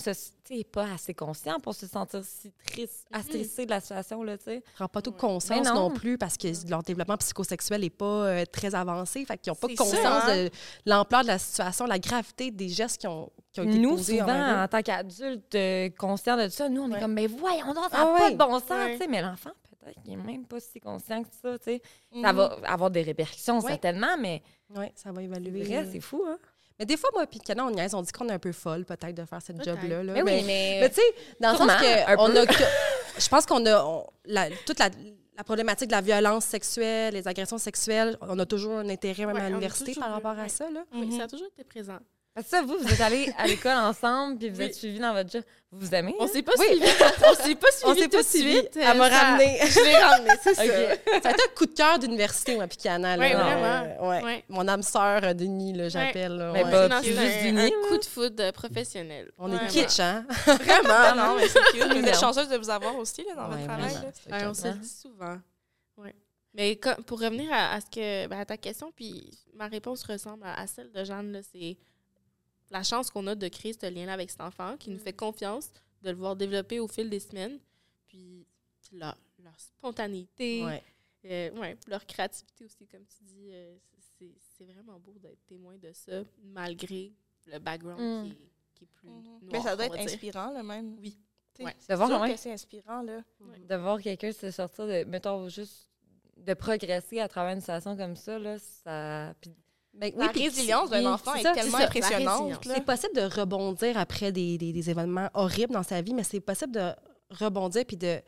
n'est 0.51 0.64
pas 0.64 0.86
assez 0.93 1.14
conscient 1.14 1.61
pour 1.61 1.74
se 1.74 1.86
sentir 1.86 2.22
si 2.24 2.53
triste, 2.66 3.07
mm 3.12 3.20
stressé 3.22 3.64
de 3.66 3.70
la 3.70 3.80
situation. 3.80 4.22
Là, 4.22 4.36
ne 4.47 4.61
prend 4.74 4.88
pas 4.88 5.03
tout 5.03 5.12
conscience 5.12 5.66
non. 5.66 5.91
plus 5.91 6.18
parce 6.18 6.36
que 6.36 6.49
leur 6.68 6.82
développement 6.82 7.16
psychosexuel 7.16 7.82
n'est 7.82 7.91
pas 7.91 8.05
euh, 8.26 8.45
très 8.51 8.74
avancé. 8.74 9.24
Fait 9.24 9.36
qu'ils 9.38 9.51
n'ont 9.51 9.57
pas 9.57 9.68
conscience 9.68 10.24
hein? 10.24 10.45
de 10.45 10.51
l'ampleur 10.86 11.22
de 11.22 11.28
la 11.28 11.38
situation, 11.38 11.86
la 11.86 11.99
gravité 11.99 12.51
des 12.51 12.68
gestes 12.68 13.01
qui 13.01 13.07
ont, 13.07 13.30
qui 13.53 13.61
ont 13.61 13.64
été 13.64 13.78
nous, 13.78 13.97
posés. 13.97 14.18
Souvent, 14.18 14.62
en, 14.62 14.68
tant 14.68 14.82
qu'adultes 14.82 15.55
euh, 15.55 15.91
conscients 15.99 16.36
de 16.36 16.49
ça, 16.49 16.68
nous, 16.68 16.82
on 16.82 16.93
est 16.93 17.01
comme, 17.01 17.12
mais 17.12 17.26
voyons, 17.26 17.74
ça 17.74 17.80
n'a 17.80 17.88
ah 17.93 18.14
pas 18.18 18.30
de 18.30 18.36
bon 18.36 18.59
sens. 18.59 19.09
Mais 19.09 19.22
l'enfant, 19.22 19.51
peut-être 19.80 20.03
qu'il 20.03 20.16
n'est 20.16 20.24
même 20.24 20.47
pas 20.47 20.61
si 20.61 20.80
conscient 20.80 21.22
que 21.22 21.28
ça. 21.43 21.57
Ça 21.59 21.70
mm-hmm. 22.14 22.34
va 22.34 22.57
avoir 22.64 22.91
des 22.91 23.03
répercussions, 23.03 23.61
certainement, 23.61 24.16
mais. 24.18 24.43
Oui, 24.74 24.86
ça 24.95 25.12
va 25.12 25.22
évaluer. 25.22 25.84
C'est 25.91 26.01
fou, 26.01 26.24
hein? 26.26 26.38
Mais 26.81 26.87
des 26.87 26.97
fois, 26.97 27.11
moi, 27.12 27.26
puis 27.26 27.41
Canon, 27.41 27.66
on 27.66 27.70
niaise, 27.70 27.93
on 27.95 28.01
dit 28.01 28.11
qu'on 28.11 28.26
est 28.31 28.33
un 28.33 28.39
peu 28.39 28.53
folle, 28.53 28.87
peut-être, 28.87 29.14
de 29.14 29.26
faire 29.26 29.43
cette 29.43 29.62
job-là. 29.62 30.03
Mais, 30.03 30.22
oui, 30.22 30.43
mais. 30.47 30.78
Mais 30.81 30.89
tu 30.89 30.95
sais, 30.95 31.14
dans 31.39 31.53
le 31.53 31.59
sens 31.59 31.66
que. 31.66 32.16
On 32.16 32.35
a, 32.35 32.51
je 33.18 33.28
pense 33.28 33.45
qu'on 33.45 33.66
a. 33.66 34.05
toute 34.64 34.78
la, 34.78 34.89
la, 35.37 35.45
problématique 35.45 35.89
de 35.89 35.93
la 35.93 36.01
violence 36.01 36.47
sexuelle, 36.47 37.12
les 37.12 37.28
agressions 37.28 37.59
sexuelles, 37.59 38.16
on 38.22 38.39
a 38.39 38.47
toujours 38.47 38.78
un 38.78 38.89
intérêt, 38.89 39.26
même 39.26 39.37
à 39.37 39.51
l'université, 39.51 39.95
par 39.95 40.11
rapport 40.11 40.39
à 40.39 40.49
ça. 40.49 40.70
Là. 40.70 40.85
Oui, 40.95 41.14
ça 41.14 41.24
a 41.24 41.28
toujours 41.28 41.49
été 41.49 41.64
présent. 41.64 41.99
Ça, 42.47 42.62
vous, 42.62 42.78
vous 42.78 42.93
êtes 42.93 43.01
allés 43.01 43.32
à 43.38 43.47
l'école 43.49 43.76
ensemble, 43.76 44.38
puis 44.38 44.51
vous 44.51 44.61
êtes 44.62 44.74
suivis 44.74 44.99
dans 44.99 45.12
votre 45.12 45.30
job. 45.30 45.43
Vous 45.72 45.86
vous 45.86 45.95
aimez? 45.95 46.14
On 46.18 46.26
s'est 46.26 46.43
pas 46.43 46.53
suivis. 46.57 46.82
on 47.28 47.34
s'est 47.34 47.55
pas 47.55 47.70
suivis. 47.70 47.84
On 47.84 47.95
s'est 47.95 48.09
pas 48.09 48.22
suivis. 48.22 48.68
Elle 48.74 48.97
m'a 48.97 49.09
ramené. 49.09 49.59
Je 49.62 49.84
l'ai 49.84 49.97
ramené, 49.97 50.30
c'est 50.43 50.55
ça. 50.55 50.64
Ça 50.64 50.70
a 50.70 51.18
été 51.18 51.28
un 51.28 51.55
coup 51.55 51.66
de 51.66 51.74
cœur 51.74 51.99
d'université, 51.99 52.57
moi, 52.57 52.66
puis 52.66 52.78
Cana. 52.78 53.16
Oui, 53.16 53.32
vraiment. 53.32 54.09
ouais. 54.09 54.24
ouais. 54.24 54.45
Mon 54.49 54.66
âme 54.66 54.82
sœur, 54.82 55.22
euh, 55.22 55.34
Denis, 55.34 55.91
j'appelle. 55.91 56.51
Mais 56.53 56.62
pas 56.62 57.03
juste 57.03 57.18
Denis. 57.45 57.72
Un 57.72 57.88
coup 57.88 57.99
de 57.99 58.05
foot 58.05 58.53
professionnel. 58.53 59.30
On 59.38 59.53
est 59.53 59.66
kitsch, 59.68 60.01
hein? 60.01 60.24
Vraiment. 60.47 61.14
non, 61.16 61.36
mais 61.36 61.49
c'est 61.49 61.62
cute. 61.72 61.93
Vous 61.93 62.05
êtes 62.05 62.18
chanceuse 62.18 62.49
de 62.49 62.57
vous 62.57 62.70
avoir 62.70 62.97
aussi 62.97 63.24
là, 63.24 63.34
dans 63.34 63.49
votre 63.49 63.64
travail. 63.64 64.49
On 64.49 64.55
se 64.55 64.68
le 64.68 64.74
dit 64.74 64.88
souvent. 64.88 65.38
Oui. 65.97 66.11
Mais 66.55 66.78
pour 67.07 67.20
revenir 67.20 67.49
à, 67.53 67.80
ce 67.80 67.86
que, 67.86 68.26
ben, 68.26 68.41
à 68.41 68.45
ta 68.45 68.57
question, 68.57 68.91
puis 68.91 69.30
ma 69.55 69.68
réponse 69.68 70.03
ressemble 70.03 70.45
à, 70.45 70.66
celle 70.66 70.91
de 70.91 71.05
Jeanne, 71.05 71.41
c'est 71.53 71.76
la 72.70 72.82
chance 72.82 73.10
qu'on 73.10 73.26
a 73.26 73.34
de 73.34 73.48
créer 73.48 73.72
ce 73.72 73.86
lien-là 73.90 74.12
avec 74.12 74.30
cet 74.30 74.40
enfant 74.40 74.76
qui 74.76 74.90
nous 74.90 74.96
mm. 74.96 75.00
fait 75.00 75.12
confiance, 75.12 75.70
de 76.02 76.10
le 76.10 76.16
voir 76.16 76.36
développer 76.36 76.80
au 76.80 76.88
fil 76.88 77.10
des 77.10 77.20
semaines. 77.20 77.58
Puis 78.06 78.46
leur, 78.92 79.16
leur 79.42 79.58
spontanéité, 79.58 80.64
Ouais. 80.64 80.82
euh, 81.26 81.50
ouais, 81.60 81.76
leur 81.86 82.04
créativité 82.06 82.64
aussi, 82.64 82.86
comme 82.86 83.04
tu 83.06 83.24
dis, 83.24 83.50
euh, 83.52 83.76
c'est 84.18 84.34
c'est 84.56 84.64
vraiment 84.66 84.98
beau 85.00 85.14
d'être 85.18 85.44
témoin 85.46 85.76
de 85.78 85.90
ça, 85.92 86.22
malgré 86.42 87.12
le 87.46 87.58
background 87.58 88.00
Mm. 88.00 88.24
qui, 88.28 88.32
est, 88.42 88.50
qui 88.74 88.84
est 88.84 88.88
plus 88.88 89.08
Mhm. 89.08 89.22
noir, 89.24 89.38
Mais 89.52 89.60
ça 89.60 89.74
doit 89.76 89.86
être 89.86 89.98
inspirant, 89.98 90.52
là, 90.52 90.62
même. 90.62 90.98
Oui. 91.00 91.16
Ouais. 91.60 91.74
C'est 91.78 91.92
De 91.92 91.96
voir 91.96 92.08
sûr 92.08 92.18
comment- 92.18 92.30
que 92.32 92.38
c'est 92.38 92.52
inspirant, 92.52 93.02
là. 93.02 93.22
De 93.68 93.74
voir 93.76 94.00
quelqu'un 94.00 94.32
se 94.32 94.50
sortir 94.50 94.86
de, 94.86 95.04
mettons, 95.04 95.48
juste 95.48 95.86
de 96.38 96.54
progresser 96.54 97.20
à 97.20 97.28
travers 97.28 97.52
une 97.54 97.60
situation 97.60 97.96
comme 97.96 98.16
ça, 98.16 98.38
là, 98.38 98.58
ça. 98.58 99.34
puis- 99.40 99.54
Ben, 99.93 100.12
La 100.16 100.28
puis 100.28 100.45
résilience 100.45 100.88
d'un 100.88 101.01
oui, 101.01 101.07
enfant 101.09 101.34
est 101.34 101.43
ça, 101.43 101.53
tellement 101.53 101.78
impressionnante. 101.78 102.61
C'est 102.64 102.84
possible 102.84 103.14
de 103.14 103.22
rebondir 103.22 103.99
après 103.99 104.32
des, 104.32 104.57
des- 104.57 104.72
des 104.72 104.91
événements 104.91 105.28
horribles 105.34 105.74
dans 105.74 105.82
sa 105.82 106.01
vie, 106.01 106.14
mais 106.14 106.22
c'est 106.22 106.41
possible 106.41 106.72
de 106.72 106.91
rebondir 107.30 107.84
puis 107.84 107.97
de, 107.97 108.20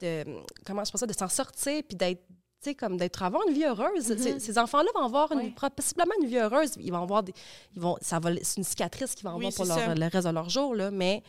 de 0.00 0.24
comment 0.66 0.84
je 0.84 0.90
pense 0.90 1.00
ça, 1.00 1.06
de 1.06 1.12
s'en 1.12 1.28
sortir 1.28 1.82
puis 1.86 1.96
d'être 1.96 2.22
tu 2.62 2.70
sais, 2.70 2.74
comme 2.76 2.96
d'être 2.96 3.20
avoir 3.24 3.42
une 3.48 3.54
vie 3.54 3.64
heureuse. 3.64 4.08
Mm-hmm. 4.08 4.18
Ces- 4.18 4.38
Ces 4.40 4.56
enfants-là 4.58 4.88
vont 4.94 5.02
avoir 5.04 5.32
une, 5.32 5.52
possiblement 5.52 6.12
une 6.22 6.28
vie 6.28 6.38
heureuse. 6.38 6.70
Ils 6.78 6.92
vont 6.92 7.02
avoir 7.02 7.24
des, 7.24 7.34
ils 7.74 7.80
vont, 7.82 7.96
ça 8.00 8.20
va, 8.20 8.30
c'est 8.42 8.56
une 8.58 8.62
cicatrice 8.64 9.14
qu'ils 9.16 9.28
vont 9.28 9.36
Oui, 9.36 9.46
avoir 9.48 9.66
pour 9.68 9.76
leur- 9.76 9.94
le 9.96 10.06
reste 10.06 10.26
de 10.28 10.32
leur 10.32 10.48
jour, 10.48 10.72
là. 10.74 10.90
Mais 10.92 11.24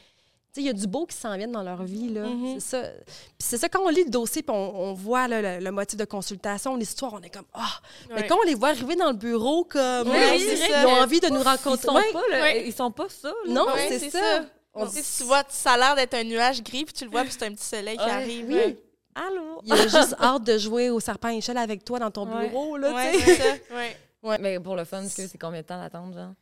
il 0.61 0.63
y 0.65 0.69
a 0.69 0.73
du 0.73 0.85
beau 0.87 1.05
qui 1.05 1.15
s'en 1.15 1.35
vient 1.37 1.47
dans 1.47 1.63
leur 1.63 1.83
vie, 1.83 2.09
là. 2.09 2.23
Mhm. 2.27 2.59
C'est 2.59 2.81
ça. 2.81 2.81
Puis 3.05 3.15
c'est 3.39 3.57
ça, 3.57 3.69
quand 3.69 3.81
on 3.81 3.89
lit 3.89 4.03
le 4.03 4.09
dossier 4.09 4.43
puis 4.43 4.55
on, 4.55 4.79
on 4.89 4.93
voit 4.93 5.27
là, 5.27 5.59
le, 5.59 5.63
le 5.65 5.71
motif 5.71 5.97
de 5.97 6.05
consultation, 6.05 6.75
l'histoire, 6.75 7.13
on 7.13 7.21
est 7.21 7.29
comme, 7.29 7.45
ah! 7.53 7.79
Mais 8.13 8.27
quand 8.27 8.37
on 8.37 8.43
les 8.45 8.55
voit 8.55 8.69
arriver 8.69 8.95
dans 8.95 9.07
le 9.11 9.17
bureau, 9.17 9.63
comme, 9.63 10.07
Oui, 10.09 10.15
euh, 10.17 10.35
ils 10.35 10.85
ont 10.85 11.01
envie 11.01 11.19
de 11.19 11.27
nous 11.29 11.41
Ils 11.41 11.47
rencontrer. 11.47 11.87
sont, 11.87 11.95
Ouais. 11.95 12.11
pas, 12.13 12.21
là, 12.29 12.55
ils 12.57 12.73
sont 12.73 12.91
pas 12.91 13.07
ça. 13.09 13.29
là. 13.45 13.51
Non, 13.53 13.65
c'est 13.75 13.99
c'est 13.99 14.09
ça. 14.11 14.19
ça. 14.19 14.45
On 14.75 14.87
sais, 14.87 15.01
tu 15.17 15.23
vois, 15.23 15.43
ça 15.49 15.73
a 15.73 15.77
l'air 15.77 15.95
d'être 15.95 16.13
un 16.15 16.23
nuage 16.23 16.63
gris, 16.63 16.85
puis 16.85 16.93
tu 16.93 17.05
le 17.05 17.11
vois, 17.11 17.21
puis 17.23 17.31
c'est 17.31 17.45
un 17.45 17.53
petit 17.53 17.63
soleil 17.65 17.97
qui 17.97 18.03
arrive. 18.03 18.45
Oui. 18.47 18.55
là. 18.55 19.23
Allô? 19.27 19.61
Il 19.63 19.71
a 19.73 19.83
juste 19.87 20.15
hâte 20.19 20.43
de 20.43 20.57
jouer 20.57 20.89
au 20.89 20.99
serpent 20.99 21.27
à 21.27 21.33
échelle 21.33 21.57
avec 21.57 21.85
toi 21.85 21.99
dans 21.99 22.09
ton 22.09 22.25
bureau, 22.25 22.77
là, 22.77 22.93
Ouais, 22.93 23.19
ça. 23.19 24.37
Mais 24.39 24.59
pour 24.59 24.75
le 24.75 24.85
fun, 24.85 25.03
est-ce 25.03 25.15
que 25.17 25.27
c'est 25.27 25.37
combien 25.37 25.61
de 25.61 25.65
temps 25.67 25.79
d'attente, 25.79 26.13
genre? 26.15 26.33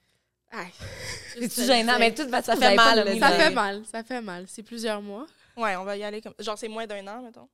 C'est-tu 1.40 1.64
gênant? 1.66 1.98
Mais 2.00 2.14
tout 2.14 2.28
va 2.30 2.42
Ça 2.42 2.56
fait 2.56 2.76
mal, 2.76 3.20
Ça 3.20 3.32
fait 3.32 3.50
mal, 3.52 3.82
ça 3.92 4.04
fait 4.04 4.22
mal. 4.22 4.46
C'est 4.48 4.64
plusieurs 4.64 5.02
mois. 5.02 5.26
Ouais, 5.58 5.76
on 5.76 5.84
va 5.84 5.98
y 5.98 6.04
aller 6.04 6.22
comme. 6.22 6.34
Genre, 6.40 6.58
c'est 6.58 6.68
moins 6.68 6.86
d'un 6.88 7.06
an, 7.08 7.22
mettons. 7.22 7.48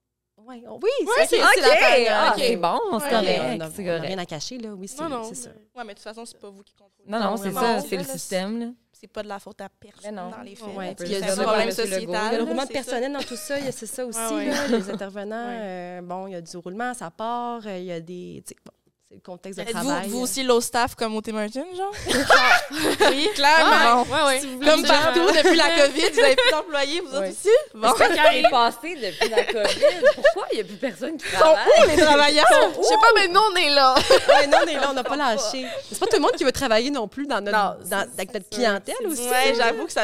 Ouais, 0.45 0.61
on- 0.67 0.75
oui, 0.75 0.89
c'est 1.27 1.37
période. 1.39 2.07
Ah, 2.11 2.33
ok. 2.35 2.43
c'est 2.45 2.55
bon, 2.57 2.79
c'est 2.99 3.09
correct. 3.09 3.41
On 3.41 3.59
a- 3.59 3.69
c'est 3.71 3.81
on 3.83 3.87
a 3.87 3.95
correct. 3.95 4.05
rien 4.07 4.17
à 4.19 4.25
cacher, 4.27 4.57
là. 4.59 4.69
Oui, 4.75 4.87
c'est 4.87 5.01
Non, 5.01 5.09
non. 5.09 5.23
c'est 5.23 5.33
ça. 5.33 5.49
mais- 5.49 5.79
Ouais, 5.79 5.83
mais 5.87 5.93
de 5.93 5.97
toute 5.97 6.03
façon, 6.03 6.25
c'est 6.25 6.39
pas 6.39 6.49
vous 6.51 6.61
qui 6.61 6.75
contrôlez. 6.75 7.09
Non, 7.09 7.19
non, 7.19 7.37
c'est 7.37 7.51
ça, 7.51 7.79
c'est 7.81 7.97
le 7.97 8.03
système. 8.03 8.59
Là. 8.59 8.65
C'est 8.93 9.07
pas 9.07 9.23
de 9.23 9.27
la 9.27 9.39
faute 9.39 9.59
à 9.61 9.69
personne 9.69 10.13
non. 10.15 10.29
dans 10.29 10.41
les 10.41 10.55
faits. 10.55 10.67
Ouais, 10.75 10.95
il 10.99 11.11
y 11.11 11.15
a 11.15 11.21
du- 11.35 11.41
problème 11.41 11.71
sociétal. 11.71 12.01
Il 12.07 12.11
y 12.11 12.15
a 12.15 12.37
le 12.37 12.43
roulement 12.43 12.65
de 12.65 12.71
personnel 12.71 13.11
dans 13.13 13.21
tout 13.23 13.35
ça, 13.35 13.57
il 13.57 13.65
y 13.65 13.67
a- 13.67 13.71
c'est 13.71 13.87
ça 13.87 14.05
aussi, 14.05 14.19
Ouais, 14.19 14.31
ouais. 14.31 14.45
là, 14.49 14.67
les 14.67 14.89
intervenants. 14.91 15.47
Ouais. 15.47 15.57
euh, 15.59 16.01
bon, 16.03 16.27
il 16.27 16.33
y 16.33 16.35
a 16.35 16.41
du 16.41 16.55
roulement, 16.57 16.93
ça 16.93 17.09
part, 17.09 17.61
euh, 17.65 17.77
il 17.79 17.85
y 17.85 17.91
a 17.91 17.99
des... 17.99 18.43
bon, 18.63 18.71
c'est 19.09 19.15
le 19.15 19.21
contexte 19.21 19.57
de 19.57 19.63
Êtes-vous 19.63 19.85
travail. 19.85 20.09
vous 20.09 20.19
euh. 20.19 20.23
aussi 20.23 20.43
low 20.43 20.59
staff 20.59 20.93
comme 20.95 21.15
au 21.15 21.21
Tim 21.21 21.31
Martin, 21.31 21.63
genre? 21.77 21.93
oui, 23.09 23.29
clairement. 23.35 24.01
Ouais, 24.03 24.23
ouais. 24.25 24.41
Comme 24.65 24.83
partout 24.83 25.27
depuis 25.33 25.55
la 25.55 25.69
COVID, 25.87 26.09
vous 26.11 26.19
avez 26.19 26.35
plus 26.35 26.51
d'employés, 26.51 26.99
vous 27.01 27.15
autres 27.15 27.29
aussi? 27.29 27.49
Bon. 27.73 27.93
Qu'est-ce 27.93 28.13
qui 28.29 28.37
est 28.37 28.49
passé 28.49 28.95
depuis 28.95 29.29
la 29.29 29.43
COVID? 29.45 30.05
Pourquoi 30.15 30.47
il 30.51 30.55
n'y 30.55 30.61
a 30.61 30.63
plus 30.65 30.75
personne 30.75 31.15
qui 31.17 31.25
Ils 31.25 31.31
sont 31.31 31.37
travaille? 31.39 31.63
où, 31.85 31.89
les 31.89 32.03
travailleurs? 32.03 32.45
Je 32.77 32.83
sais 32.83 32.95
pas, 32.95 33.11
mais 33.15 33.27
nous, 33.29 33.39
on 33.39 33.55
est 33.55 33.69
là. 33.69 33.95
Ouais, 33.95 34.47
non, 34.47 34.57
on 34.63 34.67
est 34.67 34.73
là, 34.75 34.87
on 34.89 34.93
n'a 34.93 35.03
pas 35.05 35.15
lâché. 35.15 35.65
C'est 35.89 35.99
pas 35.99 36.05
tout 36.07 36.15
le 36.17 36.21
monde 36.23 36.33
qui 36.33 36.43
veut 36.43 36.51
travailler 36.51 36.89
non 36.91 37.07
plus 37.07 37.27
dans 37.27 37.39
notre, 37.39 37.57
Non, 37.57 37.75
dans- 37.89 38.03
c'est- 38.03 38.13
avec 38.19 38.33
notre 38.33 38.45
c'est 38.51 38.57
clientèle 38.57 39.07
aussi. 39.07 39.21
Ouais, 39.29 39.53
j'avoue 39.55 39.85
que 39.85 39.93
ça, 39.93 40.01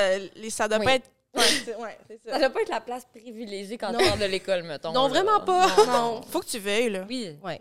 ça 0.49 0.67
doit 0.69 0.79
Oui. 0.79 0.85
pas 0.85 0.93
être. 0.93 1.07
Ouais, 1.35 1.43
c'est 1.65 1.75
ouais, 1.77 1.97
c'est 2.07 2.21
Ça 2.25 2.33
ça. 2.33 2.39
doit 2.39 2.49
pas 2.51 2.61
être 2.61 2.69
la 2.69 2.79
place 2.81 3.05
privilégiée 3.05 3.75
quand 3.77 3.91
tu 3.97 4.05
sors 4.05 4.17
de 4.17 4.25
l'école, 4.25 4.61
mettons. 4.63 4.91
Non, 4.93 5.03
là. 5.07 5.09
vraiment 5.09 5.39
pas. 5.39 5.67
Non. 5.87 6.21
Faut 6.29 6.41
que 6.41 6.45
tu 6.45 6.59
veuilles, 6.59 6.91
là. 6.91 7.05
Oui. 7.09 7.35
Ouais. 7.43 7.59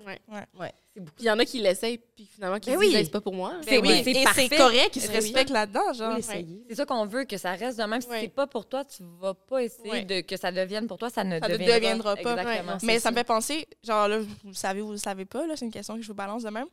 C'est 0.94 1.00
beaucoup. 1.00 1.14
Puis 1.16 1.24
il 1.24 1.26
y 1.26 1.30
en 1.30 1.38
a 1.38 1.44
qui 1.46 1.58
l'essayent, 1.58 1.96
puis 1.96 2.26
finalement, 2.34 2.58
qui 2.60 2.68
Ben 2.68 2.76
se 2.76 2.80
disent, 2.82 2.90
oui. 2.92 2.96
Hey, 2.98 3.04
c'est 3.06 3.10
pas 3.10 3.22
pour 3.22 3.32
moi. 3.32 3.54
C'est- 3.62 3.70
Ben 3.70 3.80
oui, 3.80 4.02
oui, 4.04 4.24
c'est 4.34 4.48
c'est 4.48 4.56
correct 4.56 4.90
qu'ils 4.90 5.00
se 5.00 5.06
Ben 5.08 5.14
oui. 5.14 5.20
respectent 5.20 5.50
là-dedans, 5.50 5.92
genre. 5.94 6.18
C'est 6.20 6.74
ça 6.74 6.84
qu'on 6.84 7.06
veut, 7.06 7.24
que 7.24 7.38
ça 7.38 7.52
reste 7.52 7.78
de 7.78 7.84
même. 7.84 8.02
Si 8.02 8.08
Ouais. 8.08 8.20
c'est 8.20 8.28
pas 8.28 8.46
pour 8.46 8.66
toi, 8.68 8.84
tu 8.84 9.02
vas 9.18 9.32
pas 9.32 9.62
essayer 9.62 9.90
Ouais. 9.90 10.04
de 10.04 10.20
que 10.20 10.36
ça 10.36 10.52
devienne 10.52 10.86
pour 10.86 10.98
toi, 10.98 11.08
ça 11.08 11.24
ne 11.24 11.40
Ça 11.40 11.48
ne 11.48 11.52
deviendra, 11.54 11.74
deviendra 11.76 12.16
pas. 12.16 12.30
Exactement. 12.42 12.72
Ouais. 12.72 12.78
Mais 12.82 12.92
c'est 12.94 13.00
ça 13.00 13.10
me 13.10 13.16
fait 13.16 13.24
penser, 13.24 13.66
genre 13.82 14.06
là, 14.06 14.18
vous 14.18 14.26
le 14.48 14.52
savez 14.54 14.82
ou 14.82 14.86
vous 14.88 14.92
le 14.92 14.98
savez 14.98 15.24
pas, 15.24 15.46
là, 15.46 15.56
c'est 15.56 15.64
une 15.64 15.72
question 15.72 15.96
que 15.96 16.02
je 16.02 16.08
vous 16.08 16.14
balance 16.14 16.42
de 16.42 16.50
même. 16.50 16.66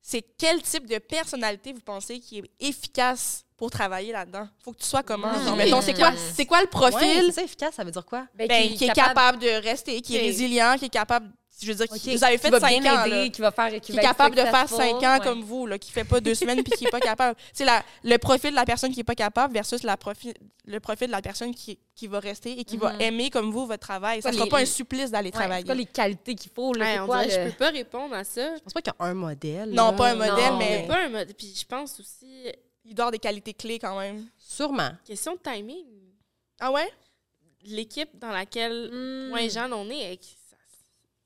C'est 0.00 0.22
quel 0.38 0.62
type 0.62 0.86
de 0.86 0.98
personnalité 0.98 1.72
vous 1.72 1.80
pensez 1.80 2.18
qui 2.20 2.38
est 2.38 2.50
efficace 2.60 3.44
pour 3.62 3.70
travailler 3.70 4.10
là-dedans? 4.10 4.48
Faut 4.64 4.72
que 4.72 4.78
tu 4.80 4.86
sois 4.86 5.04
comment? 5.04 5.28
Mmh. 5.28 5.54
Mettons, 5.56 5.80
c'est 5.80 5.94
quoi, 5.94 6.10
c'est 6.34 6.46
quoi 6.46 6.58
le 6.58 6.64
Ouais, 6.64 6.68
profil 6.70 7.22
c'est 7.26 7.30
ça, 7.30 7.42
efficace, 7.44 7.74
ça 7.76 7.84
veut 7.84 7.92
dire 7.92 8.04
quoi? 8.04 8.26
Ben, 8.34 8.48
ben, 8.48 8.74
qui, 8.74 8.86
est 8.86 8.92
capable... 8.92 9.38
de 9.38 9.62
rester, 9.62 10.00
qui 10.00 10.16
est 10.16 10.18
Ok. 10.18 10.24
résilient, 10.26 10.74
qui 10.76 10.86
est 10.86 10.88
capable, 10.88 11.30
je 11.60 11.68
veux 11.68 11.74
dire, 11.76 11.86
qui- 11.86 12.16
vous 12.16 12.24
avez 12.24 12.38
qui 12.38 12.42
fait 12.42 12.58
cinq 12.58 12.80
bien 12.80 12.92
ans, 13.00 13.04
aider, 13.04 13.16
là, 13.16 13.28
qui 13.28 13.40
va 13.40 13.52
faire, 13.52 13.70
qui, 13.74 13.80
qui 13.80 13.92
va 13.92 14.02
est 14.02 14.04
capable 14.04 14.34
de 14.34 14.40
faire 14.40 14.68
successful. 14.68 14.84
cinq 15.00 15.02
ans 15.04 15.12
Ouais. 15.18 15.20
comme 15.24 15.42
vous, 15.44 15.66
là, 15.68 15.78
qui 15.78 15.92
fait 15.92 16.02
pas 16.02 16.18
deux 16.18 16.34
semaines 16.34 16.60
puis 16.64 16.72
qui 16.76 16.86
est 16.86 16.90
pas 16.90 16.98
capable. 16.98 17.36
C'est 17.52 17.64
la 17.64 17.84
le 18.02 18.16
profil 18.18 18.50
de 18.50 18.56
la 18.56 18.64
personne 18.64 18.92
qui 18.92 18.98
est 18.98 19.04
pas 19.04 19.14
capable 19.14 19.54
versus 19.54 19.84
la 19.84 19.96
profil, 19.96 20.34
le 20.66 20.80
profil 20.80 21.06
de 21.06 21.12
la 21.12 21.22
personne 21.22 21.54
qui, 21.54 21.78
qui 21.94 22.08
va 22.08 22.18
rester 22.18 22.58
et 22.58 22.64
qui 22.64 22.76
va 22.78 22.94
Mhm. 22.94 23.00
aimer 23.00 23.30
comme 23.30 23.52
vous 23.52 23.66
votre 23.68 23.86
travail. 23.86 24.22
Ça 24.22 24.30
Quoi, 24.30 24.32
sera 24.38 24.44
les- 24.46 24.50
pas 24.50 24.58
un 24.58 24.66
supplice 24.66 25.12
d'aller 25.12 25.28
Ouais, 25.28 25.30
travailler. 25.30 25.60
C'est 25.62 25.66
quoi 25.66 25.74
les 25.76 25.84
qualités 25.84 26.34
qu'il 26.34 26.50
faut? 26.52 26.72
Là, 26.74 26.84
Ouais, 26.84 26.92
c'est 26.94 26.98
on 27.00 27.06
quoi, 27.06 27.24
dirait, 27.26 27.36
le- 27.44 27.44
je 27.44 27.50
peux 27.52 27.58
pas 27.64 27.70
répondre 27.70 28.14
à 28.16 28.24
ça. 28.24 28.56
Je 28.56 28.60
pense 28.60 28.72
pas 28.72 28.82
qu'il 28.82 28.92
y 28.98 29.02
a 29.04 29.06
un 29.06 29.14
modèle. 29.14 29.70
Non, 29.70 29.92
là. 29.92 29.96
pas 29.96 30.08
un 30.08 30.14
modèle, 30.16 30.50
Non. 30.50 30.58
mais 30.58 30.80
C'est 30.82 30.88
pas 30.88 30.98
un 31.04 31.08
mode. 31.10 31.32
Puis 31.38 31.54
je 31.60 31.64
pense 31.64 32.00
aussi, 32.00 32.48
il 32.84 32.94
doit 32.94 33.04
avoir 33.04 33.12
des 33.12 33.18
qualités 33.18 33.54
clés 33.54 33.78
quand 33.78 33.98
même. 33.98 34.28
Sûrement. 34.38 34.90
question 35.04 35.34
de 35.34 35.40
timing. 35.40 35.86
Ah 36.60 36.72
ouais? 36.72 36.88
L'équipe 37.64 38.16
dans 38.18 38.30
laquelle 38.30 38.90
Hmm. 38.92 39.28
moi 39.28 39.42
et 39.42 39.50
Jeanne, 39.50 39.72
on 39.72 39.88
est, 39.90 40.18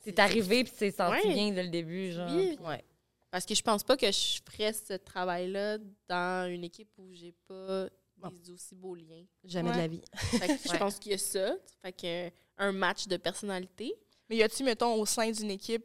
C'est 0.00 0.18
arrivé 0.18 0.64
puis 0.64 0.72
c'est 0.76 0.90
senti 0.90 1.26
Ouais. 1.26 1.34
bien 1.34 1.50
dès 1.52 1.62
le 1.64 1.68
début, 1.70 2.12
genre. 2.12 2.30
Oui. 2.32 2.57
Ouais. 2.62 2.84
Parce 3.30 3.44
que 3.44 3.54
je 3.54 3.62
pense 3.62 3.82
pas 3.82 3.96
que 3.96 4.07
je 4.11 4.40
ferais 4.50 4.72
ce 4.72 4.94
travail-là 4.94 5.78
dans 6.09 6.50
une 6.50 6.62
équipe 6.64 6.90
où 6.98 7.12
j'ai 7.12 7.32
pas 7.48 7.88
Bon. 8.16 8.28
des 8.30 8.50
aussi 8.50 8.74
beaux 8.74 8.94
liens. 8.94 9.24
Jamais 9.44 9.70
Ouais. 9.70 9.74
de 9.76 9.80
la 9.80 9.88
vie. 9.88 10.02
Fait 10.14 10.46
que 10.59 10.68
je 10.72 10.78
pense 10.88 10.98
qu'il 10.98 11.12
y 11.12 11.14
a 11.14 11.18
ça. 11.18 11.57
Fait 11.82 11.92
que 11.92 12.30
un 12.59 12.72
match 12.72 13.07
de 13.09 13.16
personnalité. 13.16 13.94
Mais 14.28 14.36
y 14.36 14.42
a-tu, 14.42 14.62
mettons, 14.62 14.94
au 14.94 15.04
sein 15.07 15.30
d'une 15.30 15.50
équipe, 15.50 15.84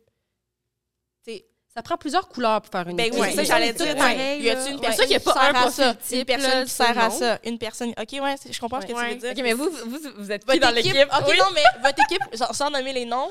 tu 1.24 1.32
sais, 1.34 1.45
Ça 1.74 1.82
prend 1.82 1.95
plusieurs 1.95 2.28
couleurs 2.28 2.61
pour 2.61 2.69
faire 2.72 2.88
une 2.89 2.97
ben 2.97 3.05
équipe. 3.07 3.19
oui, 3.22 3.28
c'est 3.30 3.45
ça, 3.45 3.55
j'allais 3.55 3.72
dire, 3.72 3.95
pareil, 3.95 4.41
y 4.41 4.49
a-tu 4.49 4.61
là. 4.65 4.69
une 4.72 4.80
personne 4.82 5.05
a 5.05 5.07
qui 5.07 5.19
pas 5.19 5.51
un 5.53 5.69
ça, 5.69 5.95
une 6.11 6.26
personne 6.26 6.63
qui 6.65 6.69
sert 6.72 6.99
à 6.99 7.09
ça, 7.09 7.39
une 7.45 7.57
personne, 7.57 7.89
ok, 7.91 8.19
ouais, 8.22 8.36
je 8.49 8.59
comprends 8.59 8.82
ce 8.82 8.88
que 8.88 8.91
tu 8.91 8.99
veux 9.09 9.15
dire. 9.15 9.32
OK, 9.32 9.39
mais 9.41 9.53
vous, 9.53 9.69
vous, 9.69 9.99
vous 10.17 10.32
êtes 10.34 10.45
qui 10.45 10.59
dans 10.59 10.76
équipe, 10.76 10.93
l'équipe? 10.93 11.09
ok, 11.17 11.26
Oui. 11.30 11.38
non, 11.39 11.45
mais 11.55 11.63
votre 11.82 11.99
équipe, 12.09 12.24
genre, 12.38 12.53
sans 12.53 12.69
nommer 12.69 12.91
les 12.91 13.05
noms, 13.05 13.30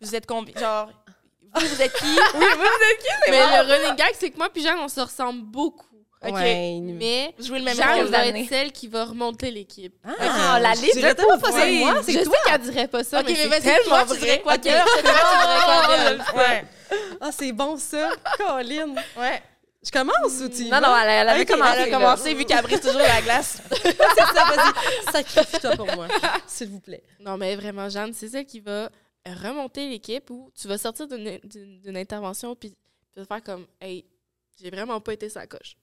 vous 0.00 0.14
êtes 0.14 0.24
combien, 0.26 0.54
genre, 0.58 0.88
vous, 1.54 1.66
vous 1.66 1.82
êtes 1.82 1.92
qui? 1.92 2.06
Mais 3.30 3.36
le 3.40 3.70
running 3.72 3.96
gag, 3.96 4.12
c'est 4.18 4.30
que 4.30 4.38
moi 4.38 4.48
puis 4.48 4.62
Jeanne, 4.62 4.78
on 4.78 4.88
se 4.88 5.00
ressemble 5.00 5.42
beaucoup. 5.42 5.84
Ok. 6.24 6.32
Ouais. 6.34 6.80
Mais 6.82 7.34
Vous 7.38 7.44
jouez 7.46 7.58
le 7.58 7.64
même 7.64 7.76
rôle. 7.76 8.06
va 8.06 8.18
années. 8.20 8.42
être 8.42 8.48
celle 8.48 8.72
qui 8.72 8.88
va 8.88 9.04
remonter 9.04 9.50
l'équipe. 9.50 9.94
Ah, 10.18 10.58
la 10.60 10.72
liste 10.72 10.94
dirais 10.96 11.10
de 11.10 11.16
tellement 11.16 11.38
pas 11.38 11.52
ça 11.52 11.66
de 11.66 11.70
oui. 11.70 11.78
moi, 11.80 11.94
Je 11.98 12.02
c'est 12.02 12.12
sais 12.12 12.24
toi. 12.24 12.36
qu'elle 12.46 12.60
dirait 12.62 12.88
pas 12.88 13.04
ça, 13.04 13.20
Ok, 13.20 13.26
mais, 13.26 13.32
mais 13.32 13.38
c'est 13.42 13.48
vas-y, 13.48 13.62
tellement 13.62 13.82
toi, 13.84 14.00
tu 14.02 14.06
vrai. 14.08 14.18
dirais 14.18 14.40
quoi? 14.40 14.58
Toi, 14.58 14.72
tu 14.72 15.02
dirais 15.02 15.60
quoi 15.64 15.96
d'elle? 15.96 16.24
Ouais. 16.36 16.64
Ah, 17.20 17.30
c'est 17.32 17.52
bon, 17.52 17.76
ça. 17.76 18.10
Colin. 18.38 18.94
Ouais. 19.18 19.42
Je 19.84 19.90
commence 19.92 20.40
ou 20.42 20.48
tu 20.48 20.64
Non, 20.64 20.80
non, 20.80 20.96
elle, 20.96 21.08
elle 21.10 21.28
avait 21.28 21.42
Ok, 21.42 21.48
commencé. 21.48 21.78
Elle 21.78 21.94
a 21.94 21.96
commencé 21.96 22.34
vu 22.34 22.44
qu'elle 22.44 22.62
brise 22.62 22.80
toujours 22.80 22.98
la 23.00 23.20
glace. 23.22 23.62
C'est 23.82 23.96
ça, 23.96 24.44
vas-y. 24.56 25.12
Sacrifie-toi 25.12 25.76
pour 25.76 25.86
moi, 25.94 26.08
s'il 26.48 26.70
vous 26.70 26.80
plaît. 26.80 27.04
Non, 27.20 27.36
mais 27.36 27.54
vraiment, 27.54 27.88
Jeanne, 27.88 28.12
c'est 28.12 28.28
celle 28.28 28.46
qui 28.46 28.58
va 28.58 28.88
remonter 29.44 29.88
l'équipe 29.88 30.28
où 30.30 30.50
tu 30.60 30.66
vas 30.66 30.78
sortir 30.78 31.06
d'une- 31.06 31.96
intervention 31.96 32.56
puis 32.56 32.70
tu 32.70 33.20
vas 33.20 33.24
faire 33.26 33.42
comme 33.44 33.66
Hey, 33.80 34.04
j'ai 34.60 34.70
vraiment 34.70 35.00
pas 35.00 35.12
été 35.12 35.28
sa 35.28 35.46
coche. 35.46 35.76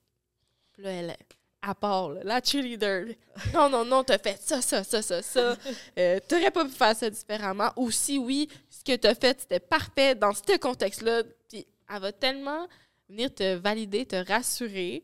Puis 0.74 0.82
là, 0.82 0.90
elle 0.90 1.10
est 1.10 1.18
à 1.62 1.74
part, 1.74 2.10
là, 2.10 2.20
la 2.24 2.42
cheerleader. 2.42 3.06
Non, 3.54 3.70
non, 3.70 3.86
non, 3.86 4.04
t'as 4.04 4.18
fait 4.18 4.38
ça, 4.38 4.60
ça, 4.60 4.84
ça, 4.84 5.00
ça, 5.00 5.22
ça. 5.22 5.56
Euh, 5.98 6.20
T'aurais 6.28 6.50
pas 6.50 6.64
pu 6.66 6.72
faire 6.72 6.94
ça 6.94 7.08
différemment. 7.08 7.70
Ou 7.76 7.90
si 7.90 8.18
oui, 8.18 8.48
ce 8.68 8.84
que 8.84 8.94
t'as 8.96 9.14
fait, 9.14 9.40
c'était 9.40 9.60
parfait 9.60 10.14
dans 10.14 10.32
ce 10.34 10.58
contexte-là. 10.58 11.22
Puis 11.48 11.66
elle 11.90 12.00
va 12.00 12.12
tellement 12.12 12.68
venir 13.08 13.32
te 13.34 13.54
valider, 13.54 14.04
te 14.04 14.16
rassurer. 14.30 15.02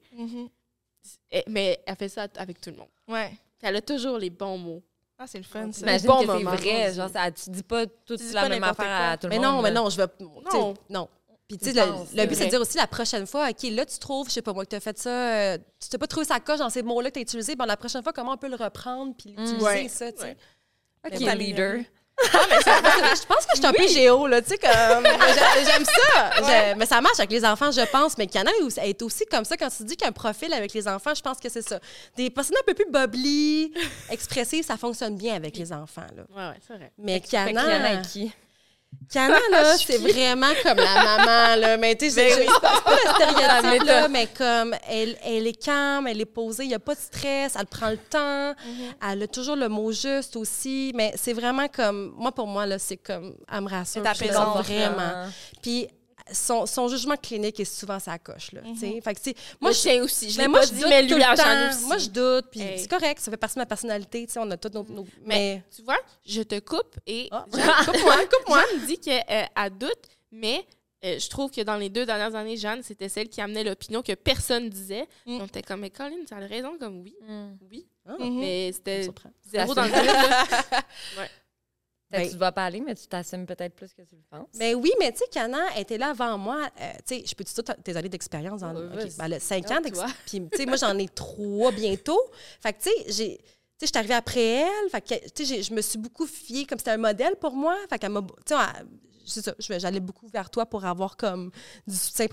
Et- 1.30 1.44
mais 1.46 1.80
elle 1.86 1.96
fait 1.96 2.08
ça 2.10 2.26
avec 2.36 2.60
tout 2.60 2.70
le 2.70 2.76
monde. 2.76 2.88
Ouais. 3.08 3.28
Puis 3.58 3.68
elle 3.68 3.76
a 3.76 3.80
toujours 3.82 4.18
les 4.18 4.30
bons 4.30 4.58
mots. 4.58 4.82
Ah, 5.18 5.26
c'est 5.26 5.38
le 5.38 5.44
fun, 5.44 5.70
ça. 5.72 5.82
Imagine 5.82 6.06
Bon 6.06 6.20
que 6.26 6.26
c'est 6.38 6.42
vrai. 6.44 6.94
Genre, 6.94 7.10
ça, 7.10 7.30
tu 7.30 7.50
dis 7.50 7.62
pas 7.62 7.86
toute 7.86 8.18
Tu 8.20 8.32
la 8.32 8.42
pas 8.42 8.48
même 8.48 8.64
affaire 8.64 8.84
quoi. 8.86 9.08
à 9.10 9.16
tout 9.18 9.26
le 9.26 9.30
Mais 9.30 9.36
monde. 9.38 9.44
non, 9.56 9.62
mais 9.62 9.70
non, 9.70 9.88
je 9.90 9.96
vais. 9.98 10.06
Non. 10.20 10.74
Non. 10.88 11.08
Puis, 11.50 11.58
tu 11.58 11.72
sais, 11.72 11.84
le, 12.14 12.26
but, 12.26 12.36
c'est 12.36 12.44
de 12.44 12.50
dire 12.50 12.60
aussi 12.60 12.76
la 12.76 12.86
prochaine 12.86 13.26
fois, 13.26 13.48
OK, 13.48 13.68
là, 13.72 13.84
tu 13.84 13.98
trouves, 13.98 14.28
je 14.28 14.34
sais 14.34 14.42
pas 14.42 14.52
moi, 14.52 14.64
que 14.64 14.70
tu 14.70 14.76
as 14.76 14.80
fait 14.80 14.96
ça, 14.96 15.10
euh, 15.10 15.58
tu 15.80 15.88
t'as 15.88 15.98
pas 15.98 16.06
trouvé 16.06 16.24
sa 16.24 16.38
coche 16.38 16.60
dans 16.60 16.70
ces 16.70 16.84
mots-là 16.84 17.10
que 17.10 17.14
tu 17.14 17.18
as 17.18 17.22
utilisés, 17.22 17.56
ben, 17.56 17.66
la 17.66 17.76
prochaine 17.76 18.04
fois, 18.04 18.12
comment 18.12 18.34
on 18.34 18.36
peut 18.36 18.48
le 18.48 18.54
reprendre 18.54 19.16
puis 19.18 19.30
l'utiliser, 19.30 19.64
Ouais. 19.64 19.88
ça, 19.88 20.12
tu 20.12 20.20
sais? 20.20 20.36
Ouais. 21.04 21.16
OK, 21.16 21.24
pas 21.24 21.34
leader. 21.34 21.80
Ah, 22.34 22.46
mais 22.50 22.56
je 22.58 23.26
pense 23.26 23.46
que 23.46 23.52
je 23.54 23.60
suis 23.60 23.66
un 23.66 23.72
peu 23.72 23.88
géo, 23.88 24.26
là, 24.26 24.42
tu 24.42 24.50
sais, 24.50 24.58
comme... 24.58 25.04
J'aime 25.64 25.84
ça. 25.86 26.74
Mais 26.76 26.84
ça 26.84 27.00
marche 27.00 27.18
avec 27.18 27.30
les 27.30 27.46
enfants, 27.46 27.70
je 27.70 27.80
pense. 27.90 28.18
Mais 28.18 28.26
Cana 28.26 28.50
est 28.82 29.02
aussi 29.02 29.24
comme 29.24 29.46
ça. 29.46 29.56
Quand 29.56 29.70
tu 29.74 29.84
dis 29.84 29.96
qu'un 29.96 30.12
profil 30.12 30.52
avec 30.52 30.74
les 30.74 30.86
enfants, 30.86 31.14
je 31.14 31.22
pense 31.22 31.38
que 31.38 31.48
c'est 31.48 31.66
ça. 31.66 31.80
Des 32.18 32.28
personnes 32.28 32.58
un 32.60 32.64
peu 32.66 32.74
plus 32.74 32.90
bubbly, 32.90 33.72
expressives, 34.10 34.66
ça 34.66 34.76
fonctionne 34.76 35.16
bien 35.16 35.34
avec 35.34 35.56
les 35.56 35.72
enfants, 35.72 36.06
là. 36.14 36.24
Ouais, 36.28 36.52
ouais, 36.52 36.60
c'est 36.68 36.74
vrai. 36.74 36.92
Mais 36.98 37.20
Cana... 37.20 37.96
qui? 38.02 38.30
Cana, 39.12 39.38
là, 39.50 39.76
c'est 39.76 39.98
vraiment 39.98 40.52
comme 40.62 40.78
la 40.78 41.16
maman, 41.16 41.56
là. 41.56 41.76
Mais 41.76 41.96
tu 41.96 42.10
sais, 42.10 42.30
c'est 42.30 42.46
pas 42.60 42.80
le 42.86 43.14
stéréotype, 43.14 43.84
là, 43.84 44.08
mais 44.08 44.28
comme 44.28 44.74
elle, 44.88 45.16
elle 45.24 45.46
est 45.46 45.60
calme, 45.60 46.06
elle 46.06 46.20
est 46.20 46.26
posée, 46.26 46.64
il 46.64 46.68
n'y 46.68 46.74
a 46.74 46.78
pas 46.78 46.94
de 46.94 47.00
stress, 47.00 47.56
elle 47.58 47.66
prend 47.66 47.90
le 47.90 47.96
temps, 47.96 48.52
mm-hmm. 48.52 49.10
elle 49.10 49.22
a 49.24 49.26
toujours 49.26 49.56
le 49.56 49.68
mot 49.68 49.90
juste 49.90 50.36
aussi. 50.36 50.92
Mais 50.94 51.12
c'est 51.16 51.32
vraiment 51.32 51.66
comme, 51.68 52.14
moi, 52.16 52.30
pour 52.30 52.46
moi, 52.46 52.66
là, 52.66 52.78
c'est 52.78 52.98
comme, 52.98 53.34
elle 53.52 53.62
me 53.62 53.68
rassure. 53.68 54.02
vraiment. 54.02 55.26
Puis 55.60 55.88
son, 56.32 56.66
son, 56.66 56.88
jugement 56.88 57.16
clinique 57.16 57.60
est 57.60 57.64
souvent 57.64 57.98
sa 57.98 58.18
coche. 58.18 58.52
Là, 58.52 58.62
mm 58.62 58.76
fait 59.02 59.14
que, 59.14 59.38
moi, 59.60 59.72
je 59.72 59.76
sais 59.76 60.00
aussi. 60.00 60.30
Je 60.30 60.38
l'ai 60.40 60.48
pas 60.48 60.66
dit, 60.66 60.84
mais 60.88 61.02
lui, 61.02 61.14
aussi. 61.14 61.84
Moi, 61.86 61.98
je 61.98 62.08
doute, 62.08 62.46
puis 62.50 62.60
c'est 62.76 62.88
correct. 62.88 63.20
Ça 63.20 63.30
fait 63.30 63.36
partie 63.36 63.56
de 63.56 63.60
ma 63.60 63.66
personnalité. 63.66 64.26
On 64.36 64.50
a 64.50 64.56
toutes 64.56 64.74
nos, 64.74 65.06
mais... 65.24 65.62
tu 65.74 65.82
vois, 65.82 65.98
je 66.24 66.42
te 66.42 66.58
coupe 66.60 66.96
et... 67.06 67.28
Ah. 67.30 67.46
coupe-moi, 67.84 68.16
coupe-moi. 68.26 68.62
me 68.74 68.86
dit 68.86 68.98
qu'elle 68.98 69.24
euh, 69.30 69.70
doute, 69.70 70.02
mais... 70.32 70.66
Euh, 71.02 71.18
je 71.18 71.30
trouve 71.30 71.50
que 71.50 71.62
dans 71.62 71.76
les 71.76 71.88
deux 71.88 72.04
dernières 72.04 72.34
années, 72.34 72.58
Jeanne, 72.58 72.82
c'était 72.82 73.08
celle 73.08 73.30
qui 73.30 73.40
amenait 73.40 73.64
l'opinion 73.64 74.02
que 74.02 74.12
personne 74.12 74.68
disait. 74.68 75.08
Mm. 75.24 75.38
On 75.40 75.46
était 75.46 75.62
comme, 75.62 75.80
mais 75.80 75.88
Colin, 75.88 76.24
tu 76.28 76.34
as 76.34 76.38
raison, 76.40 76.76
comme 76.78 77.00
oui. 77.00 77.14
Mm. 77.26 77.52
Oui. 77.70 77.86
Ah. 78.06 78.16
Mais 78.20 78.70
c'était 78.72 79.08
zéro 79.46 79.74
dans 79.74 79.84
le 79.84 79.90
ouais. 81.18 81.30
Ben, 82.10 82.26
tu 82.28 82.34
ne 82.34 82.40
vas 82.40 82.50
pas 82.50 82.64
aller, 82.64 82.80
mais 82.80 82.94
tu 82.94 83.06
t'assumes 83.06 83.46
peut-être 83.46 83.74
plus 83.74 83.94
que 83.94 84.02
tu 84.02 84.16
le 84.16 84.22
penses? 84.28 84.48
Mais 84.58 84.74
oui, 84.74 84.90
mais 84.98 85.12
tu 85.12 85.18
sais, 85.18 85.26
Cana 85.30 85.78
était 85.78 85.96
là 85.96 86.10
avant 86.10 86.36
moi. 86.36 86.68
Euh, 86.80 86.92
tu 87.06 87.16
sais, 87.16 87.24
je 87.24 87.34
peux 87.34 87.44
te 87.44 87.52
dire 87.52 87.76
tes 87.84 87.96
années 87.96 88.08
d'expérience. 88.08 88.62
En, 88.62 88.74
okay, 88.74 89.10
ben, 89.16 89.38
cinq 89.38 89.70
ans 89.70 89.80
d'expérience. 89.80 90.16
Puis, 90.26 90.48
tu 90.50 90.56
sais, 90.56 90.66
moi, 90.66 90.76
j'en 90.76 90.98
ai 90.98 91.08
trois 91.08 91.70
bientôt. 91.70 92.20
Fait 92.60 92.72
que, 92.72 92.82
tu 92.82 92.90
sais, 92.90 93.12
j'ai. 93.12 93.38
Tu 93.38 93.86
sais, 93.86 93.86
je 93.86 93.86
suis 93.86 93.98
arrivée 93.98 94.14
après 94.14 94.40
elle. 94.40 94.90
Fait 94.90 95.00
que, 95.00 95.28
tu 95.30 95.46
sais, 95.46 95.62
je 95.62 95.72
me 95.72 95.80
suis 95.80 95.98
beaucoup 95.98 96.26
fiée 96.26 96.66
comme 96.66 96.78
c'était 96.78 96.90
un 96.90 96.96
modèle 96.96 97.36
pour 97.36 97.52
moi. 97.52 97.76
Fait 97.88 97.98
qu'elle 97.98 98.10
m'a. 98.10 98.22
Tu 98.44 98.54
sais, 98.54 98.54
c'est 99.30 99.42
ça, 99.42 99.54
j'allais 99.58 100.00
beaucoup 100.00 100.28
vers 100.28 100.50
toi 100.50 100.66
pour 100.66 100.84
avoir 100.84 101.16
comme 101.16 101.50
du 101.86 101.96
soutien 101.96 102.26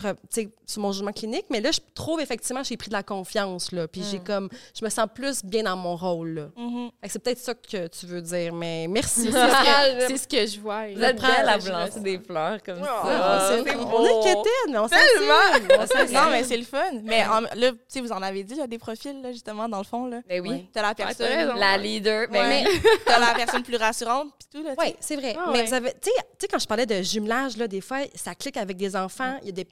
sur 0.65 0.81
mon 0.81 0.91
jugement 0.91 1.11
clinique. 1.11 1.45
Mais 1.49 1.61
là, 1.61 1.71
je 1.71 1.79
trouve 1.93 2.19
effectivement 2.19 2.63
j'ai 2.63 2.77
pris 2.77 2.89
de 2.89 2.93
la 2.93 3.03
confiance. 3.03 3.71
Là, 3.71 3.87
puis 3.87 4.03
j'ai 4.03 4.19
mm. 4.19 4.23
comme, 4.23 4.49
je 4.77 4.83
me 4.83 4.89
sens 4.89 5.07
plus 5.13 5.43
bien 5.43 5.63
dans 5.63 5.77
mon 5.77 5.95
rôle. 5.95 6.29
Là. 6.29 6.47
Mm-hmm. 6.57 6.89
C'est 7.07 7.19
peut-être 7.19 7.39
ça 7.39 7.53
que 7.53 7.87
tu 7.87 8.05
veux 8.05 8.21
dire, 8.21 8.53
mais 8.53 8.87
merci. 8.87 9.29
c'est 9.31 10.17
ce, 10.17 10.27
que 10.27 10.45
je 10.45 10.59
vois. 10.59 10.87
Vous 10.87 11.01
êtes 11.01 11.21
belle 11.21 11.47
à 11.47 11.57
lancer 11.57 11.99
des 11.99 12.19
fleurs 12.19 12.61
comme 12.63 12.83
ça? 12.83 13.01
Ah, 13.03 13.49
c'est 13.51 13.75
on 13.75 14.05
est 14.05 14.23
quétaine, 14.23 14.71
mais 14.71 14.77
on 14.77 14.87
s'assume. 14.87 16.13
non, 16.13 16.29
mais 16.31 16.43
c'est 16.43 16.57
le 16.57 16.63
fun. 16.63 17.01
Mais 17.03 17.23
là, 17.55 17.71
tu 17.71 17.77
sais, 17.87 18.01
vous 18.01 18.11
en 18.11 18.21
avez 18.21 18.43
dit, 18.43 18.55
là, 18.55 18.67
des 18.67 18.77
profils, 18.77 19.21
là, 19.21 19.31
justement, 19.31 19.69
dans 19.69 19.79
le 19.79 19.83
fond. 19.83 20.07
Là. 20.07 20.21
Ben 20.27 20.41
oui. 20.41 20.69
T'as 20.73 20.81
la 20.81 20.95
personne. 20.95 21.57
la 21.57 21.77
leader. 21.77 22.27
Ben 22.29 22.47
mais 22.47 22.65
t'as 23.05 23.19
la 23.19 23.33
personne 23.35 23.63
plus 23.63 23.77
rassurante, 23.77 24.29
puis 24.39 24.61
tout. 24.61 24.67
Oui, 24.77 24.95
c'est 24.99 25.15
vrai. 25.15 25.35
Ah, 25.37 25.51
mais 25.53 25.65
tu 25.65 26.09
sais, 26.39 26.47
quand 26.47 26.59
je 26.59 26.67
parlais 26.67 26.85
de 26.87 27.01
jumelage, 27.01 27.57
là, 27.57 27.67
des 27.67 27.81
fois, 27.81 27.99
ça 28.15 28.33
clique 28.33 28.57
avec 28.57 28.77
des 28.77 28.95
enfants. 28.95 29.37
Il 29.43 29.47
y 29.47 29.49
a 29.49 29.51
des, 29.53 29.67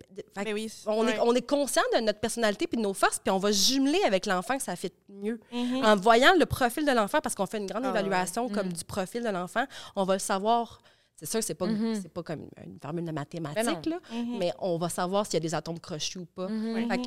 on, 0.86 1.08
est, 1.08 1.20
on 1.20 1.34
est 1.34 1.48
conscient 1.48 1.82
de 1.96 2.02
notre 2.02 2.20
personnalité 2.20 2.68
puis 2.68 2.78
de 2.78 2.84
nos 2.84 2.94
forces, 2.94 3.20
puis 3.20 3.32
on 3.32 3.38
va 3.38 3.52
jumeler 3.52 4.02
avec 4.06 4.26
l'enfant 4.26 4.58
que 4.58 4.64
ça 4.64 4.76
fait 4.76 4.94
mieux. 5.10 5.40
Mm-hmm. 5.54 5.86
En 5.86 5.96
voyant 5.96 6.34
le 6.38 6.46
profil 6.46 6.86
de 6.86 6.92
l'enfant, 6.92 7.20
parce 7.22 7.36
qu'on 7.36 7.46
fait 7.46 7.58
une 7.58 7.66
grande 7.68 7.86
ah 7.86 7.90
évaluation 7.90 8.50
comme 8.50 8.68
mm-hmm. 8.68 8.78
du 8.78 8.84
profil 8.84 9.24
de 9.24 9.30
l'enfant, 9.30 9.66
on 9.96 10.04
va 10.04 10.14
le 10.14 10.20
savoir. 10.20 10.82
C'est 11.18 11.26
sûr 11.26 11.40
que 11.40 11.46
c'est 11.46 11.56
pas, 11.56 11.68
mm-hmm. 11.68 12.02
c'est 12.02 12.14
pas 12.14 12.24
comme 12.24 12.50
une 12.66 12.78
formule 12.82 13.06
de 13.06 13.12
mathématiques, 13.12 13.86
là, 13.86 14.00
mais 14.38 14.52
on 14.60 14.78
va 14.78 14.90
savoir 14.90 15.26
s'il 15.26 15.36
y 15.36 15.38
a 15.38 15.40
des 15.40 15.56
atomes 15.56 15.80
crochus 15.80 16.20
ou 16.20 16.26
pas. 16.26 16.50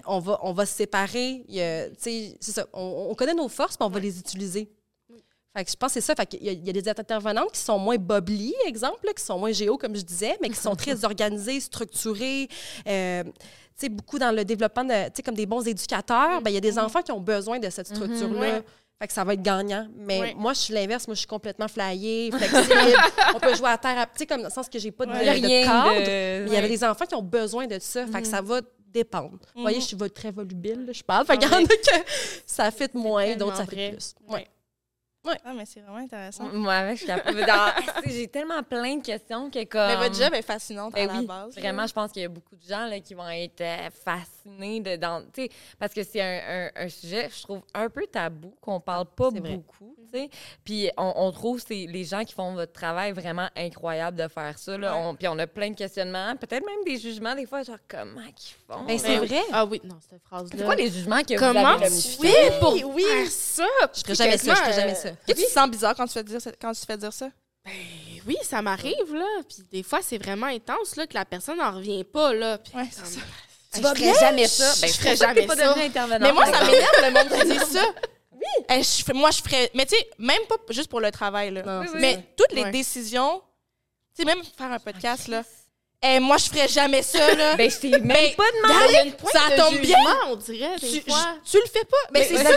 on, 0.06 0.18
va, 0.18 0.40
on 0.42 0.52
va 0.52 0.64
se 0.64 0.74
séparer. 0.74 1.44
c'est 1.98 2.38
ça. 2.40 2.66
On, 2.72 3.08
on, 3.10 3.14
connaît 3.14 3.34
nos 3.34 3.48
forces, 3.48 3.76
puis 3.76 3.86
on 3.86 3.90
va 3.90 4.00
les 4.00 4.18
utiliser 4.18 4.70
je 5.66 5.76
pense 5.76 5.94
que 5.94 6.00
c'est 6.00 6.14
ça. 6.14 6.14
il, 6.40 6.66
y 6.66 6.70
a, 6.70 6.72
des 6.72 6.88
intervenantes 6.88 7.52
qui 7.52 7.60
sont 7.60 7.78
moins 7.78 7.96
bubbly, 7.96 8.54
exemple, 8.66 9.08
qui 9.16 9.24
sont 9.24 9.38
moins 9.38 9.52
géo, 9.52 9.76
comme 9.76 9.96
je 9.96 10.02
disais, 10.02 10.36
mais 10.40 10.48
qui 10.48 10.56
sont 10.56 10.76
très 10.76 11.04
organisées, 11.04 11.60
structurées. 11.60 12.48
Euh, 12.86 13.24
beaucoup 13.90 14.18
dans 14.18 14.34
le 14.34 14.44
développement, 14.44 14.84
de, 14.84 15.22
comme 15.22 15.36
des 15.36 15.46
bons 15.46 15.66
éducateurs, 15.66 16.42
ben, 16.42 16.50
il 16.50 16.54
y 16.54 16.56
a 16.56 16.60
des 16.60 16.72
mm-hmm. 16.72 16.84
enfants 16.84 17.02
qui 17.02 17.12
ont 17.12 17.20
besoin 17.20 17.58
de 17.58 17.70
cette 17.70 17.88
mm-hmm. 17.88 17.94
structure-là. 17.94 18.62
Fait 19.00 19.06
que 19.06 19.12
ça 19.12 19.22
va 19.22 19.34
être 19.34 19.42
gagnant. 19.42 19.86
Mais 19.96 20.34
moi, 20.36 20.52
je 20.54 20.58
suis 20.58 20.74
l'inverse. 20.74 21.06
Moi, 21.06 21.14
je 21.14 21.20
suis 21.20 21.28
complètement 21.28 21.68
flyée, 21.68 22.30
flexible. 22.36 22.74
on 23.32 23.38
peut 23.38 23.54
jouer 23.54 23.68
à 23.70 23.78
terre, 23.78 24.06
tu 24.12 24.18
sais, 24.18 24.26
comme 24.26 24.38
dans 24.38 24.48
le 24.48 24.52
sens 24.52 24.68
que 24.68 24.78
j'ai 24.78 24.90
pas 24.90 25.06
de, 25.06 25.12
de 25.12 25.64
cadre. 25.64 26.46
Il 26.48 26.52
y 26.52 26.56
avait 26.56 26.68
des 26.68 26.82
enfants 26.82 27.06
qui 27.06 27.14
ont 27.14 27.22
besoin 27.22 27.68
de 27.68 27.78
ça. 27.78 28.04
Fait 28.08 28.22
que 28.22 28.26
ça 28.26 28.42
mm-hmm. 28.42 28.46
va 28.46 28.60
dépendre. 28.88 29.38
Vous 29.54 29.62
voyez, 29.62 29.80
je 29.80 29.86
suis 29.86 29.96
très 30.10 30.30
volubile, 30.30 30.90
je 30.92 31.02
parle. 31.02 31.26
Fait 31.26 31.38
qu'il 31.38 31.48
y 31.48 31.54
en 31.54 31.58
a 31.58 31.66
que 31.66 32.10
ça 32.46 32.70
fait 32.70 32.92
moins, 32.94 33.36
d'autres 33.36 33.56
ça 33.56 33.66
fait 33.66 33.92
plus. 33.92 34.14
Ouais. 34.28 34.46
Oui. 35.28 35.34
Ah, 35.44 35.52
mais 35.54 35.64
c'est 35.66 35.80
vraiment 35.80 35.98
intéressant. 35.98 36.44
Moi, 36.52 36.94
je 36.94 37.04
suis 37.04 37.08
J'ai 38.06 38.28
tellement 38.28 38.62
plein 38.62 38.96
de 38.96 39.02
questions 39.02 39.50
que 39.50 39.64
comme. 39.64 39.86
Mais 39.86 39.96
votre 39.96 40.14
job 40.14 40.32
est 40.34 40.42
fascinante 40.42 40.96
à 40.96 41.06
ben 41.06 41.14
la 41.14 41.22
base. 41.22 41.56
Vraiment, 41.56 41.86
je 41.86 41.92
pense 41.92 42.12
qu'il 42.12 42.22
y 42.22 42.24
a 42.24 42.28
beaucoup 42.28 42.56
de 42.56 42.62
gens 42.62 42.86
là, 42.86 43.00
qui 43.00 43.14
vont 43.14 43.28
être 43.28 43.60
euh, 43.60 43.90
fascinés 43.90 44.80
de 44.80 44.96
dans, 44.96 45.24
parce 45.78 45.92
que 45.92 46.02
c'est 46.02 46.20
un, 46.20 46.70
un, 46.74 46.88
sujet, 46.88 47.28
je 47.34 47.42
trouve, 47.42 47.60
un 47.74 47.88
peu 47.88 48.06
tabou, 48.06 48.54
qu'on 48.60 48.80
parle 48.80 49.06
pas 49.06 49.30
beaucoup. 49.30 49.94
Puis 50.64 50.90
on, 50.96 51.12
on, 51.16 51.32
trouve 51.32 51.60
c'est 51.60 51.86
les 51.88 52.04
gens 52.04 52.24
qui 52.24 52.32
font 52.32 52.54
votre 52.54 52.72
travail 52.72 53.12
vraiment 53.12 53.48
incroyable 53.56 54.16
de 54.16 54.28
faire 54.28 54.58
ça. 54.58 54.78
Là. 54.78 54.96
On, 54.96 55.14
puis 55.14 55.28
on 55.28 55.38
a 55.38 55.46
plein 55.46 55.70
de 55.70 55.76
questionnements, 55.76 56.34
peut-être 56.36 56.64
même 56.64 56.84
des 56.86 56.98
jugements 56.98 57.34
des 57.34 57.46
fois, 57.46 57.62
genre 57.62 57.76
comment 57.88 58.22
ils 58.22 58.54
font? 58.66 58.80
Mais 58.86 58.96
ben, 58.96 58.98
c'est 58.98 59.16
vrai. 59.18 59.42
Ah 59.52 59.64
oui, 59.64 59.80
non, 59.84 59.96
cette 60.08 60.22
phrase-là. 60.22 60.56
C'est 60.58 60.64
quoi 60.64 60.74
les 60.76 60.90
jugements 60.90 61.22
que 61.22 61.38
comment? 61.38 61.76
vous 61.76 61.84
avez 61.84 61.96
Oui, 62.20 62.32
pour 62.60 62.94
oui. 62.94 63.02
faire 63.02 63.30
ça. 63.30 63.66
Je 63.94 64.00
ferais 64.00 64.14
jamais 64.14 64.38
ça, 64.38 64.54
je 64.54 64.60
ferais 64.60 64.72
jamais 64.72 64.94
ça. 64.94 65.10
Tu 65.26 65.42
sens 65.44 65.70
bizarre 65.70 65.94
quand 65.94 66.06
tu 66.06 66.12
fais 66.12 66.24
dire 66.24 66.40
ça, 66.40 66.50
quand 66.60 66.72
tu 66.72 66.86
fais 66.86 66.96
dire 66.96 67.12
ça? 67.12 67.28
Ben 67.64 67.72
oui, 68.26 68.36
ça 68.42 68.62
m'arrive, 68.62 69.14
là. 69.14 69.42
Puis 69.48 69.64
des 69.70 69.82
fois, 69.82 70.00
c'est 70.02 70.18
vraiment 70.18 70.46
intense, 70.46 70.96
là, 70.96 71.06
que 71.06 71.14
la 71.14 71.24
personne 71.24 71.58
n'en 71.58 71.72
revient 71.72 72.04
pas, 72.04 72.32
là. 72.32 72.58
Puis 72.58 72.72
ouais, 72.76 72.88
c'est 72.90 73.06
ça. 73.06 73.20
Tu 73.72 73.80
vas 73.80 73.94
bien? 73.94 74.14
jamais 74.14 74.48
ça. 74.48 74.72
Ben, 74.80 74.88
je 74.88 74.98
ferais 74.98 75.16
jamais 75.16 75.46
ça. 75.46 75.74
Mais 76.18 76.32
moi, 76.32 76.46
ça 76.46 76.64
m'énerve, 76.64 76.92
le 77.02 77.10
monde 77.12 77.40
qui 77.40 77.58
dit 77.58 77.72
ça. 77.72 77.84
Oui. 78.40 78.64
Eh, 78.68 78.84
je 78.84 79.12
moi, 79.14 79.32
je 79.32 79.42
ferais. 79.42 79.68
Mais 79.74 79.84
tu 79.84 79.96
sais, 79.96 80.10
même 80.16 80.42
pas 80.48 80.54
juste 80.70 80.88
pour 80.88 81.00
le 81.00 81.10
travail, 81.10 81.50
là. 81.50 81.82
mais 81.94 82.24
toutes 82.36 82.52
les 82.52 82.70
décisions, 82.70 83.42
tu 84.14 84.22
sais, 84.22 84.24
même 84.24 84.44
faire 84.56 84.70
un 84.70 84.78
podcast, 84.78 85.26
là. 85.26 85.42
Eh, 86.00 86.20
moi, 86.20 86.36
je 86.36 86.44
ferais 86.44 86.68
jamais 86.68 87.02
ça, 87.02 87.34
là. 87.34 87.54
ben, 87.56 87.68
je 87.68 87.76
t'ai 87.76 87.90
même 87.90 88.34
pas 88.36 88.44
demandé. 88.62 89.14
Ça 89.32 89.56
tombe 89.56 89.80
bien. 89.80 89.98
on 90.26 90.36
dirait, 90.36 90.76
des 90.80 91.02
tu, 91.02 91.10
fois. 91.10 91.34
tu 91.44 91.56
le 91.56 91.66
fais 91.66 91.84
pas. 91.84 91.96
Ben, 92.12 92.24
c'est 92.26 92.36
ça. 92.36 92.50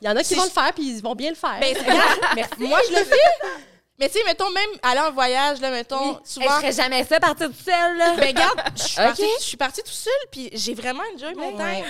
Il 0.00 0.08
y 0.08 0.10
en 0.10 0.16
a 0.16 0.22
qui 0.24 0.34
vont 0.34 0.44
le 0.44 0.50
faire, 0.50 0.72
puis 0.74 0.96
ils 0.96 1.02
vont 1.02 1.14
bien 1.14 1.30
le 1.30 1.36
faire. 1.36 1.58
Ben, 1.60 1.76
moi, 2.58 2.80
je 2.88 2.92
le 2.92 3.04
fais. 3.04 3.48
Mais 3.96 4.08
tu 4.08 4.18
sais, 4.18 4.24
mettons, 4.24 4.50
même 4.50 4.70
aller 4.82 5.00
en 5.00 5.12
voyage, 5.12 5.60
là, 5.60 5.70
mettons, 5.70 6.18
souvent... 6.24 6.46
je 6.46 6.54
ferais 6.56 6.72
jamais 6.72 7.04
ça, 7.04 7.20
partir 7.20 7.46
toute 7.46 7.64
seule, 7.64 7.96
là. 7.96 8.16
Ben, 8.16 8.26
regarde, 8.26 8.60
je 8.76 9.44
suis 9.44 9.56
partie, 9.56 9.82
toute 9.82 9.92
seule, 9.92 10.12
puis 10.32 10.50
j'ai 10.52 10.74
vraiment 10.74 11.04
enjoy 11.14 11.32
mon 11.34 11.56
temps. 11.56 11.82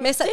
Mais 0.00 0.12
ça, 0.12 0.24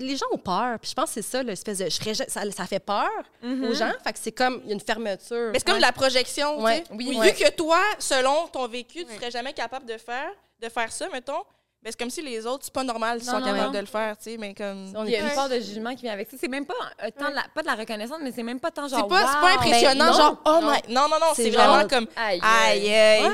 les 0.00 0.16
gens 0.16 0.26
ont 0.32 0.38
peur. 0.38 0.78
Puis 0.80 0.90
je 0.90 0.94
pense 0.94 1.14
que 1.14 1.22
c'est 1.22 1.30
ça, 1.30 1.42
l'espèce 1.42 1.78
de. 1.78 1.88
ça, 1.88 2.50
ça, 2.50 2.66
fait 2.66 2.80
peur 2.80 3.08
mm-hmm. 3.42 3.68
aux 3.68 3.74
gens. 3.74 3.92
Fait 4.02 4.12
que 4.12 4.18
c'est 4.18 4.32
comme 4.32 4.62
une 4.68 4.80
fermeture. 4.80 5.50
Mais 5.52 5.58
c'est 5.58 5.66
comme 5.66 5.80
la 5.80 5.92
projection. 5.92 6.62
Oui. 6.62 6.82
Vu 6.90 7.32
que 7.32 7.50
toi, 7.52 7.80
selon 7.98 8.48
ton 8.48 8.66
vécu, 8.68 9.04
tu 9.04 9.14
serais 9.14 9.30
jamais 9.30 9.52
capable 9.52 9.86
de 9.86 9.98
faire, 9.98 10.30
de 10.60 10.68
faire 10.68 10.90
ça, 10.92 11.08
mettons. 11.10 11.42
Ben, 11.84 11.90
c'est 11.90 11.98
comme 11.98 12.08
si 12.08 12.22
les 12.22 12.46
autres, 12.46 12.64
c'est 12.64 12.72
pas 12.72 12.82
normal, 12.82 13.18
ils 13.20 13.24
sont 13.26 13.42
capables 13.42 13.74
de 13.74 13.78
le 13.78 13.84
faire, 13.84 14.16
tu 14.16 14.30
sais, 14.30 14.36
mais 14.38 14.54
comme... 14.54 14.90
Il 15.04 15.10
y 15.10 15.16
a 15.16 15.20
une 15.20 15.34
part 15.34 15.50
de 15.50 15.60
jugement 15.60 15.94
qui 15.94 16.00
vient 16.00 16.14
avec 16.14 16.30
ça. 16.30 16.38
C'est 16.40 16.48
même 16.48 16.64
pas 16.64 16.72
tant 17.18 17.28
de 17.28 17.34
la, 17.34 17.42
pas 17.54 17.60
de 17.60 17.66
la 17.66 17.74
reconnaissance, 17.74 18.16
mais 18.22 18.32
c'est 18.32 18.42
même 18.42 18.58
pas 18.58 18.70
tant 18.70 18.88
genre, 18.88 19.00
C'est 19.02 19.08
pas, 19.08 19.40
pas 19.40 19.52
impressionnant, 19.52 20.06
ben, 20.06 20.12
genre, 20.14 20.42
oh 20.46 20.60
my... 20.62 20.94
Non, 20.94 21.02
non, 21.10 21.18
non, 21.20 21.26
c'est 21.34 21.50
vraiment 21.50 21.86
comme... 21.86 22.06
Aïe, 22.16 22.40
aïe, 22.42 23.30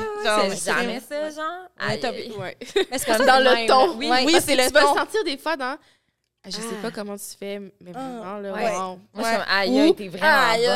C'est 0.49 0.65
jamais 0.73 0.99
ça, 0.99 1.29
genre. 1.29 1.69
Aïe, 1.79 2.33
ouais. 2.37 2.57
Est-ce 2.91 3.05
que 3.05 3.25
dans 3.25 3.39
le 3.41 3.67
ton? 3.67 3.95
Oui, 3.97 4.11
oui 4.25 4.35
c'est 4.41 4.57
le 4.57 4.69
ton. 4.69 4.79
Tu 4.79 4.85
vas 4.85 4.95
sentir 4.95 5.23
des 5.23 5.37
fois 5.37 5.55
dans... 5.55 5.77
Je 6.43 6.51
sais 6.51 6.75
pas 6.81 6.87
ah. 6.87 6.91
comment 6.93 7.15
tu 7.15 7.37
fais, 7.39 7.59
mais 7.59 7.91
ah. 7.95 7.99
vraiment, 7.99 8.37
là, 8.39 8.51
wow. 8.51 8.99
Moi, 9.13 9.23
je 9.23 9.27
suis 9.27 9.37
aïe, 9.47 9.95
t'es 9.95 10.07
vraiment 10.09 10.49
Aïe, 10.49 10.67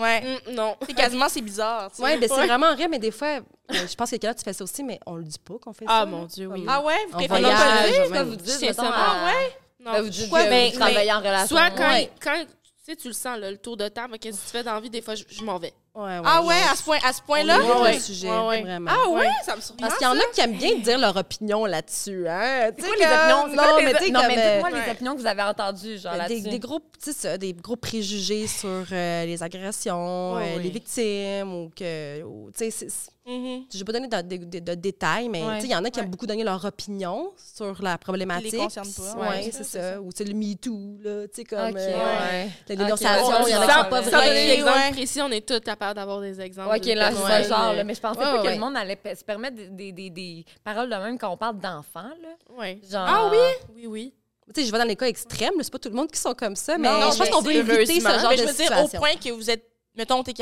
Ouais. 0.00 0.20
Mm, 0.20 0.54
non. 0.54 0.76
C'est 0.86 0.94
quasiment, 0.94 1.28
c'est 1.28 1.40
bizarre. 1.40 1.90
Oui, 1.98 2.16
ben, 2.16 2.28
c'est 2.28 2.46
vraiment 2.46 2.74
vrai, 2.74 2.88
mais 2.88 2.98
des 2.98 3.10
fois, 3.10 3.40
euh, 3.72 3.86
je 3.88 3.94
pense 3.94 4.10
que 4.10 4.26
là, 4.26 4.34
tu 4.34 4.42
fais 4.42 4.52
ça 4.52 4.64
aussi, 4.64 4.82
mais 4.82 4.98
on 5.06 5.16
le 5.16 5.24
dit 5.24 5.38
pas 5.38 5.54
qu'on 5.60 5.72
fait 5.72 5.84
ah, 5.88 5.90
ça. 5.90 6.00
Ah, 6.00 6.06
mon 6.06 6.24
Dieu, 6.24 6.46
oui. 6.46 6.64
Ah, 6.66 6.82
ouais? 6.82 6.94
Vous 7.10 7.18
préférez 7.18 7.42
pas 7.42 7.86
le 7.86 8.12
dire? 8.12 8.24
vous 8.24 8.36
dites, 8.36 8.72
ça. 8.72 8.90
Ah, 8.92 9.26
ouais? 9.26 9.56
Non, 9.80 10.02
vous 10.02 10.08
dites 10.08 10.30
que 10.30 10.70
vous 10.70 10.78
travaillez 10.78 11.12
en 11.12 11.20
relation. 11.20 11.56
Soit 11.56 11.70
quand, 11.70 12.06
quand 12.20 12.44
tu 12.44 12.46
sais, 12.84 12.96
tu 12.96 13.08
le 13.08 13.14
sens, 13.14 13.38
là, 13.38 13.50
le 13.50 13.58
tour 13.58 13.76
de 13.76 13.88
table, 13.88 14.18
qu'est-ce 14.18 14.38
que 14.38 14.44
tu 14.44 14.50
fais 14.50 14.62
dans 14.62 14.74
la 14.74 14.80
vie, 14.80 14.90
des 14.90 15.02
fois, 15.02 15.14
je, 15.14 15.44
m'en 15.44 15.58
vais. 15.58 15.72
Ah 15.94 16.42
ouais, 16.42 16.62
à 16.70 16.76
ce 16.76 16.82
point, 16.82 16.98
à 17.04 17.12
ce 17.12 17.22
point-là? 17.22 17.58
Ouais, 17.82 17.98
sujet, 17.98 18.28
vraiment. 18.28 18.90
Ah 18.92 19.08
ouais, 19.08 19.28
ça 19.44 19.56
me 19.56 19.60
surprend. 19.60 19.86
Parce 19.86 19.98
qu'il 19.98 20.06
y 20.06 20.10
en 20.10 20.16
a 20.16 20.24
qui 20.32 20.40
aiment 20.40 20.56
bien 20.56 20.76
dire 20.78 20.98
leur 20.98 21.16
opinion 21.16 21.66
là-dessus, 21.66 22.28
hein? 22.28 22.70
C'est 22.78 22.86
quoi 22.86 22.96
les 22.96 23.04
opinions? 23.04 23.56
Non, 23.56 23.76
mais 23.82 23.94
dites-moi 24.00 24.70
les 24.70 24.90
opinions 24.90 25.14
que 25.16 25.20
vous 25.20 25.26
avez 25.26 25.42
entendues, 25.42 25.98
genre 25.98 26.16
là-dessus. 26.16 26.42
Des, 26.42 26.58
gros, 26.58 26.80
ça, 27.00 27.38
des 27.38 27.52
gros 27.52 27.76
préjugés 27.76 28.46
sur 28.46 28.84
euh, 28.92 29.24
les 29.24 29.42
agressions, 29.42 30.36
euh, 30.36 30.58
les 30.58 30.70
victimes, 30.70 31.52
ou 31.52 31.70
que, 31.74 32.20
tu 32.56 32.70
sais, 32.70 32.86
Mm-hmm. 33.26 33.66
Je 33.70 33.76
ne 33.76 33.78
vais 33.78 33.84
pas 33.84 33.92
donner 33.92 34.08
de, 34.08 34.60
de, 34.60 34.74
détails, 34.74 35.28
mais 35.28 35.42
il 35.62 35.70
y 35.70 35.74
en 35.74 35.84
a 35.84 35.90
qui 35.90 36.00
aiment 36.00 36.08
beaucoup 36.08 36.26
donner 36.26 36.42
leur 36.42 36.64
opinion 36.64 37.32
sur 37.36 37.82
la 37.82 37.98
problématique. 37.98 38.52
Les 38.52 38.58
concerne 38.58 38.92
pas. 38.92 39.16
Oui, 39.30 39.50
c'est 39.52 39.64
ça. 39.64 40.00
Ou 40.00 40.10
le 40.18 40.34
MeToo, 40.34 40.98
là, 41.02 41.28
tu 41.28 41.34
sais, 41.34 41.44
comme 41.44 41.70
okay, 41.70 41.94
euh, 41.94 42.46
la 42.68 42.76
dénonciation. 42.76 43.46
Il 43.46 43.52
y 43.52 43.56
en 43.56 43.60
a 43.60 43.66
qui 43.66 43.72
sont 43.72 43.90
pas 43.90 44.00
vrais. 44.00 44.60
Sans 44.60 44.92
précis, 44.92 45.22
on 45.22 45.30
est 45.30 45.46
tous 45.46 45.60
capables 45.60 45.94
d'avoir 45.94 46.20
des 46.20 46.40
exemples. 46.40 46.74
OK, 46.74 46.86
là, 46.86 47.12
c'est 47.12 47.48
genre. 47.48 47.74
mais 47.84 47.94
je 47.94 48.00
pensais 48.00 48.20
pas 48.20 48.42
que 48.42 48.48
le 48.48 48.58
monde 48.58 48.76
allait 48.76 48.98
se 49.14 49.24
permettre 49.24 49.56
des, 49.70 49.92
des, 49.92 50.10
des, 50.10 50.44
paroles 50.64 50.88
de 50.88 50.96
même 50.96 51.18
quand 51.18 51.30
on 51.30 51.36
parle 51.36 51.58
d'enfants. 51.58 52.10
Oui. 52.58 52.80
Genre... 52.90 53.06
Ah 53.06 53.28
oui? 53.30 53.38
Oui, 53.74 53.86
oui. 53.86 54.14
Tu 54.52 54.62
sais, 54.62 54.66
je 54.66 54.72
vais 54.72 54.78
dans 54.78 54.84
les 54.84 54.96
cas 54.96 55.06
extrêmes, 55.06 55.52
c'est 55.60 55.70
pas 55.70 55.78
tout 55.78 55.90
le 55.90 55.94
monde 55.94 56.10
qui 56.10 56.18
sont 56.18 56.34
comme 56.34 56.56
ça, 56.56 56.76
mais 56.76 56.88
je 56.88 57.18
pense 57.18 57.30
qu'on 57.30 57.40
veut 57.40 57.52
éviter 57.52 58.00
ce 58.00 58.00
genre 58.00 58.30
de 58.32 58.36
situation. 58.36 58.46
Je 58.46 58.46
veux 58.46 58.52
dire, 58.54 58.84
au 58.84 58.98
point 58.98 59.14
que 59.14 59.30
vous 59.30 59.48
êtes, 59.50 59.69
mettons, 59.94 60.22
tu 60.22 60.32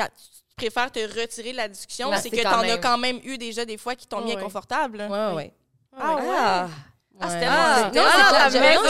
préfères 0.57 0.91
te 0.91 0.99
retirer 1.21 1.53
de 1.53 1.57
la 1.57 1.69
discussion, 1.69 2.11
c'est 2.21 2.31
que 2.31 2.43
t'en 2.43 2.61
as 2.61 2.79
quand 2.79 2.99
même 2.99 3.21
eu 3.25 3.39
déjà 3.39 3.65
des 3.65 3.77
fois 3.77 3.95
qui 3.95 4.07
t'ont 4.07 4.25
mis 4.25 4.33
inconfortable. 4.33 5.07
Ouais, 5.11 5.33
ouais. 5.35 5.53
Ah 5.97 6.17
ouais? 6.17 6.23
Ah, 6.29 6.69
ah 7.21 7.29
c'est 7.31 7.41
tellement. 7.41 8.85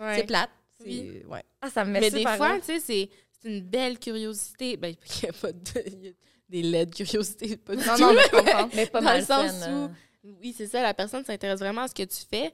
Ah, 0.00 0.14
c'est 0.14 0.24
plate. 0.24 0.50
Ouais. 0.86 1.42
Ah, 1.62 1.70
ça 1.70 1.84
me 1.84 1.92
met 1.92 2.00
Mais 2.00 2.10
des 2.10 2.22
fois, 2.22 2.58
tu 2.58 2.78
sais, 2.78 2.80
c'est 2.80 3.08
une 3.44 3.60
belle 3.60 3.98
curiosité. 3.98 4.76
Ben, 4.76 4.94
il 5.16 5.22
n'y 5.22 5.28
a 5.28 5.32
pas 5.32 5.52
de, 5.52 6.14
des 6.48 6.62
laides 6.62 6.94
curiosités, 6.94 7.56
pas 7.56 7.76
du 7.76 7.86
non, 7.86 7.94
tout. 7.94 8.02
Non, 8.02 8.12
mais 8.14 8.22
je 8.22 8.30
comprends. 8.36 8.68
mais 8.74 8.86
pas 8.86 9.00
Dans 9.00 9.14
le 9.14 9.22
sens 9.22 9.66
où, 9.68 9.90
oui, 10.40 10.54
c'est 10.56 10.66
ça, 10.66 10.82
la 10.82 10.94
personne 10.94 11.24
s'intéresse 11.24 11.60
vraiment 11.60 11.82
à 11.82 11.88
ce 11.88 11.94
que 11.94 12.02
tu 12.02 12.18
fais. 12.28 12.52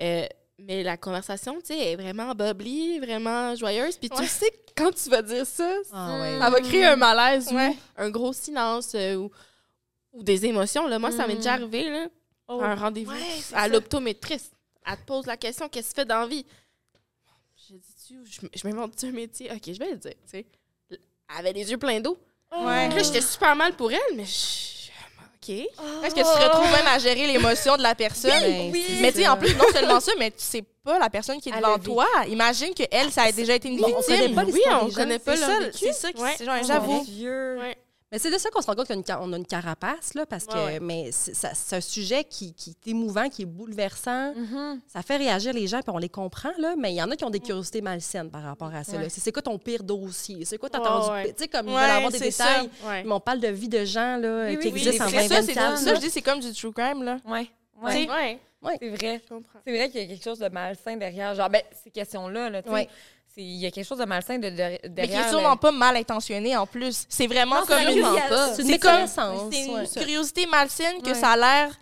Euh, 0.00 0.26
mais 0.58 0.82
la 0.82 0.96
conversation, 0.96 1.60
tu 1.60 1.66
sais, 1.66 1.92
est 1.92 1.96
vraiment 1.96 2.34
bubbly, 2.34 2.98
vraiment 2.98 3.54
joyeuse. 3.54 3.96
Puis 3.96 4.10
tu 4.10 4.26
sais, 4.26 4.52
quand 4.76 4.92
tu 4.92 5.08
vas 5.08 5.22
dire 5.22 5.46
ça, 5.46 5.72
ah, 5.92 6.36
ça 6.40 6.50
va 6.50 6.60
créer 6.60 6.84
un 6.84 6.96
malaise 6.96 7.52
ou 7.52 7.58
un 7.96 8.10
gros 8.10 8.32
silence 8.32 8.92
euh, 8.94 9.14
ou, 9.14 9.30
ou, 10.12 10.22
des 10.22 10.46
émotions. 10.46 10.86
Là. 10.86 10.98
Moi, 10.98 11.12
ça 11.12 11.26
m'est 11.26 11.36
déjà 11.36 11.56
mm. 11.56 11.62
arrivé, 11.62 11.90
là, 11.90 12.06
oh. 12.48 12.60
un 12.60 12.74
rendez-vous 12.74 13.12
à 13.52 13.68
l'optométriste. 13.68 14.52
Elle 14.84 14.96
te 14.96 15.04
pose 15.04 15.26
la 15.26 15.36
question, 15.36 15.68
qu'est-ce 15.68 15.90
que 15.90 15.94
tu 15.94 16.00
fais 16.00 16.06
dans 16.06 16.20
la 16.20 16.26
vie? 16.26 16.46
Je 17.68 17.74
dis, 17.74 18.16
je, 18.24 18.40
je 18.54 18.68
m'invente 18.68 19.04
un 19.04 19.12
métier. 19.12 19.50
OK, 19.52 19.62
je 19.66 19.78
vais 19.78 19.90
le 19.90 19.96
dire, 19.96 20.12
tu 20.24 20.30
sais. 20.30 20.46
Elle 20.90 20.98
avait 21.28 21.52
les 21.52 21.70
yeux 21.70 21.78
pleins 21.78 22.00
d'eau. 22.00 22.18
Là, 22.50 22.88
j'étais 23.02 23.20
super 23.20 23.54
mal 23.54 23.74
pour 23.74 23.92
elle, 23.92 24.16
mais 24.16 24.24
est-ce 26.04 26.14
que 26.14 26.20
tu 26.20 26.24
te 26.24 26.44
retrouves 26.44 26.70
même 26.72 26.86
à 26.86 26.98
gérer 26.98 27.26
l'émotion 27.26 27.76
de 27.76 27.82
la 27.82 27.94
personne? 27.94 28.30
Oui, 28.72 28.98
mais 29.00 29.12
tu 29.12 29.20
sais, 29.22 29.28
en 29.28 29.36
plus, 29.36 29.54
non 29.54 29.64
seulement 29.72 30.00
ça, 30.00 30.12
mais 30.18 30.30
tu 30.30 30.36
sais 30.38 30.64
pas 30.84 30.98
la 30.98 31.10
personne 31.10 31.40
qui 31.40 31.48
est 31.50 31.52
devant 31.56 31.78
toi. 31.78 32.06
Imagine 32.28 32.74
qu'elle, 32.74 33.10
ça 33.10 33.22
a 33.22 33.32
déjà 33.32 33.54
été 33.54 33.68
une 33.68 33.76
victime. 33.76 33.94
On 33.96 34.02
connaît 34.02 34.28
pas 34.34 34.44
oui, 34.44 34.62
on 34.82 34.90
connaît 34.90 35.18
pas 35.18 35.36
C'est 35.36 35.92
ça, 35.92 36.08
c'est 36.36 36.44
ça, 36.44 36.62
j'avoue. 36.62 37.04
Mais 38.10 38.18
c'est 38.18 38.30
de 38.30 38.38
ça 38.38 38.48
qu'on 38.50 38.62
se 38.62 38.66
rend 38.66 38.74
compte 38.74 38.88
qu'on 38.88 39.32
a 39.32 39.36
une 39.36 39.46
carapace, 39.46 40.14
là, 40.14 40.24
parce 40.24 40.46
que 40.46 40.78
mais 40.78 41.10
c'est 41.12 41.76
un 41.76 41.80
sujet 41.80 42.24
qui, 42.24 42.54
qui, 42.54 42.70
est 42.70 42.90
émouvant, 42.90 43.28
qui 43.28 43.42
est 43.42 43.46
bouleversant. 43.46 44.32
Mm-hmm. 44.32 44.80
Ça 44.86 45.02
fait 45.02 45.18
réagir 45.18 45.52
les 45.52 45.66
gens, 45.66 45.80
puis 45.82 45.90
on 45.94 45.98
les 45.98 46.08
comprend, 46.08 46.52
là, 46.58 46.74
mais 46.78 46.92
il 46.92 46.96
y 46.96 47.02
en 47.02 47.10
a 47.10 47.16
qui 47.16 47.24
ont 47.24 47.30
des 47.30 47.40
curiosités 47.40 47.82
malsaines 47.82 48.30
par 48.30 48.42
rapport 48.42 48.74
à 48.74 48.82
ça. 48.84 48.96
C'est 49.08 49.32
quoi 49.32 49.42
ton 49.42 49.58
pire 49.58 49.82
dossier? 49.82 50.44
C'est 50.44 50.56
quoi 50.56 50.70
t'as 50.70 50.80
entendu? 50.80 51.28
Tu 51.28 51.34
sais, 51.36 51.48
comme 51.48 51.68
ils 51.68 51.74
veulent 51.74 51.90
avoir 51.90 52.10
des 52.10 52.20
détails. 52.20 52.70
Mais 52.84 53.12
on 53.12 53.20
parle 53.20 53.40
de 53.40 53.48
vie 53.48 53.68
de 53.68 53.84
gens 53.84 54.16
là, 54.16 54.54
qui 54.56 54.68
existent 54.68 55.04
en 55.04 55.10
2024. 55.10 55.78
Ça, 55.78 55.94
je 55.94 56.00
dis, 56.00 56.10
c'est 56.10 56.22
comme 56.22 56.40
du 56.40 56.52
true 56.52 56.72
crime, 56.72 57.02
là. 57.02 57.18
Oui. 57.26 57.50
Oui. 57.82 57.92
C'est 57.92 58.06
vrai. 58.06 58.40
C'est 59.64 59.76
vrai 59.76 59.88
qu'il 59.88 60.00
y 60.00 60.04
a 60.04 60.06
quelque 60.08 60.24
chose 60.24 60.40
de 60.40 60.48
malsain 60.48 60.96
derrière. 60.96 61.32
Genre, 61.34 61.48
ben, 61.48 61.62
ces 61.84 61.90
questions-là, 61.90 62.50
là, 62.50 62.62
tu 62.62 62.70
sais 62.70 62.88
il 63.44 63.56
y 63.56 63.66
a 63.66 63.70
quelque 63.70 63.86
chose 63.86 63.98
de 63.98 64.04
malsain 64.04 64.38
de, 64.38 64.48
derrière. 64.48 64.80
Mais 64.96 65.08
qui 65.08 65.14
est 65.14 65.30
sûrement 65.30 65.56
pas 65.56 65.72
mal 65.72 65.96
intentionné 65.96 66.56
en 66.56 66.66
plus. 66.66 67.06
C'est 67.08 67.26
vraiment 67.26 67.64
comme 67.64 67.80
une. 67.82 68.04
C'est 68.54 68.78
comme 68.78 69.06
une 69.52 69.88
curiosité 69.88 70.46
malsaine 70.46 71.02
que 71.02 71.14
ça 71.14 71.30
a 71.30 71.36
l'air 71.36 71.78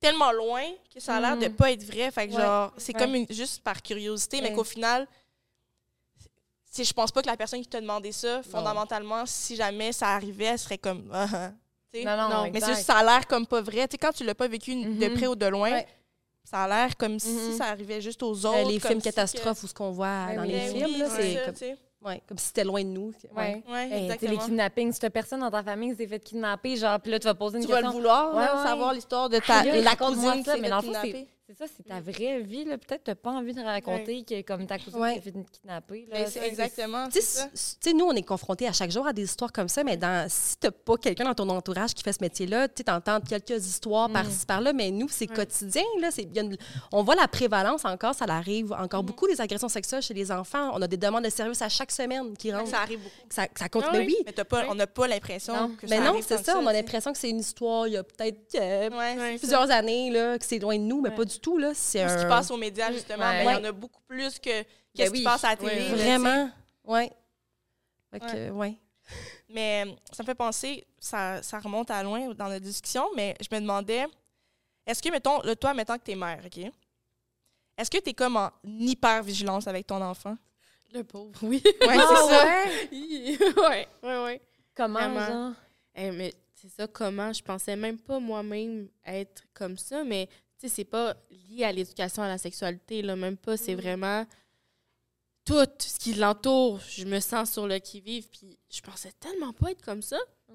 tellement 0.00 0.32
loin 0.32 0.62
que 0.92 1.00
ça 1.00 1.16
a 1.16 1.20
l'air 1.20 1.36
de 1.36 1.48
mm. 1.48 1.56
pas 1.56 1.72
être 1.72 1.84
vrai. 1.84 2.10
Fait 2.10 2.28
que 2.28 2.34
genre, 2.34 2.72
c'est 2.76 2.92
comme 2.92 3.14
une, 3.14 3.26
juste 3.30 3.62
par 3.62 3.82
curiosité, 3.82 4.40
mais 4.40 4.52
qu'au 4.52 4.64
final, 4.64 5.06
je 6.76 6.92
pense 6.92 7.10
pas 7.10 7.22
que 7.22 7.26
la 7.26 7.36
personne 7.36 7.60
qui 7.60 7.68
t'a 7.68 7.80
demandé 7.80 8.12
ça, 8.12 8.42
fondamentalement, 8.42 9.24
si 9.26 9.56
jamais 9.56 9.92
ça 9.92 10.08
arrivait, 10.08 10.44
elle 10.44 10.58
serait 10.58 10.78
comme. 10.78 11.04
non, 11.94 12.16
non, 12.16 12.28
non, 12.28 12.50
mais 12.52 12.60
ça 12.60 12.98
a 12.98 13.02
l'air 13.02 13.26
comme 13.26 13.46
pas 13.46 13.60
vrai. 13.60 13.86
sais 13.90 13.98
quand 13.98 14.12
tu 14.12 14.24
l'as 14.24 14.34
pas 14.34 14.48
vécu 14.48 14.74
de 14.74 14.88
mm-hmm. 14.88 15.14
près 15.14 15.26
ou 15.26 15.36
de 15.36 15.46
loin, 15.46 15.80
ça 16.44 16.64
a 16.64 16.68
l'air 16.68 16.96
comme 16.96 17.18
si 17.18 17.28
mm-hmm. 17.28 17.56
ça 17.56 17.64
arrivait 17.66 18.00
juste 18.00 18.22
aux 18.22 18.46
euh, 18.46 18.48
autres. 18.50 18.70
les 18.70 18.78
films 18.78 19.00
catastrophes 19.00 19.62
ou 19.62 19.66
ce 19.66 19.74
qu'on 19.74 19.90
voit 19.90 20.26
ben 20.28 20.36
dans 20.36 20.42
les 20.42 20.60
films, 20.60 21.04
c'est 21.08 21.42
comme... 21.44 21.76
Ouais, 22.04 22.22
comme 22.28 22.36
si 22.36 22.48
c'était 22.48 22.64
loin 22.64 22.82
de 22.82 22.88
nous. 22.88 23.14
Ouais, 23.34 23.62
ouais. 23.66 24.02
exactement. 24.02 24.30
Les 24.32 24.36
kidnappings, 24.36 24.92
si 24.92 25.00
t'as 25.00 25.08
personne 25.08 25.40
dans 25.40 25.50
ta 25.50 25.62
famille 25.62 25.92
qui 25.92 25.96
s'est 25.96 26.06
fait 26.06 26.20
kidnapper, 26.20 26.76
genre, 26.76 27.00
puis 27.00 27.10
là, 27.10 27.18
tu 27.18 27.24
vas 27.24 27.34
poser 27.34 27.56
une 27.56 27.64
tu 27.64 27.68
question. 27.68 27.80
Tu 27.80 27.84
vas 27.86 27.90
le 27.90 27.96
vouloir, 27.96 28.62
savoir 28.62 28.92
l'histoire 28.92 29.30
de 29.30 29.38
ta, 29.38 29.64
la 29.64 29.96
cousine 29.96 30.44
qui 30.44 30.50
s'est 30.50 30.60
fait 30.60 30.80
kidnapper. 30.80 31.28
C'est 31.46 31.58
ça, 31.58 31.66
c'est 31.76 31.82
ta 31.82 32.00
vraie 32.00 32.40
vie. 32.40 32.64
Peut-être 32.64 33.04
que 33.04 33.10
tu 33.10 33.16
pas 33.16 33.30
envie 33.30 33.52
de 33.52 33.60
raconter 33.60 34.24
que 34.24 34.40
comme 34.40 34.66
ta 34.66 34.78
cousine 34.78 34.98
s'est 35.14 35.20
fait 35.20 35.34
kidnapper. 35.52 36.06
Là, 36.10 36.26
c'est 36.26 36.46
exactement. 36.46 37.06
Tu 37.10 37.20
sais, 37.20 37.92
nous, 37.92 38.06
on 38.06 38.12
est 38.12 38.22
confrontés 38.22 38.66
à 38.66 38.72
chaque 38.72 38.90
jour 38.90 39.06
à 39.06 39.12
des 39.12 39.24
histoires 39.24 39.52
comme 39.52 39.68
ça, 39.68 39.84
mais 39.84 39.98
dans, 39.98 40.26
si 40.30 40.56
tu 40.58 40.70
pas 40.70 40.96
quelqu'un 40.96 41.24
dans 41.24 41.34
ton 41.34 41.48
entourage 41.50 41.92
qui 41.92 42.02
fait 42.02 42.14
ce 42.14 42.22
métier-là, 42.22 42.68
tu 42.68 42.82
entends 42.90 43.20
quelques 43.20 43.66
histoires 43.66 44.08
mm. 44.08 44.12
par-ci 44.14 44.46
par-là, 44.46 44.72
mais 44.72 44.90
nous, 44.90 45.08
c'est 45.10 45.26
quotidien. 45.26 45.82
Là, 46.00 46.08
on 46.92 47.02
voit 47.02 47.14
la 47.14 47.28
prévalence 47.28 47.84
encore, 47.84 48.14
ça 48.14 48.24
arrive 48.24 48.72
encore 48.72 49.02
mm. 49.02 49.06
beaucoup, 49.06 49.26
des 49.26 49.38
agressions 49.38 49.68
sexuelles 49.68 50.02
chez 50.02 50.14
les 50.14 50.32
enfants. 50.32 50.70
On 50.72 50.80
a 50.80 50.88
des 50.88 50.96
demandes 50.96 51.24
de 51.24 51.30
services 51.30 51.60
à 51.60 51.68
chaque 51.68 51.92
semaine 51.92 52.34
qui 52.38 52.54
rentrent. 52.54 52.70
Ça 52.70 52.80
arrive 52.80 53.00
beaucoup. 53.00 53.14
Ça, 53.28 53.46
ça 53.54 53.68
compte, 53.68 53.84
ah 53.88 53.92
mais 53.92 54.06
oui. 54.06 54.16
Mais 54.24 54.32
pas, 54.32 54.64
on 54.70 54.74
n'a 54.74 54.86
pas 54.86 55.06
l'impression 55.06 55.76
que 55.76 55.86
mais 55.90 55.98
ça 55.98 56.04
non, 56.04 56.20
c'est 56.26 56.42
ça. 56.42 56.58
On 56.58 56.66
a 56.66 56.72
l'impression 56.72 57.12
que 57.12 57.18
c'est 57.18 57.30
une 57.30 57.40
histoire, 57.40 57.86
il 57.86 57.92
y 57.92 57.96
a 57.98 58.02
peut-être 58.02 58.54
euh, 58.54 59.36
plusieurs 59.36 59.70
années, 59.70 60.10
là, 60.10 60.38
que 60.38 60.46
c'est 60.46 60.58
loin 60.58 60.78
de 60.78 60.84
nous, 60.84 61.02
mais 61.02 61.10
pas 61.10 61.26
du 61.26 61.33
tout. 61.40 61.58
Là. 61.58 61.72
C'est 61.74 62.08
ce 62.08 62.22
qui 62.22 62.28
passe 62.28 62.50
aux 62.50 62.56
médias, 62.56 62.92
justement, 62.92 63.28
mais 63.30 63.44
il 63.44 63.52
y 63.52 63.54
en 63.54 63.64
a 63.64 63.72
beaucoup 63.72 64.02
plus 64.06 64.38
que 64.38 64.62
qu'est-ce 64.94 65.10
ben 65.10 65.18
qui 65.18 65.24
passe 65.24 65.44
à 65.44 65.50
la 65.50 65.56
télé. 65.56 65.88
vraiment, 65.88 66.50
oui. 66.84 67.10
ouais. 68.12 68.78
Mais 69.48 69.84
ça 70.12 70.22
me 70.22 70.26
fait 70.26 70.34
penser, 70.34 70.86
ça, 70.98 71.42
ça, 71.42 71.60
remonte 71.60 71.90
à 71.90 72.02
loin 72.02 72.32
dans 72.34 72.48
la 72.48 72.58
discussion, 72.58 73.06
mais 73.14 73.36
je 73.40 73.54
me 73.54 73.60
demandais, 73.60 74.06
est-ce 74.86 75.02
que, 75.02 75.10
mettons, 75.10 75.42
le 75.42 75.54
toi, 75.54 75.74
mettons 75.74 75.96
que 75.98 76.02
t'es 76.04 76.14
mère, 76.14 76.40
OK? 76.44 76.70
Est-ce 77.76 77.90
que 77.90 77.98
tu 77.98 78.10
es 78.10 78.14
comme 78.14 78.36
en 78.36 78.50
hyper-vigilance 78.64 79.66
avec 79.66 79.86
ton 79.86 80.00
enfant? 80.00 80.36
Le 80.92 81.02
pauvre, 81.02 81.32
oui. 81.42 81.62
Ouais, 81.80 81.98
c'est 81.98 82.28
ça. 82.28 82.64
Oui, 82.92 83.38
ouais, 83.56 83.88
ouais, 84.02 84.24
ouais. 84.24 84.40
Comment, 84.74 85.00
Vraiment. 85.00 85.54
Eh, 85.94 86.10
mais 86.10 86.32
c'est 86.54 86.68
ça, 86.68 86.86
comment? 86.86 87.32
Je 87.32 87.42
pensais 87.42 87.76
même 87.76 87.98
pas 87.98 88.18
moi-même 88.18 88.88
être 89.04 89.42
comme 89.52 89.76
ça, 89.76 90.04
mais 90.04 90.28
c'est 90.68 90.84
pas 90.84 91.14
lié 91.50 91.64
à 91.64 91.72
l'éducation 91.72 92.22
à 92.22 92.28
la 92.28 92.38
sexualité, 92.38 93.02
là, 93.02 93.16
même 93.16 93.36
pas. 93.36 93.56
C'est 93.56 93.74
mm. 93.74 93.80
vraiment 93.80 94.26
tout 95.44 95.66
ce 95.78 95.98
qui 95.98 96.14
l'entoure. 96.14 96.80
Je 96.88 97.04
me 97.04 97.20
sens 97.20 97.52
sur 97.52 97.66
le 97.66 97.78
qui-vive, 97.78 98.28
puis 98.28 98.58
je 98.70 98.80
pensais 98.80 99.12
tellement 99.20 99.52
pas 99.52 99.70
être 99.70 99.82
comme 99.82 100.02
ça. 100.02 100.18
Mm. 100.48 100.54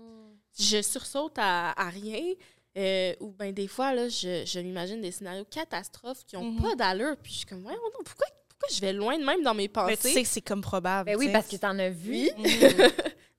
Je 0.60 0.82
sursaute 0.82 1.38
à, 1.38 1.74
rien. 1.90 2.34
Euh, 2.78 3.14
ou 3.20 3.32
bien 3.32 3.52
des 3.52 3.68
fois, 3.68 3.94
là, 3.94 4.10
je, 4.10 4.44
je 4.46 4.60
m'imagine 4.60 5.02
des 5.02 5.12
scénarios 5.12 5.46
catastrophes 5.46 6.24
qui 6.26 6.36
n'ont 6.36 6.54
mm-hmm. 6.54 6.62
pas 6.62 6.76
d'allure. 6.76 7.18
Puis 7.22 7.34
je 7.34 7.38
suis 7.40 7.46
comme, 7.46 7.66
ouais, 7.66 7.76
pourquoi, 8.06 8.28
pourquoi 8.48 8.70
je 8.72 8.80
vais 8.82 8.94
loin 8.94 9.18
de 9.18 9.24
même 9.24 9.44
dans 9.44 9.54
mes 9.54 9.68
pensées? 9.68 9.92
Mais 9.92 9.98
tu 9.98 10.14
sais 10.14 10.24
que 10.24 10.30
c'est 10.30 10.42
comme 10.42 10.62
probable. 10.62 11.10
Ben 11.10 11.18
oui, 11.18 11.32
parce 11.32 11.48
que 11.48 11.56
tu 11.56 11.66
en 11.66 11.78
as 11.80 11.90
vu. 11.90 12.30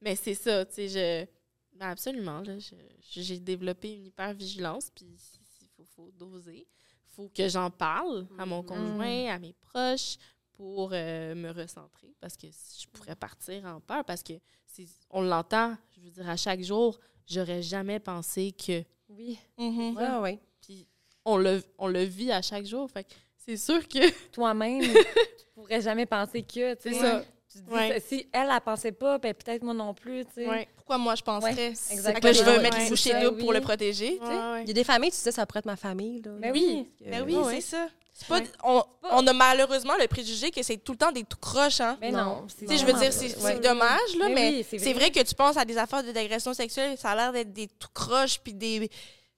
Mais 0.02 0.16
c'est 0.16 0.34
ça, 0.34 0.64
tu 0.64 0.74
sais, 0.74 0.88
je... 0.88 1.26
Ben 1.78 1.90
absolument, 1.90 2.42
j'ai 3.10 3.38
développé 3.38 3.94
une 3.94 4.06
hyper-vigilance, 4.06 4.90
puis 4.94 5.06
doser. 6.11 6.66
faut 7.06 7.28
que 7.28 7.48
j'en 7.48 7.70
parle 7.70 8.26
à 8.38 8.46
mon 8.46 8.62
mm-hmm. 8.62 8.66
conjoint, 8.66 9.26
à 9.34 9.38
mes 9.38 9.52
proches 9.52 10.16
pour 10.52 10.90
euh, 10.92 11.34
me 11.34 11.50
recentrer 11.50 12.14
parce 12.20 12.36
que 12.36 12.46
je 12.46 12.86
pourrais 12.88 13.16
partir 13.16 13.64
en 13.64 13.80
peur 13.80 14.04
parce 14.04 14.22
que 14.22 14.34
on 15.11 15.22
l'entend, 15.22 15.76
je 15.90 16.00
veux 16.00 16.11
dire, 16.11 16.28
à 16.28 16.36
chaque 16.36 16.62
jour, 16.62 16.98
j'aurais 17.26 17.62
jamais 17.62 17.98
pensé 17.98 18.52
que. 18.52 18.84
Oui. 19.08 19.38
Ouais. 19.58 20.40
Puis 20.61 20.86
on 21.24 21.36
le, 21.36 21.62
on 21.78 21.88
le 21.88 22.02
vit 22.02 22.30
à 22.30 22.42
chaque 22.42 22.64
jour. 22.64 22.90
Fait 22.90 23.06
c'est 23.36 23.56
sûr 23.56 23.86
que. 23.88 24.11
Toi-même, 24.32 24.82
tu 25.38 25.46
pourrais 25.54 25.80
jamais 25.80 26.06
penser 26.06 26.42
que. 26.42 26.76
C'est 26.78 26.94
ça. 26.94 27.24
Tu 27.48 27.58
dis, 27.58 28.00
si 28.06 28.28
elle, 28.32 28.48
elle 28.48 28.61
pensait 28.61 28.92
pas, 28.92 29.18
ben 29.18 29.34
peut-être 29.34 29.64
moi 29.64 29.74
non 29.74 29.92
plus, 29.92 30.24
tu 30.26 30.34
sais. 30.34 30.68
Pourquoi 30.91 31.05
moi, 31.05 31.14
je 31.14 31.22
penserais? 31.22 31.68
exactement. 31.93 32.32
je 32.32 32.43
veux 32.43 32.61
mettre 32.61 32.78
une 32.78 32.88
bouchée 32.88 33.14
double 33.20 33.38
pour 33.38 33.53
le 33.53 33.61
protéger, 33.61 34.18
Il 34.62 34.66
y 34.66 34.70
a 34.70 34.72
des 34.72 34.82
familles, 34.82 35.12
tu 35.12 35.18
sais, 35.18 35.30
ça 35.30 35.47
pourrait 35.47 35.61
être 35.61 35.66
ma 35.66 35.76
famille, 35.76 36.20
là. 36.20 36.32
Ben 36.41 36.51
oui, 36.53 36.88
ben 37.07 37.22
oui, 37.24 37.36
c'est 37.49 37.61
ça. 37.61 37.86
Pas, 38.28 38.41
on, 38.64 38.82
on, 39.05 39.26
a 39.26 39.32
malheureusement 39.32 39.95
le 39.99 40.07
préjugé 40.07 40.51
que 40.51 40.62
c'est 40.62 40.76
tout 40.76 40.93
le 40.93 40.99
temps 40.99 41.11
des 41.11 41.22
tout 41.24 41.38
croches. 41.38 41.80
Hein? 41.80 41.97
Mais 42.03 42.11
non. 42.11 42.45
je 42.61 42.84
veux 42.84 42.93
dire, 42.93 43.12
c'est 43.12 43.61
dommage, 43.62 44.16
là, 44.18 44.28
mais, 44.28 44.62
c'est 44.64 44.93
vrai. 44.93 45.11
que 45.11 45.22
tu 45.22 45.34
penses 45.34 45.57
à 45.57 45.64
des 45.64 45.78
affaires 45.78 46.03
d'agression 46.03 46.53
sexuelle, 46.53 46.99
ça 46.99 47.11
a 47.11 47.14
l'air 47.14 47.32
d'être 47.32 47.53
des 47.53 47.68
tout 47.68 47.88
croches, 47.95 48.41
puis 48.41 48.53
des 48.53 48.91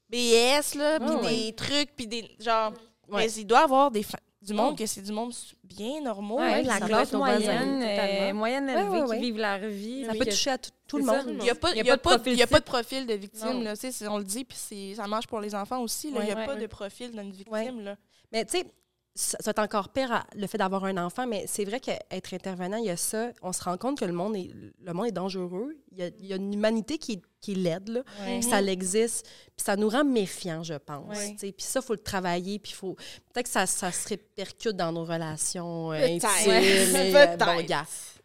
BS, 0.09 0.75
là, 0.77 1.01
puis 1.01 1.29
des 1.29 1.53
trucs, 1.53 1.95
puis 1.95 2.07
des. 2.07 2.31
Genre. 2.41 2.73
Mais 3.11 3.31
il 3.31 3.45
doit 3.45 3.61
y 3.61 3.65
avoir 3.65 3.91
des, 3.91 4.07
du 4.43 4.55
monde 4.55 4.77
que 4.77 4.87
c'est 4.87 5.03
du 5.03 5.13
monde 5.13 5.33
bien 5.65 6.01
normaux. 6.01 6.39
Ouais, 6.39 6.63
la 6.63 6.81
classe 6.81 7.13
moyenne, 7.13 7.83
euh, 7.83 8.33
moyenne 8.35 8.69
élevée 8.69 9.03
qui 9.09 9.21
vivent 9.21 9.39
leur 9.39 9.59
vie. 9.59 10.05
Ça 10.05 10.13
peut 10.13 10.25
toucher 10.25 10.51
à 10.51 10.59
tout, 10.59 10.99
le 10.99 11.05
monde. 11.05 11.25
Il 11.29 11.39
n'y 11.39 11.51
a, 11.51 11.55
pas, 11.55 11.75
y 11.75 11.81
a, 11.81 11.97
pas, 11.97 12.19
y 12.27 12.43
a 12.43 12.47
pas 12.47 12.59
de 12.59 12.65
profil 12.65 13.07
de 13.07 13.15
victime. 13.15 13.63
Là, 13.63 13.75
on 14.09 14.19
le 14.19 14.25
dit, 14.25 14.45
puis 14.45 14.95
ça 14.95 15.07
marche 15.07 15.27
pour 15.27 15.41
les 15.41 15.55
enfants 15.55 15.81
aussi. 15.81 16.09
Il 16.09 16.21
n'y 16.21 16.31
a 16.31 16.47
pas 16.47 16.57
de 16.57 16.67
profil 16.67 17.11
d'une 17.13 17.33
victime. 17.33 17.81
Là. 17.81 17.97
Mais 18.33 18.45
tu 18.45 18.59
sais, 18.59 18.67
ça 19.15 19.37
va 19.45 19.51
être 19.51 19.59
encore 19.59 19.91
pire 19.91 20.25
le 20.35 20.47
fait 20.47 20.57
d'avoir 20.57 20.85
un 20.85 20.97
enfant, 20.97 21.27
mais 21.27 21.45
c'est 21.47 21.65
vrai 21.65 21.81
qu'être 21.81 22.33
intervenant, 22.33 22.79
il 22.79 22.87
y 22.87 22.91
a 22.91 22.97
ça. 22.97 23.31
On 23.43 23.53
se 23.53 23.63
rend 23.63 23.77
compte 23.77 23.99
que 23.99 24.07
le 24.07 24.13
monde 24.13 24.37
est, 24.37 24.51
le 24.83 24.93
monde 24.95 25.07
est 25.07 25.13
dangereux. 25.13 25.77
Il 25.91 25.99
y, 25.99 26.03
a, 26.03 26.11
il 26.19 26.27
y 26.27 26.33
a 26.33 26.37
une 26.37 26.55
humanité 26.55 26.97
qui, 26.97 27.21
qui 27.43 27.55
l'aide, 27.55 28.05
ça 28.41 28.63
l'existe. 28.63 29.27
Puis 29.55 29.65
ça 29.65 29.77
nous 29.77 29.91
rend 29.91 30.05
méfiants, 30.05 30.63
je 30.63 30.75
pense. 30.75 31.19
Puis 31.39 31.55
ça, 31.59 31.81
il 31.81 31.87
faut 31.87 31.93
le 31.93 32.03
travailler. 32.03 32.59
Puis 32.59 32.73
faut 32.73 32.95
peut-être 32.95 33.47
que 33.47 33.53
ça, 33.53 33.67
ça 33.67 33.93
se 33.93 34.09
répercute 34.09 34.77
dans 34.77 34.93
nos 34.93 35.05
relations 35.05 35.93
euh, 35.93 36.07
intimes. 36.07 36.51
Euh, 36.51 37.37
bon, 37.37 37.67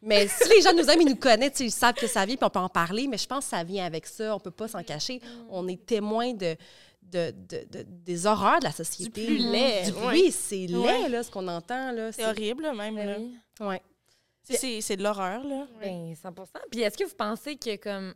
mais 0.01 0.27
si 0.27 0.47
les 0.49 0.61
gens 0.61 0.73
nous 0.73 0.87
aiment, 0.89 1.01
ils 1.01 1.09
nous 1.09 1.15
connaissent, 1.15 1.59
ils 1.59 1.71
savent 1.71 1.95
que 1.95 2.07
ça 2.07 2.25
vient, 2.25 2.35
puis 2.35 2.45
on 2.45 2.49
peut 2.49 2.59
en 2.59 2.69
parler. 2.69 3.07
Mais 3.07 3.17
je 3.17 3.27
pense 3.27 3.45
que 3.45 3.49
ça 3.49 3.63
vient 3.63 3.85
avec 3.85 4.05
ça. 4.05 4.35
On 4.35 4.39
peut 4.39 4.51
pas 4.51 4.67
s'en 4.67 4.83
cacher. 4.83 5.17
Mm. 5.17 5.47
On 5.49 5.67
est 5.67 5.85
témoin 5.85 6.33
de 6.33 6.55
de, 7.11 7.31
de, 7.49 7.83
des 8.05 8.25
horreurs 8.25 8.59
de 8.59 8.65
la 8.65 8.71
société. 8.71 9.21
Du 9.21 9.27
plus 9.27 9.37
laid. 9.37 9.91
Du, 9.91 9.93
oui, 10.07 10.31
c'est 10.31 10.67
laid, 10.67 11.09
là, 11.09 11.23
ce 11.23 11.31
qu'on 11.31 11.47
entend. 11.47 11.91
là. 11.91 12.11
C'est 12.11 12.25
horrible, 12.25 12.71
même. 12.75 12.95
Ben 12.95 13.07
là. 13.07 13.15
Oui. 13.19 13.67
Ouais. 13.67 13.81
C'est 14.43 14.95
de 14.95 15.03
l'horreur, 15.03 15.43
là. 15.43 15.67
Ben, 15.81 16.13
100% 16.13 16.45
Puis 16.71 16.81
est-ce 16.81 16.97
que 16.97 17.03
vous 17.03 17.15
pensez 17.15 17.57
que, 17.57 17.75
comme, 17.77 18.13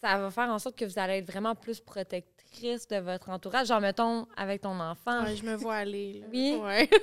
ça 0.00 0.18
va 0.18 0.30
faire 0.30 0.48
en 0.48 0.58
sorte 0.58 0.76
que 0.78 0.84
vous 0.84 0.98
allez 0.98 1.18
être 1.18 1.30
vraiment 1.30 1.54
plus 1.54 1.80
protectrice 1.80 2.86
de 2.88 2.96
votre 2.96 3.28
entourage? 3.28 3.68
Genre, 3.68 3.80
mettons, 3.80 4.26
avec 4.36 4.62
ton 4.62 4.78
enfant. 4.80 5.24
Ouais, 5.24 5.36
je 5.36 5.44
me 5.44 5.54
vois 5.56 5.76
aller. 5.76 6.20
Là. 6.20 6.26
Oui. 6.32 6.58
Ouais. 6.62 6.88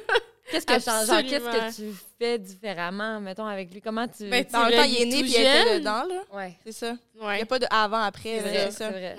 Qu'est-ce 0.52 0.66
que, 0.66 0.74
genre, 0.74 1.22
qu'est-ce 1.22 1.46
que 1.46 1.76
tu 1.76 1.96
fais 2.20 2.38
différemment, 2.38 3.22
mettons, 3.22 3.46
avec 3.46 3.74
lui? 3.74 3.82
Comment 3.82 4.08
tu... 4.10 4.28
Ben, 4.30 4.46
dans 4.52 4.66
le 4.66 4.76
temps, 4.76 4.84
il 4.84 5.02
est 5.02 5.06
né 5.06 5.22
puis 5.22 5.32
il 5.32 5.36
était 5.36 5.80
dedans, 5.80 6.04
là. 6.04 6.22
Ouais. 6.34 6.58
C'est 6.66 6.74
ça. 6.74 6.98
Ouais. 7.16 7.36
Il 7.36 7.38
n'y 7.38 7.42
a 7.44 7.46
pas 7.46 7.60
de 7.60 7.68
avant-après. 7.70 8.42
C'est 8.42 8.50
vrai, 8.50 8.72
c'est 8.72 8.90
vrai. 8.90 9.16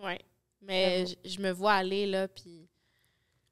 Ouais. 0.00 0.18
Mais 0.66 1.04
je, 1.24 1.40
me 1.40 1.50
vois 1.50 1.74
aller, 1.74 2.06
là, 2.06 2.28
puis... 2.28 2.68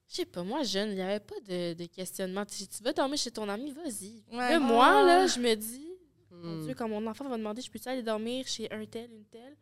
Je 0.09 0.17
sais 0.17 0.25
pas, 0.27 0.43
moi, 0.43 0.63
jeune, 0.63 0.91
il 0.91 0.97
n'y 0.97 1.03
avait 1.03 1.21
pas 1.21 1.41
de, 1.49 1.73
de, 1.73 1.87
questionnement. 1.87 2.45
Si 2.47 2.69
tu 2.69 2.83
veux 2.83 2.93
dormir 2.93 3.17
chez 3.17 3.31
ton 3.31 3.49
ami, 3.49 3.71
vas-y. 3.73 4.23
Ouais. 4.31 4.59
moi, 4.59 5.03
là, 5.03 5.23
ah. 5.23 5.27
je 5.27 5.41
me 5.41 5.55
dis... 5.55 5.89
Mon 6.31 6.57
hmm. 6.57 6.65
Dieu, 6.65 6.75
quand 6.75 6.89
mon 6.89 7.07
enfant 7.07 7.25
va 7.25 7.31
me 7.31 7.39
demander, 7.39 7.63
je 7.63 7.71
peux 7.71 7.79
aller 7.87 8.03
dormir 8.03 8.47
chez 8.47 8.69
un 8.73 8.85
tel, 8.85 9.11
une 9.13 9.25
telle? 9.25 9.57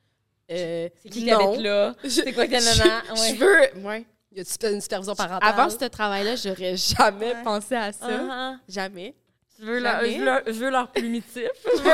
Euh, 0.50 0.88
c'est 1.02 1.08
qui 1.08 1.24
qui 1.24 1.30
habite 1.30 1.60
là? 1.60 1.94
C'est 2.08 2.32
quoi 2.32 2.46
que 2.46 2.52
nana? 2.52 3.02
Ouais. 3.14 3.34
Je 3.34 3.36
veux... 3.36 3.86
Ouais. 3.86 4.06
Y 4.32 4.40
a 4.40 4.70
une 4.70 4.80
supervision 4.80 5.14
parentale? 5.14 5.48
Avant 5.48 5.68
ce 5.68 5.84
travail-là, 5.84 6.36
j'aurais 6.36 6.76
jamais 6.76 7.34
pensé 7.42 7.74
à 7.74 7.92
ça. 7.92 8.08
Uh-huh. 8.08 8.58
Jamais. 8.68 9.14
Je 9.58 9.64
veux, 9.64 9.78
leur, 9.80 10.00
je, 10.02 10.52
veux 10.52 10.70
leur, 10.70 10.90
primitif. 10.90 11.50
je 11.64 11.82
veux 11.82 11.90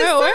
leur... 0.00 0.20
ouais. 0.20 0.30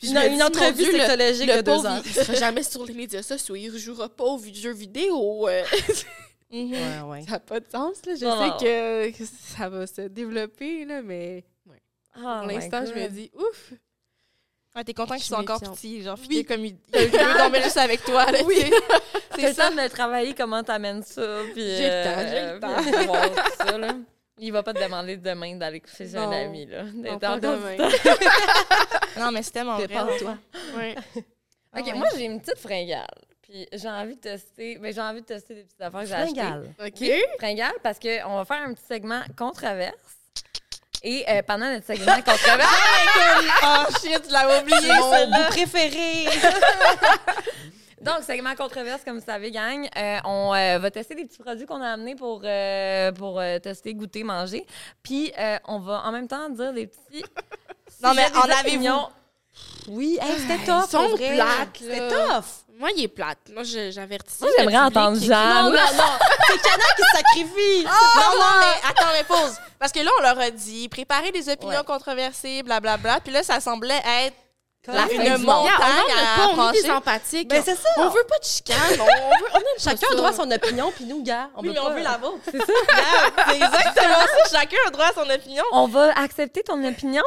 Puis 0.00 0.10
une, 0.10 0.16
une 0.16 0.42
entrevue 0.42 0.84
sexologique 0.84 1.54
de 1.54 1.60
deux 1.60 1.86
ans. 1.86 2.00
Il 2.04 2.12
sera 2.12 2.34
jamais 2.34 2.62
sur 2.62 2.84
les 2.86 2.94
médias 2.94 3.22
sociaux. 3.22 3.54
Il 3.54 3.70
ne 3.70 3.78
jouera 3.78 4.08
pas 4.08 4.24
aux 4.24 4.40
jeux 4.52 4.72
vidéo. 4.72 5.48
Euh. 5.48 5.62
Mhm. 6.52 6.72
ouais, 6.72 7.00
ouais. 7.06 7.22
Ça 7.26 7.32
n'a 7.32 7.38
pas 7.40 7.60
de 7.60 7.66
sens. 7.70 8.04
Là. 8.04 8.14
Je 8.14 8.18
sais 8.18 9.12
que, 9.12 9.24
ça 9.56 9.68
va 9.68 9.86
se 9.86 10.00
développer, 10.02 10.84
là, 10.84 11.00
mais 11.00 11.44
ouais. 11.66 11.80
Oh 12.16 12.22
pour 12.22 12.48
l'instant, 12.48 12.84
je 12.84 12.92
me 12.92 13.08
dis 13.08 13.30
ouf. 13.34 13.72
Ah, 14.74 14.84
t'es 14.84 14.94
content 14.94 15.14
qu'ils 15.14 15.24
soient 15.24 15.38
encore 15.38 15.60
petits, 15.60 16.02
genre, 16.02 16.18
oui. 16.28 16.44
comme 16.44 16.64
il, 16.64 16.76
il 16.94 17.00
veut 17.06 17.18
dormir 17.38 17.62
juste 17.62 17.76
avec 17.76 18.04
toi, 18.04 18.30
là, 18.30 18.38
oui. 18.44 18.70
C'est 19.36 19.52
ça. 19.52 19.70
de 19.70 19.88
travailler, 19.88 20.34
comment 20.34 20.62
t'amènes 20.62 21.02
ça, 21.02 21.40
puis... 21.52 21.62
J'ai 21.62 21.88
le 21.88 22.04
temps, 22.04 22.20
j'ai 22.28 22.40
le 22.40 22.48
euh, 22.48 22.60
temps. 22.60 23.42
ça, 23.58 23.78
là. 23.78 23.94
Il 24.42 24.52
va 24.52 24.62
pas 24.62 24.72
te 24.72 24.82
demander 24.82 25.18
demain 25.18 25.54
d'aller 25.56 25.80
coucher 25.80 26.08
chez 26.08 26.16
un 26.16 26.30
ami, 26.30 26.64
là. 26.64 26.84
Non, 26.94 27.18
pas 27.18 27.38
demain. 27.38 27.76
non, 29.18 29.30
mais 29.32 29.42
c'était 29.42 29.64
mon 29.64 29.76
vrai. 29.76 30.18
toi. 30.18 30.38
Oui. 30.76 30.94
OK, 31.78 31.94
moi, 31.94 32.06
j'ai 32.16 32.24
une 32.24 32.40
petite 32.40 32.58
fringale. 32.58 33.06
Puis 33.42 33.68
j'ai 33.72 33.88
envie 33.88 34.16
de 34.16 34.20
tester, 34.20 34.78
mais 34.80 34.92
j'ai 34.92 35.00
envie 35.02 35.20
de 35.20 35.26
tester 35.26 35.54
des 35.54 35.62
petites 35.64 35.80
affaires 35.80 36.00
que 36.00 36.06
j'ai 36.06 36.14
achetées. 36.14 36.70
OK. 36.86 37.36
fringale, 37.38 37.74
parce 37.82 37.98
qu'on 37.98 38.36
va 38.36 38.44
faire 38.46 38.62
un 38.62 38.72
petit 38.72 38.86
segment 38.86 39.20
controverse. 39.36 39.94
Et 41.02 41.24
euh, 41.28 41.42
pendant 41.42 41.70
notre 41.70 41.86
segment 41.86 42.16
controverse... 42.16 42.82
oh 43.62 43.84
shit, 44.02 44.22
tu 44.22 44.32
l'avais 44.32 44.62
oublié, 44.62 44.88
mon 44.88 45.30
bout 45.30 45.48
préféré! 45.48 46.26
Donc, 48.00 48.22
segment 48.22 48.54
controverse, 48.54 49.02
comme 49.04 49.18
vous 49.18 49.24
savez, 49.24 49.50
gang. 49.50 49.88
Euh, 49.96 50.18
on 50.24 50.54
euh, 50.54 50.78
va 50.78 50.90
tester 50.90 51.14
des 51.14 51.26
petits 51.26 51.38
produits 51.38 51.66
qu'on 51.66 51.82
a 51.82 51.88
amenés 51.88 52.14
pour, 52.14 52.40
euh, 52.44 53.12
pour 53.12 53.40
tester, 53.62 53.94
goûter, 53.94 54.24
manger. 54.24 54.66
Puis, 55.02 55.32
on 55.66 55.78
va 55.80 56.02
en 56.04 56.12
même 56.12 56.28
temps 56.28 56.48
dire 56.48 56.72
des 56.72 56.86
petits. 56.86 57.24
non, 58.02 58.14
mais 58.14 58.26
en 58.34 58.42
avez-vous? 58.42 59.08
Oui, 59.88 60.18
c'était 60.38 60.64
top. 60.64 60.84
Ils 60.86 60.90
sont 60.90 61.16
plates. 61.16 61.68
C'était 61.78 62.08
tough. 62.08 62.44
Moi, 62.78 62.88
il 62.96 63.04
est 63.04 63.08
plate. 63.08 63.38
Moi, 63.52 63.62
j'avertis. 63.62 64.40
Moi, 64.40 64.50
j'aimerais 64.56 64.78
entendre 64.78 65.20
Jeanne. 65.20 65.64
Non, 65.64 65.70
non, 65.70 65.96
non. 65.96 66.18
C'est 66.46 66.62
Cana 66.62 66.84
qui 66.96 67.02
sacrifie. 67.14 67.86
Oh, 67.86 68.16
non, 68.16 68.40
non, 68.40 68.60
mais 68.60 68.88
attends, 68.88 69.12
mais 69.12 69.24
pause. 69.24 69.58
Parce 69.78 69.92
que 69.92 70.00
là, 70.00 70.10
on 70.18 70.22
leur 70.22 70.38
a 70.38 70.50
dit, 70.50 70.88
préparer 70.88 71.30
des 71.30 71.50
opinions 71.50 71.84
controversées, 71.84 72.62
blablabla. 72.62 73.20
Puis 73.20 73.32
là, 73.32 73.42
ça 73.42 73.60
semblait 73.60 74.00
être 74.24 74.36
la, 74.88 75.12
une 75.12 75.42
montagne 75.42 75.68
à 75.78 76.48
on 76.48 76.72
est 76.72 76.82
des 76.82 76.90
empathiques. 76.90 77.48
Ben, 77.48 77.62
c'est 77.62 77.76
ça. 77.76 77.88
On 77.98 78.08
veut 78.08 78.24
pas 78.24 78.38
de 78.38 78.44
chicane. 78.44 78.76
on, 78.98 79.04
veut, 79.04 79.46
on 79.54 79.60
Chacun 79.78 80.06
a 80.10 80.14
droit 80.14 80.30
à 80.30 80.32
son 80.32 80.50
opinion, 80.50 80.90
puis 80.94 81.04
nous, 81.04 81.22
gars, 81.22 81.50
on 81.54 81.60
oui, 81.60 81.68
veut 81.68 81.74
mais 81.74 81.80
on 81.80 81.90
veut 81.90 82.02
la 82.02 82.16
vôtre. 82.16 82.38
C'est 82.50 82.58
ça. 82.58 82.64
c'est 83.48 83.56
exactement 83.56 84.14
ça. 84.14 84.58
Chacun 84.58 84.76
a 84.86 84.90
droit 84.90 85.06
à 85.06 85.12
son 85.12 85.28
opinion. 85.28 85.64
On 85.72 85.86
va 85.86 86.12
accepter 86.18 86.62
ton 86.62 86.82
opinion, 86.82 87.22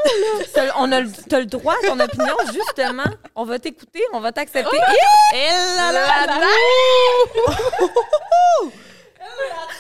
là. 0.55 0.73
on 0.77 0.91
a 0.91 1.01
le, 1.01 1.09
as 1.31 1.39
le 1.39 1.45
droit 1.45 1.75
à 1.75 1.87
ton 1.87 1.99
opinion, 1.99 2.35
justement. 2.51 3.03
On 3.35 3.45
va 3.45 3.59
t'écouter, 3.59 4.03
on 4.13 4.19
va 4.19 4.31
t'accepter. 4.31 4.75
Oh! 4.75 5.35
Et 5.35 5.47
là 5.77 5.91
là 5.91 6.25
là 6.25 6.47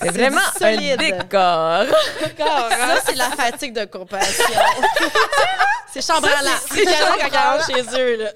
C'est 0.00 0.10
vraiment 0.10 0.40
un 0.60 0.76
décor. 0.96 1.84
décor 2.22 2.68
hein? 2.70 2.96
Ça, 2.96 3.00
c'est 3.06 3.16
la 3.16 3.30
fatigue 3.30 3.72
de 3.72 3.84
compassion. 3.86 4.44
c'est 5.92 6.04
chambranlant. 6.04 6.58
C'est 6.70 6.84
rentre 6.84 7.66
chez 7.66 8.00
eux. 8.00 8.16
Là. 8.16 8.30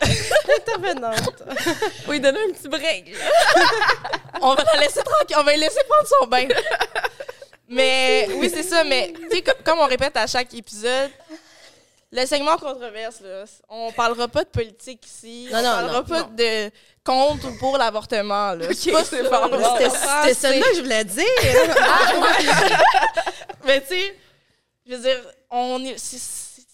Intervenante. 0.57 1.42
Oui, 2.07 2.20
donner 2.20 2.40
un 2.49 2.53
petit 2.53 2.68
break. 2.68 3.14
on 4.42 4.55
va 4.55 4.64
la 4.74 4.80
laisser 4.80 5.03
tranquille. 5.03 5.36
On 5.38 5.42
va 5.42 5.53
la 5.53 5.59
laisser 5.59 5.80
prendre 5.88 6.09
son 6.09 6.26
bain. 6.26 6.49
Mais 7.68 8.28
oui, 8.36 8.51
c'est 8.53 8.62
ça. 8.62 8.84
Mais 8.84 9.12
tu 9.30 9.36
sais, 9.36 9.44
comme 9.64 9.78
on 9.78 9.86
répète 9.86 10.16
à 10.16 10.26
chaque 10.26 10.53
épisode, 10.55 11.11
le 12.11 12.26
segment 12.26 12.56
controverse, 12.56 13.20
là, 13.20 13.44
on 13.68 13.92
parlera 13.92 14.28
pas 14.28 14.44
de 14.44 14.48
politique 14.48 15.06
ici. 15.06 15.48
Non, 15.52 15.59
on 15.59 15.62
non, 15.62 15.70
parlera 15.70 16.04
pas 16.04 16.22
de 16.22 16.70
contre 17.04 17.48
ou 17.48 17.59
pour 17.59 17.76
l'avortement. 17.76 18.52
Okay, 18.52 18.74
C'était 18.74 20.34
ça 20.34 20.52
que 20.52 20.76
je 20.76 20.80
voulais 20.80 21.04
dire. 21.04 21.24
Mais 23.64 23.80
tu 23.82 23.88
sais, 23.88 24.16
je 24.86 24.94
veux 24.94 25.02
dire, 25.02 25.20
on 25.50 25.84
est 25.84 25.98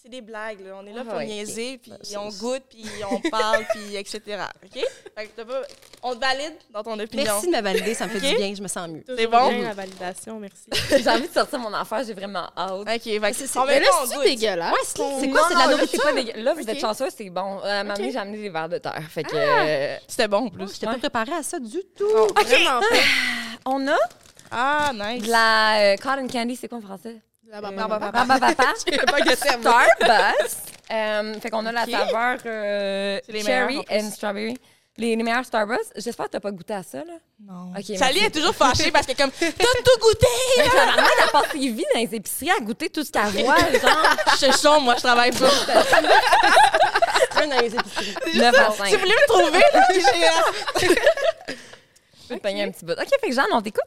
c'est 0.05 0.11
des 0.11 0.21
blagues. 0.21 0.59
Là. 0.61 0.77
On 0.81 0.85
est 0.85 0.93
là 0.93 1.03
pour 1.03 1.19
niaiser, 1.19 1.79
puis 1.79 1.91
on 2.17 2.29
goûte, 2.29 2.63
puis 2.69 2.85
on 3.09 3.19
parle, 3.29 3.65
puis 3.71 3.95
etc. 3.95 4.21
OK? 4.63 4.83
Fait 5.17 5.27
que 5.27 5.41
pas... 5.41 5.61
On 6.03 6.13
te 6.13 6.19
valide 6.19 6.53
dans 6.71 6.83
ton 6.83 6.99
opinion. 6.99 7.23
Merci 7.25 7.47
de 7.47 7.55
me 7.55 7.61
valider, 7.61 7.93
ça 7.95 8.05
me 8.05 8.11
fait 8.11 8.29
du 8.29 8.35
bien, 8.35 8.53
je 8.53 8.61
me 8.61 8.67
sens 8.67 8.87
mieux. 8.87 9.03
C'est 9.07 9.27
bon? 9.27 9.49
Bien, 9.49 9.63
la 9.63 9.73
validation, 9.73 10.39
merci. 10.39 10.65
J'ai 10.89 11.09
envie 11.09 11.27
de 11.27 11.33
sortir 11.33 11.59
mon 11.59 11.73
affaire, 11.73 12.03
j'ai 12.03 12.13
vraiment 12.13 12.47
hâte. 12.55 12.81
OK, 12.81 12.85
fait 12.87 13.33
c'est 13.33 13.65
Mais 13.65 13.79
là, 13.79 13.87
c'est 14.05 14.23
dégueulasse? 14.23 14.73
Ouais, 14.73 14.79
c'est 15.19 15.29
quoi? 15.29 15.47
C'est 15.47 15.55
de 15.55 15.59
la 15.59 15.67
nourriture? 15.67 16.03
Pas 16.03 16.39
Là, 16.39 16.53
vous 16.53 16.69
êtes 16.69 16.79
chanceux, 16.79 17.09
c'est 17.15 17.29
bon. 17.29 17.59
Euh, 17.63 17.83
mamie, 17.83 18.11
j'ai 18.11 18.17
amené 18.17 18.37
des 18.37 18.49
verres 18.49 18.69
de 18.69 18.77
terre. 18.77 19.03
Fait 19.09 19.23
que... 19.23 19.35
Ah! 19.35 19.65
Euh, 19.65 19.97
C'était 20.07 20.27
bon, 20.27 20.45
en 20.45 20.49
plus. 20.49 20.73
Je 20.75 20.79
t'ai 20.79 20.85
pas 20.85 20.97
préparée 20.97 21.33
à 21.33 21.43
ça 21.43 21.59
du 21.59 21.81
tout. 21.97 22.05
Vraiment 22.07 22.79
pas. 22.79 22.95
On 23.65 23.87
a... 23.87 23.97
Ah, 24.51 24.91
nice. 24.93 25.23
De 25.23 25.31
la 25.31 25.93
euh, 25.93 25.97
cotton 25.97 26.27
candy, 26.27 26.55
c'est 26.55 26.67
quoi 26.67 26.77
en 26.77 26.81
français? 26.81 27.19
Starburst. 30.01 30.71
Euh, 30.91 31.39
fait 31.39 31.49
qu'on 31.49 31.65
a 31.65 31.71
la 31.71 31.85
saveur 31.85 32.37
euh, 32.45 33.19
cherry 33.43 33.79
and 33.89 34.11
strawberry. 34.11 34.55
Les, 34.97 35.13
les 35.17 35.23
meilleurs 35.23 35.43
Starbucks, 35.43 35.77
j'espère 35.97 36.27
que 36.27 36.31
t'as 36.31 36.39
pas 36.39 36.51
goûté 36.51 36.73
à 36.73 36.81
ça, 36.81 36.99
là. 36.99 37.15
Non. 37.45 37.73
Ok, 37.77 37.97
Sally 37.97 38.19
est 38.19 38.29
toujours 38.29 38.55
fâchée 38.55 38.91
parce 38.91 39.05
que 39.05 39.11
comme 39.11 39.29
t'as 39.39 39.51
tout 39.51 39.99
goûté. 40.01 40.25
Mais 40.57 40.69
tabarnak, 40.69 41.11
elle 41.21 41.29
passe 41.31 41.51
ses 41.51 41.57
vies 41.69 41.83
dans 41.93 41.99
les 41.99 42.15
épiceries 42.15 42.51
à 42.51 42.59
goûter 42.63 42.89
tout 42.89 43.03
ce 43.03 43.11
qu'elle 43.11 43.25
voit, 43.43 43.57
genre. 43.57 44.15
Je 44.31 44.37
suis 44.45 44.53
sombre, 44.53 44.81
moi 44.83 44.95
je 44.95 45.01
travaille 45.01 45.31
pas. 45.31 45.49
Un 47.41 47.47
dans 47.47 47.59
les 47.59 47.75
épiceries. 47.75 48.15
9 48.37 48.55
à 48.57 48.71
5. 48.71 48.85
Si 48.87 48.93
vous 48.95 49.01
voulez 49.01 49.15
me 49.15 49.27
trouver, 49.27 49.59
là, 49.73 49.85
j'ai- 49.91 50.87
Je 50.87 50.93
peux 52.29 52.35
te 52.35 52.39
pogner 52.41 52.63
un 52.63 52.71
petit 52.71 52.85
bout. 52.85 52.93
OK, 52.93 53.09
fait 53.19 53.27
que 53.29 53.35
Jeanne, 53.35 53.47
on 53.51 53.61
t'écoute. 53.61 53.83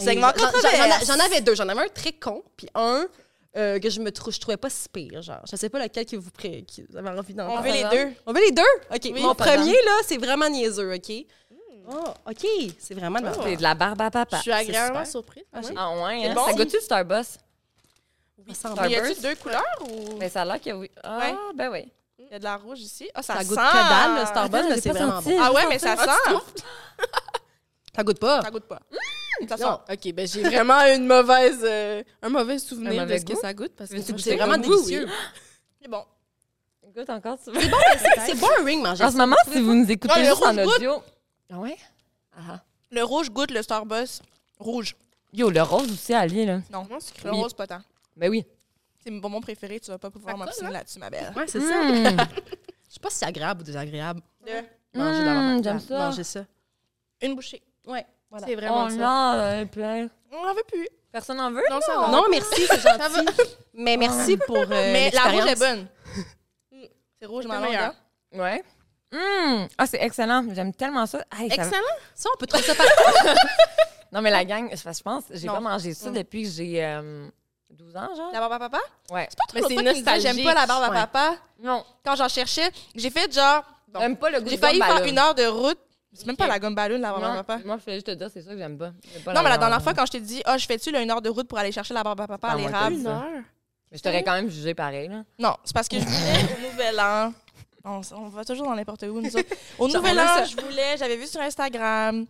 Segment 0.00 0.32
J'en- 1.06 1.18
avais 1.20 1.40
deux. 1.40 1.54
J'en 1.54 1.68
avais 1.68 1.82
un 1.82 1.88
très 1.88 2.12
con, 2.12 2.42
puis 2.56 2.68
un 2.74 3.06
euh, 3.56 3.78
que 3.80 3.90
je 3.90 4.00
me 4.00 4.10
trou- 4.12 4.30
je 4.30 4.38
trouvais 4.38 4.56
pas 4.56 4.70
si 4.70 4.88
pire. 4.88 5.22
Genre, 5.22 5.40
je 5.50 5.56
sais 5.56 5.68
pas 5.68 5.80
lequel 5.80 6.06
que 6.06 6.16
vous, 6.16 6.30
pré- 6.30 6.62
qui 6.66 6.84
vous 6.88 6.96
avez 6.96 7.08
envie 7.10 7.34
d'entendre. 7.34 7.58
On 7.58 7.62
veut 7.62 7.72
les 7.72 7.84
deux. 7.84 8.12
On 8.26 8.32
veut 8.32 8.40
les 8.40 8.52
deux? 8.52 8.62
OK. 8.94 9.00
Oui, 9.04 9.22
Mon 9.22 9.34
premier, 9.34 9.72
là, 9.72 9.98
c'est 10.06 10.18
vraiment 10.18 10.48
niaiseux, 10.48 10.94
OK? 10.94 11.12
Oh, 11.92 12.04
OK. 12.30 12.46
C'est 12.78 12.94
vraiment 12.94 13.18
de 13.18 13.24
la 13.24 13.32
C'est 13.34 13.56
de 13.56 13.62
la 13.62 13.74
barbe 13.74 14.00
à 14.02 14.06
Je 14.06 14.10
papa. 14.10 14.38
suis 14.40 14.52
agréablement 14.52 15.04
surprise. 15.04 15.42
Ah, 15.52 15.60
j'ai- 15.62 15.74
Ah 15.76 15.90
ouais, 15.96 16.26
hein? 16.28 16.34
bon? 16.34 16.46
Ça 16.46 16.52
goûte-tu 16.52 16.76
le 16.76 16.82
Starbucks? 16.82 17.24
Ça 17.24 18.54
sent 18.54 18.54
Starburst. 18.54 18.90
Y 18.90 18.96
a-tu 18.96 19.20
deux 19.20 19.34
couleurs 19.36 19.78
ou? 19.82 20.14
Ben, 20.18 20.30
ça 20.30 20.42
a 20.42 20.44
l'air 20.44 20.60
que 20.60 20.70
oui. 20.70 20.90
Ah, 21.02 21.18
Ouais. 21.18 21.34
ben 21.56 21.70
oui. 21.72 21.92
il 22.18 22.28
y 22.30 22.34
a 22.34 22.38
de 22.38 22.44
la 22.44 22.56
rouge 22.56 22.78
ici? 22.80 23.10
Ah, 23.14 23.22
ça, 23.22 23.34
Ça 23.34 23.40
sent. 23.40 23.46
goûte 23.48 23.58
que 23.58 23.64
dalle, 23.64 24.20
le 24.20 24.26
Starbucks, 24.26 24.62
mais 24.68 24.74
j'ai 24.76 24.80
c'est 24.82 24.88
pas 24.90 24.98
vraiment 25.00 25.20
senti. 25.22 25.30
bon. 25.36 25.42
Ah 25.42 25.52
ouais, 25.52 25.66
mais 25.68 25.78
ça 25.80 25.96
sent. 25.96 26.34
Ça 27.96 28.04
goûte 28.04 28.20
pas. 28.20 28.40
Ça 28.42 28.50
goûte 28.50 28.64
pas. 28.68 28.78
Ça 29.48 29.56
sent. 29.56 29.62
Non, 29.64 29.80
ok, 29.90 30.12
ben 30.12 30.26
j'ai 30.26 30.42
vraiment 30.42 30.80
une 30.94 31.06
mauvaise, 31.06 31.60
euh, 31.62 32.02
un 32.22 32.28
mauvais 32.28 32.58
souvenir 32.58 32.92
Un 32.92 33.02
mauvais 33.04 33.14
de 33.14 33.20
ce 33.20 33.24
que 33.26 33.32
goût? 33.34 33.40
ça 33.40 33.54
goûte. 33.54 33.72
Parce 33.76 33.90
que 33.90 33.96
Veux-tu 33.96 34.12
moi, 34.12 34.16
goûter? 34.18 34.30
j'étais 34.30 34.42
C'est 34.42 34.48
vraiment 34.48 34.62
oui, 34.62 34.68
oui. 34.70 34.76
délicieux. 34.76 35.08
C'est 35.82 35.88
bon. 35.88 36.04
Goûte 36.94 37.10
encore, 37.10 37.38
tu 37.42 37.50
veux? 37.52 37.60
C'est- 37.60 38.26
C'est 38.26 38.34
boring, 38.40 38.82
manger 38.82 39.04
En 39.04 39.06
ça. 39.06 39.12
ce 39.12 39.16
moment, 39.16 39.36
si 39.50 39.60
vous 39.60 39.74
nous 39.74 39.90
écoutez 39.90 40.12
Ah, 40.16 40.18
le 40.20 40.24
juste 40.26 40.42
en 40.42 40.50
rouge 40.50 40.64
goûte. 40.64 40.76
audio. 40.76 41.02
Ah 41.52 41.58
ouais? 41.58 41.76
Ah. 42.36 42.60
Le 42.90 43.02
rouge 43.04 43.30
goûte 43.30 43.50
le 43.52 43.62
Starbucks. 43.62 44.20
Rouge. 44.58 44.96
Yo, 45.32 45.48
le 45.50 45.62
rose 45.62 45.90
aussi, 45.92 46.12
Ali, 46.12 46.44
là. 46.44 46.60
Non, 46.72 46.86
le 46.90 47.30
Oui. 47.30 47.40
rose, 47.40 47.54
pas 47.54 47.66
tant. 47.68 47.80
Ben 48.16 48.28
oui. 48.28 48.44
C'est 49.02 49.10
mon 49.10 49.18
bonbon 49.18 49.40
préféré, 49.40 49.78
tu 49.80 49.90
vas 49.90 49.98
pas 49.98 50.10
pouvoir 50.10 50.36
Ça 50.36 50.44
m'obstiner 50.44 50.66
colle, 50.66 50.72
là-dessus, 50.76 50.98
ma 50.98 51.08
belle. 51.08 51.32
Ouais, 51.36 51.46
c'est 51.46 51.60
ça. 51.60 51.82
Mm. 51.84 52.16
Je 52.88 52.94
sais 52.94 53.00
pas 53.00 53.08
si 53.10 53.18
c'est 53.18 53.26
agréable 53.26 53.60
ou 53.60 53.64
désagréable. 53.64 54.20
De- 54.44 54.98
Manger 54.98 55.20
Mm, 55.22 55.24
la- 55.24 55.62
j'aime 55.62 55.74
la- 55.76 55.78
ça. 55.80 55.98
Manger 55.98 56.24
ça. 56.24 56.44
Une 57.22 57.34
bouchée. 57.36 57.62
Ouais, 57.86 58.04
voilà. 58.30 58.46
C'est 58.46 58.54
vraiment 58.54 58.84
oh 58.86 58.90
ça. 58.90 58.96
non, 58.96 59.32
euh, 59.34 59.64
plein. 59.66 60.08
On 60.32 60.46
en 60.48 60.54
veut 60.54 60.62
plus. 60.70 60.88
Personne 61.12 61.40
en 61.40 61.50
veut? 61.50 61.62
Non, 61.70 61.80
ça 61.80 61.98
va. 61.98 62.08
Non, 62.08 62.24
merci, 62.30 62.66
c'est 62.68 62.80
gentil. 62.80 63.28
Mais 63.74 63.96
merci 63.96 64.36
pour 64.36 64.56
euh, 64.58 64.66
Mais 64.68 65.10
la 65.10 65.22
rouge 65.24 65.46
est 65.46 65.58
bonne. 65.58 65.86
C'est 67.20 67.26
rouge, 67.26 67.46
ma 67.46 67.58
meilleur. 67.58 67.92
langue. 68.32 68.40
Ouais. 68.40 68.64
Hum! 69.12 69.66
Ah, 69.76 69.86
c'est 69.86 70.00
excellent. 70.02 70.44
J'aime 70.52 70.72
tellement 70.72 71.04
ça. 71.04 71.18
Hey, 71.36 71.46
Excellent? 71.46 71.82
Ça, 72.14 72.28
on 72.32 72.38
peut 72.38 72.46
trouver 72.46 72.62
ça 72.64 72.74
par... 72.76 72.86
Non, 74.12 74.22
mais 74.22 74.30
la 74.30 74.44
gang, 74.44 74.68
je 74.72 75.02
pense, 75.02 75.24
j'ai 75.32 75.46
pas 75.46 75.60
mangé 75.60 75.94
ça 75.94 76.10
Mm. 76.10 76.14
depuis 76.14 76.42
que 76.44 76.48
j'ai 76.48 76.84
euh, 76.84 77.28
12 77.70 77.96
ans, 77.96 78.08
genre. 78.16 78.30
La 78.32 78.40
barbe 78.40 78.52
à 78.54 78.58
papa? 78.58 78.78
Ouais. 79.10 79.26
C'est 79.30 79.36
pas 79.38 79.44
trop 79.48 79.68
Mais 79.68 79.76
c'est 79.84 79.92
disait, 79.94 80.20
J'aime 80.20 80.42
pas 80.44 80.54
la 80.54 80.66
barbe 80.66 80.84
à 80.84 80.88
Ouais. 80.90 80.94
papa. 80.96 81.34
Non. 81.60 81.84
Quand 82.04 82.16
j'en 82.16 82.28
cherchais, 82.28 82.70
j'ai 82.94 83.10
fait 83.10 83.32
genre. 83.32 83.62
bon, 83.88 84.00
J'aime 84.00 84.16
pas 84.16 84.30
le 84.30 84.40
goût 84.40 84.48
J'ai 84.48 84.56
failli 84.56 84.80
faire 84.80 85.04
une 85.04 85.18
heure 85.18 85.34
de 85.34 85.46
route. 85.46 85.78
C'est 86.20 86.26
même 86.26 86.36
pas 86.36 86.46
la 86.46 86.58
gomme 86.58 86.74
ballon, 86.74 86.98
la 86.98 87.10
barbe 87.10 87.24
à 87.24 87.42
papa. 87.42 87.60
Moi, 87.64 87.78
je 87.78 87.82
voulais 87.84 87.96
juste 87.96 88.06
te 88.06 88.10
dire, 88.12 88.28
c'est 88.30 88.42
ça 88.42 88.50
que 88.52 88.58
j'aime 88.58 88.76
pas. 88.76 88.92
J'aime 89.12 89.22
pas 89.22 89.32
Non, 89.32 89.42
mais 89.42 89.48
la 89.48 89.56
dernière 89.58 89.82
fois, 89.82 89.94
quand 89.94 90.04
je 90.04 90.12
t'ai 90.12 90.20
dit, 90.20 90.42
ah, 90.44 90.58
je 90.58 90.66
fais-tu 90.66 90.90
là, 90.90 91.00
une 91.00 91.10
heure 91.10 91.22
de 91.22 91.30
route 91.30 91.48
pour 91.48 91.58
aller 91.58 91.72
chercher 91.72 91.94
la 91.94 92.02
barbe 92.02 92.20
à 92.20 92.26
papa 92.26 92.48
à 92.48 92.50
Ah, 92.52 92.56
moi, 92.58 92.66
l'érable? 92.68 92.96
Une 92.96 93.02
ça. 93.04 93.10
heure? 93.10 93.42
Mais 93.90 93.96
je 93.98 94.02
t'aurais 94.02 94.22
quand 94.22 94.34
même 94.34 94.50
jugé 94.50 94.74
pareil, 94.74 95.08
là. 95.08 95.24
Non, 95.38 95.56
c'est 95.64 95.74
parce 95.74 95.88
que 95.88 95.98
je 95.98 96.04
voulais 96.04 96.56
au 96.58 96.70
Nouvel 96.70 97.00
An. 97.00 97.32
On, 97.84 98.00
on 98.14 98.28
va 98.28 98.44
toujours 98.44 98.66
dans 98.66 98.74
n'importe 98.74 99.02
où, 99.04 99.20
nous 99.20 99.34
autres. 99.34 99.48
Au 99.78 99.88
Genre, 99.88 100.02
Nouvel 100.02 100.20
An, 100.20 100.44
je 100.44 100.60
voulais, 100.60 100.96
j'avais 100.98 101.16
vu 101.16 101.26
sur 101.26 101.40
Instagram, 101.40 102.26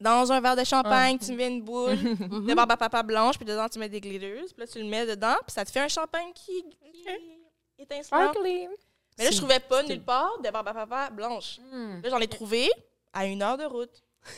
dans 0.00 0.30
un 0.30 0.40
verre 0.40 0.56
de 0.56 0.64
champagne, 0.64 1.18
tu 1.18 1.32
mets 1.32 1.48
une 1.48 1.62
boule 1.62 1.96
de 2.02 2.54
barbe 2.54 2.72
à 2.72 2.76
papa 2.76 3.02
blanche, 3.02 3.36
puis 3.38 3.46
dedans, 3.46 3.68
tu 3.68 3.78
mets 3.78 3.88
des 3.88 4.00
glitters, 4.00 4.44
puis 4.52 4.58
là, 4.58 4.66
tu 4.66 4.78
le 4.78 4.84
mets 4.84 5.06
dedans, 5.06 5.36
puis 5.46 5.54
ça 5.54 5.64
te 5.64 5.70
fait 5.70 5.80
un 5.80 5.88
champagne 5.88 6.32
qui, 6.34 6.62
qui 6.92 7.08
est 7.08 7.82
étincelant. 7.82 8.32
Sparkly. 8.32 8.68
Mais 9.16 9.24
là, 9.24 9.30
je 9.30 9.36
trouvais 9.38 9.60
pas 9.60 9.82
nulle 9.84 10.02
part 10.02 10.38
de 10.44 10.50
barbe 10.50 10.68
à 10.68 10.74
papa 10.74 11.10
blanche. 11.10 11.58
Hum. 11.72 12.00
Là, 12.02 12.10
j'en 12.10 12.18
ai 12.18 12.26
trouvé 12.26 12.68
à 13.14 13.24
une 13.26 13.42
heure 13.42 13.56
de 13.56 13.64
route. 13.64 14.02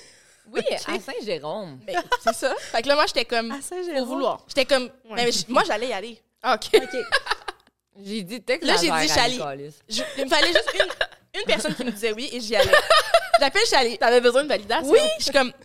Oui, 0.48 0.60
à 0.72 0.78
Saint-Jérôme. 1.00 1.80
Mais 1.84 1.94
c'est 2.22 2.32
ça. 2.32 2.54
Fait 2.56 2.80
que 2.80 2.86
là, 2.86 2.94
moi, 2.94 3.06
j'étais 3.08 3.24
comme, 3.24 3.60
ça, 3.60 3.74
pour 3.96 4.06
vouloir. 4.06 4.44
J'étais 4.46 4.64
comme, 4.64 4.84
Ouais. 5.10 5.16
mais 5.16 5.32
je- 5.32 5.44
moi, 5.48 5.64
j'allais 5.66 5.88
y 5.88 5.92
aller. 5.92 6.22
Ah, 6.40 6.54
OK. 6.54 6.80
OK. 6.80 6.96
J'ai 8.04 8.22
dit, 8.22 8.40
t'es 8.42 8.58
Là, 8.62 8.76
j'ai 8.76 8.88
dit 8.90 9.08
Chali. 9.08 9.40
Je- 9.88 10.02
il 10.18 10.24
me 10.26 10.28
fallait 10.30 10.52
juste 10.52 10.70
une, 10.74 11.40
une 11.40 11.46
personne 11.46 11.74
qui 11.74 11.82
me 11.82 11.90
disait 11.90 12.12
oui 12.12 12.28
et 12.30 12.40
j'y 12.40 12.54
allais. 12.54 12.70
J'appelle 13.40 13.66
Chali. 13.66 13.98
T'avais 13.98 14.20
besoin 14.20 14.44
de 14.44 14.48
validation? 14.48 14.88
Oui, 14.88 15.00
je 15.18 15.24
suis 15.24 15.32
comme. 15.32 15.50
Tu 15.50 15.56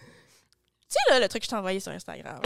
sais, 0.89 0.99
là, 1.13 1.19
le 1.19 1.27
truc 1.27 1.41
que 1.41 1.45
je 1.45 1.49
t'ai 1.51 1.55
envoyé 1.57 1.79
sur 1.79 1.91
Instagram, 1.91 2.39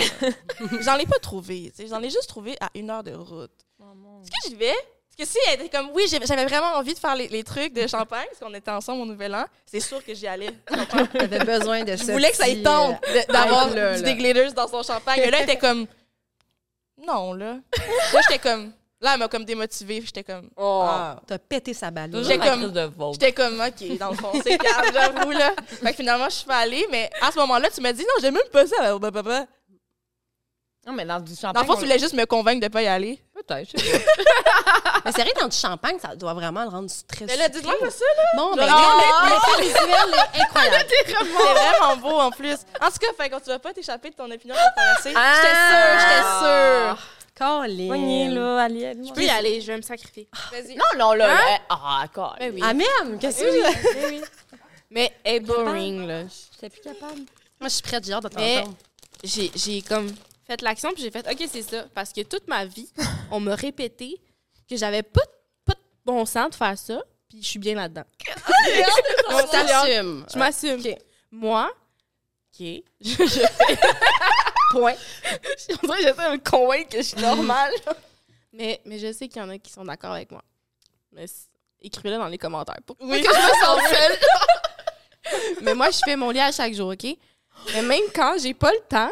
j'en 0.81 0.97
ai 0.97 1.05
pas 1.05 1.19
trouvé. 1.19 1.71
J'en 1.87 2.01
ai 2.01 2.09
juste 2.09 2.27
trouvé 2.27 2.57
à 2.59 2.69
une 2.75 2.89
heure 2.89 3.03
de 3.03 3.13
route. 3.13 3.51
Est-ce 3.79 4.29
que 4.31 4.49
j'y 4.49 4.55
vais? 4.55 4.73
Parce 5.17 5.29
que 5.29 5.33
si 5.33 5.39
elle 5.47 5.61
était 5.61 5.69
comme, 5.77 5.91
oui, 5.93 6.05
j'ai- 6.09 6.19
j'avais 6.25 6.45
vraiment 6.45 6.73
envie 6.75 6.93
de 6.93 6.99
faire 6.99 7.15
les, 7.15 7.27
les 7.29 7.43
trucs 7.43 7.71
de 7.73 7.87
champagne, 7.87 8.25
parce 8.27 8.39
qu'on 8.39 8.53
était 8.53 8.71
ensemble 8.71 9.01
au 9.03 9.05
Nouvel 9.05 9.33
An, 9.33 9.45
c'est 9.65 9.79
sûr 9.79 10.03
que 10.03 10.13
j'y 10.13 10.27
allais. 10.27 10.49
T'avais 11.13 11.39
besoin 11.39 11.83
de 11.83 11.93
Je 11.95 12.03
ça. 12.03 12.11
voulais 12.11 12.31
que 12.31 12.35
ça 12.37 12.47
y 12.49 12.61
tente 12.61 13.01
de- 13.01 13.31
d'avoir 13.31 13.69
des 14.01 14.15
glitters 14.15 14.53
dans 14.53 14.67
son 14.67 14.83
champagne. 14.83 15.21
Et 15.21 15.31
là, 15.31 15.37
elle 15.37 15.43
était 15.49 15.57
comme, 15.57 15.87
non, 17.05 17.33
là. 17.33 17.57
Là, 18.13 18.19
j'étais 18.27 18.39
comme, 18.39 18.73
là, 18.99 19.11
elle 19.13 19.19
m'a 19.19 19.27
comme 19.29 19.45
démotivée. 19.45 20.01
J'étais 20.01 20.23
comme, 20.23 20.49
Oh. 20.57 20.81
ah. 20.85 21.21
T'as 21.27 21.37
pété 21.37 21.73
sa 21.73 21.91
balle. 21.91 22.11
J'ai 22.23 22.37
la 22.37 22.49
comme-. 22.49 22.73
J'étais 23.13 23.31
comme, 23.31 23.61
OK, 23.61 23.97
dans 23.97 24.09
le 24.11 24.15
fond, 24.17 24.31
c'est 24.43 24.57
calme, 24.57 24.91
j'avoue, 24.93 25.31
là. 25.31 25.53
Fait 25.81 25.91
que 25.91 25.95
finalement, 25.95 26.25
je 26.29 26.35
suis 26.35 26.45
pas 26.45 26.57
allée, 26.57 26.85
mais 26.91 27.09
à 27.21 27.31
ce 27.31 27.37
moment-là, 27.39 27.69
tu 27.73 27.79
m'as 27.81 27.93
dit, 27.93 28.01
non, 28.03 28.21
j'aime 28.21 28.33
même 28.33 28.43
pas 28.51 28.65
ça, 28.67 28.97
papa. 28.99 29.45
Non, 30.85 30.93
mais 30.93 31.05
dans 31.05 31.19
du 31.19 31.33
champagne. 31.35 31.53
Dans 31.53 31.61
le 31.61 31.65
fond, 31.67 31.73
on- 31.73 31.75
tu 31.77 31.83
voulais 31.83 31.99
juste 31.99 32.13
me 32.13 32.25
convaincre 32.25 32.61
de 32.61 32.71
pas 32.71 32.81
y 32.83 32.87
aller. 32.87 33.19
Peut-être. 33.47 33.73
Mais 35.05 35.11
c'est 35.11 35.21
vrai, 35.21 35.33
dans 35.39 35.47
du 35.47 35.55
champagne, 35.57 35.97
ça 35.99 36.15
doit 36.15 36.33
vraiment 36.33 36.63
le 36.63 36.69
rendre 36.69 36.89
très 37.07 37.25
Mais 37.25 37.37
là, 37.37 37.47
dites-moi 37.49 37.75
pas 37.79 37.91
ça, 37.91 38.05
là. 38.17 38.23
Bon, 38.35 38.55
mais 38.55 38.65
Genre, 38.67 39.25
l'effet 39.25 39.61
visuel 39.61 40.15
est 40.33 40.41
incroyable. 40.41 40.85
C'est 40.89 41.13
vraiment 41.13 41.97
beau, 41.97 42.19
en 42.19 42.31
plus. 42.31 42.55
En 42.81 42.87
tout 42.89 42.97
cas, 42.99 43.07
fait 43.17 43.29
que 43.29 43.35
tu 43.39 43.49
vas 43.49 43.59
pas 43.59 43.73
t'échapper 43.73 44.09
de 44.09 44.15
ton 44.15 44.29
opinion 44.31 44.55
controversée. 44.55 45.13
Ah! 45.15 45.95
J'étais 45.99 46.95
sûre, 46.97 47.07
Colin. 47.37 47.87
Poignée, 47.87 48.29
là, 48.29 48.63
Ali. 48.63 49.07
Je 49.07 49.13
peux 49.13 49.21
y 49.23 49.29
aller, 49.29 49.61
je 49.61 49.67
vais 49.67 49.77
me 49.77 49.81
sacrifier. 49.83 50.27
j'étais 50.51 50.63
sûre. 50.73 50.81
Vas-y. 50.83 50.97
Non, 50.97 51.05
non, 51.05 51.13
là. 51.13 51.29
Hein? 51.31 51.37
là, 51.51 51.59
Ah, 51.69 51.99
d'accord. 52.01 52.35
Ben 52.39 52.51
oui. 52.53 52.61
Ah, 52.63 52.73
même? 52.73 53.19
Qu'est-ce 53.19 53.41
que 53.43 53.51
Oui, 53.51 53.75
tu 53.81 53.87
oui, 53.97 54.03
oui. 54.09 54.21
Mais 54.89 55.13
elle 55.23 55.35
est 55.35 55.39
boring, 55.41 56.07
là. 56.07 56.21
J'étais 56.53 56.69
plus 56.69 56.81
capable. 56.81 57.19
Moi, 57.59 57.69
je 57.69 57.69
suis 57.69 57.81
prête, 57.83 58.03
j'ai 58.05 58.13
hâte 58.13 58.23
de 58.23 58.29
Mais- 58.37 58.55
t'entendre. 58.61 58.77
J'ai 59.23 59.51
j'ai 59.55 59.81
comme 59.81 60.07
fait 60.45 60.61
l'action, 60.61 60.91
puis 60.93 61.01
j'ai 61.01 61.11
fait, 61.11 61.27
OK, 61.29 61.47
c'est 61.51 61.61
ça. 61.61 61.85
Parce 61.93 62.11
que 62.13 62.21
toute 62.21 62.47
ma 62.47 62.65
vie, 62.65 62.89
on 63.31 63.39
m'a 63.39 63.55
répété 63.55 64.21
que 64.69 64.75
j'avais 64.77 65.03
pas, 65.03 65.21
de- 65.21 65.31
pas 65.65 65.73
de 65.73 65.79
bon 66.05 66.25
sens 66.25 66.49
de 66.51 66.55
faire 66.55 66.77
ça, 66.77 67.01
puis 67.29 67.41
je 67.41 67.47
suis 67.47 67.59
bien 67.59 67.75
là-dedans. 67.75 68.03
On 69.29 69.43
t'assume. 69.47 70.25
Je 70.31 70.37
m'assume. 70.39 70.81
Moi, 71.31 71.69
OK, 72.53 72.59
je, 73.01 73.09
je 73.11 73.41
Point. 74.71 74.93
On 75.83 75.87
dirait 75.87 75.97
que 75.97 76.03
j'essaie 76.03 76.13
de 76.13 76.31
me 76.33 76.49
convaincre 76.49 76.89
que 76.89 76.97
je 76.97 77.03
suis 77.03 77.21
normale. 77.21 77.71
mais, 78.53 78.81
mais 78.85 78.99
je 78.99 79.11
sais 79.13 79.27
qu'il 79.27 79.41
y 79.41 79.45
en 79.45 79.49
a 79.49 79.57
qui 79.57 79.71
sont 79.71 79.83
d'accord 79.85 80.11
avec 80.13 80.31
moi. 80.31 80.43
Mais 81.11 81.27
c- 81.27 81.47
écrivez-le 81.81 82.17
dans 82.17 82.27
les 82.27 82.37
commentaires. 82.37 82.77
Pour 82.85 82.95
Oui. 83.01 83.21
que 83.21 83.27
je 83.27 83.35
me 83.39 83.63
sente 83.63 83.87
seule. 83.95 84.17
mais 85.61 85.73
moi, 85.75 85.89
je 85.91 85.99
fais 86.03 86.15
mon 86.15 86.29
lit 86.31 86.39
à 86.39 86.51
chaque 86.51 86.73
jour, 86.73 86.89
OK? 86.91 87.05
Mais 87.73 87.81
même 87.81 88.03
quand 88.13 88.35
j'ai 88.39 88.53
pas 88.53 88.71
le 88.71 88.79
temps, 88.89 89.11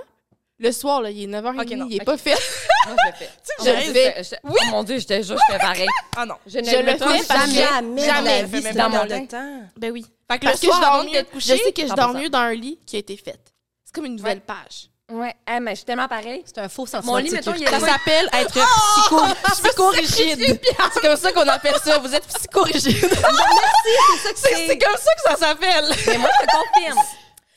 le 0.63 0.71
soir, 0.71 1.01
là, 1.01 1.09
il 1.11 1.23
est 1.23 1.27
9h30, 1.27 1.61
Ok, 1.61 1.69
non, 1.77 1.87
il 1.89 1.95
est 1.97 1.99
ok. 2.01 2.05
pas 2.05 2.17
fait. 2.17 2.31
Moi, 2.87 2.95
je 3.05 3.09
le 3.11 3.13
fais. 3.17 3.29
je 3.59 3.63
Je 3.65 3.69
le 3.69 3.75
le 3.75 3.93
fais. 3.93 4.23
fais. 4.23 4.39
Oh 4.43 4.53
mon 4.71 4.83
Dieu, 4.83 4.97
je 4.99 5.05
te 5.05 5.21
jure, 5.21 5.37
je 5.37 5.53
fais 5.53 5.59
pareil. 5.59 5.87
Ah 6.17 6.25
non. 6.25 6.35
Je 6.47 6.59
ne 6.59 6.63
Je 6.63 6.75
le 6.77 6.85
fais 6.85 6.97
que- 6.97 7.53
Jamais, 7.53 8.05
jamais, 8.05 8.41
la 8.41 8.47
fait 8.47 8.57
vie, 8.57 8.61
c'est 8.63 8.73
dans 8.73 8.89
mon 8.89 9.03
le 9.03 9.27
temps. 9.27 9.61
Ben 9.77 9.91
oui. 9.91 10.05
Fait 10.31 10.39
que 10.39 10.45
Parce 10.45 10.61
le 10.61 10.67
que 10.67 10.73
soir, 10.73 10.81
je 10.81 10.85
dors 10.97 11.03
de 11.05 11.09
mieux, 11.17 11.23
coucher, 11.31 11.57
je 11.57 11.63
sais 11.63 11.71
que 11.73 11.81
je 11.83 11.87
100%. 11.87 11.95
dors 11.95 12.13
mieux 12.13 12.29
dans 12.29 12.39
un 12.39 12.53
lit 12.53 12.79
qui 12.85 12.95
a 12.95 12.99
été 12.99 13.17
fait. 13.17 13.39
C'est 13.85 13.93
comme 13.93 14.05
une 14.05 14.15
nouvelle 14.15 14.41
page. 14.41 14.89
Ouais, 15.11 15.35
hey, 15.45 15.59
mais 15.59 15.71
je 15.71 15.75
suis 15.77 15.85
tellement 15.85 16.07
pareil. 16.07 16.41
C'est 16.45 16.57
un 16.59 16.69
faux 16.69 16.85
sentiment 16.87 17.13
Mon 17.13 17.17
lit, 17.19 17.29
mettons, 17.29 17.53
il 17.53 17.67
Ça 17.67 17.79
s'appelle 17.79 18.27
être 18.33 18.49
psycho, 18.49 19.21
psychorigide. 19.61 20.59
C'est 20.93 21.01
comme 21.01 21.17
ça 21.17 21.31
qu'on 21.33 21.47
appelle 21.47 21.75
ça. 21.83 21.97
Vous 21.99 22.15
êtes 22.15 22.25
psychorigide. 22.25 23.09
C'est 24.35 24.67
c'est 24.67 24.77
comme 24.77 24.97
ça 24.97 25.11
que 25.15 25.29
ça 25.29 25.35
s'appelle. 25.35 25.85
Mais 26.07 26.17
moi, 26.17 26.29
je 26.39 26.45
te 26.45 26.51
confirme 26.51 26.99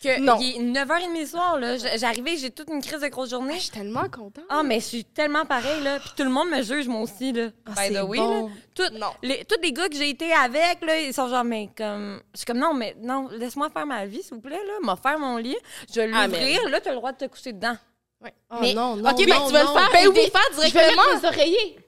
que 0.03 0.21
Non. 0.21 0.39
il 0.41 0.57
est 0.57 0.83
9h30 0.85 1.19
le 1.21 1.27
soir, 1.27 1.59
là. 1.59 1.77
J'arrivais, 1.97 2.37
j'ai 2.37 2.51
toute 2.51 2.69
une 2.71 2.83
crise 2.83 3.01
de 3.01 3.09
grosse 3.09 3.31
journée. 3.31 3.55
Je 3.55 3.61
suis 3.63 3.71
tellement 3.71 4.09
contente. 4.09 4.45
Ah, 4.49 4.63
mais 4.63 4.81
je 4.81 4.85
suis 4.85 5.05
tellement 5.05 5.45
pareil, 5.47 5.83
là. 5.83 5.99
Puis 6.01 6.11
tout 6.17 6.23
le 6.25 6.31
monde 6.31 6.49
me 6.51 6.63
juge, 6.63 6.87
moi 6.89 7.01
aussi, 7.01 7.33
là. 7.33 7.49
Ah, 7.67 7.71
By 7.71 7.77
c'est 7.89 7.95
the 7.95 8.03
way, 8.05 8.19
bon. 8.19 8.47
là. 8.47 8.53
Tout- 8.75 8.95
Non. 8.99 9.11
les, 9.23 9.45
tous 9.45 9.61
les 9.63 9.73
gars 9.73 9.89
que 9.89 9.97
j'ai 9.97 10.11
été 10.11 10.33
avec, 10.33 10.83
là, 10.83 10.99
ils 11.01 11.15
sont 11.15 11.29
genre, 11.29 11.45
mais 11.45 11.71
comme. 11.77 12.21
Je 12.35 12.39
suis 12.39 12.47
comme, 12.47 12.59
non, 12.59 12.75
mais 12.75 12.95
non, 13.01 13.29
laisse-moi 13.33 13.71
faire 13.71 13.87
ma 13.87 14.05
vie, 14.07 14.23
s'il 14.23 14.35
vous 14.35 14.41
plaît, 14.41 14.61
là. 14.67 14.73
M'a 14.83 14.97
faire 14.97 15.19
mon 15.19 15.37
lit. 15.39 15.57
Je 15.89 16.01
vais 16.01 16.11
Ah, 16.15 16.27
l'ouvrir, 16.27 16.69
là, 16.69 16.81
t'as 16.81 16.91
le 16.91 16.97
droit 16.97 17.13
de 17.13 17.19
te 17.19 17.25
coucher 17.27 17.53
dedans. 17.53 17.77
Ouais. 18.23 18.33
Oh, 18.51 18.57
Mais- 18.61 18.75
non, 18.75 18.97
non, 18.97 19.11
OK, 19.11 19.27
ben 19.27 19.35
non, 19.39 19.47
tu 19.49 19.53
non. 19.55 19.61
le 19.61 19.67
faire. 19.67 19.91
Ben 19.93 20.09
oui. 20.09 20.15
défaire 20.15 20.41
Je 20.53 20.61
vais 20.61 20.71
directement 20.71 21.29
oreillers. 21.29 21.79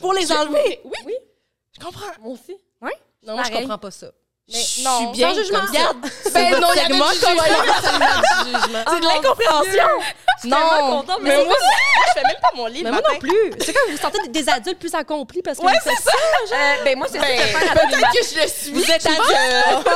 pour 0.00 0.12
les 0.12 0.30
enlever. 0.32 0.80
Oui. 0.84 1.14
Je 1.78 1.84
comprends. 1.84 2.06
Moi 2.22 2.32
aussi. 2.32 2.56
Non, 3.26 3.34
moi, 3.34 3.42
je 3.44 3.50
comprends 3.52 3.78
pas 3.78 3.90
ça. 3.90 4.12
Mais 4.50 4.64
non, 4.82 4.98
je 4.98 5.04
suis 5.04 5.12
bien 5.12 5.34
jugement. 5.34 5.60
Regarde, 5.68 5.96
ben 6.32 6.60
non, 6.60 6.68
il 6.74 6.80
y 6.80 6.80
a 6.80 6.96
moi 6.96 7.10
C'est 7.12 7.36
de 9.00 9.04
l'incompréhension. 9.04 9.88
Non, 10.44 11.04
mais, 11.20 11.44
moi, 11.44 11.54
je 12.06 12.12
fais 12.14 12.26
même 12.26 12.36
pas 12.40 12.50
mon 12.54 12.66
lit 12.66 12.82
Mais 12.82 12.90
moi 12.90 13.02
non 13.12 13.18
plus. 13.18 13.52
C'est 13.60 13.74
comme 13.74 13.90
vous 13.90 13.98
sentez 13.98 14.28
des 14.28 14.48
adultes 14.48 14.78
plus 14.78 14.94
accomplis 14.94 15.42
parce 15.42 15.58
que 15.58 15.64
ouais, 15.64 15.72
c'est 15.84 15.96
ça. 15.96 16.12
Euh, 16.52 16.84
ben 16.84 16.96
moi 16.96 17.08
c'est 17.10 17.18
ben, 17.18 17.26
peut-être 17.28 18.12
que 18.12 18.24
je 18.24 18.40
le 18.40 18.48
suis. 18.48 18.72
Vous 18.72 18.90
êtes 18.90 19.04
adulte. 19.04 19.86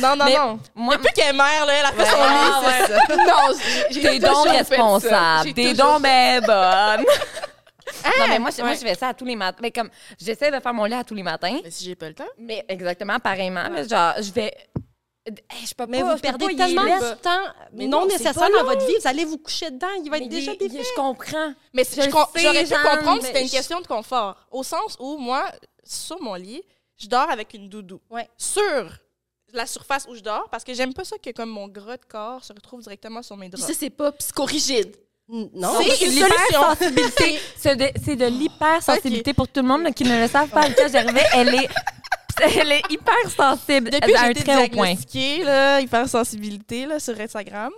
Non, 0.00 0.14
non, 0.16 0.26
non. 0.26 0.58
Moi, 0.74 0.96
Depuis 0.96 1.12
qu'elle 1.14 1.28
est 1.28 1.32
mère, 1.32 1.64
là, 1.64 1.72
elle 1.72 1.86
a 1.86 1.92
fait 1.92 2.04
son 2.04 2.16
ça. 2.16 3.16
Non, 3.16 3.54
t'es 3.90 4.18
donc 4.18 4.48
responsable. 4.48 5.54
T'es 5.54 5.72
donc 5.72 6.02
ben 6.02 6.40
bonne. 6.44 7.06
Non, 8.04 8.26
mais 8.28 8.38
moi, 8.38 8.50
je, 8.50 8.62
moi, 8.62 8.74
je 8.74 8.80
fais 8.80 8.94
ça 8.94 9.08
à 9.08 9.14
tous 9.14 9.24
les 9.24 9.36
matins. 9.36 9.58
Mais 9.62 9.70
comme, 9.70 9.90
j'essaie 10.18 10.50
de 10.50 10.60
faire 10.60 10.74
mon 10.74 10.84
lit 10.84 10.94
à 10.94 11.04
tous 11.04 11.14
les 11.14 11.22
matins. 11.22 11.58
Mais 11.62 11.70
si 11.70 11.84
j'ai 11.84 11.94
pas 11.94 12.08
le 12.08 12.14
temps? 12.14 12.24
Mais 12.38 12.64
exactement, 12.68 13.18
pareillement. 13.18 13.64
genre, 13.88 14.14
je 14.20 14.32
vais. 14.32 14.52
Je 15.26 15.74
peux 15.74 15.86
mais 15.88 16.02
pas, 16.02 16.14
vous 16.14 16.20
perdez 16.20 16.54
tellement 16.54 16.84
de 16.84 17.14
temps 17.14 17.52
mais 17.72 17.88
non, 17.88 18.06
nécessaire 18.06 18.48
dans 18.48 18.62
votre 18.62 18.86
vie. 18.86 18.94
Vous 19.00 19.08
allez 19.08 19.24
vous 19.24 19.38
coucher 19.38 19.72
dedans. 19.72 19.88
Il 20.04 20.08
va 20.08 20.18
être 20.18 20.28
déjà 20.28 20.54
défait. 20.54 20.82
Je 20.82 20.94
comprends. 20.94 21.52
Mais 21.74 21.82
j'aurais 21.84 22.64
pu 22.64 22.70
comprendre 22.74 23.20
que 23.20 23.26
c'était 23.26 23.42
une 23.42 23.50
question 23.50 23.80
de 23.80 23.86
confort. 23.86 24.36
Au 24.50 24.62
sens 24.62 24.96
où, 25.00 25.16
moi, 25.16 25.50
sur 25.82 26.22
mon 26.22 26.34
lit, 26.34 26.62
je 26.96 27.08
dors 27.08 27.28
avec 27.28 27.54
une 27.54 27.68
doudou. 27.68 28.00
Ouais. 28.08 28.28
Sur 28.36 28.90
la 29.52 29.66
surface 29.66 30.06
où 30.08 30.14
je 30.14 30.20
dors, 30.20 30.48
parce 30.50 30.64
que 30.64 30.74
j'aime 30.74 30.94
pas 30.94 31.04
ça 31.04 31.18
que 31.18 31.30
comme 31.30 31.50
mon 31.50 31.68
gras 31.68 31.96
de 31.96 32.04
corps 32.04 32.44
se 32.44 32.52
retrouve 32.52 32.82
directement 32.82 33.22
sur 33.22 33.36
mes 33.36 33.48
draps. 33.48 33.66
Ça, 33.66 33.72
c'est 33.74 33.90
pas 33.90 34.12
psychorigide. 34.12 34.96
Non, 35.28 35.78
c'est 35.82 36.06
l'hypersensibilité. 36.06 37.40
c'est 37.56 38.16
de, 38.16 38.26
l'hypersensibilité 38.26 39.34
pour 39.34 39.48
tout 39.48 39.60
le 39.60 39.66
monde 39.66 39.92
qui 39.94 40.04
ne 40.04 40.20
le 40.20 40.28
savent 40.28 40.48
pas. 40.48 40.66
Gervais, 40.90 41.24
elle 41.34 41.54
est 41.54 41.68
elle 42.42 42.72
est 42.72 42.82
hyper 42.90 43.30
sensible 43.34 43.90
Depuis 43.90 44.12
très 44.34 44.64
haut 44.64 44.68
point. 44.68 44.94
là, 45.44 45.80
hypersensibilité 45.80 46.86
là, 46.86 46.98
sur 46.98 47.18
Instagram. 47.18 47.72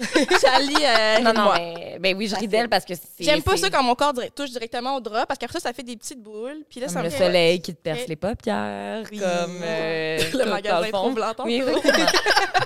Charlie, 0.40 0.74
euh, 0.84 1.18
non, 1.20 1.32
non, 1.32 1.52
mais, 1.54 1.98
ben 2.00 2.16
oui, 2.16 2.26
je 2.26 2.34
ris 2.34 2.48
d'elle 2.48 2.68
parce 2.68 2.84
que 2.84 2.94
c'est. 2.94 3.24
J'aime 3.24 3.42
pas 3.42 3.56
ça 3.56 3.70
quand 3.70 3.82
mon 3.82 3.94
corps 3.94 4.14
touche 4.34 4.50
directement 4.50 4.96
au 4.96 5.00
drap 5.00 5.26
parce 5.26 5.38
qu'après 5.38 5.60
ça, 5.60 5.68
ça 5.68 5.72
fait 5.72 5.82
des 5.82 5.96
petites 5.96 6.22
boules. 6.22 6.64
Puis 6.68 6.80
là, 6.80 6.86
comme 6.86 6.94
ça 6.94 7.02
le 7.02 7.10
soleil 7.10 7.60
qui 7.60 7.74
te 7.74 7.80
perce 7.80 8.06
les 8.06 8.16
paupières, 8.16 9.02
comme 9.10 9.60
euh, 9.62 10.18
le 10.32 10.44
magasin 10.44 10.90
trop 10.90 11.10
blanc. 11.10 11.32
Oui, 11.44 11.56
exactement. 11.66 12.06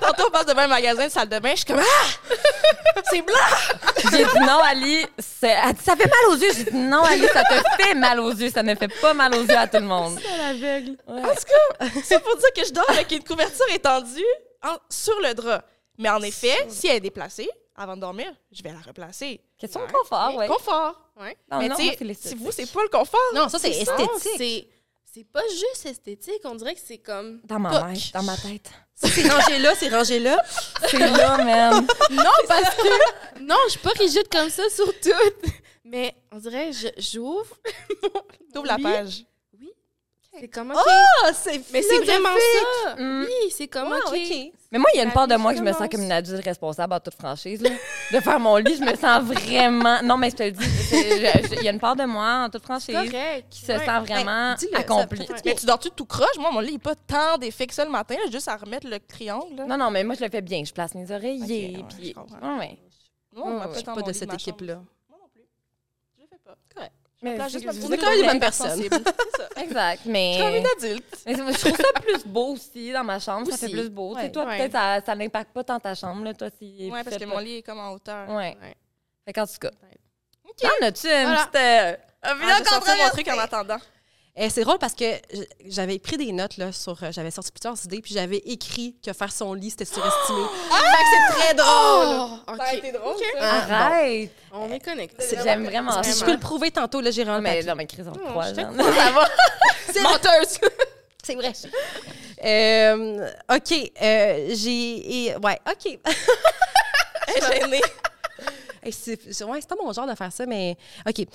Tantôt, 0.01 0.23
on 0.27 0.31
passe 0.31 0.45
devant 0.45 0.61
un 0.61 0.67
magasin 0.67 1.07
de 1.07 1.11
salle 1.11 1.29
de 1.29 1.39
bain, 1.39 1.51
je 1.51 1.57
suis 1.57 1.65
comme 1.65 1.79
Ah! 1.79 3.01
C'est 3.09 3.21
blanc! 3.21 3.35
J'ai 4.11 4.23
dit 4.23 4.39
non, 4.45 4.59
Ali, 4.59 5.05
ça 5.17 5.95
fait 5.95 6.09
mal 6.09 6.31
aux 6.31 6.35
yeux. 6.35 6.51
J'ai 6.55 6.63
dit 6.65 6.77
non, 6.77 7.03
Ali, 7.03 7.27
ça 7.33 7.43
te 7.43 7.83
fait 7.83 7.95
mal 7.95 8.19
aux 8.19 8.31
yeux. 8.31 8.49
Ça 8.49 8.63
ne 8.63 8.75
fait 8.75 8.91
pas 9.01 9.13
mal 9.13 9.33
aux 9.35 9.43
yeux 9.43 9.57
à 9.57 9.67
tout 9.67 9.77
le 9.77 9.83
monde. 9.83 10.17
C'est 10.21 10.37
l'aveugle. 10.37 10.97
Ouais. 11.07 11.21
En 11.21 11.35
tout 11.35 11.79
cas, 11.79 11.85
c'est 12.03 12.21
pour 12.23 12.35
dire 12.37 12.53
que 12.55 12.65
je 12.65 12.71
dors 12.71 12.89
avec 12.89 13.11
une 13.11 13.23
couverture 13.23 13.65
étendue 13.73 14.23
sur 14.89 15.19
le 15.21 15.33
drap. 15.33 15.63
Mais 15.97 16.09
en 16.09 16.21
effet, 16.21 16.55
si 16.69 16.87
elle 16.87 16.97
est 16.97 17.01
déplacée, 17.01 17.49
avant 17.75 17.95
de 17.95 18.01
dormir, 18.01 18.33
je 18.51 18.63
vais 18.63 18.71
la 18.71 18.79
replacer. 18.79 19.41
Question 19.57 19.85
de 19.85 19.91
confort, 19.91 20.33
oui. 20.37 20.47
Confort. 20.47 21.01
Ouais. 21.19 21.37
mais 21.51 21.69
tu 21.69 21.75
sais, 21.75 22.13
si 22.29 22.35
vous, 22.35 22.51
c'est 22.51 22.71
pas 22.71 22.83
le 22.83 22.89
confort. 22.89 23.19
Non, 23.33 23.49
ça, 23.49 23.59
c'est 23.59 23.71
esthétique. 23.71 24.69
C'est 25.15 25.23
pas 25.23 25.43
juste 25.47 25.85
esthétique, 25.85 26.41
on 26.43 26.55
dirait 26.55 26.73
que 26.73 26.81
c'est 26.85 26.97
comme. 26.97 27.39
Dans 27.45 27.57
ma 27.57 27.93
tête. 27.93 28.13
Dans 28.13 28.23
ma 28.23 28.35
tête. 28.35 28.69
c'est 28.95 29.25
rangé 29.29 29.59
là, 29.59 29.73
c'est 29.73 29.87
rangé 29.87 30.19
là. 30.19 30.43
C'est 30.89 30.99
là, 30.99 31.37
man. 31.37 31.87
Non, 32.11 32.31
parce 32.49 32.75
que. 32.75 33.39
Non, 33.39 33.55
je 33.67 33.71
suis 33.71 33.79
pas 33.79 33.91
rigide 33.97 34.27
comme 34.29 34.49
ça 34.49 34.63
sur 34.69 34.87
tout. 34.99 35.49
Mais 35.85 36.13
on 36.33 36.37
dirait, 36.37 36.71
j'ouvre. 36.97 37.57
T'ouvres 38.53 38.67
la 38.67 38.77
page. 38.77 39.23
C'est 40.39 40.47
comme 40.47 40.71
OK. 40.71 40.77
Oh, 40.77 41.29
c'est 41.33 41.61
Mais 41.71 41.81
c'est 41.81 41.99
vraiment 41.99 42.29
ça. 42.29 42.95
Mm. 42.95 43.25
Oui, 43.25 43.51
c'est 43.51 43.67
comme 43.67 43.91
OK. 43.91 44.51
Mais 44.71 44.79
moi, 44.79 44.89
il 44.93 44.97
y 44.97 44.99
a 44.99 45.03
une 45.03 45.11
part 45.11 45.27
de 45.27 45.35
moi 45.35 45.53
que 45.53 45.59
je 45.59 45.63
me 45.63 45.71
sens 45.71 45.87
comme 45.89 46.01
une 46.01 46.11
adulte 46.11 46.43
responsable 46.43 46.93
à 46.93 46.99
toute 46.99 47.13
franchise. 47.13 47.61
Là. 47.61 47.69
De 48.11 48.19
faire 48.19 48.39
mon 48.39 48.57
lit, 48.57 48.75
je 48.75 48.83
me 48.83 48.95
sens 48.95 49.23
vraiment. 49.23 50.01
Non, 50.03 50.17
mais 50.17 50.29
je 50.31 50.35
te 50.35 50.43
le 50.43 50.51
dis, 50.51 50.65
il 50.91 51.63
y 51.63 51.67
a 51.67 51.71
une 51.71 51.79
part 51.79 51.95
de 51.95 52.03
moi 52.03 52.45
en 52.45 52.49
toute 52.49 52.63
franchise 52.63 52.97
qui 53.49 53.61
se 53.61 53.67
sent 53.67 53.99
vraiment 54.01 54.55
ben, 54.55 54.79
accomplie. 54.79 55.27
Mais 55.45 55.55
tu 55.55 55.65
dors-tu 55.65 55.89
tout 55.91 56.05
croche? 56.05 56.37
Moi, 56.37 56.51
mon 56.51 56.59
lit 56.59 56.73
n'est 56.73 56.79
pas 56.79 56.95
tant 56.95 57.37
défait 57.37 57.67
que 57.67 57.73
ça 57.73 57.85
le 57.85 57.91
matin, 57.91 58.15
juste 58.31 58.47
à 58.47 58.57
remettre 58.57 58.87
le 58.87 58.99
triangle. 58.99 59.65
Non, 59.67 59.77
non, 59.77 59.91
mais 59.91 60.03
moi, 60.03 60.15
je 60.15 60.23
le 60.23 60.29
fais 60.29 60.41
bien. 60.41 60.63
Je 60.63 60.73
place 60.73 60.93
mes 60.95 61.09
oreillers. 61.11 61.77
Okay, 61.77 61.85
puis... 61.97 62.15
ouais, 62.41 62.77
Non, 63.33 63.61
je 63.71 63.75
suis 63.75 63.85
pas 63.85 64.01
de 64.01 64.13
cette 64.13 64.33
équipe-là. 64.33 64.75
Moi 65.09 65.19
non 65.21 65.29
plus. 65.31 65.43
Je 66.17 66.21
le 66.23 66.27
fais 66.27 66.39
pas. 66.43 66.57
Correct. 66.73 66.93
Mais 67.21 67.37
c'est 67.49 67.63
quand 67.63 68.09
même 68.09 68.21
des 68.21 68.27
bonnes 68.27 68.39
personnes. 68.39 68.81
exact. 69.57 70.01
Mais. 70.05 70.37
Comme 70.39 70.55
une 70.55 70.67
adulte. 70.77 71.17
Mais 71.25 71.35
je 71.35 71.59
trouve 71.59 71.75
ça 71.75 71.99
plus 72.01 72.25
beau 72.25 72.53
aussi 72.53 72.91
dans 72.91 73.03
ma 73.03 73.19
chambre. 73.19 73.49
Ça 73.49 73.57
fait 73.57 73.69
plus 73.69 73.89
beau. 73.89 74.15
Ouais, 74.15 74.31
toi, 74.31 74.45
peut-être, 74.45 74.73
ça, 74.73 75.01
ça 75.05 75.15
n'impacte 75.15 75.51
pas 75.51 75.63
tant 75.63 75.79
ta 75.79 75.95
chambre. 75.95 76.23
Là, 76.23 76.33
toi, 76.33 76.49
si 76.57 76.89
ouais, 76.91 77.03
parce 77.03 77.17
que 77.17 77.25
mon 77.25 77.39
lit 77.39 77.57
est 77.57 77.61
comme 77.63 77.79
en 77.79 77.91
hauteur. 77.91 78.29
Ouais. 78.29 78.57
ouais. 78.61 78.75
Fait 79.25 79.33
qu'en 79.33 79.47
tout 79.47 79.57
cas. 79.59 79.71
Okay. 80.49 80.67
En 80.67 80.85
as-tu 80.85 81.07
une 81.07 81.23
voilà. 81.23 81.47
petite. 81.47 81.55
Euh, 81.55 81.95
ah, 82.21 82.33
je 82.37 83.03
mon 83.03 83.09
truc 83.09 83.27
en 83.27 83.39
attendant. 83.39 83.77
Eh, 84.37 84.49
c'est 84.49 84.63
drôle 84.65 84.79
parce 84.79 84.93
que 84.95 85.05
j'avais 85.65 85.97
pris 85.97 86.17
des 86.17 86.33
notes 86.33 86.57
là, 86.57 86.73
sur. 86.73 87.01
Euh, 87.01 87.11
j'avais 87.11 87.31
sorti 87.31 87.53
plusieurs 87.53 87.85
idées, 87.85 88.01
puis 88.01 88.13
j'avais 88.13 88.39
écrit 88.39 88.93
que 89.01 89.13
faire 89.13 89.31
son 89.31 89.53
lit, 89.53 89.69
c'était 89.69 89.85
surestimé. 89.85 90.41
Ah! 90.71 90.81
c'est 91.09 91.33
très 91.33 91.53
drôle! 91.53 92.39
Oh, 92.45 92.53
Ça 92.57 92.63
a 92.63 92.73
été 92.73 92.91
drôle. 92.91 93.15
Arrête! 93.39 94.31
On 94.51 94.69
est 94.73 94.83
connectés. 94.83 95.37
J'aime 95.41 95.63
vraiment 95.63 96.03
ça. 96.03 96.11
Je 96.11 96.25
peux 96.25 96.33
le 96.33 96.39
prouver 96.39 96.69
tantôt, 96.69 96.99
là, 96.99 97.11
j'ai 97.11 97.23
rendu. 97.23 97.43
Mais 97.43 97.63
non, 97.63 97.75
mais 97.75 97.87
Chris, 97.87 98.03
on 98.07 98.11
croit. 98.11 98.45
Ça 98.53 98.63
va. 98.63 99.29
C'est 99.93 100.01
menteuse! 100.01 100.59
c'est 101.23 101.35
vrai. 101.35 101.53
Euh, 102.43 103.29
OK. 103.49 103.91
Euh, 104.01 104.49
j'ai. 104.53 105.33
Ouais, 105.41 105.59
OK. 105.65 105.99
Gênée. 107.39 107.81
c'est 108.91 109.43
ouais, 109.45 109.61
pas 109.61 109.75
mon 109.81 109.93
genre 109.93 110.07
de 110.07 110.15
faire 110.15 110.31
ça, 110.31 110.45
mais 110.45 110.77
OK 111.07 111.25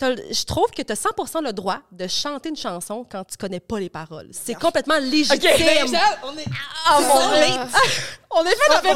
je 0.00 0.44
trouve 0.44 0.70
que 0.70 0.82
tu 0.82 0.92
as 0.92 0.96
100 0.96 1.40
le 1.42 1.52
droit 1.52 1.78
de 1.92 2.06
chanter 2.06 2.48
une 2.48 2.56
chanson 2.56 3.06
quand 3.10 3.24
tu 3.24 3.36
connais 3.36 3.60
pas 3.60 3.78
les 3.78 3.90
paroles. 3.90 4.28
C'est 4.32 4.54
complètement 4.54 4.98
légitime. 4.98 5.36
OK, 5.36 5.94
on 6.24 6.36
est... 6.36 6.44
Ah, 6.86 6.98
on 8.30 8.44
est 8.44 8.50
fait 8.50 8.68
dans 8.68 8.80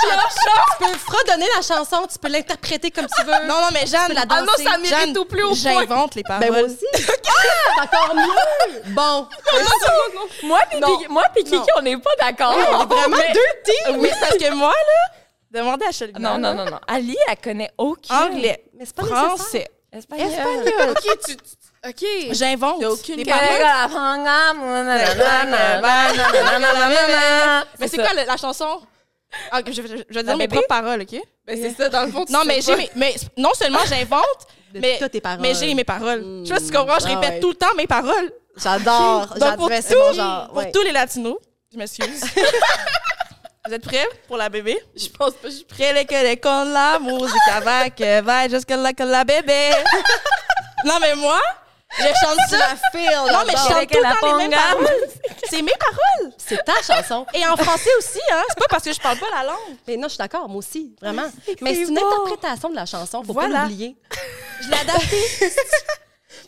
Tu 0.00 0.84
peux 0.84 0.98
fredonner 0.98 1.46
la 1.56 1.62
chanson, 1.62 2.06
tu 2.10 2.18
peux 2.18 2.28
l'interpréter 2.28 2.90
comme 2.90 3.06
tu 3.06 3.24
veux. 3.24 3.46
Non, 3.46 3.60
non, 3.60 3.68
mais 3.72 3.86
Jeanne, 3.86 4.12
la 4.12 4.26
danser. 4.26 4.42
Ah 4.42 4.42
non, 4.42 4.70
ça 4.70 4.78
mérite 4.78 5.16
au 5.16 5.24
plus 5.24 5.42
haut 5.42 5.48
point. 5.48 5.80
J'invente 5.80 6.14
les 6.14 6.22
paroles. 6.22 6.40
Ben 6.40 6.52
moi 6.52 6.62
aussi. 6.62 6.86
ah, 7.28 7.84
encore 7.84 8.14
mieux. 8.14 8.82
Bon. 8.92 9.26
Moi 10.44 10.60
puis 10.70 10.80
moi 11.08 11.24
Kiki, 11.34 11.58
on 11.76 11.82
n'est 11.82 11.96
pas 11.98 12.10
d'accord. 12.18 12.54
On 12.56 12.82
est 12.82 12.86
vraiment 12.86 13.16
deux 13.16 13.62
teams. 13.64 13.96
Oui, 13.98 14.10
parce 14.20 14.36
que 14.36 14.54
moi, 14.54 14.72
là, 14.72 15.14
demandez 15.50 15.86
à 15.86 15.92
Shelby. 15.92 16.20
Non, 16.20 16.38
non, 16.38 16.54
non, 16.54 16.64
non. 16.66 16.80
Ali, 16.86 17.16
elle 17.28 17.36
connaît 17.36 17.70
aucun. 17.76 18.26
Anglais. 18.26 18.64
Mais 18.74 18.84
c'est 18.84 18.94
pas 18.94 19.04
Français. 19.04 19.68
Espagnol. 19.92 20.28
Espagnol. 20.28 20.90
OK, 20.90 21.18
tu... 21.26 21.36
OK. 21.88 22.04
J'invente. 22.32 22.76
Il 22.76 22.80
n'y 22.80 22.84
a 22.84 22.90
aucune 22.90 23.16
Mais 27.78 27.88
c'est 27.88 27.96
quoi 27.96 28.12
la, 28.12 28.36
chanson? 28.36 28.82
Ah, 29.52 29.60
je, 29.64 29.80
vais 29.80 30.22
dire 30.24 30.36
mes 30.36 30.48
propres 30.48 30.66
paroles, 30.66 31.02
OK? 31.02 31.20
Ben, 31.46 31.56
c'est 31.60 31.70
ça, 31.70 31.88
dans 31.88 32.04
le 32.04 32.10
fond. 32.10 32.24
Non, 32.28 32.42
mais, 32.44 32.60
j'ai 32.60 32.90
mais 32.96 33.14
non 33.36 33.54
seulement 33.54 33.78
j'invente, 33.88 34.46
mais, 34.74 34.98
mais 35.38 35.54
j'ai 35.54 35.72
mes 35.74 35.84
paroles. 35.84 36.42
Je 36.42 36.48
sais 36.48 36.54
pas 36.54 36.60
si 36.60 36.66
tu 36.66 36.76
comprends, 36.76 36.98
je 36.98 37.06
ah 37.06 37.18
répète 37.18 37.40
tout 37.40 37.50
le 37.50 37.54
temps 37.54 37.72
mes 37.76 37.86
paroles. 37.86 38.32
J'adore. 38.56 39.32
J'adore. 39.38 39.70
C'est 39.80 39.96
mon 39.96 40.12
genre. 40.12 40.48
Pour 40.48 40.70
tous 40.72 40.82
les 40.82 40.92
latinos, 40.92 41.38
je 41.72 41.78
m'excuse. 41.78 42.22
Vous 43.66 43.74
êtes 43.74 43.84
prêts 43.84 44.08
pour 44.26 44.38
la 44.38 44.48
bébé? 44.48 44.78
Je 44.96 45.08
pense 45.08 45.34
pas, 45.34 45.48
je 45.48 45.56
suis 45.56 45.64
prêt. 45.64 45.92
les 45.92 46.06
que 46.06 46.14
les 46.14 46.38
con 46.38 46.64
la 46.64 46.98
musique 46.98 47.36
avec 47.52 48.00
va 48.24 48.48
jusqu'à 48.48 48.76
la 48.76 48.94
que 48.94 49.02
la 49.02 49.22
bébé. 49.22 49.70
non, 50.86 50.94
mais 50.98 51.14
moi, 51.14 51.38
je 51.98 52.04
chante 52.04 52.38
ça. 52.48 52.56
La 52.56 52.76
feel, 52.90 53.10
non, 53.30 53.40
mais 53.46 53.52
je 53.52 53.56
chante 53.58 53.90
tout 53.90 53.98
le 53.98 54.20
temps 54.20 54.38
les 54.38 54.48
mêmes 54.48 54.58
paroles. 54.58 54.86
C'est 55.50 55.60
mes 55.60 55.72
paroles. 55.78 56.32
C'est 56.38 56.64
ta 56.64 56.80
chanson. 56.82 57.26
Et 57.34 57.44
en 57.46 57.54
français 57.54 57.90
aussi, 57.98 58.20
hein. 58.32 58.42
C'est 58.48 58.60
pas 58.60 58.66
parce 58.70 58.84
que 58.84 58.94
je 58.94 59.00
parle 59.00 59.18
pas 59.18 59.26
la 59.30 59.44
langue. 59.44 59.76
Mais 59.86 59.98
non, 59.98 60.04
je 60.04 60.12
suis 60.14 60.18
d'accord, 60.18 60.48
moi 60.48 60.58
aussi, 60.58 60.96
vraiment. 60.98 61.30
Mais 61.60 61.74
c'est 61.74 61.88
une 61.88 61.98
interprétation 61.98 62.70
de 62.70 62.76
la 62.76 62.86
chanson, 62.86 63.22
faut 63.22 63.34
pas 63.34 63.48
l'oublier. 63.48 63.94
Je 64.62 64.68
l'ai 64.68 64.76
adaptée. 64.76 65.52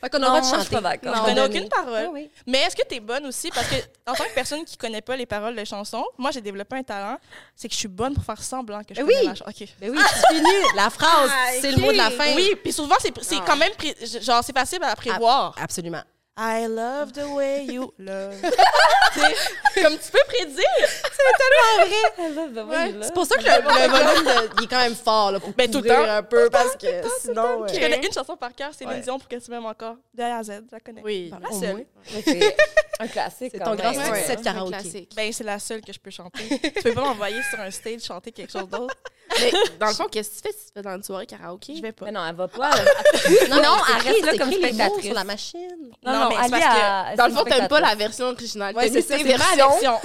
Fait 0.03 0.11
qu'on 0.11 0.23
aura 0.23 0.41
de 0.41 0.45
chanter. 0.45 0.59
Je 0.59 0.63
suis 0.63 0.75
pas 0.75 0.81
d'accord. 0.81 1.15
Je 1.15 1.23
connais 1.23 1.45
aucune 1.45 1.69
parole. 1.69 2.11
Mais 2.47 2.59
est-ce 2.59 2.75
que 2.75 2.87
tu 2.89 2.97
es 2.97 3.01
bonne 3.01 3.27
aussi? 3.27 3.51
Parce 3.51 3.69
que, 3.69 3.77
en 4.07 4.15
tant 4.15 4.25
que 4.25 4.35
personne 4.35 4.65
qui 4.65 4.77
connaît 4.77 5.01
pas 5.01 5.17
les 5.17 5.27
paroles 5.27 5.55
des 5.55 5.65
chansons, 5.65 6.05
moi, 6.19 6.31
j'ai 6.33 6.41
développé 6.41 6.77
un 6.77 6.83
talent. 6.83 7.19
C'est 7.55 7.69
que 7.69 7.75
je 7.75 7.79
suis 7.79 7.89
bonne 7.89 8.15
pour 8.15 8.25
faire 8.25 8.43
semblant 8.43 8.83
que 8.83 8.95
je 8.95 9.03
oui. 9.03 9.13
connais 9.15 9.27
la 9.27 9.35
chanson. 9.35 9.51
OK. 9.51 9.69
Mais 9.81 9.91
oui, 9.91 9.99
c'est 10.13 10.35
fini. 10.35 10.51
La 10.75 10.91
phrase, 10.91 11.31
ah, 11.33 11.51
c'est 11.61 11.71
le 11.71 11.79
mot 11.79 11.93
de 11.93 11.97
la 11.97 12.11
fin. 12.11 12.35
Oui, 12.35 12.57
puis 12.63 12.73
souvent, 12.73 12.97
c'est 13.01 13.13
ah. 13.37 13.45
quand 13.47 13.57
même, 13.57 13.73
genre, 14.21 14.43
c'est 14.43 14.57
facile 14.57 14.83
à 14.83 14.97
prévoir. 14.97 15.55
Absolument. 15.61 16.03
I 16.37 16.67
love 16.67 17.13
the 17.13 17.29
way 17.29 17.67
you 17.71 17.93
love. 17.99 18.41
comme 19.83 19.99
tu 19.99 20.11
peux 20.11 20.25
prédire. 20.27 20.65
C'est 20.87 22.17
tellement 22.17 22.55
pas 22.55 22.65
vrai? 22.65 22.95
C'est 23.03 23.13
pour 23.13 23.27
ça 23.27 23.37
que 23.37 23.43
le, 23.43 23.91
volume, 23.91 24.25
de, 24.25 24.51
il 24.59 24.65
est 24.65 24.67
quand 24.67 24.79
même 24.79 24.95
fort, 24.95 25.33
là, 25.33 25.41
pour 25.41 25.53
ben, 25.53 25.71
tout 25.71 25.85
un 25.87 26.23
peu, 26.23 26.49
parce 26.49 26.77
que 26.77 26.87
sinon... 27.21 27.67
Je 27.69 27.79
connais 27.79 27.99
une 27.99 28.13
chanson 28.13 28.37
par 28.37 28.55
cœur, 28.55 28.71
c'est 28.73 28.87
ouais. 28.87 29.01
Dion 29.01 29.19
pour 29.19 29.29
que 29.29 29.37
tu 29.37 29.51
m'aimes 29.51 29.67
encore. 29.67 29.97
De 30.15 30.23
A 30.23 30.39
à 30.39 30.43
Z, 30.43 30.63
je 30.71 30.73
la 30.73 30.81
connais. 30.81 31.03
Oui. 31.03 31.31
la 31.31 31.53
seule. 31.53 31.87
C'est 32.25 32.57
un 32.99 33.09
classique, 33.09 33.53
C'est 33.53 33.63
ton 33.63 33.75
grand 33.75 33.93
succès 33.93 34.37
karaoké. 34.37 35.09
Ben, 35.15 35.33
c'est 35.33 35.45
la 35.45 35.59
seule 35.59 35.83
que 35.83 35.93
je 35.93 36.01
peux 36.01 36.11
chanter. 36.11 36.49
tu 36.63 36.83
peux 36.83 36.95
pas 36.95 37.03
m'envoyer 37.03 37.43
sur 37.51 37.61
un 37.61 37.71
stage 37.71 38.01
chanter 38.03 38.33
quelque 38.33 38.53
chose 38.53 38.69
d'autre. 38.69 38.95
Mais 39.41 39.53
dans 39.81 39.87
le 39.87 39.95
fond, 39.95 40.07
qu'est-ce 40.11 40.31
que 40.31 40.35
tu 40.37 40.43
fais 40.43 40.59
si 40.59 40.67
tu 40.67 40.73
fais 40.75 40.83
dans 40.83 40.95
une 40.97 41.03
soirée 41.03 41.27
karaoké? 41.27 41.75
Je 41.77 41.83
vais 41.83 41.93
pas. 41.93 42.07
Mais 42.07 42.13
non, 42.13 42.27
elle 42.27 42.35
va 42.35 42.49
pas. 42.49 42.71
non, 43.51 43.57
non, 43.57 43.77
elle 43.89 44.13
reste 44.13 44.27
là 44.27 44.39
comme 44.39 44.53
spectatrice. 44.53 45.05
sur 45.05 45.15
la 45.15 45.25
machine. 45.25 45.93
Non, 46.05 46.13
non, 46.13 46.29
mais 46.29 46.37
c'est 46.45 46.51
parce 46.51 46.65
que 46.65 47.17
dans 47.17 47.27
le 47.27 47.33
fond, 47.33 47.45
t'aimes 47.45 47.69
pas 47.69 47.81
la 47.81 47.95
version 47.95 48.27
originale. 48.27 48.75
Ouais, 48.77 48.91
c'est 48.91 49.09
ma 49.11 49.57
version. 49.57 49.99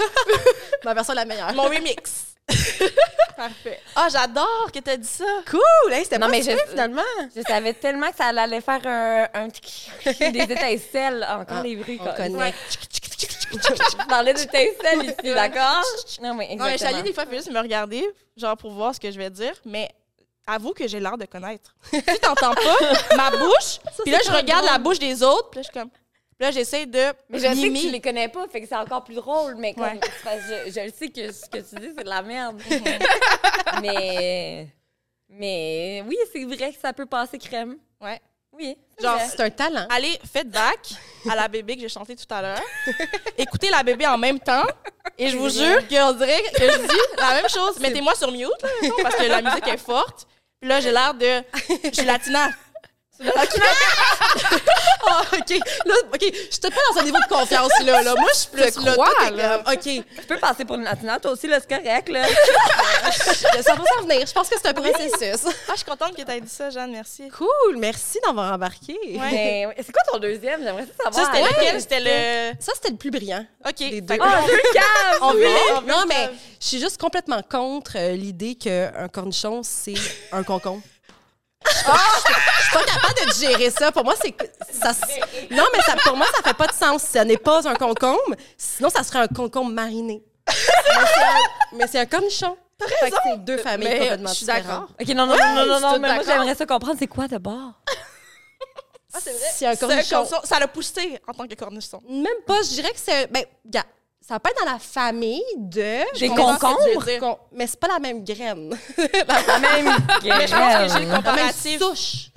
ma 0.84 0.94
version 0.94 1.14
la 1.14 1.24
meilleure. 1.24 1.52
Mon 1.54 1.64
remix. 1.64 2.28
Parfait. 3.36 3.80
Ah, 3.94 4.06
oh, 4.06 4.10
j'adore 4.10 4.70
que 4.72 4.78
tu 4.80 4.90
as 4.90 4.96
dit 4.96 5.06
ça. 5.06 5.24
Cool! 5.48 5.92
Hey, 5.92 6.04
C'était 6.04 6.18
pas 6.18 6.28
mais 6.28 6.42
je, 6.42 6.50
finalement. 6.70 7.02
Je 7.34 7.42
savais 7.42 7.74
tellement 7.74 8.10
que 8.10 8.16
ça 8.16 8.26
allait 8.26 8.60
faire 8.60 8.80
un, 8.84 9.28
un 9.34 9.48
des 10.30 10.40
étincelles. 10.52 11.24
Encore 11.28 11.58
ah, 11.58 11.62
les 11.62 11.76
bruits. 11.76 12.00
On 12.00 12.12
connaît. 12.14 12.54
Dans 14.08 14.22
les 14.22 14.42
étincelles 14.42 15.04
ici, 15.04 15.34
d'accord? 15.34 15.82
Non, 16.22 16.34
mais 16.34 16.52
exactement. 16.52 16.90
Non, 16.90 16.96
mais 16.96 17.02
des 17.02 17.12
fois, 17.12 17.26
fait 17.26 17.36
juste 17.36 17.50
me 17.50 17.60
regarder, 17.60 18.04
genre 18.36 18.56
pour 18.56 18.72
voir 18.72 18.94
ce 18.94 19.00
que 19.00 19.10
je 19.10 19.18
vais 19.18 19.30
dire, 19.30 19.54
mais 19.64 19.88
avoue 20.46 20.72
que 20.72 20.88
j'ai 20.88 21.00
l'air 21.00 21.16
de 21.16 21.26
connaître. 21.26 21.74
tu 21.90 22.02
t'entends 22.20 22.54
pas? 22.54 23.16
Ma 23.16 23.30
bouche, 23.30 23.78
puis 24.02 24.12
là, 24.12 24.18
je 24.24 24.32
regarde 24.32 24.64
la 24.64 24.78
bouche 24.78 24.98
des 24.98 25.22
autres, 25.22 25.50
puis 25.50 25.60
là, 25.60 25.62
je 25.62 25.70
suis 25.70 25.80
comme... 25.80 25.90
là, 26.38 26.50
j'essaie 26.50 26.86
de. 26.86 27.12
Mais 27.28 27.38
je 27.38 27.46
sais 27.46 27.68
que 27.68 27.80
tu 27.80 27.90
les 27.90 28.00
connais 28.00 28.28
pas, 28.28 28.46
fait 28.48 28.60
que 28.60 28.68
c'est 28.68 28.76
encore 28.76 29.04
plus 29.04 29.14
drôle, 29.14 29.56
mais 29.56 29.74
comme, 29.74 30.00
je, 30.24 30.70
je 30.70 30.92
sais 30.94 31.08
que 31.08 31.32
ce 31.32 31.48
que 31.48 31.58
tu 31.58 31.80
dis, 31.80 31.92
c'est 31.96 32.04
de 32.04 32.08
la 32.08 32.22
merde. 32.22 32.60
mais. 33.82 34.68
Mais 35.30 36.02
oui, 36.06 36.16
c'est 36.32 36.44
vrai 36.44 36.72
que 36.72 36.80
ça 36.80 36.92
peut 36.92 37.06
passer 37.06 37.38
crème. 37.38 37.76
Ouais. 38.00 38.20
Oui. 38.52 38.76
Genre, 39.00 39.20
c'est 39.28 39.40
un 39.40 39.50
talent. 39.50 39.86
Allez, 39.90 40.18
faites 40.32 40.48
back 40.48 40.80
à 41.30 41.36
la 41.36 41.48
bébé 41.48 41.76
que 41.76 41.82
j'ai 41.82 41.88
chanté 41.88 42.16
tout 42.16 42.24
à 42.30 42.42
l'heure. 42.42 42.62
Écoutez 43.38 43.68
la 43.70 43.82
bébé 43.82 44.06
en 44.06 44.18
même 44.18 44.40
temps. 44.40 44.64
Et 45.16 45.28
je 45.28 45.36
vous 45.36 45.48
jure 45.50 45.86
qu'on 45.86 46.12
dirait 46.12 46.42
que 46.56 46.62
je 46.62 46.78
dis 46.88 47.00
la 47.18 47.34
même 47.34 47.48
chose. 47.48 47.78
Mettez-moi 47.78 48.14
sur 48.14 48.32
mute, 48.32 48.48
parce 49.02 49.16
que 49.16 49.24
la 49.24 49.42
musique 49.42 49.68
est 49.68 49.76
forte. 49.76 50.26
Puis 50.60 50.68
là, 50.68 50.80
j'ai 50.80 50.90
l'air 50.90 51.14
de. 51.14 51.42
Je 51.84 51.90
suis 51.92 52.06
latina. 52.06 52.48
OK. 53.20 53.60
oh, 55.06 55.36
OK. 55.38 55.50
Là, 55.86 55.94
OK. 56.14 56.20
Je 56.20 56.50
suis 56.50 56.60
pas 56.60 56.68
dans 56.94 57.00
un 57.00 57.04
niveau 57.04 57.18
de 57.18 57.34
confiance, 57.34 57.72
là. 57.84 58.02
là. 58.02 58.14
Moi, 58.16 58.30
je 58.32 58.38
suis 58.38 58.48
plus 58.48 58.84
là. 58.84 58.94
Quoi, 58.94 59.30
là? 59.30 59.62
OK. 59.66 59.82
Tu 59.82 60.04
peux 60.26 60.38
passer 60.38 60.64
pour 60.64 60.76
une 60.76 60.84
latina, 60.84 61.18
toi 61.18 61.32
aussi, 61.32 61.46
là, 61.46 61.58
c'est 61.60 61.68
correct, 61.68 62.08
là. 62.08 62.26
ça 63.12 63.74
va 63.74 63.84
s'en 63.84 64.02
venir. 64.02 64.26
Je 64.26 64.32
pense 64.32 64.48
que 64.48 64.56
c'est 64.60 64.68
un 64.68 64.74
processus. 64.74 65.46
Ah, 65.68 65.72
je 65.72 65.76
suis 65.76 65.84
contente 65.84 66.14
que 66.16 66.22
tu 66.22 66.30
aies 66.30 66.40
dit 66.40 66.48
ça, 66.48 66.70
Jeanne. 66.70 66.92
Merci. 66.92 67.28
Cool. 67.28 67.76
Merci 67.76 68.18
d'avoir 68.24 68.52
embarqué. 68.52 68.96
Ouais. 69.04 69.18
Ben, 69.66 69.74
c'est 69.78 69.92
quoi 69.92 70.02
ton 70.12 70.18
deuxième? 70.18 70.62
J'aimerais 70.62 70.86
savoir. 71.02 71.14
Ça, 71.14 71.32
c'était 71.32 71.48
lequel? 71.48 71.80
C'était 71.80 72.00
le... 72.00 72.56
Ça, 72.60 72.72
c'était 72.74 72.90
le 72.90 72.96
plus 72.96 73.10
brillant. 73.10 73.44
OK. 73.66 73.80
Les 73.80 74.00
deux. 74.00 74.16
Ah, 74.20 74.42
deux 74.46 74.60
caves! 74.72 75.18
On 75.22 75.32
veut. 75.32 75.86
Non, 75.86 76.04
mais 76.08 76.30
je 76.60 76.66
suis 76.66 76.80
juste 76.80 77.00
complètement 77.00 77.42
contre 77.42 77.92
euh, 77.96 78.12
l'idée 78.12 78.54
qu'un 78.54 79.08
cornichon, 79.08 79.62
c'est 79.62 79.94
un 80.32 80.42
concombre. 80.42 80.82
Ah! 81.86 81.98
Je 82.58 82.62
suis 82.62 82.72
pas 82.72 82.84
capable 82.84 83.26
de 83.26 83.32
gérer 83.34 83.70
ça. 83.70 83.92
Pour 83.92 84.04
moi, 84.04 84.14
c'est 84.20 84.34
ça. 84.72 84.92
Non, 85.50 85.64
mais 85.72 85.82
ça, 85.82 85.96
pour 86.04 86.16
moi, 86.16 86.26
ça 86.34 86.42
fait 86.42 86.56
pas 86.56 86.66
de 86.66 86.72
sens. 86.72 87.02
Ce 87.02 87.18
n'est 87.18 87.36
pas 87.36 87.68
un 87.68 87.74
concombre. 87.74 88.34
Sinon, 88.56 88.90
ça 88.90 89.02
serait 89.02 89.20
un 89.20 89.28
concombre 89.28 89.70
mariné. 89.72 90.22
mais 91.72 91.86
c'est 91.86 91.98
un, 91.98 92.06
cornichon. 92.06 92.56
Fait 93.00 93.10
que 93.10 93.16
c'est 93.24 93.44
deux 93.44 93.58
familles 93.58 93.88
mais 93.88 93.98
complètement 93.98 94.28
Je 94.30 94.34
suis 94.34 94.46
d'accord. 94.46 94.86
OK, 95.00 95.08
non, 95.08 95.26
non, 95.26 95.36
non, 95.36 95.54
non, 95.54 95.66
non, 95.66 95.80
non 95.80 95.98
mais 95.98 96.14
moi, 96.14 96.22
j'aimerais 96.24 96.54
ça 96.54 96.64
comprendre. 96.64 96.96
C'est 96.98 97.08
quoi 97.08 97.26
d'abord? 97.26 97.72
Ah, 99.14 99.18
c'est 99.22 99.32
vrai. 99.32 99.48
C'est 99.52 99.66
un 99.66 99.76
cornichon. 99.76 100.24
Ça 100.44 100.58
l'a 100.58 100.68
poussé 100.68 101.18
en 101.26 101.32
tant 101.32 101.46
que 101.46 101.54
cornichon. 101.54 102.00
Même 102.08 102.26
pas. 102.46 102.62
Je 102.62 102.68
dirais 102.68 102.92
que 102.92 103.00
c'est. 103.02 103.26
Ben, 103.28 103.44
gars, 103.64 103.84
ça 104.28 104.38
peut 104.38 104.50
être 104.50 104.62
dans 104.62 104.70
la 104.70 104.78
famille 104.78 105.42
de. 105.56 106.18
Des 106.18 106.28
concombres? 106.28 107.38
mais 107.50 107.66
c'est 107.66 107.80
pas 107.80 107.88
la 107.88 107.98
même 107.98 108.22
graine. 108.22 108.76
la, 108.98 109.58
même 109.58 109.96
graine. 110.20 110.38
Mais 110.38 110.46
je 110.46 110.54
pense 110.54 110.92
que 110.92 110.98
j'ai 110.98 111.06
le 111.06 111.16
comparatif. 111.16 111.82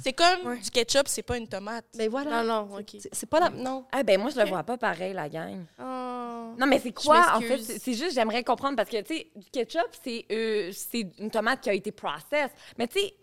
C'est 0.01 0.13
comme 0.13 0.55
du 0.55 0.72
ketchup, 0.72 1.09
c'est 1.09 1.22
pas 1.22 1.35
une 1.35 1.49
tomate. 1.49 1.84
Mais 1.97 2.07
voilà. 2.07 2.43
Non, 2.43 2.68
non, 2.68 2.77
OK. 2.77 2.97
C'est 3.11 3.30
pas 3.30 3.41
la. 3.41 3.49
Non. 3.49 3.84
Ah, 3.91 4.03
ben 4.03 4.22
moi, 4.22 4.30
je 4.34 4.39
le 4.39 4.47
vois 4.47 4.63
pas 4.63 4.77
pareil, 4.77 5.11
la 5.11 5.27
gang. 5.27 5.65
Oh. 5.80 6.53
Non, 6.57 6.65
mais 6.65 6.80
c'est 6.80 6.93
quoi, 6.93 7.34
en 7.35 7.41
fait? 7.41 7.57
C'est 7.57 7.93
juste, 7.93 8.13
j'aimerais 8.15 8.45
comprendre 8.45 8.77
parce 8.77 8.89
que, 8.89 9.01
tu 9.01 9.13
sais, 9.13 9.27
du 9.35 9.49
ketchup, 9.51 9.89
c'est 10.01 10.26
euh, 10.31 10.72
une 11.19 11.30
tomate 11.30 11.59
qui 11.59 11.69
a 11.69 11.73
été 11.73 11.91
processed. 11.91 12.51
Mais, 12.77 12.88
tu 12.88 13.01
sais, 13.01 13.13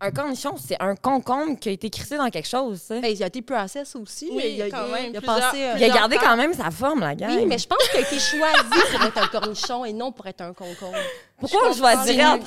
un 0.00 0.10
cornichon, 0.10 0.56
c'est 0.56 0.80
un 0.80 0.94
concombre 0.94 1.58
qui 1.58 1.68
a 1.68 1.72
été 1.72 1.90
crissé 1.90 2.16
dans 2.16 2.30
quelque 2.30 2.48
chose. 2.48 2.86
Ben, 2.88 3.04
il 3.04 3.22
a 3.22 3.26
été 3.26 3.42
process 3.42 3.94
aussi. 3.96 4.30
Oui, 4.32 4.54
il 4.56 4.62
a, 4.62 4.70
quand 4.70 4.88
même. 4.88 5.10
Il 5.10 5.16
a, 5.16 5.20
passé, 5.20 5.58
il 5.76 5.84
a 5.84 5.88
gardé 5.90 6.16
quand 6.16 6.36
même 6.36 6.54
sa 6.54 6.70
forme, 6.70 7.00
la 7.00 7.14
gang. 7.14 7.30
Oui, 7.36 7.46
mais 7.46 7.58
je 7.58 7.66
pense 7.66 7.86
qu'il 7.88 7.98
a 7.98 8.02
été 8.02 8.18
choisi 8.18 8.80
pour 8.92 9.02
être 9.04 9.18
un 9.18 9.26
cornichon 9.26 9.84
et 9.84 9.92
non 9.92 10.10
pour 10.12 10.26
être 10.26 10.40
un 10.40 10.54
concombre. 10.54 10.96
Pourquoi 11.38 11.68
on 11.68 11.74
choisirait 11.74 12.40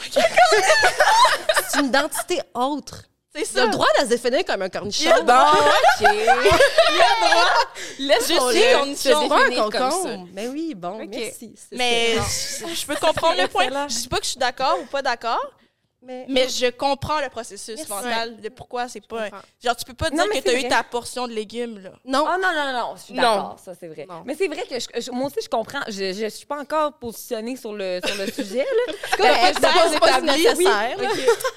C'est 1.69 1.79
une 1.79 1.87
identité 1.87 2.41
autre. 2.53 3.03
C'est 3.35 3.45
ça. 3.45 3.59
Il 3.59 3.61
a 3.61 3.65
le 3.65 3.71
droit 3.71 3.87
de 3.99 4.03
se 4.03 4.09
définir 4.09 4.45
comme 4.45 4.61
un 4.61 4.69
cornichon. 4.69 5.09
Bon, 5.25 5.33
OK. 5.33 6.01
il 6.01 6.07
a 6.07 6.35
le 6.35 7.29
droit. 7.29 7.49
Laisse 7.99 8.27
je 8.27 8.33
suis 8.33 8.73
cornichon. 8.73 9.29
pas 9.29 9.45
un 9.45 9.69
concombre. 9.69 10.27
Mais 10.33 10.47
oui, 10.47 10.75
bon, 10.75 11.05
merci. 11.07 11.55
Mais 11.71 12.13
je 12.73 12.85
peux 12.85 12.95
comprendre 12.95 13.41
le 13.41 13.47
point. 13.49 13.69
Je 13.87 13.95
dis 13.95 14.07
pas 14.07 14.17
que 14.17 14.25
je 14.25 14.29
suis 14.31 14.39
d'accord 14.39 14.77
ou 14.81 14.85
pas 14.85 15.01
d'accord, 15.01 15.41
mais, 16.05 16.47
je 16.49 16.69
comprends 16.71 17.19
le 17.21 17.29
processus 17.29 17.87
mental 17.87 18.39
de 18.39 18.49
pourquoi 18.49 18.87
c'est 18.87 19.05
pas. 19.05 19.29
Genre, 19.63 19.75
tu 19.75 19.85
peux 19.85 19.93
pas 19.93 20.09
dire 20.09 20.23
que 20.29 20.39
tu 20.39 20.49
as 20.49 20.59
eu 20.59 20.67
ta 20.67 20.83
portion 20.83 21.27
de 21.27 21.33
légumes, 21.33 21.79
là. 21.79 21.91
Non. 22.05 22.25
Oh, 22.27 22.37
non, 22.41 22.49
non, 22.53 22.73
non, 22.73 22.95
je 22.95 23.01
suis 23.01 23.13
d'accord, 23.13 23.59
ça, 23.63 23.73
c'est 23.75 23.87
vrai. 23.87 24.07
Mais 24.25 24.35
c'est 24.35 24.47
vrai 24.47 24.63
que 24.63 25.11
moi 25.11 25.27
aussi, 25.27 25.39
je 25.43 25.49
comprends. 25.49 25.81
Je, 25.87 26.13
je 26.13 26.29
suis 26.29 26.45
pas 26.45 26.59
encore 26.59 26.93
positionnée 26.93 27.55
sur 27.55 27.73
le, 27.73 27.99
sur 28.05 28.15
le 28.15 28.31
sujet, 28.31 28.65
là. 28.87 28.93
c'est 29.53 29.99
pas, 29.99 30.21
nécessaire. 30.21 30.97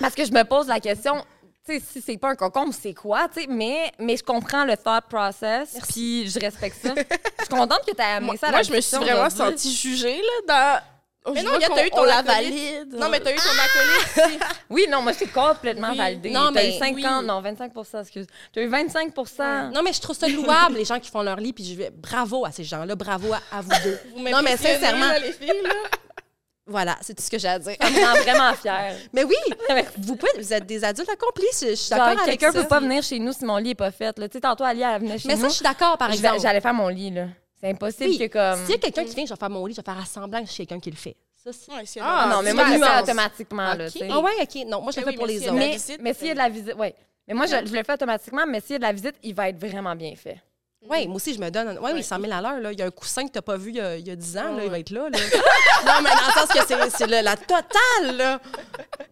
Parce 0.00 0.14
que 0.14 0.24
je 0.24 0.32
me 0.32 0.42
pose 0.44 0.66
la 0.68 0.80
question, 0.80 1.24
tu 1.66 1.78
sais, 1.78 1.82
si 1.92 2.00
c'est 2.00 2.16
pas 2.16 2.30
un 2.30 2.36
concombre, 2.36 2.72
c'est 2.72 2.94
quoi, 2.94 3.28
tu 3.28 3.40
sais, 3.40 3.46
mais, 3.48 3.92
mais 3.98 4.16
je 4.16 4.22
comprends 4.22 4.64
le 4.64 4.76
thought 4.76 5.04
process, 5.08 5.76
puis 5.88 6.28
je 6.28 6.38
respecte 6.38 6.76
ça. 6.82 6.94
je 6.94 7.44
suis 7.44 7.54
contente 7.54 7.84
que 7.86 7.94
tu 7.94 8.00
aies 8.00 8.16
amené 8.16 8.36
ça 8.36 8.48
à 8.48 8.50
Moi, 8.52 8.62
je 8.62 8.72
me 8.72 8.80
suis 8.80 8.96
vraiment 8.96 9.30
sentie 9.30 9.74
jugée, 9.74 10.20
là, 10.22 10.32
dans 10.48 10.95
mais 11.32 11.42
non, 11.42 11.50
t'as 11.58 11.86
eu 11.86 11.90
ton 11.90 12.04
la 12.04 12.22
valide. 12.22 12.94
Non, 12.94 13.08
mais 13.08 13.20
t'as 13.20 13.32
eu 13.32 13.36
ton 13.36 14.22
acolyte. 14.22 14.42
oui, 14.70 14.86
non, 14.88 15.02
moi, 15.02 15.12
c'est 15.12 15.26
complètement 15.26 15.94
validé. 15.94 16.30
Non, 16.30 16.50
mais. 16.52 16.76
T'as 16.78 16.88
eu 16.88 16.94
50, 16.94 17.24
non, 17.24 17.42
25% 17.42 18.00
excuse. 18.00 18.26
T'as 18.52 18.60
eu 18.62 18.68
25% 18.68 19.72
Non, 19.72 19.82
mais 19.82 19.92
je 19.92 20.00
trouve 20.00 20.16
ça 20.16 20.28
louable, 20.28 20.76
les 20.76 20.84
gens 20.84 21.00
qui 21.00 21.10
font 21.10 21.22
leur 21.22 21.36
lit, 21.36 21.52
puis 21.52 21.64
je 21.64 21.74
vais. 21.74 21.90
Bravo 21.90 22.44
à 22.44 22.52
ces 22.52 22.64
gens-là, 22.64 22.94
bravo 22.94 23.32
à, 23.32 23.60
vous 23.60 23.70
deux. 23.84 23.98
non, 24.30 24.42
mais 24.42 24.56
sincèrement. 24.56 25.12
les 25.20 25.32
filles, 25.32 25.62
là. 25.62 25.70
Voilà, 26.68 26.96
c'est 27.00 27.14
tout 27.14 27.22
ce 27.22 27.30
que 27.30 27.38
j'ai 27.38 27.46
à 27.46 27.60
dire. 27.60 27.76
Ça 27.80 27.90
me 27.90 28.04
rend 28.04 28.20
vraiment 28.22 28.52
fière. 28.54 28.96
Mais 29.12 29.22
oui, 29.22 29.36
vous, 29.98 30.16
pouvez, 30.16 30.32
vous 30.36 30.52
êtes 30.52 30.66
des 30.66 30.82
adultes 30.82 31.08
accomplis. 31.08 31.46
Je, 31.52 31.76
suis 31.76 31.90
d'accord 31.90 32.08
avec 32.08 32.18
ça. 32.18 32.24
Quelqu'un 32.24 32.52
peut 32.52 32.66
pas 32.66 32.80
venir 32.80 33.04
chez 33.04 33.20
nous 33.20 33.32
si 33.32 33.44
mon 33.44 33.56
lit 33.58 33.68
n'est 33.68 33.74
pas 33.76 33.92
fait. 33.92 34.12
Tu 34.14 34.22
sais, 34.32 34.40
tantôt, 34.40 34.64
Ali, 34.64 34.82
elle 34.82 35.00
venait 35.00 35.16
chez 35.16 35.28
nous. 35.28 35.36
Mais 35.36 35.40
ça, 35.40 35.48
je 35.48 35.54
suis 35.54 35.62
d'accord, 35.62 35.96
par 35.96 36.10
exemple. 36.10 36.40
J'allais 36.40 36.60
faire 36.60 36.74
mon 36.74 36.88
lit, 36.88 37.12
là. 37.12 37.26
C'est 37.60 37.70
impossible 37.70 38.18
que 38.18 38.32
comme. 38.32 38.60
S'il 38.64 38.74
y 38.74 38.74
a 38.74 38.78
quelqu'un 38.78 39.04
qui 39.04 39.14
vient, 39.14 39.24
je 39.24 39.30
vais 39.30 39.38
faire 39.38 39.50
mon 39.50 39.64
lit, 39.66 39.74
je 39.74 39.80
vais 39.80 39.84
faire 39.84 39.98
assemblant 39.98 40.44
que 40.44 40.56
quelqu'un 40.56 40.80
qui 40.80 40.90
le 40.90 40.96
fait. 40.96 41.16
Ça, 41.42 41.50
c'est. 41.52 42.00
ah, 42.00 42.28
non, 42.30 42.42
mais 42.42 42.52
moi, 42.52 42.64
je 42.66 42.78
le 42.78 42.84
fais 42.84 43.02
automatiquement. 43.02 43.74
Là, 43.74 43.86
ah, 44.10 44.20
ouais, 44.20 44.32
OK. 44.42 44.66
Non, 44.66 44.82
moi, 44.82 44.92
je 44.92 45.00
le 45.00 45.06
fais 45.06 45.12
pour 45.12 45.26
les 45.26 45.42
autres. 45.42 45.54
Mais, 45.54 45.76
mais 46.00 46.14
s'il 46.14 46.28
y 46.28 46.30
a 46.30 46.34
de 46.34 46.38
la 46.38 46.48
visite, 46.48 46.74
oui. 46.78 46.88
Mais 47.28 47.34
moi, 47.34 47.46
je, 47.46 47.56
le 47.56 47.82
fais 47.82 47.92
automatiquement, 47.92 48.44
mais 48.46 48.60
s'il 48.60 48.72
y 48.72 48.74
a 48.74 48.78
de 48.78 48.84
la 48.84 48.92
visite, 48.92 49.14
il 49.22 49.34
va 49.34 49.48
être 49.48 49.58
vraiment 49.58 49.94
bien 49.94 50.14
fait. 50.16 50.40
Oui, 50.88 51.06
moi 51.06 51.16
aussi, 51.16 51.34
je 51.34 51.40
me 51.40 51.50
donne. 51.50 51.78
Oui, 51.82 51.90
oui, 51.94 52.02
100 52.02 52.20
000 52.20 52.32
à 52.32 52.40
l'heure. 52.40 52.72
Il 52.72 52.78
y 52.78 52.82
a 52.82 52.86
un 52.86 52.90
coussin 52.90 53.26
que 53.26 53.32
tu 53.32 53.38
n'as 53.38 53.42
pas 53.42 53.56
vu 53.56 53.70
il 53.70 53.76
y, 53.76 53.80
a, 53.80 53.96
il 53.96 54.06
y 54.06 54.10
a 54.10 54.16
10 54.16 54.38
ans. 54.38 54.56
Là, 54.56 54.64
il 54.64 54.70
va 54.70 54.78
être 54.78 54.90
là. 54.90 55.08
là. 55.08 55.18
non, 55.86 56.02
mais 56.02 56.10
dans 56.10 56.26
le 56.26 56.32
sens 56.32 56.48
que 56.48 56.90
c'est 56.96 57.06
la 57.06 57.36
totale. 57.36 58.16
Là. 58.16 58.40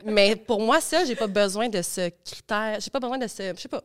Mais 0.04 0.36
pour 0.36 0.60
moi, 0.60 0.80
ça, 0.80 1.04
j'ai 1.04 1.16
pas 1.16 1.26
besoin 1.26 1.68
de 1.68 1.82
ce 1.82 2.10
critère. 2.24 2.78
J'ai 2.78 2.90
pas 2.90 3.00
besoin 3.00 3.18
de 3.18 3.26
ce. 3.26 3.52
Je 3.56 3.60
sais 3.60 3.68
pas. 3.68 3.82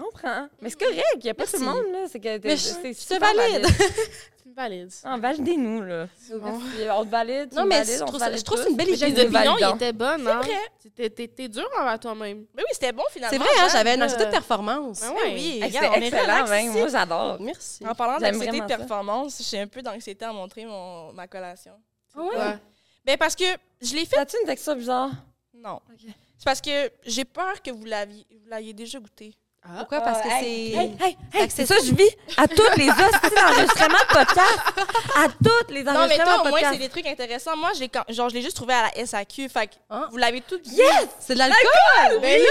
Je 0.00 0.04
comprends. 0.04 0.48
Mais 0.60 0.70
c'est 0.70 0.78
correct. 0.78 1.02
Il 1.16 1.24
n'y 1.24 1.30
a 1.30 1.34
pas 1.34 1.46
tout 1.46 1.58
le 1.58 1.64
monde. 1.64 1.84
là. 1.92 2.06
C'est 2.10 2.20
que 2.20 2.56
c'est 2.56 3.18
valide. 3.18 3.66
valide. 4.56 4.90
Ah, 5.04 5.16
validez-nous, 5.16 5.82
là. 5.82 6.06
On 6.32 7.04
te 7.04 7.10
valide. 7.10 7.52
Non, 7.54 7.64
mais 7.66 7.84
je 7.84 8.04
trouve, 8.04 8.20
je 8.20 8.42
trouve 8.42 8.62
c'est 8.62 8.70
une 8.70 8.76
belle 8.76 8.88
idée. 8.88 9.10
Les 9.10 9.26
opinions, 9.26 9.56
ils 9.58 9.74
étaient 9.74 9.92
bonnes, 9.92 10.26
hein? 10.26 10.40
C'est 10.82 11.08
vrai. 11.08 11.10
T'es 11.10 11.48
dur 11.48 11.68
envers 11.78 11.98
toi-même. 12.00 12.46
Mais 12.54 12.62
oui, 12.62 12.70
c'était 12.72 12.92
bon, 12.92 13.02
finalement. 13.10 13.30
C'est 13.32 13.38
vrai, 13.38 13.64
hein? 13.64 13.68
J'avais 13.72 13.94
une 13.94 14.06
de 14.06 14.30
performance. 14.30 15.00
Ben 15.00 15.12
oui, 15.22 15.60
oui. 15.62 15.70
C'était 15.72 16.06
excellent, 16.06 16.46
même. 16.48 16.72
Moi, 16.72 16.88
j'adore. 16.88 17.36
Merci. 17.40 17.86
En 17.86 17.94
parlant 17.94 18.18
d'anxiété 18.18 18.60
de 18.60 18.66
performance, 18.66 19.42
j'ai 19.50 19.60
un 19.60 19.66
peu 19.66 19.82
d'anxiété 19.82 20.24
à 20.24 20.32
montrer 20.32 20.64
mon, 20.64 21.12
ma 21.12 21.26
collation. 21.26 21.74
Ah 22.16 22.22
ouais? 22.22 22.58
Ben, 23.04 23.16
parce 23.16 23.34
que 23.34 23.44
je 23.80 23.94
l'ai 23.94 24.04
fait. 24.04 24.18
As-tu 24.18 24.36
une 24.40 24.46
texture 24.46 24.76
bizarre? 24.76 25.10
Non. 25.54 25.80
C'est 26.36 26.44
parce 26.44 26.60
que 26.60 26.90
j'ai 27.04 27.24
peur 27.24 27.60
que 27.62 27.70
vous 27.70 27.84
l'aviez 27.84 28.72
déjà 28.72 28.98
goûté. 28.98 29.34
Ah. 29.62 29.68
Pourquoi? 29.80 30.00
Parce 30.00 30.22
que 30.22 30.28
c'est. 30.28 30.46
Hey, 30.46 30.96
hey, 31.00 31.16
hey, 31.34 31.50
c'est 31.50 31.66
ça, 31.66 31.74
je 31.84 31.92
vis 31.94 32.08
à 32.38 32.48
toutes 32.48 32.76
les 32.76 32.88
hosties 32.88 33.34
d'enregistrement 33.36 33.98
de 33.98 34.14
podcast. 34.14 34.58
À 35.16 35.28
toutes 35.28 35.70
les 35.70 35.86
enregistrements 35.86 36.00
Non, 36.00 36.06
mais 36.08 36.16
toi, 36.16 36.34
au 36.40 36.44
moins, 36.44 36.50
podcast. 36.52 36.72
c'est 36.72 36.78
des 36.78 36.88
trucs 36.88 37.06
intéressants. 37.06 37.56
Moi, 37.58 37.70
j'ai 37.76 37.88
quand- 37.90 38.04
genre, 38.08 38.30
je 38.30 38.34
l'ai 38.34 38.42
juste 38.42 38.56
trouvé 38.56 38.72
à 38.72 38.84
la 38.84 39.06
SAQ. 39.06 39.50
Fait 39.50 39.66
que 39.66 39.74
Ah. 39.90 40.06
vous 40.10 40.16
l'avez 40.16 40.40
tout 40.40 40.56
dit. 40.58 40.74
Yes! 40.76 41.08
C'est 41.20 41.34
de 41.34 41.38
l'alcool! 41.40 42.20
Ben 42.22 42.40
là! 42.40 42.48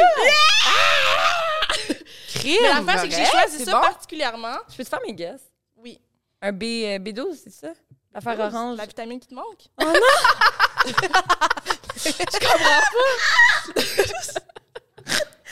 Crime! 2.35 2.57
Mais 2.61 2.69
l'affaire, 2.69 2.99
c'est 3.01 3.09
que 3.09 3.15
j'ai 3.15 3.25
choisi 3.25 3.57
c'est 3.57 3.65
ça 3.65 3.71
bon. 3.71 3.81
particulièrement. 3.81 4.57
Je 4.69 4.75
peux 4.77 4.83
te 4.83 4.89
faire 4.89 5.01
mes 5.05 5.13
guesses? 5.13 5.41
Oui. 5.77 5.99
Un 6.43 6.51
B, 6.51 6.63
euh, 6.63 6.99
B12, 6.99 7.39
c'est 7.43 7.49
ça? 7.51 7.69
L'affaire 8.13 8.39
orange. 8.39 8.77
La 8.77 8.85
vitamine 8.85 9.19
qui 9.19 9.27
te 9.27 9.33
manque. 9.33 9.65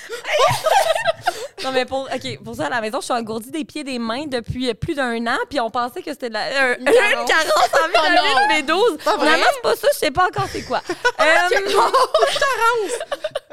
Non, 1.64 1.72
mais 1.72 1.86
pour, 1.86 2.02
OK, 2.02 2.44
pour 2.44 2.56
ça, 2.56 2.68
à 2.68 2.70
la 2.70 2.82
maison, 2.82 3.00
je 3.00 3.06
suis 3.06 3.14
engourdie 3.14 3.50
des 3.52 3.66
pieds 3.66 3.84
des 3.84 3.98
mains 4.00 4.26
depuis 4.28 4.74
plus 4.76 4.94
d'un 4.94 5.26
an, 5.28 5.38
puis 5.50 5.60
on 5.60 5.70
pensait 5.72 6.02
que 6.04 6.12
c'était 6.12 6.30
de 6.30 6.34
la, 6.36 6.46
euh, 6.46 6.76
une, 6.80 6.86
carence. 6.86 7.30
carence 7.30 7.70
en 7.74 7.88
vitamine 7.88 8.66
B12. 8.68 8.98
vrai? 9.04 9.14
Finalement, 9.18 9.46
c'est 9.54 9.62
pas 9.64 9.76
ça, 9.76 9.88
je 9.92 9.98
sais 9.98 10.12
pas 10.12 10.28
encore 10.28 10.48
c'est 10.52 10.62
quoi. 10.62 10.82
Euh, 11.20 11.60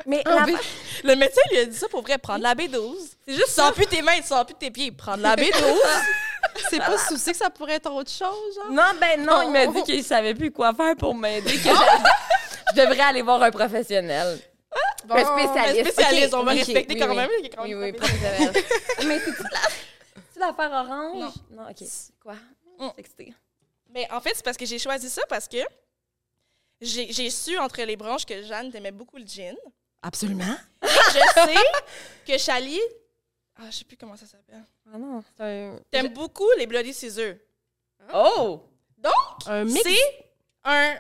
Mais 0.06 0.22
Ah, 0.26 0.44
la- 0.46 0.58
Le 1.02 1.16
médecin 1.16 1.40
lui 1.50 1.58
a 1.60 1.64
dit 1.64 1.76
ça 1.76 1.88
pour 1.88 2.02
vrai, 2.02 2.18
prendre 2.18 2.42
la 2.42 2.54
B12. 2.54 2.94
c'est 3.26 3.32
juste 3.34 3.46
Tu 3.46 3.52
sens 3.52 3.72
plus 3.72 3.86
tes 3.86 4.02
mains, 4.02 4.18
tu 4.20 4.26
sens 4.28 4.44
plus 4.44 4.54
tes 4.54 4.70
pieds. 4.70 4.92
Prendre 4.92 5.22
la 5.22 5.34
B12. 5.34 5.50
C'est 6.70 6.78
pas 6.78 6.98
souci 6.98 7.30
que 7.32 7.36
ça 7.38 7.48
pourrait 7.50 7.74
être 7.76 7.90
autre 7.90 8.10
chose, 8.10 8.54
genre? 8.54 8.70
Non, 8.70 8.82
ben 9.00 9.24
non, 9.24 9.42
il 9.42 9.50
m'a 9.50 9.66
dit 9.66 9.82
qu'il 9.82 10.04
savait 10.04 10.34
plus 10.34 10.50
quoi 10.52 10.74
faire 10.74 10.94
pour 10.94 11.14
m'aider, 11.14 11.52
que 11.56 11.70
je, 11.70 12.76
je 12.76 12.80
devrais 12.82 13.00
aller 13.00 13.22
voir 13.22 13.42
un 13.42 13.50
professionnel. 13.50 14.38
Bon, 15.04 15.14
un 15.14 15.24
spécialiste. 15.24 15.86
Un 15.86 15.90
spécialiste, 15.90 16.34
on 16.34 16.42
va 16.44 16.52
respecter 16.52 16.94
oui, 16.94 17.00
quand 17.00 17.08
oui. 17.10 17.16
même. 17.16 17.30
a 17.30 17.48
quand 17.48 17.62
Oui, 17.64 17.74
même 17.74 17.94
oui. 17.94 18.00
Mais 19.06 19.18
c'est-tu 19.20 19.42
la... 19.42 20.46
l'affaire 20.46 20.72
orange? 20.72 21.32
Non. 21.50 21.68
OK. 21.68 21.86
Quoi? 22.22 22.34
Mm. 22.78 22.88
C'est 22.94 23.00
excité. 23.00 23.34
Mais 23.90 24.10
en 24.10 24.20
fait, 24.20 24.34
c'est 24.34 24.44
parce 24.44 24.56
que 24.56 24.66
j'ai 24.66 24.78
choisi 24.78 25.08
ça 25.10 25.22
parce 25.28 25.46
que 25.46 25.58
j'ai 26.80 27.12
j'ai 27.12 27.30
su 27.30 27.58
entre 27.58 27.82
les 27.82 27.96
branches 27.96 28.24
que 28.26 28.42
Jeanne 28.42 28.70
t'aimait 28.72 28.90
beaucoup 28.90 29.16
le 29.18 29.26
gin. 29.26 29.56
Absolument. 30.02 30.56
Je 30.82 30.88
sais 31.34 31.54
que 32.26 32.38
Chali. 32.38 32.80
Ah, 33.56 33.70
je 33.70 33.76
sais 33.76 33.84
plus 33.84 33.96
comment 33.96 34.16
ça 34.16 34.26
s'appelle. 34.26 34.62
Ah 34.92 34.98
non, 34.98 35.22
c'est 35.36 35.42
un... 35.42 35.78
T'aimes 35.90 36.12
beaucoup 36.12 36.48
les 36.58 36.66
Bloody 36.66 36.92
Scissors. 36.92 37.36
Oh! 38.12 38.62
Un 39.46 39.64
mix. 39.64 39.82
C'est 39.82 40.26
un 40.64 40.96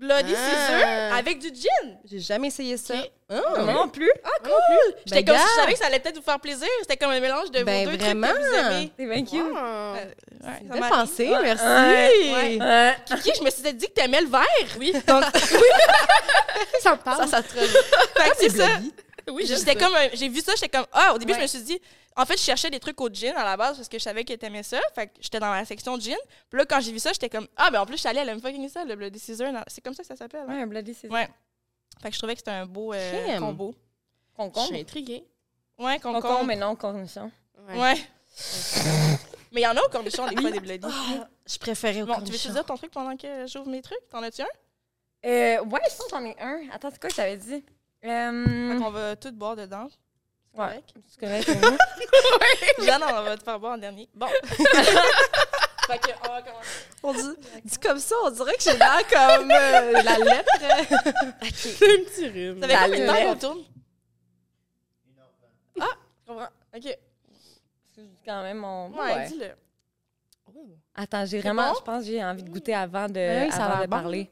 Bloody 0.00 0.34
Ah. 0.34 0.48
Scissors 0.48 1.18
avec 1.18 1.38
du 1.38 1.48
gin. 1.48 1.98
J'ai 2.10 2.18
jamais 2.20 2.48
essayé 2.48 2.76
ça. 2.76 2.94
Ok. 2.94 3.10
Ah. 3.28 3.62
Non 3.62 3.88
plus. 3.88 4.10
Ah, 4.24 4.28
cool! 4.42 4.94
J'étais 5.06 5.22
Ben, 5.22 5.34
comme 5.34 5.42
si 5.46 5.48
je 5.54 5.60
savais 5.60 5.72
que 5.74 5.78
ça 5.78 5.86
allait 5.86 6.00
peut-être 6.00 6.16
vous 6.16 6.22
faire 6.22 6.40
plaisir. 6.40 6.66
C'était 6.80 6.96
comme 6.96 7.10
un 7.10 7.20
mélange 7.20 7.50
de 7.52 7.62
Ben, 7.62 7.84
vos 7.84 7.90
deux 7.92 7.98
vraiment. 7.98 8.26
trucs 8.28 8.40
que 8.40 8.48
vous 8.48 8.56
aimez. 8.56 8.92
C'est 8.98 9.06
bien 9.06 9.24
cute. 9.24 9.56
Euh, 9.56 9.94
ouais, 9.94 10.80
ça 10.80 11.04
Ouais. 11.06 11.42
merci. 11.42 11.62
Ouais. 12.32 12.58
Euh, 12.60 12.90
Kiki, 13.06 13.32
je 13.38 13.44
me 13.44 13.50
suis 13.50 13.72
dit 13.74 13.86
que 13.86 13.92
t'aimais 13.92 14.22
le 14.22 14.26
vert. 14.28 14.46
Oui. 14.78 14.92
Ça 16.80 16.92
me 16.92 16.96
parle. 16.96 17.18
Ça, 17.18 17.26
ça 17.26 17.42
te 17.42 17.48
Fait 17.52 18.32
c'est 18.38 18.48
ça. 18.50 18.66
bloody. 18.66 18.92
Oui, 19.32 19.46
j'étais 19.46 19.74
comme 19.76 19.94
un- 19.94 20.08
j'ai 20.14 20.28
vu 20.28 20.40
ça, 20.40 20.52
j'étais 20.54 20.68
comme 20.68 20.86
ah 20.92 21.14
au 21.14 21.18
début 21.18 21.32
Ouais. 21.32 21.38
je 21.38 21.42
me 21.42 21.46
suis 21.48 21.62
dit 21.62 21.80
en 22.16 22.24
fait 22.26 22.36
je 22.36 22.42
cherchais 22.42 22.70
des 22.70 22.80
trucs 22.80 23.00
au 23.00 23.08
gin 23.08 23.34
à 23.36 23.44
la 23.44 23.56
base 23.56 23.76
parce 23.76 23.88
que 23.88 23.98
je 23.98 24.02
savais 24.02 24.24
qu'elle 24.24 24.38
aimait 24.42 24.62
ça, 24.62 24.80
fait 24.94 25.06
que 25.08 25.12
j'étais 25.20 25.38
dans 25.40 25.50
la 25.52 25.64
section 25.64 25.98
gin. 25.98 26.16
Puis 26.48 26.58
là 26.58 26.64
quand 26.66 26.80
j'ai 26.80 26.92
vu 26.92 26.98
ça, 26.98 27.12
j'étais 27.12 27.28
comme 27.28 27.46
ah 27.56 27.70
ben 27.70 27.80
en 27.80 27.86
plus 27.86 27.98
Chali 28.00 28.18
elle 28.18 28.28
aime 28.28 28.40
fucking 28.40 28.68
ça 28.68 28.84
le 28.84 28.94
Bloody 28.96 29.18
Scissor, 29.18 29.52
dans- 29.52 29.62
c'est 29.68 29.80
comme 29.80 29.94
ça 29.94 30.02
que 30.02 30.08
ça 30.08 30.16
s'appelle. 30.16 30.44
hein? 30.48 30.54
Ouais, 30.54 30.62
un 30.62 30.66
bloody, 30.66 30.94
c'est 30.94 31.08
Ouais. 31.08 31.28
Fait 32.02 32.08
que 32.08 32.14
je 32.14 32.18
trouvais 32.18 32.34
que 32.34 32.40
c'était 32.40 32.50
un 32.52 32.66
beau 32.66 32.92
euh, 32.94 33.38
combo. 33.38 33.74
Je 34.32 34.36
Concombre. 34.36 34.66
suis 34.68 34.80
intriguée. 34.80 35.24
Ouais, 35.78 35.98
Concombre, 35.98 36.22
concombre. 36.22 36.44
mais 36.46 36.56
non 36.56 36.74
cornichon. 36.76 37.30
Ouais. 37.74 37.94
mais 39.52 39.60
il 39.60 39.64
y 39.64 39.66
en 39.66 39.76
a 39.76 39.80
au 39.82 39.88
cornichon 39.88 40.26
des 40.28 40.40
fois 40.40 40.50
des 40.50 40.60
Bloody. 40.60 40.86
Je 41.46 41.58
préférais 41.58 42.02
au 42.02 42.06
Bon, 42.06 42.14
tu 42.14 42.20
veux-tu 42.20 42.30
cornichon. 42.32 42.52
dire 42.52 42.64
ton 42.64 42.76
truc 42.76 42.90
pendant 42.90 43.16
que 43.16 43.46
j'ouvre 43.46 43.68
mes 43.68 43.82
trucs? 43.82 43.98
T'en 44.10 44.22
as-tu 44.22 44.42
un? 44.42 44.46
Euh, 45.26 45.62
ouais, 45.64 45.80
je 45.90 45.96
pense 45.96 46.06
que 46.06 46.10
j'en 46.10 46.24
ai 46.24 46.36
un. 46.40 46.60
Attends, 46.72 46.88
c'est 46.90 47.00
quoi 47.00 47.10
que 47.10 47.16
j'avais 47.16 47.36
dit? 47.36 47.62
Euh, 48.04 48.72
Fait 48.72 48.78
qu'on 48.78 48.90
va 48.90 49.16
tout 49.16 49.32
boire 49.32 49.56
dedans. 49.56 49.88
ouais, 50.54 50.66
correct. 50.66 50.94
c'est 51.06 51.20
correct. 51.20 51.48
hein. 51.50 51.76
Jeanne, 52.84 53.02
on 53.02 53.22
va 53.22 53.36
te 53.36 53.42
faire 53.44 53.60
boire 53.60 53.74
en 53.74 53.78
dernier. 53.78 54.08
Bon. 54.14 54.26
fait 55.86 55.98
que, 55.98 56.10
on 56.26 56.32
va? 56.32 56.42
Commencer. 56.42 56.68
On 57.02 57.12
dit, 57.12 57.36
dit 57.64 57.78
comme 57.78 57.98
ça, 57.98 58.14
on 58.24 58.30
dirait 58.30 58.54
que 58.54 58.62
j'ai 58.62 58.76
l'air 58.76 59.06
comme 59.08 59.50
euh, 59.50 60.02
la 60.02 60.18
lettre. 60.18 60.52
C'est 61.54 61.84
un 61.84 62.04
petit 62.04 62.28
rhume. 62.28 62.60
Ça 62.60 62.68
fait 62.68 62.72
La 62.74 62.84
combien 62.84 63.00
de 63.00 63.06
temps 63.06 63.12
lettre. 63.14 63.32
qu'on 63.32 63.38
tourne? 63.38 63.64
Ah, 65.80 65.86
je 66.22 66.26
comprends. 66.32 66.48
OK. 66.76 66.98
C'est 67.94 68.02
quand 68.24 68.42
même 68.42 68.58
mon. 68.58 68.90
Ouais, 68.90 69.14
Ouais. 69.14 69.26
dis-le. 69.28 69.50
Attends, 70.94 71.24
j'ai 71.24 71.40
vraiment, 71.40 71.70
bon? 71.72 71.78
je 71.78 71.84
pense 71.84 72.04
que 72.04 72.10
j'ai 72.10 72.22
envie 72.24 72.42
de 72.42 72.50
goûter 72.50 72.74
avant 72.74 73.06
de, 73.06 73.44
oui, 73.46 73.50
avant 73.52 73.76
de 73.80 73.86
bon. 73.86 73.90
parler. 73.90 74.30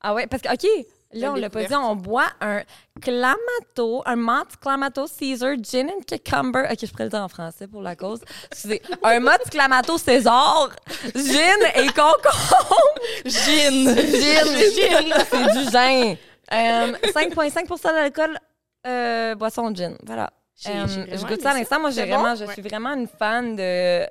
Ah 0.00 0.14
ouais, 0.14 0.26
parce 0.26 0.42
que, 0.42 0.52
OK, 0.52 0.86
là, 1.12 1.32
on 1.32 1.36
l'a 1.36 1.50
pas 1.50 1.64
dit, 1.64 1.74
on 1.74 1.96
boit 1.96 2.28
un 2.40 2.62
Clamato, 3.00 4.02
un 4.06 4.16
Mott 4.16 4.48
Clamato 4.60 5.06
Caesar 5.06 5.54
Gin 5.62 5.88
and 5.90 6.02
Cucumber. 6.06 6.64
OK, 6.70 6.78
je 6.82 6.86
pourrais 6.90 7.04
le 7.04 7.10
dire 7.10 7.22
en 7.22 7.28
français 7.28 7.66
pour 7.66 7.82
la 7.82 7.96
cause. 7.96 8.20
Excusez. 8.50 8.82
un 9.02 9.20
Mott 9.20 9.40
Clamato 9.50 9.96
César, 9.98 10.70
gin 11.14 11.58
et 11.76 11.86
concombre. 11.88 12.94
Gin! 13.24 13.94
Gin! 13.94 14.56
Gin! 14.74 15.14
C'est 15.30 15.52
du 15.64 15.70
gin. 15.70 16.16
Euh, 16.52 16.92
5,5% 17.12 17.82
d'alcool, 17.84 18.38
euh, 18.86 19.34
boisson 19.34 19.74
gin. 19.74 19.96
Voilà. 20.04 20.30
Euh, 20.66 20.86
je 21.12 21.24
goûte 21.26 21.40
ça 21.42 21.50
à 21.50 21.54
l'instant. 21.54 21.78
Moi, 21.80 21.90
j'ai 21.90 22.04
vraiment, 22.06 22.30
bon? 22.30 22.34
je 22.36 22.44
Ouais. 22.46 22.52
suis 22.52 22.62
vraiment 22.62 22.94
une 22.94 23.06
fan 23.06 23.54
de, 23.54 24.04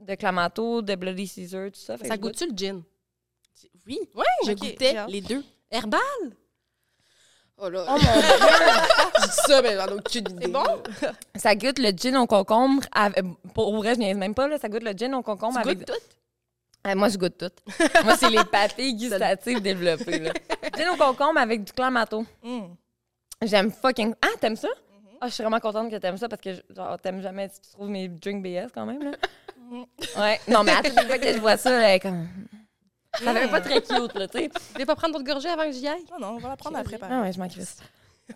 de 0.00 0.14
Clamato, 0.14 0.82
de 0.82 0.94
Bloody 0.94 1.26
Caesar, 1.26 1.70
tout 1.70 1.80
ça. 1.80 1.96
Ça 1.96 2.16
goûte-tu 2.16 2.48
le 2.50 2.56
gin? 2.56 2.82
Oui, 3.86 3.98
Ouais, 4.14 4.24
je 4.44 4.50
ok, 4.52 4.58
goûtais 4.58 4.96
les 5.08 5.20
deux. 5.20 5.42
Herbal? 5.70 6.00
Oh 7.58 7.68
là. 7.70 7.84
Oh 7.88 7.92
mon 7.92 7.98
Dieu! 7.98 8.12
je 9.22 9.26
dis 9.26 9.32
ça, 9.46 9.62
mais 9.62 9.74
j'en 9.76 9.86
ai 9.88 9.92
aucune 9.94 10.28
idée. 10.30 10.42
C'est 10.42 10.48
bon? 10.52 10.64
Ça 11.36 11.54
goûte 11.54 11.78
le 11.78 11.90
gin 11.96 12.16
au 12.18 12.26
concombre. 12.26 12.82
avec- 12.92 13.24
pour 13.54 13.74
vrai, 13.76 13.94
je 13.94 14.00
niaise 14.00 14.16
même 14.16 14.34
pas, 14.34 14.46
là, 14.46 14.58
ça 14.58 14.68
goûte 14.68 14.82
le 14.82 14.92
gin 14.92 15.14
au 15.14 15.22
concombre 15.22 15.54
Tu 15.54 15.60
avec. 15.68 15.78
goûtes 15.78 15.86
tout? 15.86 16.02
Ah, 16.84 16.94
moi, 16.94 17.08
je 17.08 17.16
goûte 17.16 17.38
tout. 17.38 17.50
moi, 18.04 18.16
c'est 18.16 18.30
les 18.30 18.44
papilles 18.44 18.94
gustatives 18.94 19.60
développées. 19.60 20.18
Là. 20.20 20.32
Gin 20.76 20.88
au 20.90 20.96
concombre 20.96 21.40
avec 21.40 21.64
du 21.64 21.72
clamato. 21.72 22.24
Mm. 22.44 22.60
J'aime 23.42 23.72
fucking. 23.72 24.14
Ah, 24.22 24.28
t'aimes 24.40 24.54
ça? 24.54 24.68
Mm-hmm. 24.68 25.16
Ah, 25.22 25.26
je 25.28 25.32
suis 25.34 25.42
vraiment 25.42 25.58
contente 25.58 25.90
que 25.90 25.96
t'aimes 25.96 26.16
ça 26.18 26.28
parce 26.28 26.40
que 26.42 26.50
genre, 26.70 26.96
t'aimes 27.00 27.22
jamais. 27.22 27.48
Tu 27.48 27.72
trouves 27.72 27.88
mes 27.88 28.06
drinks 28.06 28.40
BS 28.40 28.70
quand 28.72 28.86
même, 28.86 29.02
là. 29.02 29.10
Mm-hmm. 29.72 30.20
ouais. 30.20 30.40
Non, 30.46 30.62
mais 30.62 30.72
à 30.72 30.82
toutes 30.82 30.94
les 30.94 31.06
fois 31.06 31.18
que 31.18 31.32
je 31.32 31.38
vois 31.40 31.56
ça, 31.56 31.70
là, 31.76 31.98
comme. 31.98 32.28
Ça 33.24 33.34
fait 33.34 33.48
pas 33.48 33.60
très 33.60 33.80
cute, 33.82 34.14
là, 34.14 34.28
tu 34.28 34.38
sais. 34.38 34.48
Tu 34.48 34.72
voulais 34.72 34.86
pas 34.86 34.96
prendre 34.96 35.14
d'autres 35.14 35.26
gorgées 35.30 35.48
avant 35.48 35.64
que 35.64 35.72
j'y 35.72 35.86
aille? 35.88 36.04
Non, 36.12 36.18
non, 36.20 36.28
on 36.36 36.38
va 36.38 36.48
la 36.50 36.56
prendre 36.56 36.76
après. 36.78 36.98
Ah, 37.02 37.22
ouais, 37.22 37.32
je 37.32 37.38
m'en 37.38 37.48
crisse. 37.48 37.76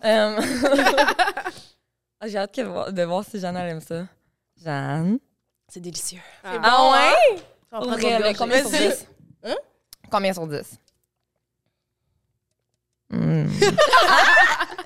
Euh, 0.03 0.39
ah, 2.19 2.27
J'ai 2.27 2.37
hâte 2.37 2.53
que- 2.55 2.91
de 2.91 3.03
voir 3.03 3.23
si 3.25 3.39
Jeanne 3.39 3.57
elle 3.57 3.69
aime 3.69 3.81
ça. 3.81 4.03
Jeanne. 4.63 5.19
C'est 5.67 5.79
délicieux. 5.81 6.21
C'est 6.43 6.57
bon, 6.59 6.63
Ah 6.63 6.77
hein? 6.79 7.13
ouais? 7.35 7.41
On 7.71 7.85
va 7.85 7.97
prendre 7.97 8.37
combien 8.37 8.61
sur 8.61 8.69
Vas-y. 8.69 8.87
10? 8.89 9.07
Hein? 9.43 9.55
Combien 10.11 10.33
sur 10.33 10.47
10? 10.47 10.57
Hmm. 13.13 13.45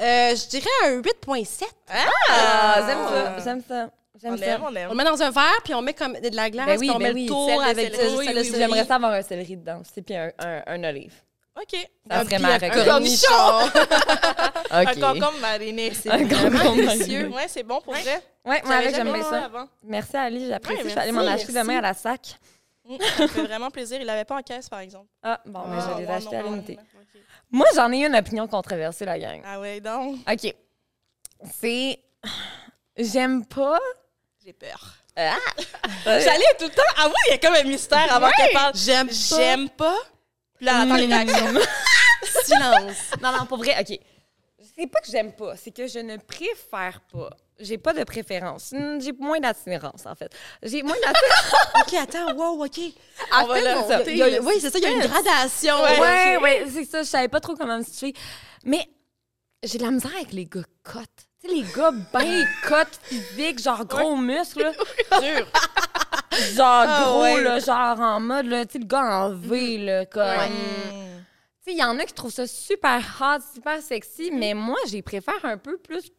Euh, 0.01 0.35
je 0.35 0.49
dirais 0.49 0.67
un 0.85 0.99
8.7. 0.99 1.63
Ah, 1.87 2.83
j'aime 2.87 2.97
ça, 3.07 3.39
j'aime 3.43 3.61
ça. 3.67 3.89
J'aime 4.21 4.33
On 4.33 4.37
ça. 4.37 4.45
aime, 4.45 4.61
on 4.63 4.67
On 4.67 4.69
le 4.71 4.77
aime. 4.77 4.93
met 4.95 5.03
dans 5.03 5.21
un 5.21 5.29
verre, 5.31 5.61
puis 5.63 5.73
on 5.73 5.81
met 5.81 5.93
comme 5.93 6.13
de 6.13 6.35
la 6.35 6.49
glace, 6.49 6.65
Ben 6.67 6.79
oui, 6.79 6.87
puis 6.87 6.95
on 6.95 6.99
ben 6.99 7.07
met 7.09 7.13
oui, 7.13 7.23
le 7.23 7.27
tour 7.27 7.61
avec 7.63 7.91
du 7.93 7.99
Oui. 8.17 8.27
J'aimerais 8.55 8.85
ça 8.85 8.95
avoir 8.95 9.11
un 9.11 9.21
céleri 9.21 9.57
dedans 9.57 9.81
aussi, 9.81 10.01
puis 10.01 10.15
un, 10.15 10.31
un, 10.39 10.63
un 10.67 10.83
olive. 10.85 11.13
OK. 11.57 11.89
Ça 12.11 12.23
serait 12.25 12.39
ma. 12.39 12.53
Un 12.61 12.69
cornichon! 12.85 13.27
Un 14.71 14.85
concombre 14.85 15.39
mariné. 15.39 15.93
C'est 15.93 16.09
Un 16.11 16.19
concombre 16.27 16.49
vraiment 16.49 16.75
mariné. 16.75 16.87
délicieux. 16.97 17.27
Ouais, 17.29 17.47
c'est 17.47 17.63
bon 17.63 17.79
pour 17.81 17.93
vrai. 17.93 18.21
Ouais, 18.45 18.61
moi, 18.65 18.75
avec, 18.75 18.93
j'aime 18.93 19.07
jamais 19.07 19.19
bien 19.19 19.29
ça. 19.29 19.45
avant. 19.45 19.67
Merci, 19.83 20.17
Ali, 20.17 20.47
j'apprécie. 20.49 20.83
Ouais, 20.83 20.89
je 20.89 20.95
vais 20.95 21.01
aller 21.01 21.11
m'en 21.13 21.21
acheter 21.21 21.53
demain 21.53 21.77
à 21.77 21.81
la 21.81 21.93
sac. 21.93 22.35
Mm, 22.87 22.95
Ça 23.17 23.23
me 23.23 23.27
fait 23.27 23.43
vraiment 23.43 23.71
plaisir. 23.71 23.99
Il 24.01 24.05
l'avait 24.05 24.25
pas 24.25 24.35
en 24.37 24.41
caisse, 24.41 24.67
par 24.67 24.79
exemple. 24.79 25.07
Ah, 25.23 25.39
bon, 25.45 25.61
mais 25.67 25.77
Ah, 25.79 25.87
je 25.89 25.93
vais 25.95 26.01
les 26.01 26.07
one 26.09 26.15
acheter 26.17 26.35
à 26.35 26.45
on 26.45 26.51
l'unité. 26.51 26.77
Moi, 27.51 27.67
j'en 27.73 27.91
ai 27.93 28.05
une 28.05 28.15
opinion 28.15 28.47
controversée, 28.47 29.05
la 29.05 29.17
gang. 29.17 29.41
Ah 29.45 29.59
ouais, 29.61 29.79
donc, 29.79 30.17
OK. 30.29 30.53
C'est... 31.53 31.99
J'aime 32.97 33.45
pas... 33.45 33.79
j'ai 34.45 34.53
peur. 34.53 34.79
Ah! 35.15 35.37
J'allais 36.05 36.45
tout 36.59 36.65
le 36.65 36.69
temps. 36.69 36.81
Ah 36.97 37.07
oui, 37.07 37.13
il 37.27 37.31
y 37.31 37.33
a 37.33 37.37
comme 37.39 37.55
un 37.55 37.63
mystère 37.63 38.13
avant 38.13 38.29
qu'elle 38.31 38.51
parle. 38.53 38.73
J'aime 38.75 39.09
J'aime 39.11 39.69
pas. 39.69 39.97
Puis 40.55 40.65
là, 40.65 40.83
elle 40.83 40.91
attend 40.91 40.95
les 40.97 41.05
réactions. 41.07 41.61
silence. 42.43 42.97
Non, 43.21 43.31
non, 43.31 43.45
pour 43.47 43.57
vrai, 43.57 43.75
OK. 43.79 43.97
C'est 44.77 44.87
pas 44.87 44.99
que 44.99 45.09
j'aime 45.09 45.31
pas, 45.33 45.55
c'est 45.55 45.71
que 45.71 45.87
je 45.87 45.99
ne 45.99 46.17
préfère 46.17 46.99
pas. 47.11 47.29
J'ai 47.59 47.77
pas 47.77 47.93
de 47.93 48.03
préférence. 48.03 48.71
Hmm, 48.73 48.99
J'ai 48.99 49.13
moins 49.13 49.39
d'attirance, 49.39 50.05
en 50.05 50.13
fait. 50.15 50.31
J'ai 50.61 50.83
moins 50.83 50.97
d'attirance. 50.97 51.53
OK, 51.81 51.93
attends, 51.93 52.33
wow, 52.35 52.65
OK. 52.65 52.79
On 53.41 53.45
va 53.47 53.53
a- 53.55 53.61
le 53.61 54.41
oui, 54.41 54.55
c'est 54.59 54.69
ça, 54.69 54.77
il 54.77 54.83
y 54.83 54.87
a 54.87 54.91
une 54.91 55.07
gradation. 55.07 55.81
Ouais, 55.81 56.37
ouais, 56.37 56.65
c'est 56.71 56.85
ça. 56.85 57.01
Je 57.03 57.07
savais 57.07 57.29
pas 57.29 57.39
trop 57.39 57.55
comment 57.55 57.77
me 57.77 57.83
situer. 57.83 58.13
Mais 58.65 58.85
j'ai 59.65 59.77
de 59.77 59.83
la 59.83 59.91
misère 59.91 60.11
avec 60.15 60.31
les 60.33 60.45
gars 60.45 60.61
cotes. 60.83 61.09
Tu 61.41 61.49
sais, 61.49 61.55
les 61.55 61.63
gars 61.75 61.91
bien 61.91 62.45
cotes 62.67 62.99
physiques, 63.03 63.59
genre 63.61 63.85
gros 63.85 64.15
muscles, 64.15 64.71
Dur. 65.21 65.47
genre 66.53 66.85
Ah, 66.87 67.03
gros, 67.05 67.21
ouais. 67.23 67.41
là, 67.43 67.59
genre 67.59 67.99
en 67.99 68.19
mode, 68.19 68.45
là, 68.47 68.65
tu 68.65 68.73
sais, 68.73 68.79
le 68.79 68.85
gars 68.85 69.03
en 69.25 69.33
V, 69.35 69.77
là, 69.79 70.05
comme... 70.05 70.23
Mm. 70.23 71.23
Tu 71.63 71.71
sais, 71.71 71.77
il 71.77 71.77
y 71.79 71.83
en 71.83 71.97
a 71.99 72.05
qui 72.05 72.13
trouvent 72.13 72.31
ça 72.31 72.45
super 72.47 73.01
hot, 73.19 73.41
super 73.53 73.81
sexy, 73.81 74.31
mais 74.31 74.53
moi, 74.53 74.77
j'ai 74.87 75.01
préfère 75.01 75.43
un 75.43 75.57
peu 75.57 75.77
plus 75.77 76.11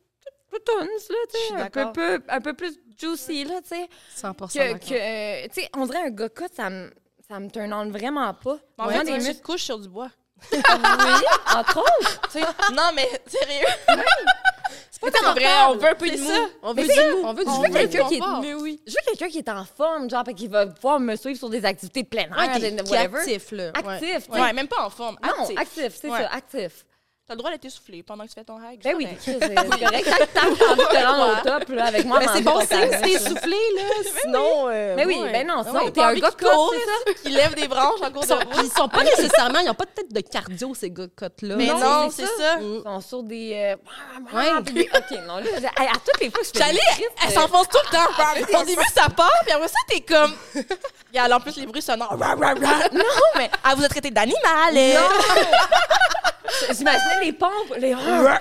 là, 1.11 1.17
tu 1.31 1.39
sais, 1.49 1.55
un 1.61 1.69
peu, 1.71 1.93
peu- 1.93 2.23
un 2.29 2.41
peu 2.41 2.55
plus 2.55 2.79
juicy, 2.99 3.45
là, 3.45 3.61
tu 3.63 3.69
sais. 3.69 3.89
100 4.15 4.33
Que, 4.35 4.79
que, 4.79 4.95
euh, 4.95 5.49
tu 5.53 5.61
sais, 5.61 5.69
on 5.77 5.87
dirait 5.87 6.05
un 6.07 6.11
gars 6.11 6.29
cut, 6.29 6.45
ça 6.55 6.71
me, 6.71 6.91
ça 7.29 7.39
me 7.39 7.51
turn 7.51 7.73
on 7.73 7.91
vraiment 7.91 8.33
pas. 8.35 8.59
Mais 8.79 8.85
en 8.85 8.89
fait, 8.89 9.05
des 9.05 9.13
muscles. 9.19 9.43
couches 9.43 9.63
sur 9.65 9.79
du 9.79 9.89
bois. 9.89 10.11
Oui, 10.53 10.59
entre 11.55 11.79
autres. 11.79 12.21
Tu 12.33 12.39
sais, 12.41 12.47
non, 12.73 12.91
mais 12.95 13.09
sérieux. 13.27 13.67
C'est 14.91 15.01
pas 15.01 15.11
comme 15.11 15.35
vrai, 15.35 15.47
on 15.69 15.77
veut 15.77 15.89
un 15.89 15.95
peu 15.95 16.09
de 16.11 16.17
mou. 16.17 16.29
ça. 16.29 16.41
On 16.63 16.73
veut 16.75 16.85
mou. 16.85 16.91
on 17.25 17.35
veut 17.35 17.45
du 17.45 17.51
On 17.51 17.63
veut 17.63 17.69
quelqu'un 17.69 18.09
qui 18.09 18.15
est 18.17 18.21
mais 18.41 18.55
oui. 18.55 18.81
Je 18.87 18.93
veux 18.93 18.99
quelqu'un 19.07 19.29
qui 19.29 19.39
est 19.39 19.49
en 19.51 19.65
forme, 19.65 20.09
genre, 20.09 20.25
qui 20.35 20.49
va 20.49 20.67
pouvoir 20.67 21.01
me 21.01 21.17
suivre 21.17 21.39
sur 21.39 21.51
des 21.51 21.65
activités 21.65 22.03
de 22.03 22.09
plein 22.09 22.23
air, 22.23 22.37
Ouais, 22.37 22.59
qui, 22.59 22.65
est 22.65 22.97
actif, 22.97 23.51
là. 23.53 23.65
Ouais. 23.65 23.95
Actif, 23.95 24.27
tu 24.27 24.33
sais. 24.33 24.41
Ouais, 24.41 24.53
même 24.53 24.69
pas 24.69 24.85
en 24.87 24.91
forme. 24.91 25.19
Non, 25.23 25.43
actif. 25.43 25.59
actif, 25.59 25.99
c'est 26.01 26.11
Ouais. 26.11 26.21
ça, 26.21 26.29
actif. 26.33 26.85
T'as 27.29 27.35
le 27.35 27.39
droit 27.39 27.51
d'être 27.51 27.65
essoufflé 27.65 28.05
pendant 28.05 28.23
que 28.23 28.29
tu 28.29 28.35
fais 28.35 28.45
ton 28.45 28.55
hack. 28.59 28.79
Ben 28.85 28.95
oui, 28.97 29.09
c'est 29.21 29.33
correct. 29.37 30.09
T'as 30.33 30.43
envie 30.47 30.55
de 30.55 30.87
te 30.89 31.05
rendre 31.05 31.33
au 31.33 31.43
top, 31.43 31.69
là, 31.71 31.87
avec 31.87 32.05
moi, 32.05 32.21
Mais 32.21 32.27
c'est 32.33 32.41
bon 32.43 32.61
signe 32.61 32.89
si 32.93 33.01
t'es 33.03 33.11
essoufflé, 33.15 33.57
là. 33.75 33.83
Sinon. 34.23 34.69
euh, 34.69 34.95
Mais 34.97 35.05
oui, 35.07 35.19
ouais. 35.21 35.33
ben 35.33 35.45
non, 35.49 35.65
sinon, 35.65 35.91
t'es 35.91 36.03
un 36.03 36.15
gars 36.15 36.31
court? 36.31 36.73
Qui 37.25 37.31
lève 37.31 37.57
des 37.57 37.67
branches 37.67 38.01
en 38.01 38.13
cours 38.13 38.23
Ils 38.23 38.29
sont, 38.29 38.39
de 38.39 38.45
route. 38.45 38.57
ils 38.63 38.71
sont 38.71 38.89
pas 38.89 39.03
nécessairement, 39.03 39.59
ils 39.59 39.67
n'ont 39.67 39.75
pas 39.75 39.87
peut-être 39.87 40.13
de 40.13 40.21
cardio, 40.21 40.73
ces 40.77 40.89
gars 40.93 41.07
cotes-là. 41.17 41.57
Mais 41.57 41.67
Non, 41.67 41.79
non, 41.81 42.11
c'est 42.11 42.27
c'est 42.27 42.43
ça. 42.43 42.59
Mm. 42.59 42.63
Ils 42.77 42.83
sont 42.85 43.01
sur 43.01 43.23
des... 43.25 43.53
euh, 43.55 43.77
Ouais. 44.33 44.51
OK, 44.53 45.19
non, 45.27 45.39
là, 45.39 45.71
à, 45.79 45.99
toutes 45.99 46.21
les 46.21 46.31
fois 46.31 46.41
que 46.43 46.47
je 46.47 46.59
J'allais, 46.61 46.79
elle 47.25 47.29
euh, 47.31 47.35
s'enfonce 47.41 47.69
tout 47.69 47.79
le 47.87 47.91
temps. 47.91 48.61
Au 48.61 48.65
début, 48.65 48.83
ça 48.95 49.09
part, 49.09 49.33
puis 49.43 49.51
après 49.51 49.67
ça, 49.67 49.79
t'es 49.89 50.01
comme. 50.01 50.33
Il 50.55 51.17
y 51.17 51.19
a 51.19 51.37
en 51.37 51.41
plus 51.41 51.57
les 51.57 51.67
bruits 51.67 51.83
sonores. 51.83 52.17
Non, 52.17 52.37
mais 53.37 53.51
elle 53.69 53.77
vous 53.77 53.85
a 53.85 53.89
traité 53.89 54.13
d'animal. 54.13 54.77
euh. 54.77 55.01
Les 57.21 57.33
pompes, 57.33 57.75
les... 57.79 57.93
Ah 57.93 58.41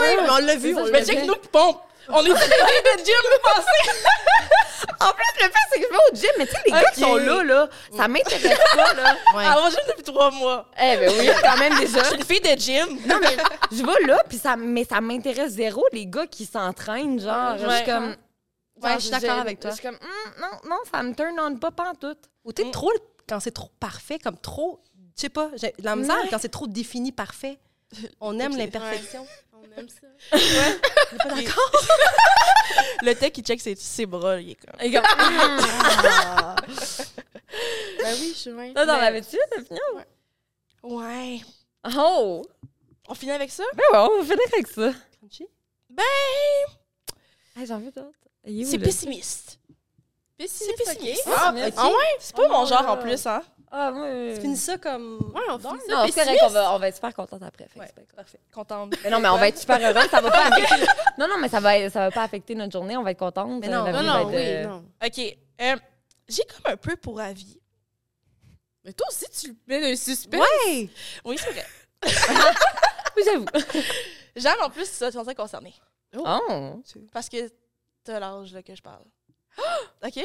oui, 0.00 0.16
mais 0.22 0.30
on 0.30 0.38
l'a 0.38 0.56
vu. 0.56 0.74
Ça, 0.74 0.80
On 0.82 0.86
je 0.86 0.92
mais 0.92 1.00
me 1.00 1.06
check 1.06 1.20
dis. 1.20 1.26
nous 1.26 1.34
qui 1.36 1.48
pompe. 1.48 1.80
On 2.10 2.20
est 2.24 2.28
des 2.28 2.32
de 2.34 3.04
gym 3.04 3.14
passé. 3.42 3.98
En 5.00 5.12
plus, 5.12 5.44
le 5.44 5.48
fait, 5.48 5.58
c'est 5.72 5.80
que 5.80 5.86
je 5.86 5.90
vais 5.90 5.98
au 6.10 6.14
gym, 6.14 6.30
mais 6.38 6.46
tu 6.46 6.52
sais, 6.52 6.58
les 6.66 6.70
gars 6.72 6.90
qui 6.92 7.00
sont 7.00 7.16
là, 7.16 7.42
là, 7.44 7.68
ça 7.96 8.08
m'intéresse 8.08 8.58
pas, 8.74 8.94
là. 8.94 9.16
Ouais. 9.36 9.70
Gym 9.70 9.80
depuis 9.88 10.02
trois 10.04 10.30
mois. 10.30 10.66
Eh 10.80 10.96
ben 10.96 11.12
oui, 11.18 11.28
quand 11.42 11.56
même 11.58 11.78
déjà. 11.78 11.98
Je 12.02 12.04
suis 12.08 12.16
une 12.16 12.24
fille 12.24 12.40
de 12.40 12.58
gym. 12.60 12.98
Non, 13.06 13.18
mais 13.20 13.36
je 13.70 13.82
vais 13.84 14.06
là, 14.06 14.22
puis 14.28 14.38
ça, 14.38 14.56
mais 14.56 14.84
ça 14.84 15.00
m'intéresse 15.00 15.52
zéro, 15.52 15.84
les 15.92 16.06
gars 16.06 16.26
qui 16.26 16.46
s'entraînent, 16.46 17.20
genre. 17.20 17.58
Je 17.58 17.68
suis 17.68 17.84
comme... 17.84 18.16
Ouais, 18.82 18.94
je 18.94 19.00
suis 19.00 19.10
d'accord 19.10 19.38
avec 19.38 19.60
toi. 19.60 19.70
Je 19.70 19.76
suis 19.76 19.84
comme, 19.86 19.98
Hum, 20.00 20.32
non, 20.40 20.70
non, 20.70 20.76
ça 20.92 21.02
me 21.02 21.12
turn 21.14 21.38
on 21.40 21.56
pas 21.56 21.70
pantoute. 21.72 22.24
Ou 22.44 22.52
t'es 22.52 22.70
trop, 22.70 22.92
quand 23.28 23.40
c'est 23.40 23.50
trop 23.52 23.70
parfait, 23.80 24.18
comme 24.18 24.38
trop, 24.38 24.80
je 25.16 25.22
sais 25.22 25.28
pas, 25.28 25.50
j'ai 25.56 25.74
la 25.82 25.96
misère 25.96 26.16
Ouais. 26.22 26.28
quand 26.30 26.38
c'est 26.40 26.48
trop 26.48 26.66
défini, 26.66 27.10
parfait. 27.12 27.58
On 28.20 28.38
aime 28.38 28.56
l'imperfection. 28.56 29.26
On 29.52 29.78
aime 29.78 29.88
ça. 29.88 30.06
Le 33.02 33.14
tech 33.14 33.32
qui 33.32 33.42
check 33.42 33.60
ses, 33.60 33.74
ses 33.76 34.06
bras, 34.06 34.40
il 34.40 34.50
est 34.50 34.54
comme. 34.56 34.74
Hum. 34.80 35.60
Ben 38.00 38.14
oui, 38.20 38.28
je 38.34 38.38
suis 38.38 38.52
bien. 38.52 38.72
Là, 38.74 38.86
t'en 38.86 38.98
Mais- 39.00 39.06
avais-tu, 39.06 39.36
t'as 39.50 39.62
fini? 39.64 39.78
Ouais. 40.82 41.40
Oh! 41.96 42.44
On 43.08 43.14
finit 43.14 43.32
avec 43.32 43.50
ça? 43.50 43.64
Ben 43.74 43.82
ouais, 43.92 43.98
on 43.98 44.18
va 44.18 44.22
finir 44.22 44.46
avec 44.52 44.66
ça. 44.68 44.92
Crunchy? 45.18 45.46
Ben, 45.90 46.04
Hey, 47.56 47.66
j'en 47.66 47.78
veux 47.80 47.90
d'autres. 47.90 48.12
Il 48.46 48.64
c'est 48.66 48.78
pessimiste. 48.78 49.58
Pessimiste, 50.36 50.76
C'est 50.84 50.84
pessimiste. 50.94 51.22
Ah, 51.26 51.52
Pessimiste. 51.52 51.78
ah 51.80 51.88
ouais? 51.88 52.16
C'est 52.20 52.36
pas 52.36 52.42
Oh 52.46 52.48
mon 52.52 52.64
genre 52.66 52.88
en 52.88 52.96
plus, 52.98 53.26
hein? 53.26 53.42
Ah, 53.70 53.90
moi... 53.90 54.06
Tu 54.34 54.40
finis 54.40 54.56
ça 54.56 54.78
comme. 54.78 55.18
Ouais, 55.34 55.42
on 55.50 55.58
finit 55.58 55.80
ça 55.88 55.94
Non, 55.94 56.06
c'est 56.06 56.24
correct, 56.24 56.40
on 56.44 56.48
va, 56.48 56.72
on 56.74 56.78
va 56.78 56.88
être 56.88 56.94
super 56.94 57.14
contente 57.14 57.42
après. 57.42 57.64
fait 57.68 57.74
que 57.74 57.78
Ouais, 57.80 57.86
c'est 57.88 57.94
pas 57.94 58.02
grave. 58.02 58.16
parfait. 58.16 58.40
Contente. 58.52 58.94
Mais 59.04 59.10
non, 59.10 59.20
mais 59.20 59.28
on 59.28 59.36
va 59.38 59.48
être 59.48 59.58
super 59.58 59.78
heureux. 59.80 60.08
Ça 60.08 60.20
va 60.20 60.30
pas 60.30 60.46
affecter... 60.52 60.86
Non, 61.18 61.28
non, 61.28 61.38
mais 61.38 61.48
ça 61.48 61.60
va, 61.60 61.90
ça 61.90 62.00
va 62.00 62.10
pas 62.10 62.22
affecter 62.24 62.54
notre 62.54 62.72
journée. 62.72 62.96
On 62.96 63.02
va 63.02 63.10
être 63.10 63.18
contente. 63.18 63.60
Mais 63.60 63.68
non, 63.68 63.84
La 63.84 63.92
Non, 63.92 64.00
vie 64.00 64.06
non, 64.06 64.26
oui, 64.28 64.34
euh, 64.36 64.64
non. 64.66 64.84
OK. 65.04 65.18
euh, 65.60 65.76
J'ai 66.28 66.42
comme 66.44 66.72
un 66.72 66.76
peu 66.76 66.96
pour 66.96 67.20
avis. 67.20 67.60
Mais 68.84 68.92
toi 68.92 69.06
aussi, 69.10 69.26
tu 69.30 69.48
le 69.48 69.56
mets. 69.66 70.38
Ouais! 70.38 70.88
Oui, 71.24 71.36
c'est 71.38 71.50
vrai. 71.52 71.66
Oui, 73.16 73.22
j'avoue. 73.26 73.46
J'aime 74.36 74.60
en 74.62 74.70
plus 74.70 74.88
ça, 74.88 75.10
tu 75.10 75.18
serais 75.18 75.34
concerné. 75.34 75.74
Oh! 76.16 76.80
Parce 77.12 77.28
que 77.28 77.36
t'as 78.04 78.20
l'âge 78.20 78.52
là, 78.54 78.62
que 78.62 78.74
je 78.76 78.80
parle. 78.80 79.02
OK? 80.06 80.20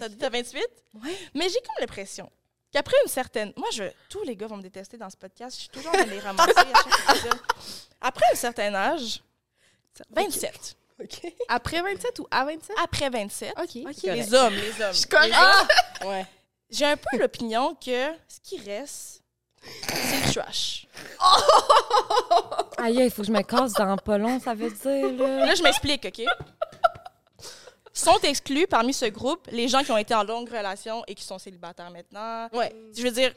T'as 0.00 0.08
dit 0.08 0.16
t'as 0.18 0.30
28? 0.30 0.66
Ouais. 0.94 1.16
Mais 1.34 1.48
j'ai 1.48 1.60
comme 1.60 1.76
l'impression 1.78 2.28
qu'après 2.74 2.96
une 3.04 3.08
certaine. 3.08 3.52
Moi, 3.56 3.68
je... 3.72 3.84
tous 4.08 4.22
les 4.24 4.36
gars 4.36 4.48
vont 4.48 4.56
me 4.56 4.62
détester 4.62 4.96
dans 4.96 5.08
ce 5.08 5.16
podcast. 5.16 5.56
Je 5.56 5.60
suis 5.62 5.68
toujours 5.70 5.94
à 5.94 6.02
les 6.02 6.18
ramasser 6.18 6.50
à 6.50 6.64
chaque 6.64 7.10
épisode. 7.10 7.40
Après 8.00 8.26
un 8.32 8.36
certain 8.36 8.74
âge, 8.74 9.22
27. 10.10 10.76
OK. 11.00 11.32
Après 11.48 11.82
27 11.82 12.18
ou 12.18 12.26
à 12.30 12.44
27? 12.44 12.76
Après 12.82 13.10
27, 13.10 13.54
OK. 13.60 13.74
les 14.04 14.34
hommes, 14.34 14.54
les 14.54 14.82
hommes. 14.82 14.94
Je 14.94 16.06
ouais. 16.06 16.26
J'ai 16.70 16.86
un 16.86 16.96
peu 16.96 17.18
l'opinion 17.18 17.74
que 17.74 18.12
ce 18.28 18.40
qui 18.42 18.58
reste, 18.58 19.22
c'est 19.62 20.26
le 20.26 20.32
trash. 20.32 20.86
Aïe, 22.78 23.04
il 23.04 23.10
faut 23.10 23.22
que 23.22 23.28
je 23.28 23.32
me 23.32 23.42
casse 23.42 23.72
dans 23.72 23.96
pas 23.96 24.18
long, 24.18 24.40
ça 24.40 24.54
veut 24.54 24.70
dire, 24.70 25.12
là. 25.12 25.46
Là, 25.46 25.54
je 25.54 25.62
m'explique, 25.62 26.04
OK? 26.04 26.24
Sont 27.96 28.18
exclus 28.24 28.66
parmi 28.66 28.92
ce 28.92 29.06
groupe 29.06 29.46
les 29.52 29.68
gens 29.68 29.82
qui 29.84 29.92
ont 29.92 29.96
été 29.96 30.14
en 30.14 30.24
longue 30.24 30.48
relation 30.50 31.04
et 31.06 31.14
qui 31.14 31.22
sont 31.24 31.38
célibataires 31.38 31.90
maintenant. 31.90 32.48
Ouais. 32.52 32.74
Je 32.96 33.02
veux 33.02 33.12
dire, 33.12 33.32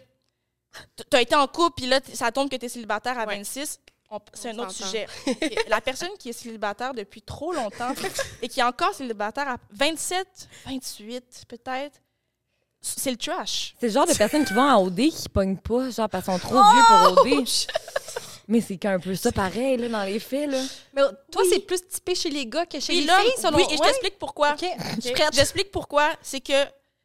t- 0.96 1.04
t'as 1.10 1.22
été 1.22 1.36
en 1.36 1.48
couple, 1.48 1.76
puis 1.78 1.86
là, 1.86 2.00
ça 2.14 2.32
tombe 2.32 2.50
que 2.50 2.56
t'es 2.56 2.68
célibataire 2.68 3.18
à 3.20 3.26
Ouais. 3.26 3.38
26. 3.38 3.80
on- 4.10 4.20
C'est 4.34 4.50
un 4.50 4.58
autre 4.60 4.72
sujet. 4.72 5.06
La 5.70 5.80
personne 5.80 6.10
qui 6.18 6.30
est 6.30 6.34
célibataire 6.34 6.94
depuis 6.96 7.22
trop 7.22 7.54
longtemps 7.54 7.94
et 8.42 8.48
qui 8.50 8.60
est 8.60 8.64
encore 8.64 8.94
célibataire 8.96 9.48
à 9.48 9.58
27, 9.72 10.28
28 10.66 11.44
peut-être, 11.48 12.00
c'est 12.82 13.12
le 13.12 13.18
trash. 13.18 13.76
C'est 13.80 13.88
le 13.88 13.92
genre 13.94 14.08
de 14.08 14.14
personnes 14.14 14.46
qui 14.46 14.54
vont 14.54 14.62
en 14.68 14.82
OD 14.84 15.10
qui 15.10 15.30
pognent 15.30 15.58
pas, 15.58 15.90
genre, 15.92 16.10
parce 16.10 16.26
qu'ils 16.26 16.34
sont 16.34 16.40
trop 16.40 16.56
vieux 16.56 16.84
pour 16.88 17.26
OD. 17.26 17.48
Mais 18.48 18.62
c'est 18.62 18.78
qu'un 18.78 19.00
peu 19.00 19.14
ça 19.16 19.32
pareil, 19.32 19.78
là, 19.78 19.90
dans 19.90 20.04
les 20.04 20.20
faits, 20.20 20.50
là. 20.50 20.62
Mais 20.94 21.02
toi, 21.32 21.44
c'est 21.50 21.60
plus 21.60 21.86
typé 21.86 22.16
chez 22.16 22.30
les 22.30 22.46
gars 22.46 22.66
que 22.66 22.80
chez 22.80 22.94
Puis 22.94 23.02
les 23.02 23.08
là, 23.08 23.20
filles, 23.20 23.34
selon 23.42 23.58
oui, 23.58 23.64
et 23.70 23.76
je 23.76 23.82
Ouais. 23.82 23.88
t'explique 23.88 24.18
pourquoi. 24.18 24.54
OK. 24.54 24.66
Je 24.96 25.02
suis 25.02 25.12
prête. 25.12 25.34
J'explique 25.34 25.72
pourquoi. 25.72 26.10
C'est 26.22 26.40
que 26.40 26.54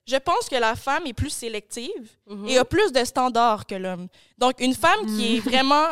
je 0.06 0.16
pense 0.16 0.48
que 0.48 0.54
la 0.56 0.76
femme 0.76 1.06
est 1.06 1.12
plus 1.12 1.30
sélective 1.30 2.10
Mhm. 2.28 2.48
et 2.48 2.58
a 2.58 2.64
plus 2.64 2.92
de 2.92 3.04
standards 3.04 3.66
que 3.66 3.74
l'homme. 3.74 4.06
Donc, 4.38 4.60
une 4.60 4.74
femme 4.74 5.04
qui 5.06 5.36
est 5.36 5.40
vraiment. 5.40 5.88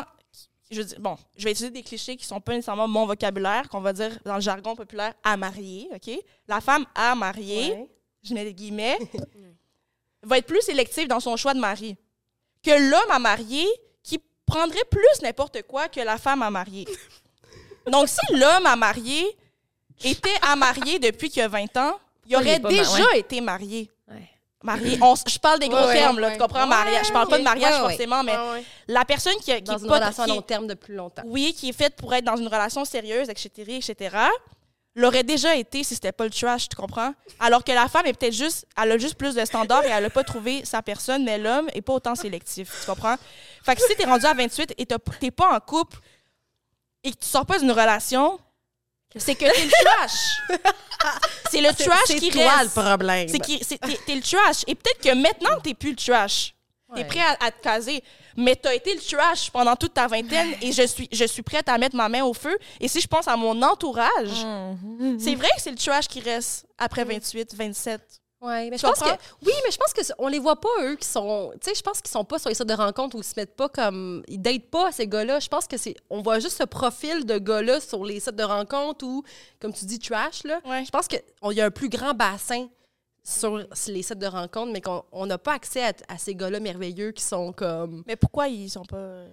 Je 0.70 0.82
bon, 1.00 1.16
je 1.36 1.42
vais 1.44 1.50
utiliser 1.50 1.72
des 1.72 1.82
clichés 1.82 2.16
qui 2.16 2.24
sont 2.24 2.40
pas 2.40 2.52
nécessairement 2.52 2.86
mon 2.86 3.04
vocabulaire, 3.04 3.68
qu'on 3.68 3.80
va 3.80 3.92
dire 3.92 4.16
dans 4.24 4.36
le 4.36 4.40
jargon 4.40 4.76
populaire 4.76 5.14
à 5.24 5.36
marier, 5.36 5.88
OK? 5.92 6.16
La 6.46 6.60
femme 6.60 6.86
à 6.94 7.16
marier, 7.16 7.72
Ouais. 7.72 7.88
je 8.22 8.34
mets 8.34 8.44
des 8.44 8.54
guillemets, 8.54 8.96
va 10.22 10.38
être 10.38 10.46
plus 10.46 10.60
sélective 10.60 11.08
dans 11.08 11.18
son 11.18 11.36
choix 11.36 11.54
de 11.54 11.58
mari 11.60 11.96
que 12.62 12.70
l'homme 12.90 13.10
à 13.10 13.18
marier 13.18 13.66
prendrait 14.50 14.84
plus 14.90 15.22
n'importe 15.22 15.62
quoi 15.62 15.88
que 15.88 16.00
la 16.00 16.18
femme 16.18 16.42
à 16.42 16.50
marier. 16.50 16.86
Donc, 17.86 18.08
si 18.08 18.18
l'homme 18.34 18.66
à 18.66 18.76
marier 18.76 19.24
était 20.04 20.28
à 20.42 20.56
marier 20.56 20.98
depuis 20.98 21.30
qu'il 21.30 21.42
a 21.42 21.48
20 21.48 21.76
ans, 21.76 21.98
il 22.26 22.36
aurait 22.36 22.58
déjà 22.58 23.16
été 23.16 23.40
marié. 23.40 23.90
Ouais. 24.08 24.28
Marié. 24.62 24.98
On 25.02 25.14
je 25.14 25.38
parle 25.38 25.58
des 25.58 25.68
gros 25.68 25.86
Ouais, 25.86 25.94
termes, 25.94 26.16
ouais, 26.16 26.22
là, 26.22 26.30
tu 26.32 26.38
comprends? 26.38 26.62
Ouais, 26.64 26.68
mariage. 26.68 27.06
Je 27.06 27.12
parle 27.12 27.28
pas 27.28 27.38
de 27.38 27.42
mariage 27.44 27.74
Ouais, 27.74 27.80
ouais. 27.82 27.88
forcément, 27.88 28.22
mais 28.22 28.36
ouais. 28.36 28.64
la 28.88 29.04
personne 29.04 29.34
qui, 29.36 29.52
qui 29.54 29.62
Dans 29.62 29.76
est 29.78 29.80
une 29.80 29.86
pas- 29.88 29.94
relation 29.94 30.22
à 30.22 30.26
qui 30.26 30.32
est- 30.32 30.34
long 30.36 30.42
terme 30.42 30.66
de 30.66 30.74
plus 30.74 30.94
longtemps. 30.94 31.22
oui, 31.26 31.54
qui 31.54 31.70
est 31.70 31.72
faite 31.72 31.96
pour 31.96 32.12
être 32.14 32.24
dans 32.24 32.36
une 32.36 32.46
relation 32.48 32.84
sérieuse, 32.84 33.28
etc., 33.30 33.50
etc., 33.76 34.16
l'aurait 34.94 35.22
déjà 35.22 35.54
été 35.56 35.84
si 35.84 35.94
c'était 35.94 36.12
pas 36.12 36.24
le 36.24 36.30
trash, 36.30 36.68
tu 36.68 36.76
comprends? 36.76 37.14
Alors 37.38 37.64
que 37.64 37.72
la 37.72 37.88
femme 37.88 38.06
est 38.06 38.12
peut-être 38.12 38.34
juste, 38.34 38.66
elle 38.80 38.92
a 38.92 38.98
juste 38.98 39.14
plus 39.14 39.34
de 39.34 39.44
standards 39.44 39.84
et 39.84 39.88
elle 39.88 40.04
a 40.04 40.10
pas 40.10 40.24
trouvé 40.24 40.64
sa 40.64 40.82
personne, 40.82 41.24
mais 41.24 41.38
l'homme 41.38 41.68
est 41.74 41.82
pas 41.82 41.92
autant 41.94 42.14
sélectif, 42.14 42.70
tu 42.80 42.86
comprends? 42.86 43.16
Fait 43.64 43.76
que 43.76 43.82
si 43.82 43.94
t'es 43.96 44.04
rendu 44.04 44.26
à 44.26 44.34
28 44.34 44.74
et 44.78 44.86
t'es 44.86 45.30
pas 45.30 45.54
en 45.54 45.60
couple 45.60 45.98
et 47.04 47.12
que 47.12 47.18
tu 47.18 47.26
sors 47.26 47.46
pas 47.46 47.58
d'une 47.58 47.70
relation, 47.70 48.38
c'est 49.16 49.34
que 49.34 49.40
t'es 49.40 49.64
le 49.64 49.84
trash. 49.84 50.62
c'est 51.50 51.60
le 51.60 51.72
trash 51.72 52.18
qui 52.18 52.30
toi 52.30 52.56
reste. 52.56 52.76
le 52.76 52.82
problème. 52.82 53.28
C'est 53.28 53.38
t'es, 53.38 54.14
le 54.14 54.22
trash. 54.22 54.64
Et 54.66 54.74
peut-être 54.74 55.00
que 55.02 55.14
maintenant, 55.14 55.58
t'es 55.62 55.74
plus 55.74 55.90
le 55.90 55.96
trash. 55.96 56.54
T'es 56.94 57.04
prêt 57.04 57.20
à, 57.20 57.46
à 57.46 57.50
te 57.50 57.62
caser. 57.62 58.02
Mais 58.40 58.56
t'as 58.56 58.74
été 58.74 58.94
le 58.94 59.00
trash 59.00 59.50
pendant 59.50 59.76
toute 59.76 59.94
ta 59.94 60.06
vingtaine 60.06 60.54
et 60.62 60.72
je 60.72 60.86
suis, 60.86 61.08
je 61.12 61.24
suis 61.24 61.42
prête 61.42 61.68
à 61.68 61.76
mettre 61.78 61.94
ma 61.96 62.08
main 62.08 62.24
au 62.24 62.32
feu. 62.34 62.56
Et 62.80 62.88
si 62.88 63.00
je 63.00 63.06
pense 63.06 63.28
à 63.28 63.36
mon 63.36 63.60
entourage, 63.62 64.44
Mhm. 64.44 65.18
c'est 65.20 65.34
vrai 65.34 65.48
que 65.56 65.60
c'est 65.62 65.70
le 65.70 65.76
trash 65.76 66.08
qui 66.08 66.20
reste 66.20 66.66
après 66.78 67.04
28, 67.04 67.54
27. 67.54 68.00
Ouais, 68.42 68.70
mais 68.70 68.78
je 68.78 68.82
pense 68.86 68.98
que 69.00 69.10
oui, 69.44 69.52
mais 69.64 69.70
je 69.70 69.76
pense 69.76 69.92
que 69.92 70.00
on 70.18 70.26
les 70.28 70.38
voit 70.38 70.58
pas 70.58 70.70
eux 70.80 70.96
qui 70.96 71.06
sont, 71.06 71.52
tu 71.60 71.68
sais, 71.68 71.74
je 71.74 71.82
pense 71.82 72.00
qu'ils 72.00 72.10
sont 72.10 72.24
pas 72.24 72.38
sur 72.38 72.48
les 72.48 72.54
sites 72.54 72.66
de 72.66 72.72
rencontres 72.72 73.14
où 73.16 73.20
ils 73.20 73.24
se 73.24 73.34
mettent 73.36 73.54
pas 73.54 73.68
comme 73.68 74.22
ils 74.28 74.40
datent 74.40 74.70
pas 74.70 74.90
ces 74.92 75.06
gars-là. 75.06 75.40
Je 75.40 75.48
pense 75.48 75.66
que 75.66 75.76
c'est 75.76 75.94
on 76.08 76.22
voit 76.22 76.38
juste 76.38 76.56
ce 76.56 76.64
profil 76.64 77.26
de 77.26 77.36
gars-là 77.36 77.80
sur 77.80 78.02
les 78.02 78.18
sites 78.18 78.36
de 78.36 78.42
rencontres 78.42 79.04
ou 79.04 79.22
comme 79.60 79.74
tu 79.74 79.84
dis 79.84 79.98
trash 79.98 80.44
là. 80.44 80.58
Je 80.64 80.88
pense 80.90 81.06
que 81.06 81.16
y 81.52 81.60
a 81.60 81.66
un 81.66 81.70
plus 81.70 81.90
grand 81.90 82.14
bassin 82.14 82.66
sur 83.30 83.58
les 83.88 84.02
sites 84.02 84.18
de 84.18 84.26
rencontres 84.26 84.72
mais 84.72 84.80
qu'on 84.80 85.26
n'a 85.26 85.38
pas 85.38 85.54
accès 85.54 85.82
à, 86.08 86.18
ces 86.18 86.34
gars-là 86.34 86.60
merveilleux 86.60 87.12
qui 87.12 87.22
sont 87.22 87.52
comme 87.52 88.02
Mais 88.06 88.16
pourquoi 88.16 88.48
ils 88.48 88.68
sont 88.68 88.84
pas 88.84 89.24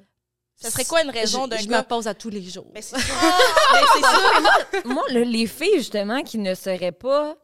ça 0.57 0.71
serait 0.71 0.85
quoi 0.85 1.03
une 1.03 1.11
raison 1.11 1.47
d'un 1.47 1.55
gars? 1.55 1.61
Je 1.61 1.69
me 1.69 1.81
pose 1.83 2.07
à 2.07 2.15
tous 2.15 2.29
les 2.29 2.41
jours. 2.41 2.65
Mais 2.73 2.81
c'est 2.81 2.99
ça. 2.99 3.13
moi, 4.85 5.03
les 5.09 5.45
filles, 5.45 5.77
justement, 5.77 6.23
qui 6.23 6.39
ne 6.39 6.55
seraient 6.55 6.91
pas 6.91 7.37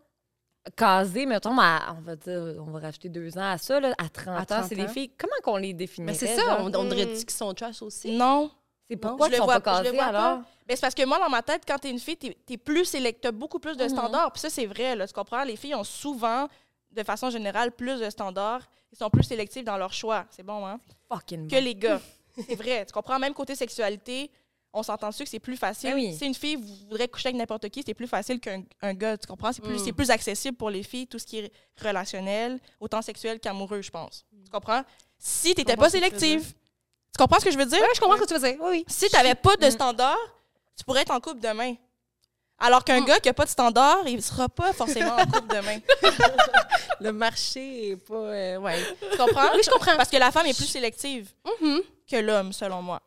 casées, 0.75 1.27
mettons, 1.27 1.51
on 1.51 2.01
va 2.01 2.15
dire, 2.15 2.55
on 2.59 2.71
va 2.71 2.79
rajouter 2.79 3.09
deux 3.09 3.37
ans 3.37 3.51
à 3.51 3.59
ça, 3.59 3.79
là, 3.79 3.93
à 3.99 4.09
30, 4.09 4.51
ans, 4.51 4.65
c'est 4.67 4.75
des 4.75 4.87
filles. 4.87 5.11
Comment 5.15 5.33
qu'on 5.43 5.57
les 5.57 5.73
définit? 5.73 6.07
Mais 6.07 6.13
c'est 6.15 6.35
ça, 6.35 6.57
on, 6.61 6.73
on 6.73 6.91
aurait 6.91 7.05
dit 7.05 7.23
qu'ils 7.23 7.31
sont 7.31 7.53
trash 7.53 7.83
aussi. 7.83 8.17
Non. 8.17 8.49
C'est 8.93 8.97
pourquoi 8.97 9.27
ils 9.27 9.35
sont 9.35 9.45
pas 9.45 9.61
casés, 9.61 9.99
alors? 9.99 10.39
Ben, 10.65 10.75
c'est 10.75 10.81
parce 10.81 10.95
que 10.95 11.05
moi, 11.05 11.19
dans 11.19 11.29
ma 11.29 11.41
tête, 11.41 11.63
quand 11.67 11.77
t'es 11.77 11.89
une 11.89 11.99
fille, 11.99 12.15
t'es 12.17 12.37
es 12.49 12.57
plus 12.57 12.85
sélect, 12.85 13.27
beaucoup 13.31 13.59
plus 13.59 13.75
de 13.75 13.83
mm-hmm. 13.83 13.89
standards. 13.89 14.31
Puis 14.31 14.41
ça, 14.41 14.49
c'est 14.49 14.65
vrai, 14.65 14.95
là, 14.95 15.07
tu 15.07 15.13
comprends? 15.13 15.43
Les 15.43 15.57
filles 15.57 15.75
ont 15.75 15.83
souvent, 15.83 16.47
de 16.91 17.03
façon 17.03 17.29
générale, 17.29 17.71
plus 17.71 17.99
de 17.99 18.09
standards. 18.09 18.61
Ils 18.91 18.97
sont 18.97 19.09
plus 19.09 19.23
sélectifs 19.23 19.65
dans 19.65 19.77
leur 19.77 19.91
choix. 19.91 20.25
C'est 20.29 20.43
bon, 20.43 20.65
hein? 20.65 20.79
Fucking 21.11 21.49
Que 21.49 21.57
les 21.57 21.75
gars. 21.75 21.99
C'est 22.47 22.55
vrai. 22.55 22.85
Tu 22.85 22.93
comprends? 22.93 23.19
Même 23.19 23.33
côté 23.33 23.55
sexualité, 23.55 24.31
on 24.73 24.81
s'entend 24.81 25.09
dessus 25.09 25.23
que 25.23 25.29
c'est 25.29 25.39
plus 25.39 25.55
facile. 25.55 25.93
Ben 25.93 26.13
si 26.13 26.25
une 26.25 26.33
fille 26.33 26.55
voudrait 26.55 27.07
coucher 27.07 27.29
avec 27.29 27.37
n'importe 27.37 27.69
qui, 27.69 27.83
c'est 27.85 27.93
plus 27.93 28.07
facile 28.07 28.39
qu'un 28.39 28.93
gars. 28.93 29.17
Tu 29.17 29.27
comprends? 29.27 29.53
C'est 29.53 29.61
plus, 29.61 29.87
mm. 29.87 29.93
plus 29.93 30.09
accessible 30.09 30.57
pour 30.57 30.71
les 30.71 30.81
filles, 30.81 31.05
tout 31.05 31.19
ce 31.19 31.25
qui 31.25 31.37
est 31.39 31.51
relationnel, 31.79 32.59
autant 32.79 33.01
sexuel 33.03 33.39
qu'amoureux, 33.39 33.81
je 33.81 33.91
pense. 33.91 34.25
Tu 34.43 34.49
comprends? 34.49 34.81
Si 35.19 35.53
tu 35.53 35.61
n'étais 35.61 35.77
pas 35.77 35.91
sélective, 35.91 36.53
tu 37.13 37.17
comprends 37.19 37.39
ce 37.39 37.45
que 37.45 37.51
je 37.51 37.57
veux 37.57 37.65
dire? 37.65 37.79
Oui, 37.79 37.87
je 37.93 37.99
comprends 37.99 38.17
ce 38.17 38.21
que 38.23 38.27
tu 38.27 38.33
veux 38.33 38.39
dire. 38.39 38.57
Oui, 38.61 38.83
Si 38.87 39.07
tu 39.07 39.15
n'avais 39.15 39.35
pas 39.35 39.55
de 39.55 39.67
mm. 39.67 39.71
standard, 39.71 40.17
tu 40.75 40.83
pourrais 40.83 41.01
être 41.01 41.11
en 41.11 41.19
couple 41.19 41.41
demain. 41.41 41.75
Alors 42.57 42.83
qu'un 42.83 43.01
mm. 43.01 43.05
gars 43.05 43.19
qui 43.19 43.29
n'a 43.29 43.33
pas 43.33 43.45
de 43.45 43.49
standard, 43.49 43.99
il 44.07 44.15
ne 44.15 44.21
sera 44.21 44.49
pas 44.49 44.73
forcément 44.73 45.15
en 45.15 45.25
couple 45.25 45.55
demain. 45.55 45.79
Le 46.99 47.11
marché 47.11 47.89
n'est 47.89 47.97
pas. 47.97 48.15
Euh, 48.15 48.57
ouais. 48.57 48.79
Tu 49.11 49.17
comprends? 49.17 49.53
Oui, 49.53 49.61
je 49.63 49.69
comprends. 49.69 49.95
Parce 49.95 50.09
que 50.09 50.17
la 50.17 50.31
femme 50.31 50.47
est 50.47 50.57
plus 50.57 50.65
sélective 50.65 51.29
mm-hmm. 51.45 51.81
que 52.09 52.15
l'homme, 52.17 52.51
selon 52.51 52.81
moi. 52.81 52.99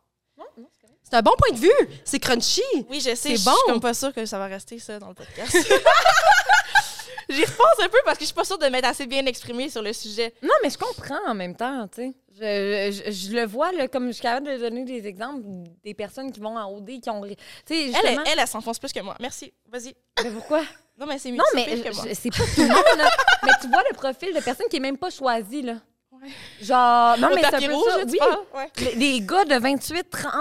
C'est 1.03 1.17
un 1.17 1.23
bon 1.23 1.35
point 1.39 1.57
de 1.57 1.61
vue. 1.61 1.99
C'est 2.05 2.19
crunchy. 2.19 2.63
Oui, 2.89 3.01
je 3.01 3.15
sais. 3.15 3.37
Je 3.37 3.45
bon. 3.45 3.53
suis 3.53 3.73
comme 3.73 3.81
pas 3.81 3.95
sûre 3.95 4.13
que 4.13 4.27
ça 4.27 4.39
va 4.39 4.47
rester 4.47 4.79
ça 4.79 4.99
dans 4.99 5.09
le 5.09 5.15
podcast. 5.15 5.57
J'y 7.29 7.45
repense 7.45 7.81
un 7.81 7.89
peu 7.89 7.99
parce 8.05 8.19
que 8.19 8.23
je 8.23 8.27
suis 8.27 8.35
pas 8.35 8.45
sûre 8.45 8.59
de 8.59 8.67
m'être 8.67 8.85
assez 8.87 9.07
bien 9.07 9.25
exprimée 9.27 9.69
sur 9.69 9.83
le 9.83 9.93
sujet. 9.93 10.33
Non, 10.43 10.55
mais 10.63 10.71
je 10.71 10.79
comprends 10.79 11.19
en 11.27 11.35
même 11.35 11.57
temps, 11.57 11.89
tu 11.89 12.03
sais. 12.03 12.15
Je, 12.39 13.11
je, 13.11 13.35
le 13.35 13.47
vois, 13.47 13.73
là, 13.73 13.89
comme 13.89 14.09
je 14.09 14.13
suis 14.13 14.23
capable 14.23 14.47
de 14.47 14.59
donner 14.59 14.85
des 14.85 15.07
exemples 15.07 15.43
des 15.83 15.95
personnes 15.95 16.31
qui 16.31 16.41
vont 16.41 16.57
en 16.57 16.71
OD, 16.71 17.01
qui 17.01 17.09
ont... 17.09 17.25
Elle, 17.25 17.37
elle, 17.71 18.21
elle, 18.39 18.47
s'enfonce 18.47 18.79
plus 18.79 18.93
que 18.93 19.01
moi. 19.01 19.17
Merci. 19.21 19.53
Vas-y. 19.71 19.95
Mais 20.23 20.31
pourquoi? 20.31 20.63
Non, 20.99 21.07
mais 21.07 21.19
c'est 21.19 21.31
mieux 21.31 21.39
Non, 21.39 21.45
mais 21.55 22.15
c'est 22.15 22.31
pas 22.31 22.45
tout 22.55 22.61
le 22.63 22.69
monde, 22.69 22.99
là. 22.99 23.11
mais 23.43 23.53
tu 23.61 23.69
vois 23.69 23.83
le 23.91 23.95
profil 23.95 24.35
de 24.35 24.41
personne 24.41 24.67
qui 24.69 24.77
est 24.77 24.81
même 24.81 24.99
pas 24.99 25.11
choisie, 25.11 25.63
là. 25.63 25.77
Ouais. 26.13 26.29
Genre, 26.61 27.19
non, 27.19 27.29
mais 27.35 27.43
c'est 27.43 27.55
un 27.55 27.61
peu 27.61 27.91
ça. 27.91 27.99
Oui. 28.07 28.19
Ouais. 28.55 28.95
Les, 28.95 29.21
gars 29.21 29.45
de 29.45 29.59
28, 29.59 30.11
30 30.11 30.35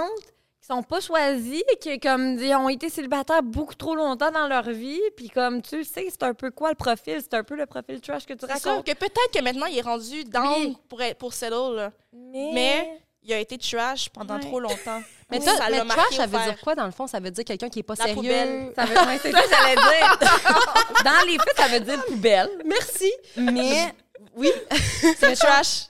qui 0.66 0.74
sont 0.74 0.84
pas 0.84 1.00
choisis, 1.00 1.64
qui 1.80 2.00
comme 2.00 2.40
ils 2.40 2.56
ont 2.56 2.70
été 2.70 2.90
célibataires 2.90 3.44
beaucoup 3.44 3.76
trop 3.76 3.96
longtemps 3.96 4.32
dans 4.32 4.48
leur 4.48 4.70
vie, 4.70 5.02
puis 5.16 5.30
comme 5.30 5.62
tu 5.62 5.84
sais, 5.84 6.08
c'est 6.10 6.24
un 6.24 6.34
peu 6.34 6.52
quoi 6.52 6.70
le 6.70 6.76
profil, 6.76 7.20
c'est 7.22 7.34
un 7.36 7.44
peu 7.44 7.56
le 7.56 7.66
profil 7.66 8.02
trash 8.02 8.26
que 8.26 8.34
tu 8.34 8.46
racontes. 8.46 8.86
que 8.86 8.94
peut-être 8.94 9.32
que 9.34 9.42
maintenant 9.44 9.68
il 9.68 9.78
est 9.78 9.82
rendu 9.82 10.24
down 10.24 10.76
pour 10.90 11.02
être, 11.02 11.18
pour 11.18 11.34
settle 11.34 11.76
là. 11.76 11.92
Mais... 12.14 13.00
il 13.24 13.34
a 13.34 13.40
été 13.40 13.58
trash 13.58 14.10
pendant 14.10 14.40
trop 14.40 14.60
longtemps. 14.60 15.02
Mais, 15.32 15.42
ça, 15.42 15.58
ça 15.58 15.70
mais 15.72 15.84
trash, 15.88 16.14
ça 16.14 16.28
veut 16.28 16.38
dire 16.38 16.62
quoi 16.62 16.76
dans 16.76 16.86
le 16.86 16.92
fond? 16.92 17.08
Ça 17.08 17.20
veut 17.20 17.32
dire 17.32 17.44
quelqu'un 17.44 17.68
qui 17.68 17.80
est 17.80 17.84
pas 17.84 17.96
sérieux? 17.96 18.14
Poubelle. 18.14 18.72
Ça 18.76 18.86
veut 18.86 18.96
c'est 19.20 19.32
ça 19.32 19.42
que 19.42 19.50
j'allais 19.50 19.76
dire. 19.76 20.20
dans 21.04 21.26
les 21.26 21.40
faits, 21.40 21.58
ça 21.58 21.68
veut 21.68 21.80
dire 21.80 22.06
poubelle. 22.06 22.50
Merci. 22.64 23.12
Mais 23.36 23.92
oui, 24.36 24.52
c'est 25.18 25.36
trash. 25.36 25.88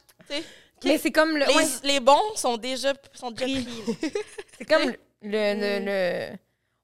Mais 0.85 0.97
c'est 0.97 1.11
comme 1.11 1.37
le. 1.37 1.45
Les, 1.83 1.99
bons 1.99 2.35
sont 2.35 2.57
déjà, 2.57 2.93
sont 3.13 3.31
déjà 3.31 3.61
pris. 3.61 3.83
c'est 4.57 4.65
comme 4.65 4.93
le, 5.21 5.53
le, 5.53 5.85
le, 5.85 6.37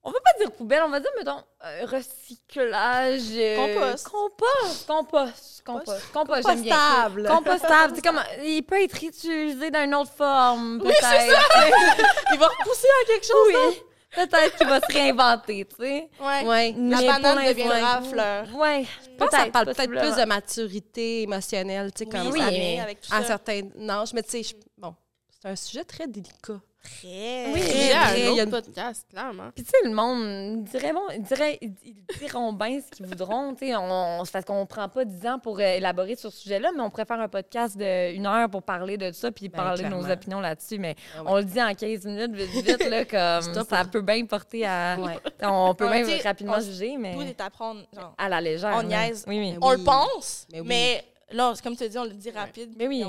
On 0.03 0.11
va 0.11 0.19
pas 0.19 0.31
dire 0.39 0.51
poubelle, 0.51 0.81
on 0.83 0.89
va 0.89 0.99
dire, 0.99 1.11
mettons, 1.17 1.43
euh, 1.63 1.85
recyclage. 1.85 3.21
Euh, 3.33 3.55
compost. 3.55 4.07
Compost. 4.07 4.87
Compost. 4.87 5.63
Compost. 5.63 6.11
Compost. 6.11 6.43
Compostable. 6.43 7.27
Compostable. 7.27 7.93
c'est 7.95 8.01
comme. 8.01 8.21
Il 8.43 8.63
peut 8.63 8.81
être 8.81 9.03
utilisé 9.03 9.69
d'une 9.71 9.95
autre 9.95 10.11
forme, 10.11 10.79
peut-être. 10.79 10.89
Oui, 10.89 10.95
c'est 11.01 11.31
ça. 11.31 11.39
il 12.33 12.39
va 12.39 12.47
repousser 12.47 12.87
à 13.03 13.05
quelque 13.05 13.25
chose. 13.25 13.47
Oui. 13.47 13.83
Peut-être 14.13 14.57
qu'il 14.57 14.67
va 14.67 14.79
se 14.81 14.93
réinventer, 14.93 15.65
tu 15.65 15.75
sais. 15.83 16.09
Oui. 16.19 16.47
Ouais. 16.47 16.75
La 16.77 17.01
banane 17.01 17.47
deviendra 17.47 18.01
fleur. 18.01 18.47
Oui. 18.53 18.87
Je 19.03 19.17
pense 19.17 19.29
que 19.29 19.35
ça 19.37 19.45
parle 19.47 19.65
peut-être 19.67 19.89
plus 19.89 20.15
de 20.21 20.25
maturité 20.25 21.21
émotionnelle, 21.23 21.91
tu 21.93 22.03
sais, 22.03 22.09
comme 22.09 22.27
oui, 22.27 22.39
ça. 22.39 22.83
avec 22.83 23.01
tout 23.01 23.09
ça. 23.09 23.15
À 23.15 23.19
un 23.19 23.23
certain 23.23 23.61
âge. 23.89 24.13
Mais 24.13 24.23
tu 24.23 24.43
sais, 24.43 24.55
bon, 24.77 24.95
c'est 25.41 25.49
un 25.49 25.55
sujet 25.55 25.83
très 25.83 26.07
délicat. 26.07 26.59
Très. 26.83 27.53
Oui, 27.53 27.61
il 27.75 28.35
y 28.35 28.39
a 28.39 28.43
un 28.43 28.47
podcast, 28.47 29.05
clairement. 29.09 29.51
Puis, 29.55 29.63
tu 29.63 29.69
sais, 29.69 29.87
le 29.87 29.93
monde, 29.93 30.63
dirait, 30.63 30.93
bon, 30.93 31.03
ils, 31.13 31.21
dirait, 31.21 31.59
ils 31.61 31.75
diront 32.19 32.53
bien 32.53 32.79
ce 32.81 32.89
qu'ils 32.89 33.05
voudront. 33.05 33.53
Tu 33.53 33.67
sais, 33.67 33.75
on, 33.75 34.23
parce 34.31 34.45
qu'on 34.45 34.65
prend 34.65 34.89
pas 34.89 35.05
10 35.05 35.27
ans 35.27 35.39
pour 35.39 35.59
euh, 35.59 35.75
élaborer 35.75 36.15
sur 36.15 36.31
ce 36.31 36.39
sujet-là, 36.39 36.71
mais 36.75 36.81
on 36.81 36.89
préfère 36.89 37.19
un 37.19 37.27
podcast 37.27 37.77
d'une 37.77 38.25
heure 38.25 38.49
pour 38.49 38.63
parler 38.63 38.97
de 38.97 39.11
ça 39.11 39.31
puis 39.31 39.47
ben, 39.47 39.57
parler 39.57 39.83
de 39.83 39.89
nos 39.89 40.09
opinions 40.09 40.39
là-dessus. 40.39 40.79
Mais 40.79 40.95
ah 41.17 41.21
on 41.25 41.37
le 41.37 41.43
dit 41.43 41.61
en 41.61 41.73
15 41.73 42.05
minutes, 42.05 42.33
vite, 42.33 42.65
vite, 42.65 42.89
là, 42.89 43.05
comme 43.43 43.65
ça 43.65 43.85
peut 43.85 44.01
bien 44.01 44.25
porter 44.25 44.65
à. 44.65 44.97
On 45.43 45.75
peut 45.75 45.89
même 45.89 46.07
rapidement 46.23 46.59
juger, 46.59 46.97
mais. 46.97 47.13
Tout 47.13 47.21
est 47.21 47.41
à 47.41 47.49
prendre. 47.49 47.81
à 48.17 48.29
la 48.29 48.41
légère. 48.41 48.73
On 48.75 48.83
niaise. 48.83 49.23
Oui, 49.27 49.39
oui. 49.39 49.57
On 49.61 49.71
le 49.71 49.83
pense, 49.83 50.47
mais, 50.65 51.03
là, 51.31 51.53
comme 51.61 51.75
tu 51.75 51.87
dis, 51.87 51.97
on 51.97 52.05
le 52.05 52.13
dit 52.13 52.31
rapide. 52.31 52.73
Mais 52.77 52.87
oui. 52.87 53.03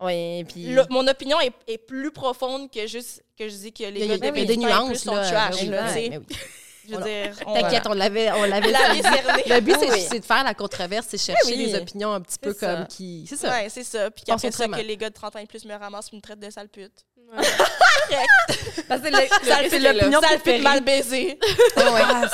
Oui, 0.00 0.44
puis... 0.44 0.74
mon 0.88 1.06
opinion 1.06 1.38
est, 1.40 1.52
est, 1.66 1.78
plus 1.78 2.10
profonde 2.10 2.70
que 2.70 2.86
juste 2.86 3.22
que 3.38 3.48
je 3.48 3.54
dis 3.54 3.72
que 3.72 3.84
les 3.84 4.06
gars 4.18 4.30
de 4.30 4.46
des 4.46 4.56
nuances, 4.56 4.98
sont 4.98 5.12
trash. 5.12 5.62
Là, 5.66 5.94
je 6.88 6.96
veux 6.96 7.04
dire, 7.04 7.36
T'inquiète, 7.54 7.86
on 7.86 7.92
l'avait 7.92 8.30
on 8.32 8.44
l'avait 8.44 8.72
Le 8.72 9.60
but, 9.60 9.76
c'est 10.08 10.20
de 10.20 10.24
faire 10.24 10.44
la 10.44 10.54
controverse, 10.54 11.06
c'est 11.08 11.18
chercher 11.18 11.56
des 11.56 11.74
opinions 11.74 12.12
un 12.12 12.20
petit 12.20 12.38
peu 12.38 12.54
comme 12.54 12.86
qui... 12.86 13.26
C'est 13.28 13.36
ça. 13.36 13.50
Ouais, 13.50 13.68
c'est 13.68 13.84
ça. 13.84 14.10
Puis 14.10 14.24
qu'après 14.24 14.50
ça, 14.50 14.66
que 14.66 14.80
les 14.80 14.96
gars 14.96 15.10
de 15.10 15.14
30 15.14 15.36
ans 15.36 15.38
et 15.38 15.46
plus 15.46 15.64
me 15.64 15.74
ramassent 15.74 16.10
une 16.12 16.20
traite 16.20 16.40
de 16.40 16.50
sale 16.50 16.68
pute. 16.68 17.04
C'est 19.70 19.78
l'opinion 19.78 20.20
préférée. 20.20 20.58
mal 20.60 20.80
baisé. 20.80 21.38
ouais, 21.76 21.82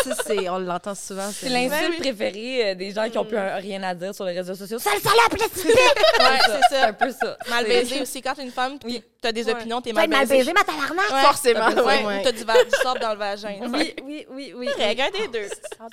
ça, 0.04 0.14
c'est, 0.26 0.48
on 0.48 0.58
l'entend 0.58 0.94
souvent. 0.94 1.30
C'est 1.32 1.48
l'insulte 1.48 1.98
préférée 2.00 2.70
euh, 2.70 2.74
des 2.74 2.92
gens 2.92 3.08
qui 3.08 3.16
n'ont 3.16 3.24
plus 3.24 3.38
rien 3.38 3.82
à 3.82 3.94
dire 3.94 4.14
sur 4.14 4.24
les 4.24 4.32
réseaux 4.32 4.54
sociaux. 4.54 4.78
Ça 4.86 4.90
le 4.94 5.00
salope, 5.00 5.32
le 5.32 5.72
Ouais, 5.72 6.38
c'est 6.44 6.50
ça. 6.50 6.60
C'est 6.70 6.80
un 6.80 6.92
peu 6.92 7.10
ça. 7.10 7.36
Mal 7.50 7.64
baisé 7.66 8.00
aussi. 8.02 8.22
Quand 8.22 8.38
une 8.38 8.50
femme, 8.50 8.78
tu 8.78 9.02
as 9.24 9.32
des 9.32 9.48
opinions, 9.48 9.80
t'es 9.80 9.92
mal 9.92 10.08
baisé. 10.08 10.18
mal 10.18 10.28
baisé, 10.28 10.52
ma 10.52 10.64
tabarnak. 10.64 11.24
Forcément. 11.24 11.68
Ouais. 11.84 12.22
T'as 12.22 12.32
du, 12.32 12.44
du 12.44 12.78
sable 12.82 13.00
dans 13.00 13.12
le 13.12 13.18
vagin. 13.18 13.56
Oui, 13.72 13.94
oui, 14.04 14.26
oui. 14.30 14.54
oui. 14.56 14.68
Regarde 14.78 15.12
des 15.12 15.28
deux. 15.28 15.48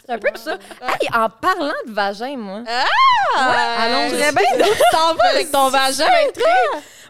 C'est 0.05 0.13
un 0.13 0.17
peu 0.17 0.29
ça. 0.35 0.57
Hey, 0.81 1.09
en 1.13 1.29
parlant 1.29 1.73
de 1.87 1.91
vagin, 1.91 2.35
moi. 2.37 2.63
Ah! 2.67 3.75
allons 3.79 4.09
très 4.09 4.31
bien. 4.31 4.65
T'en 4.91 5.15
vas 5.15 5.29
avec 5.31 5.51
ton 5.51 5.69
vagin. 5.69 6.05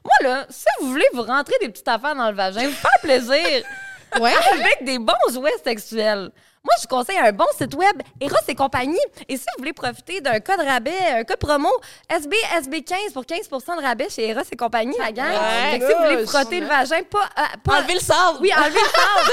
Moi, 0.03 0.13
là, 0.21 0.45
si 0.49 0.65
vous 0.81 0.89
voulez 0.89 1.05
vous 1.13 1.23
rentrer 1.23 1.55
des 1.61 1.69
petites 1.69 1.87
affaires 1.87 2.15
dans 2.15 2.29
le 2.29 2.35
vagin, 2.35 2.67
vous 2.67 2.73
faire 2.73 2.99
plaisir. 3.01 3.63
Ouais. 4.19 4.31
Avec 4.51 4.83
des 4.83 4.99
bons 4.99 5.13
jouets 5.31 5.57
sexuels. 5.63 6.29
Moi, 6.65 6.73
je 6.77 6.83
vous 6.83 6.95
conseille 6.95 7.17
un 7.17 7.33
bon 7.33 7.45
site 7.57 7.75
web, 7.75 8.01
Eros 8.21 8.37
et 8.47 8.55
compagnie. 8.55 8.97
Et 9.27 9.35
si 9.35 9.43
vous 9.43 9.59
voulez 9.63 9.73
profiter 9.73 10.21
d'un 10.21 10.39
code 10.39 10.61
rabais, 10.61 10.97
un 11.11 11.25
code 11.25 11.35
promo, 11.35 11.67
SBSB15 12.09 13.11
pour 13.13 13.23
15% 13.23 13.77
de 13.77 13.81
rabais 13.81 14.07
chez 14.09 14.29
Eros 14.29 14.43
et 14.49 14.55
compagnie, 14.55 14.95
la 14.97 15.11
gang. 15.11 15.33
si 15.73 15.79
vous 15.79 16.09
voulez 16.09 16.25
frotter 16.25 16.61
le 16.61 16.67
vagin, 16.67 17.03
pas, 17.03 17.29
euh, 17.37 17.41
pas... 17.65 17.79
Enlever 17.79 17.95
le 17.95 17.99
sable. 17.99 18.37
Oui, 18.39 18.51
enlever 18.55 18.79
le 18.79 18.85
sable. 18.85 19.31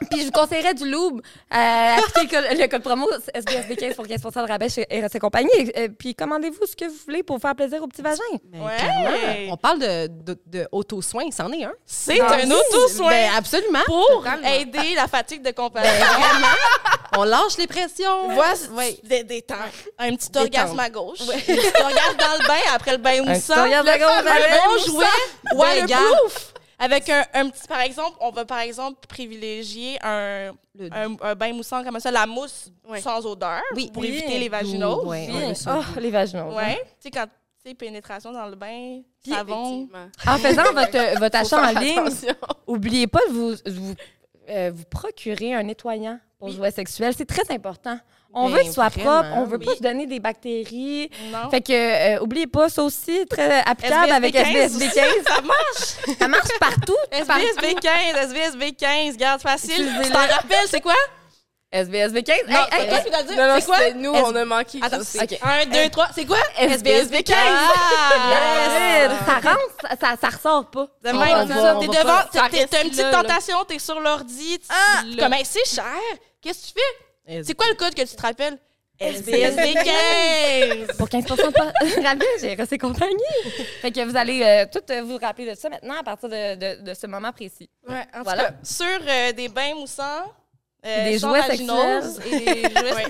Puis 0.10 0.20
je 0.20 0.26
vous 0.26 0.32
conseillerais 0.32 0.74
du 0.74 0.90
loup. 0.90 1.20
Euh, 1.54 1.96
appliquez 1.98 2.36
le, 2.40 2.66
code 2.68 2.82
promo 2.82 3.06
SBSB15 3.34 3.94
pour 3.94 4.06
15% 4.06 4.42
de 4.42 4.48
rabais 4.48 4.68
chez 4.68 4.86
Eros 4.90 5.08
et 5.12 5.18
compagnie. 5.18 5.50
Et, 5.74 5.88
puis 5.88 6.14
commandez-vous 6.14 6.66
ce 6.66 6.76
que 6.76 6.86
vous 6.86 6.96
voulez 7.06 7.22
pour 7.22 7.38
faire 7.38 7.54
plaisir 7.54 7.82
au 7.82 7.86
petit 7.86 8.02
vagin. 8.02 8.22
Ouais. 8.52 9.48
On 9.50 9.56
parle 9.56 9.78
de, 9.78 10.06
de, 10.06 10.38
de 10.46 10.68
auto-soin, 10.72 11.24
c'en 11.32 11.50
est 11.52 11.64
un. 11.64 11.72
C'est 11.84 12.20
un 12.20 12.50
auto-soin. 12.50 13.10
Ben, 13.10 13.30
absolument. 13.36 13.80
Pour 13.86 14.24
aider 14.44 14.94
la 14.94 15.06
fatigue 15.06 15.42
de 15.42 15.50
compagnie. 15.50 15.88
Ben, 15.88 16.45
on 17.16 17.24
lâche 17.24 17.56
les 17.58 17.66
pressions. 17.66 18.28
Vois, 18.30 18.54
des, 19.02 19.24
des 19.24 19.42
temps. 19.42 19.54
Un 19.98 20.14
petit 20.16 20.30
orgasme 20.36 20.78
à 20.78 20.90
gauche. 20.90 21.20
Un 21.22 21.38
petit 21.38 21.82
orgasme 21.82 22.16
dans 22.18 22.42
le 22.42 22.46
bain 22.46 22.74
après 22.74 22.92
le 22.92 22.98
bain 22.98 23.22
moussant. 23.22 23.54
Un 23.54 23.64
petit 23.64 23.74
orgasme 23.74 23.88
à 23.88 23.98
gauche. 23.98 24.28
Un 24.28 24.68
bon 24.68 24.92
jouet 24.92 25.54
waterproof. 25.54 26.52
Avec 26.78 27.08
un, 27.08 27.24
un, 27.32 27.48
petit, 27.48 27.66
par 27.66 27.80
exemple, 27.80 28.18
on 28.20 28.30
va 28.30 28.44
par 28.44 28.58
exemple 28.58 28.98
privilégier 29.08 29.98
un, 30.02 30.52
un, 30.92 31.34
bain 31.34 31.54
moussant 31.54 31.82
comme 31.82 31.98
ça, 32.00 32.10
la 32.10 32.26
mousse 32.26 32.70
sans 33.02 33.24
odeur 33.24 33.62
oui. 33.74 33.90
pour 33.92 34.04
éviter 34.04 34.38
les 34.38 34.50
vaginaux. 34.50 35.02
Oui, 35.06 35.26
oh, 35.66 35.98
les 35.98 36.10
vaginaux. 36.10 36.52
Oui. 36.54 36.74
Tu 37.00 37.04
sais, 37.04 37.10
quand 37.10 37.24
tu 37.24 37.70
sais, 37.70 37.74
pénétration 37.74 38.30
dans 38.30 38.46
le 38.46 38.56
bain, 38.56 39.00
savon. 39.26 39.88
En 40.26 40.36
faisant 40.36 40.70
votre, 40.74 41.18
votre 41.18 41.36
achat 41.38 41.66
en 41.66 41.80
ligne, 41.80 42.00
oubliez 42.66 43.06
pas 43.06 43.26
de 43.26 43.32
vous, 43.32 43.54
vous, 43.66 43.94
euh, 44.48 44.70
vous 44.74 44.84
procurer 44.84 45.54
un 45.54 45.62
nettoyant 45.62 46.18
pour 46.38 46.50
jouets 46.50 46.70
sexuels. 46.70 47.14
C'est 47.16 47.26
très 47.26 47.50
important. 47.54 47.98
On 48.38 48.48
veut 48.48 48.60
qu'il 48.60 48.72
soit 48.72 48.90
propre, 48.90 49.28
on 49.34 49.44
veut 49.44 49.58
pas 49.58 49.74
se 49.76 49.82
donner 49.82 50.06
des 50.06 50.20
bactéries. 50.20 51.10
Non. 51.32 51.48
Fait 51.50 51.62
que, 51.62 52.16
euh, 52.16 52.20
oubliez 52.20 52.46
pas, 52.46 52.68
ça 52.68 52.82
aussi, 52.82 53.24
très 53.26 53.62
applicable 53.64 54.12
avec 54.12 54.34
SBSB 54.34 54.84
15. 54.92 54.94
ça 55.26 55.40
marche! 55.40 56.18
ça 56.18 56.28
marche 56.28 56.58
partout. 56.60 56.96
SBSB 57.12 57.80
15, 57.80 58.30
SBSB 58.30 58.72
15, 58.72 59.16
garde 59.16 59.40
facile. 59.40 59.88
Tu 60.02 60.10
t'en 60.10 60.18
rappelles, 60.18 60.68
c'est 60.68 60.82
quoi? 60.82 60.94
SBSB 61.72 62.22
15. 62.22 62.36
Non, 62.48 62.58
hey, 62.72 62.88
hey, 62.88 63.02
c'est 63.60 63.66
quoi? 63.66 63.90
Nous, 63.94 64.10
on 64.10 64.34
a 64.34 64.44
manqué. 64.44 64.78
Attends, 64.82 65.00
okay. 65.00 65.38
1, 65.42 65.66
2, 65.66 65.90
3. 65.90 66.08
C'est 66.14 66.24
quoi? 66.24 66.38
SBSB 66.58 67.22
15. 67.22 67.36
Ah, 67.38 69.08
Ça 69.26 69.34
rentre, 69.50 70.00
ça, 70.00 70.16
ça 70.20 70.28
ressort 70.28 70.70
pas. 70.70 70.86
T'es 71.02 71.12
devant, 71.12 72.20
t'as 72.32 72.48
une 72.48 72.66
petite 72.68 73.10
tentation, 73.10 73.64
t'es 73.64 73.78
sur 73.78 74.00
l'ordi. 74.00 74.58
Ah, 74.68 75.02
comme, 75.18 75.34
c'est 75.44 75.66
cher. 75.66 75.84
Qu'est-ce 76.40 76.72
que 76.72 76.78
tu 76.78 76.84
fais? 77.26 77.42
C'est 77.44 77.54
quoi 77.54 77.66
le 77.68 77.74
code 77.74 77.94
que 77.94 78.02
tu 78.02 78.14
te 78.14 78.22
rappelles? 78.22 78.58
SBSB 78.98 79.74
15! 79.74 80.96
Pour 80.96 81.08
15% 81.08 81.26
de 81.26 82.02
rabais, 82.02 82.24
j'ai 82.40 82.54
resté 82.54 82.78
compagnie. 82.78 83.12
Fait 83.82 83.90
que 83.90 84.00
vous 84.02 84.16
allez 84.16 84.42
euh, 84.42 84.64
tout 84.72 84.80
euh, 84.90 85.02
vous 85.02 85.18
rappeler 85.18 85.50
de 85.50 85.54
ça 85.54 85.68
maintenant 85.68 85.96
à 86.00 86.02
partir 86.02 86.30
de, 86.30 86.54
de, 86.54 86.82
de 86.82 86.94
ce 86.94 87.06
moment 87.06 87.30
précis. 87.32 87.68
Ouais, 87.86 88.04
en 88.14 88.22
voilà. 88.22 88.44
tout 88.44 88.52
cas, 88.52 88.58
sur 88.62 88.86
euh, 89.06 89.32
des 89.32 89.48
bains 89.48 89.74
moussants, 89.74 90.32
des 90.86 91.18
jouets 91.18 91.42
sexuels. 91.42 92.04
Et 92.26 92.40
des 92.40 92.74
jouets 92.80 93.06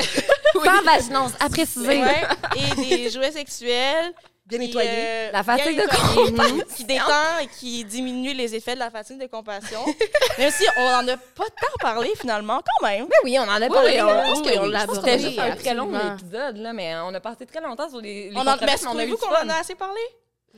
Sans 0.64 0.82
vaginose, 0.82 1.32
à 1.38 1.48
préciser. 1.48 2.02
Ouais, 2.02 2.22
et 2.56 2.74
des 2.74 3.10
jouets 3.10 3.32
sexuels 3.32 4.14
Bien 4.46 4.60
nettoyé. 4.60 4.88
Euh, 4.92 5.30
la 5.32 5.42
fatigue 5.42 5.76
de 5.76 5.82
compassion. 5.88 6.64
Qui 6.76 6.84
détend 6.84 7.38
et 7.42 7.48
qui 7.48 7.84
diminue 7.84 8.32
les 8.32 8.54
effets 8.54 8.74
de 8.74 8.78
la 8.78 8.90
fatigue 8.90 9.20
de 9.20 9.26
compassion. 9.26 9.80
Mais 10.38 10.46
aussi, 10.46 10.64
on 10.78 10.84
n'en 10.84 11.08
a 11.08 11.16
pas 11.16 11.46
tant 11.60 11.76
parlé 11.80 12.12
finalement, 12.16 12.60
quand 12.64 12.86
même. 12.86 13.06
Mais 13.08 13.16
oui, 13.24 13.36
on 13.40 13.42
en 13.42 13.60
a 13.60 13.68
parlé. 13.68 14.00
Oui, 14.00 14.58
on, 14.60 14.66
l'a 14.66 14.86
C'était 14.86 15.18
juste 15.18 15.38
un 15.40 15.56
très 15.56 15.74
long 15.74 15.90
épisode, 15.92 16.58
là, 16.58 16.72
mais 16.72 16.94
on 16.96 17.12
a 17.12 17.20
passé 17.20 17.44
très 17.44 17.60
longtemps 17.60 17.88
sur 17.90 18.00
les, 18.00 18.30
les 18.30 18.36
on 18.36 18.46
en, 18.46 18.56
Mais 18.60 18.76
trouvez-vous 18.76 19.16
qu'on 19.16 19.34
en 19.34 19.48
a 19.48 19.58
assez 19.60 19.74
parlé? 19.74 20.00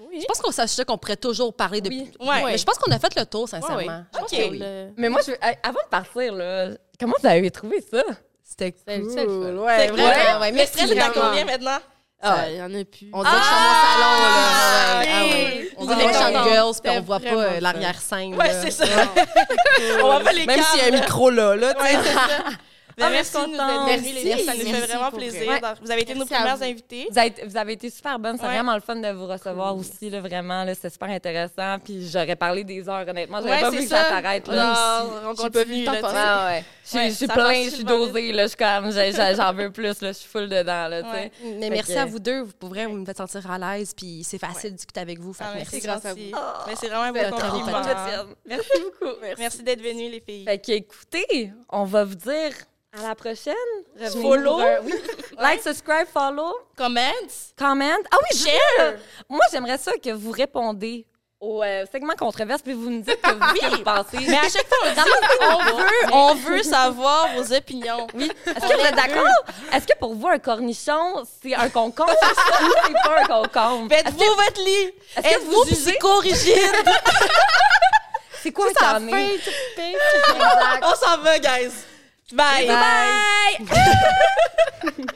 Oui. 0.01 0.21
Je 0.21 0.27
pense 0.27 0.41
qu'on 0.41 0.53
s'achetait 0.53 0.85
qu'on 0.85 0.99
pourrait 0.99 1.17
toujours 1.17 1.55
parler 1.55 1.81
de. 1.81 1.89
Oui. 1.89 2.11
Ouais. 2.21 2.45
Mais 2.45 2.59
je 2.59 2.65
pense 2.65 2.79
qu'on 2.79 2.91
a 2.93 2.99
fait 2.99 3.15
le 3.17 3.27
tour, 3.27 3.49
sincèrement. 3.49 4.05
OK. 4.21 4.39
Mais 4.97 5.09
moi, 5.09 5.21
je 5.27 5.33
avant 5.63 5.81
de 5.85 5.89
partir, 5.91 6.35
là, 6.35 6.71
comment 6.99 7.15
vous 7.21 7.27
avez 7.27 7.51
trouvé 7.51 7.81
ça? 7.81 8.03
C'était 8.43 8.73
cool. 8.73 9.59
Ouais, 9.59 9.89
vraiment. 9.89 10.41
Ouais, 10.41 10.53
mais 10.53 10.67
stress 10.67 10.91
est 10.91 10.99
à 10.99 11.11
combien 11.11 11.45
maintenant? 11.45 11.79
Ah, 12.21 12.51
il 12.51 12.57
y 12.57 12.63
en 12.63 12.75
a 12.75 12.85
plus. 12.85 13.11
On 13.13 13.23
dirait 13.23 13.37
que 13.37 13.41
je 13.41 13.45
suis 13.45 13.55
mon 13.55 13.75
salon, 13.85 14.13
là. 14.23 14.31
Ah, 14.33 15.03
ah, 15.07 15.25
ouais. 15.25 15.71
On 15.77 15.87
dirait 15.87 16.07
que 16.07 16.13
je 16.13 16.19
suis 16.19 16.53
girls, 16.53 16.75
puis 16.83 16.93
on 16.93 17.01
voit 17.03 17.21
pas 17.21 17.29
euh, 17.29 17.61
l'arrière-scène. 17.61 18.35
Ouais, 18.35 18.51
c'est 18.61 18.73
ça. 18.73 18.85
on 20.03 20.07
voit 20.07 20.21
pas 20.21 20.33
les 20.33 20.45
Même 20.45 20.61
s'il 20.61 20.81
y 20.81 20.83
a 20.83 20.87
un 20.87 21.01
micro 21.01 21.31
là, 21.31 21.55
là. 21.55 21.75
Ah, 23.01 23.11
merci 23.11 23.33
de 23.33 23.47
nous 23.47 23.93
être 23.93 24.01
venus, 24.01 24.15
les 24.15 24.21
filles. 24.33 24.45
Ça 24.45 24.55
nous 24.55 24.61
fait 24.61 24.87
vraiment 24.87 25.11
plaisir. 25.11 25.61
Vous 25.83 25.91
avez 25.91 26.03
été 26.03 26.15
nos 26.15 26.27
premières 26.27 26.63
invités. 26.63 27.07
Vous 27.11 27.19
avez, 27.19 27.35
vous 27.47 27.57
avez, 27.57 27.73
été 27.73 27.91
super 27.91 28.19
bonnes. 28.19 28.37
C'est 28.39 28.47
vraiment 28.47 28.75
le 28.75 28.81
fun 28.81 28.97
de 28.97 29.09
vous 29.11 29.27
recevoir 29.27 29.77
aussi. 29.77 30.11
Là, 30.11 30.21
vraiment, 30.21 30.65
c'était 30.75 30.91
super 30.91 31.09
intéressant. 31.09 31.79
Puis 31.83 32.09
j'aurais 32.09 32.37
parlé 32.37 32.65
des 32.65 32.89
heures, 32.89 33.07
honnêtement. 33.09 33.41
J'aurais 33.41 33.61
pas 33.61 33.71
voulu 33.71 33.83
que 33.83 33.89
ça 33.89 34.05
s'arrête. 34.05 34.49
on 34.49 35.35
continue. 35.35 35.85
Là, 35.85 36.01
ah, 36.03 36.51
ouais. 36.51 36.65
Je 37.09 37.15
suis 37.15 37.27
plein, 37.27 37.65
je 37.65 37.71
suis 37.71 37.85
dosée. 37.85 38.33
Là, 38.33 38.47
je 38.47 38.57
comme, 38.57 38.91
j'en 39.37 39.53
veux 39.53 39.71
plus. 39.71 40.01
Là, 40.01 40.09
je 40.09 40.19
suis 40.19 40.29
full 40.29 40.49
dedans. 40.49 40.89
Là, 40.89 41.03
Mais 41.59 41.71
merci 41.71 41.97
à 41.97 42.05
vous 42.05 42.19
deux. 42.19 42.43
Vous 42.43 42.53
pourrez 42.59 42.87
vous 42.87 42.97
me 42.97 43.05
faites 43.05 43.17
sentir 43.17 43.51
à 43.51 43.59
l'aise. 43.59 43.95
Puis 43.95 44.23
c'est 44.25 44.39
facile 44.39 44.73
de 44.73 44.77
discuter 44.77 45.01
avec 45.01 45.19
vous. 45.19 45.35
merci 45.55 45.81
grâce 45.81 46.05
à 46.05 46.15
vous. 46.15 46.21
Mais 46.67 46.75
c'est 46.77 46.89
vraiment 46.89 47.05
un 47.05 47.13
beau 47.13 47.37
compliment. 47.37 47.83
Merci 48.47 48.71
beaucoup. 48.83 49.15
Merci 49.39 49.63
d'être 49.63 49.83
venus, 49.83 50.11
les 50.11 50.21
filles. 50.21 50.45
Fait 50.45 50.69
écoutez, 50.69 51.53
on 51.71 51.85
va 51.85 52.05
vous 52.05 52.15
dire 52.15 52.53
à 52.93 53.03
la 53.03 53.15
prochaine. 53.15 53.55
Follow. 54.13 54.61
like, 55.39 55.61
subscribe, 55.63 56.07
follow. 56.07 56.55
Comment. 56.77 57.13
Comment. 57.57 57.99
Ah 58.11 58.17
oui, 58.23 58.39
share. 58.39 58.95
Moi, 59.29 59.41
j'aimerais 59.53 59.79
ça 59.79 59.93
que 60.03 60.11
vous 60.11 60.31
répondez 60.31 61.07
au 61.41 61.63
euh, 61.63 61.85
segment 61.93 62.15
controverse, 62.19 62.63
puis 62.63 62.73
vous 62.73 62.91
nous 62.91 63.01
dites 63.01 63.21
que 63.21 63.31
vous, 63.31 63.77
vous 63.77 63.83
pensez. 63.85 64.19
Mais 64.27 64.39
à 64.39 64.49
chaque 64.49 64.67
fois, 64.67 64.79
on, 65.41 65.77
veut, 65.77 66.13
on 66.13 66.35
veut 66.35 66.63
savoir 66.65 67.29
vos 67.37 67.53
opinions. 67.55 68.09
Oui. 68.15 68.31
Est-ce 68.47 68.55
que 68.55 68.75
vous 68.75 68.87
êtes 68.87 68.97
d'accord? 68.97 69.45
Est-ce 69.73 69.87
que 69.87 69.97
pour 69.99 70.15
vous, 70.15 70.27
un 70.27 70.39
cornichon, 70.39 71.25
c'est 71.41 71.55
un 71.55 71.69
concombre? 71.69 72.11
Ou 72.11 72.73
c'est 72.87 72.93
pas 72.93 73.21
un 73.21 73.25
concombre? 73.25 73.89
Faites-vous 73.89 74.19
votre 74.19 74.65
lit. 74.65 74.93
Est-ce 75.17 75.39
que 75.39 75.45
vous, 75.45 75.53
vous 75.53 75.65
psycho-rigide? 75.67 76.57
c'est 78.43 78.51
quoi 78.51 78.67
ça, 78.77 78.97
un? 78.97 79.09
On 80.83 80.95
s'en 80.97 81.19
va, 81.23 81.39
guys. 81.39 81.71
Bye. 82.33 82.67
Bye. 82.67 83.65
Bye. 83.65 84.93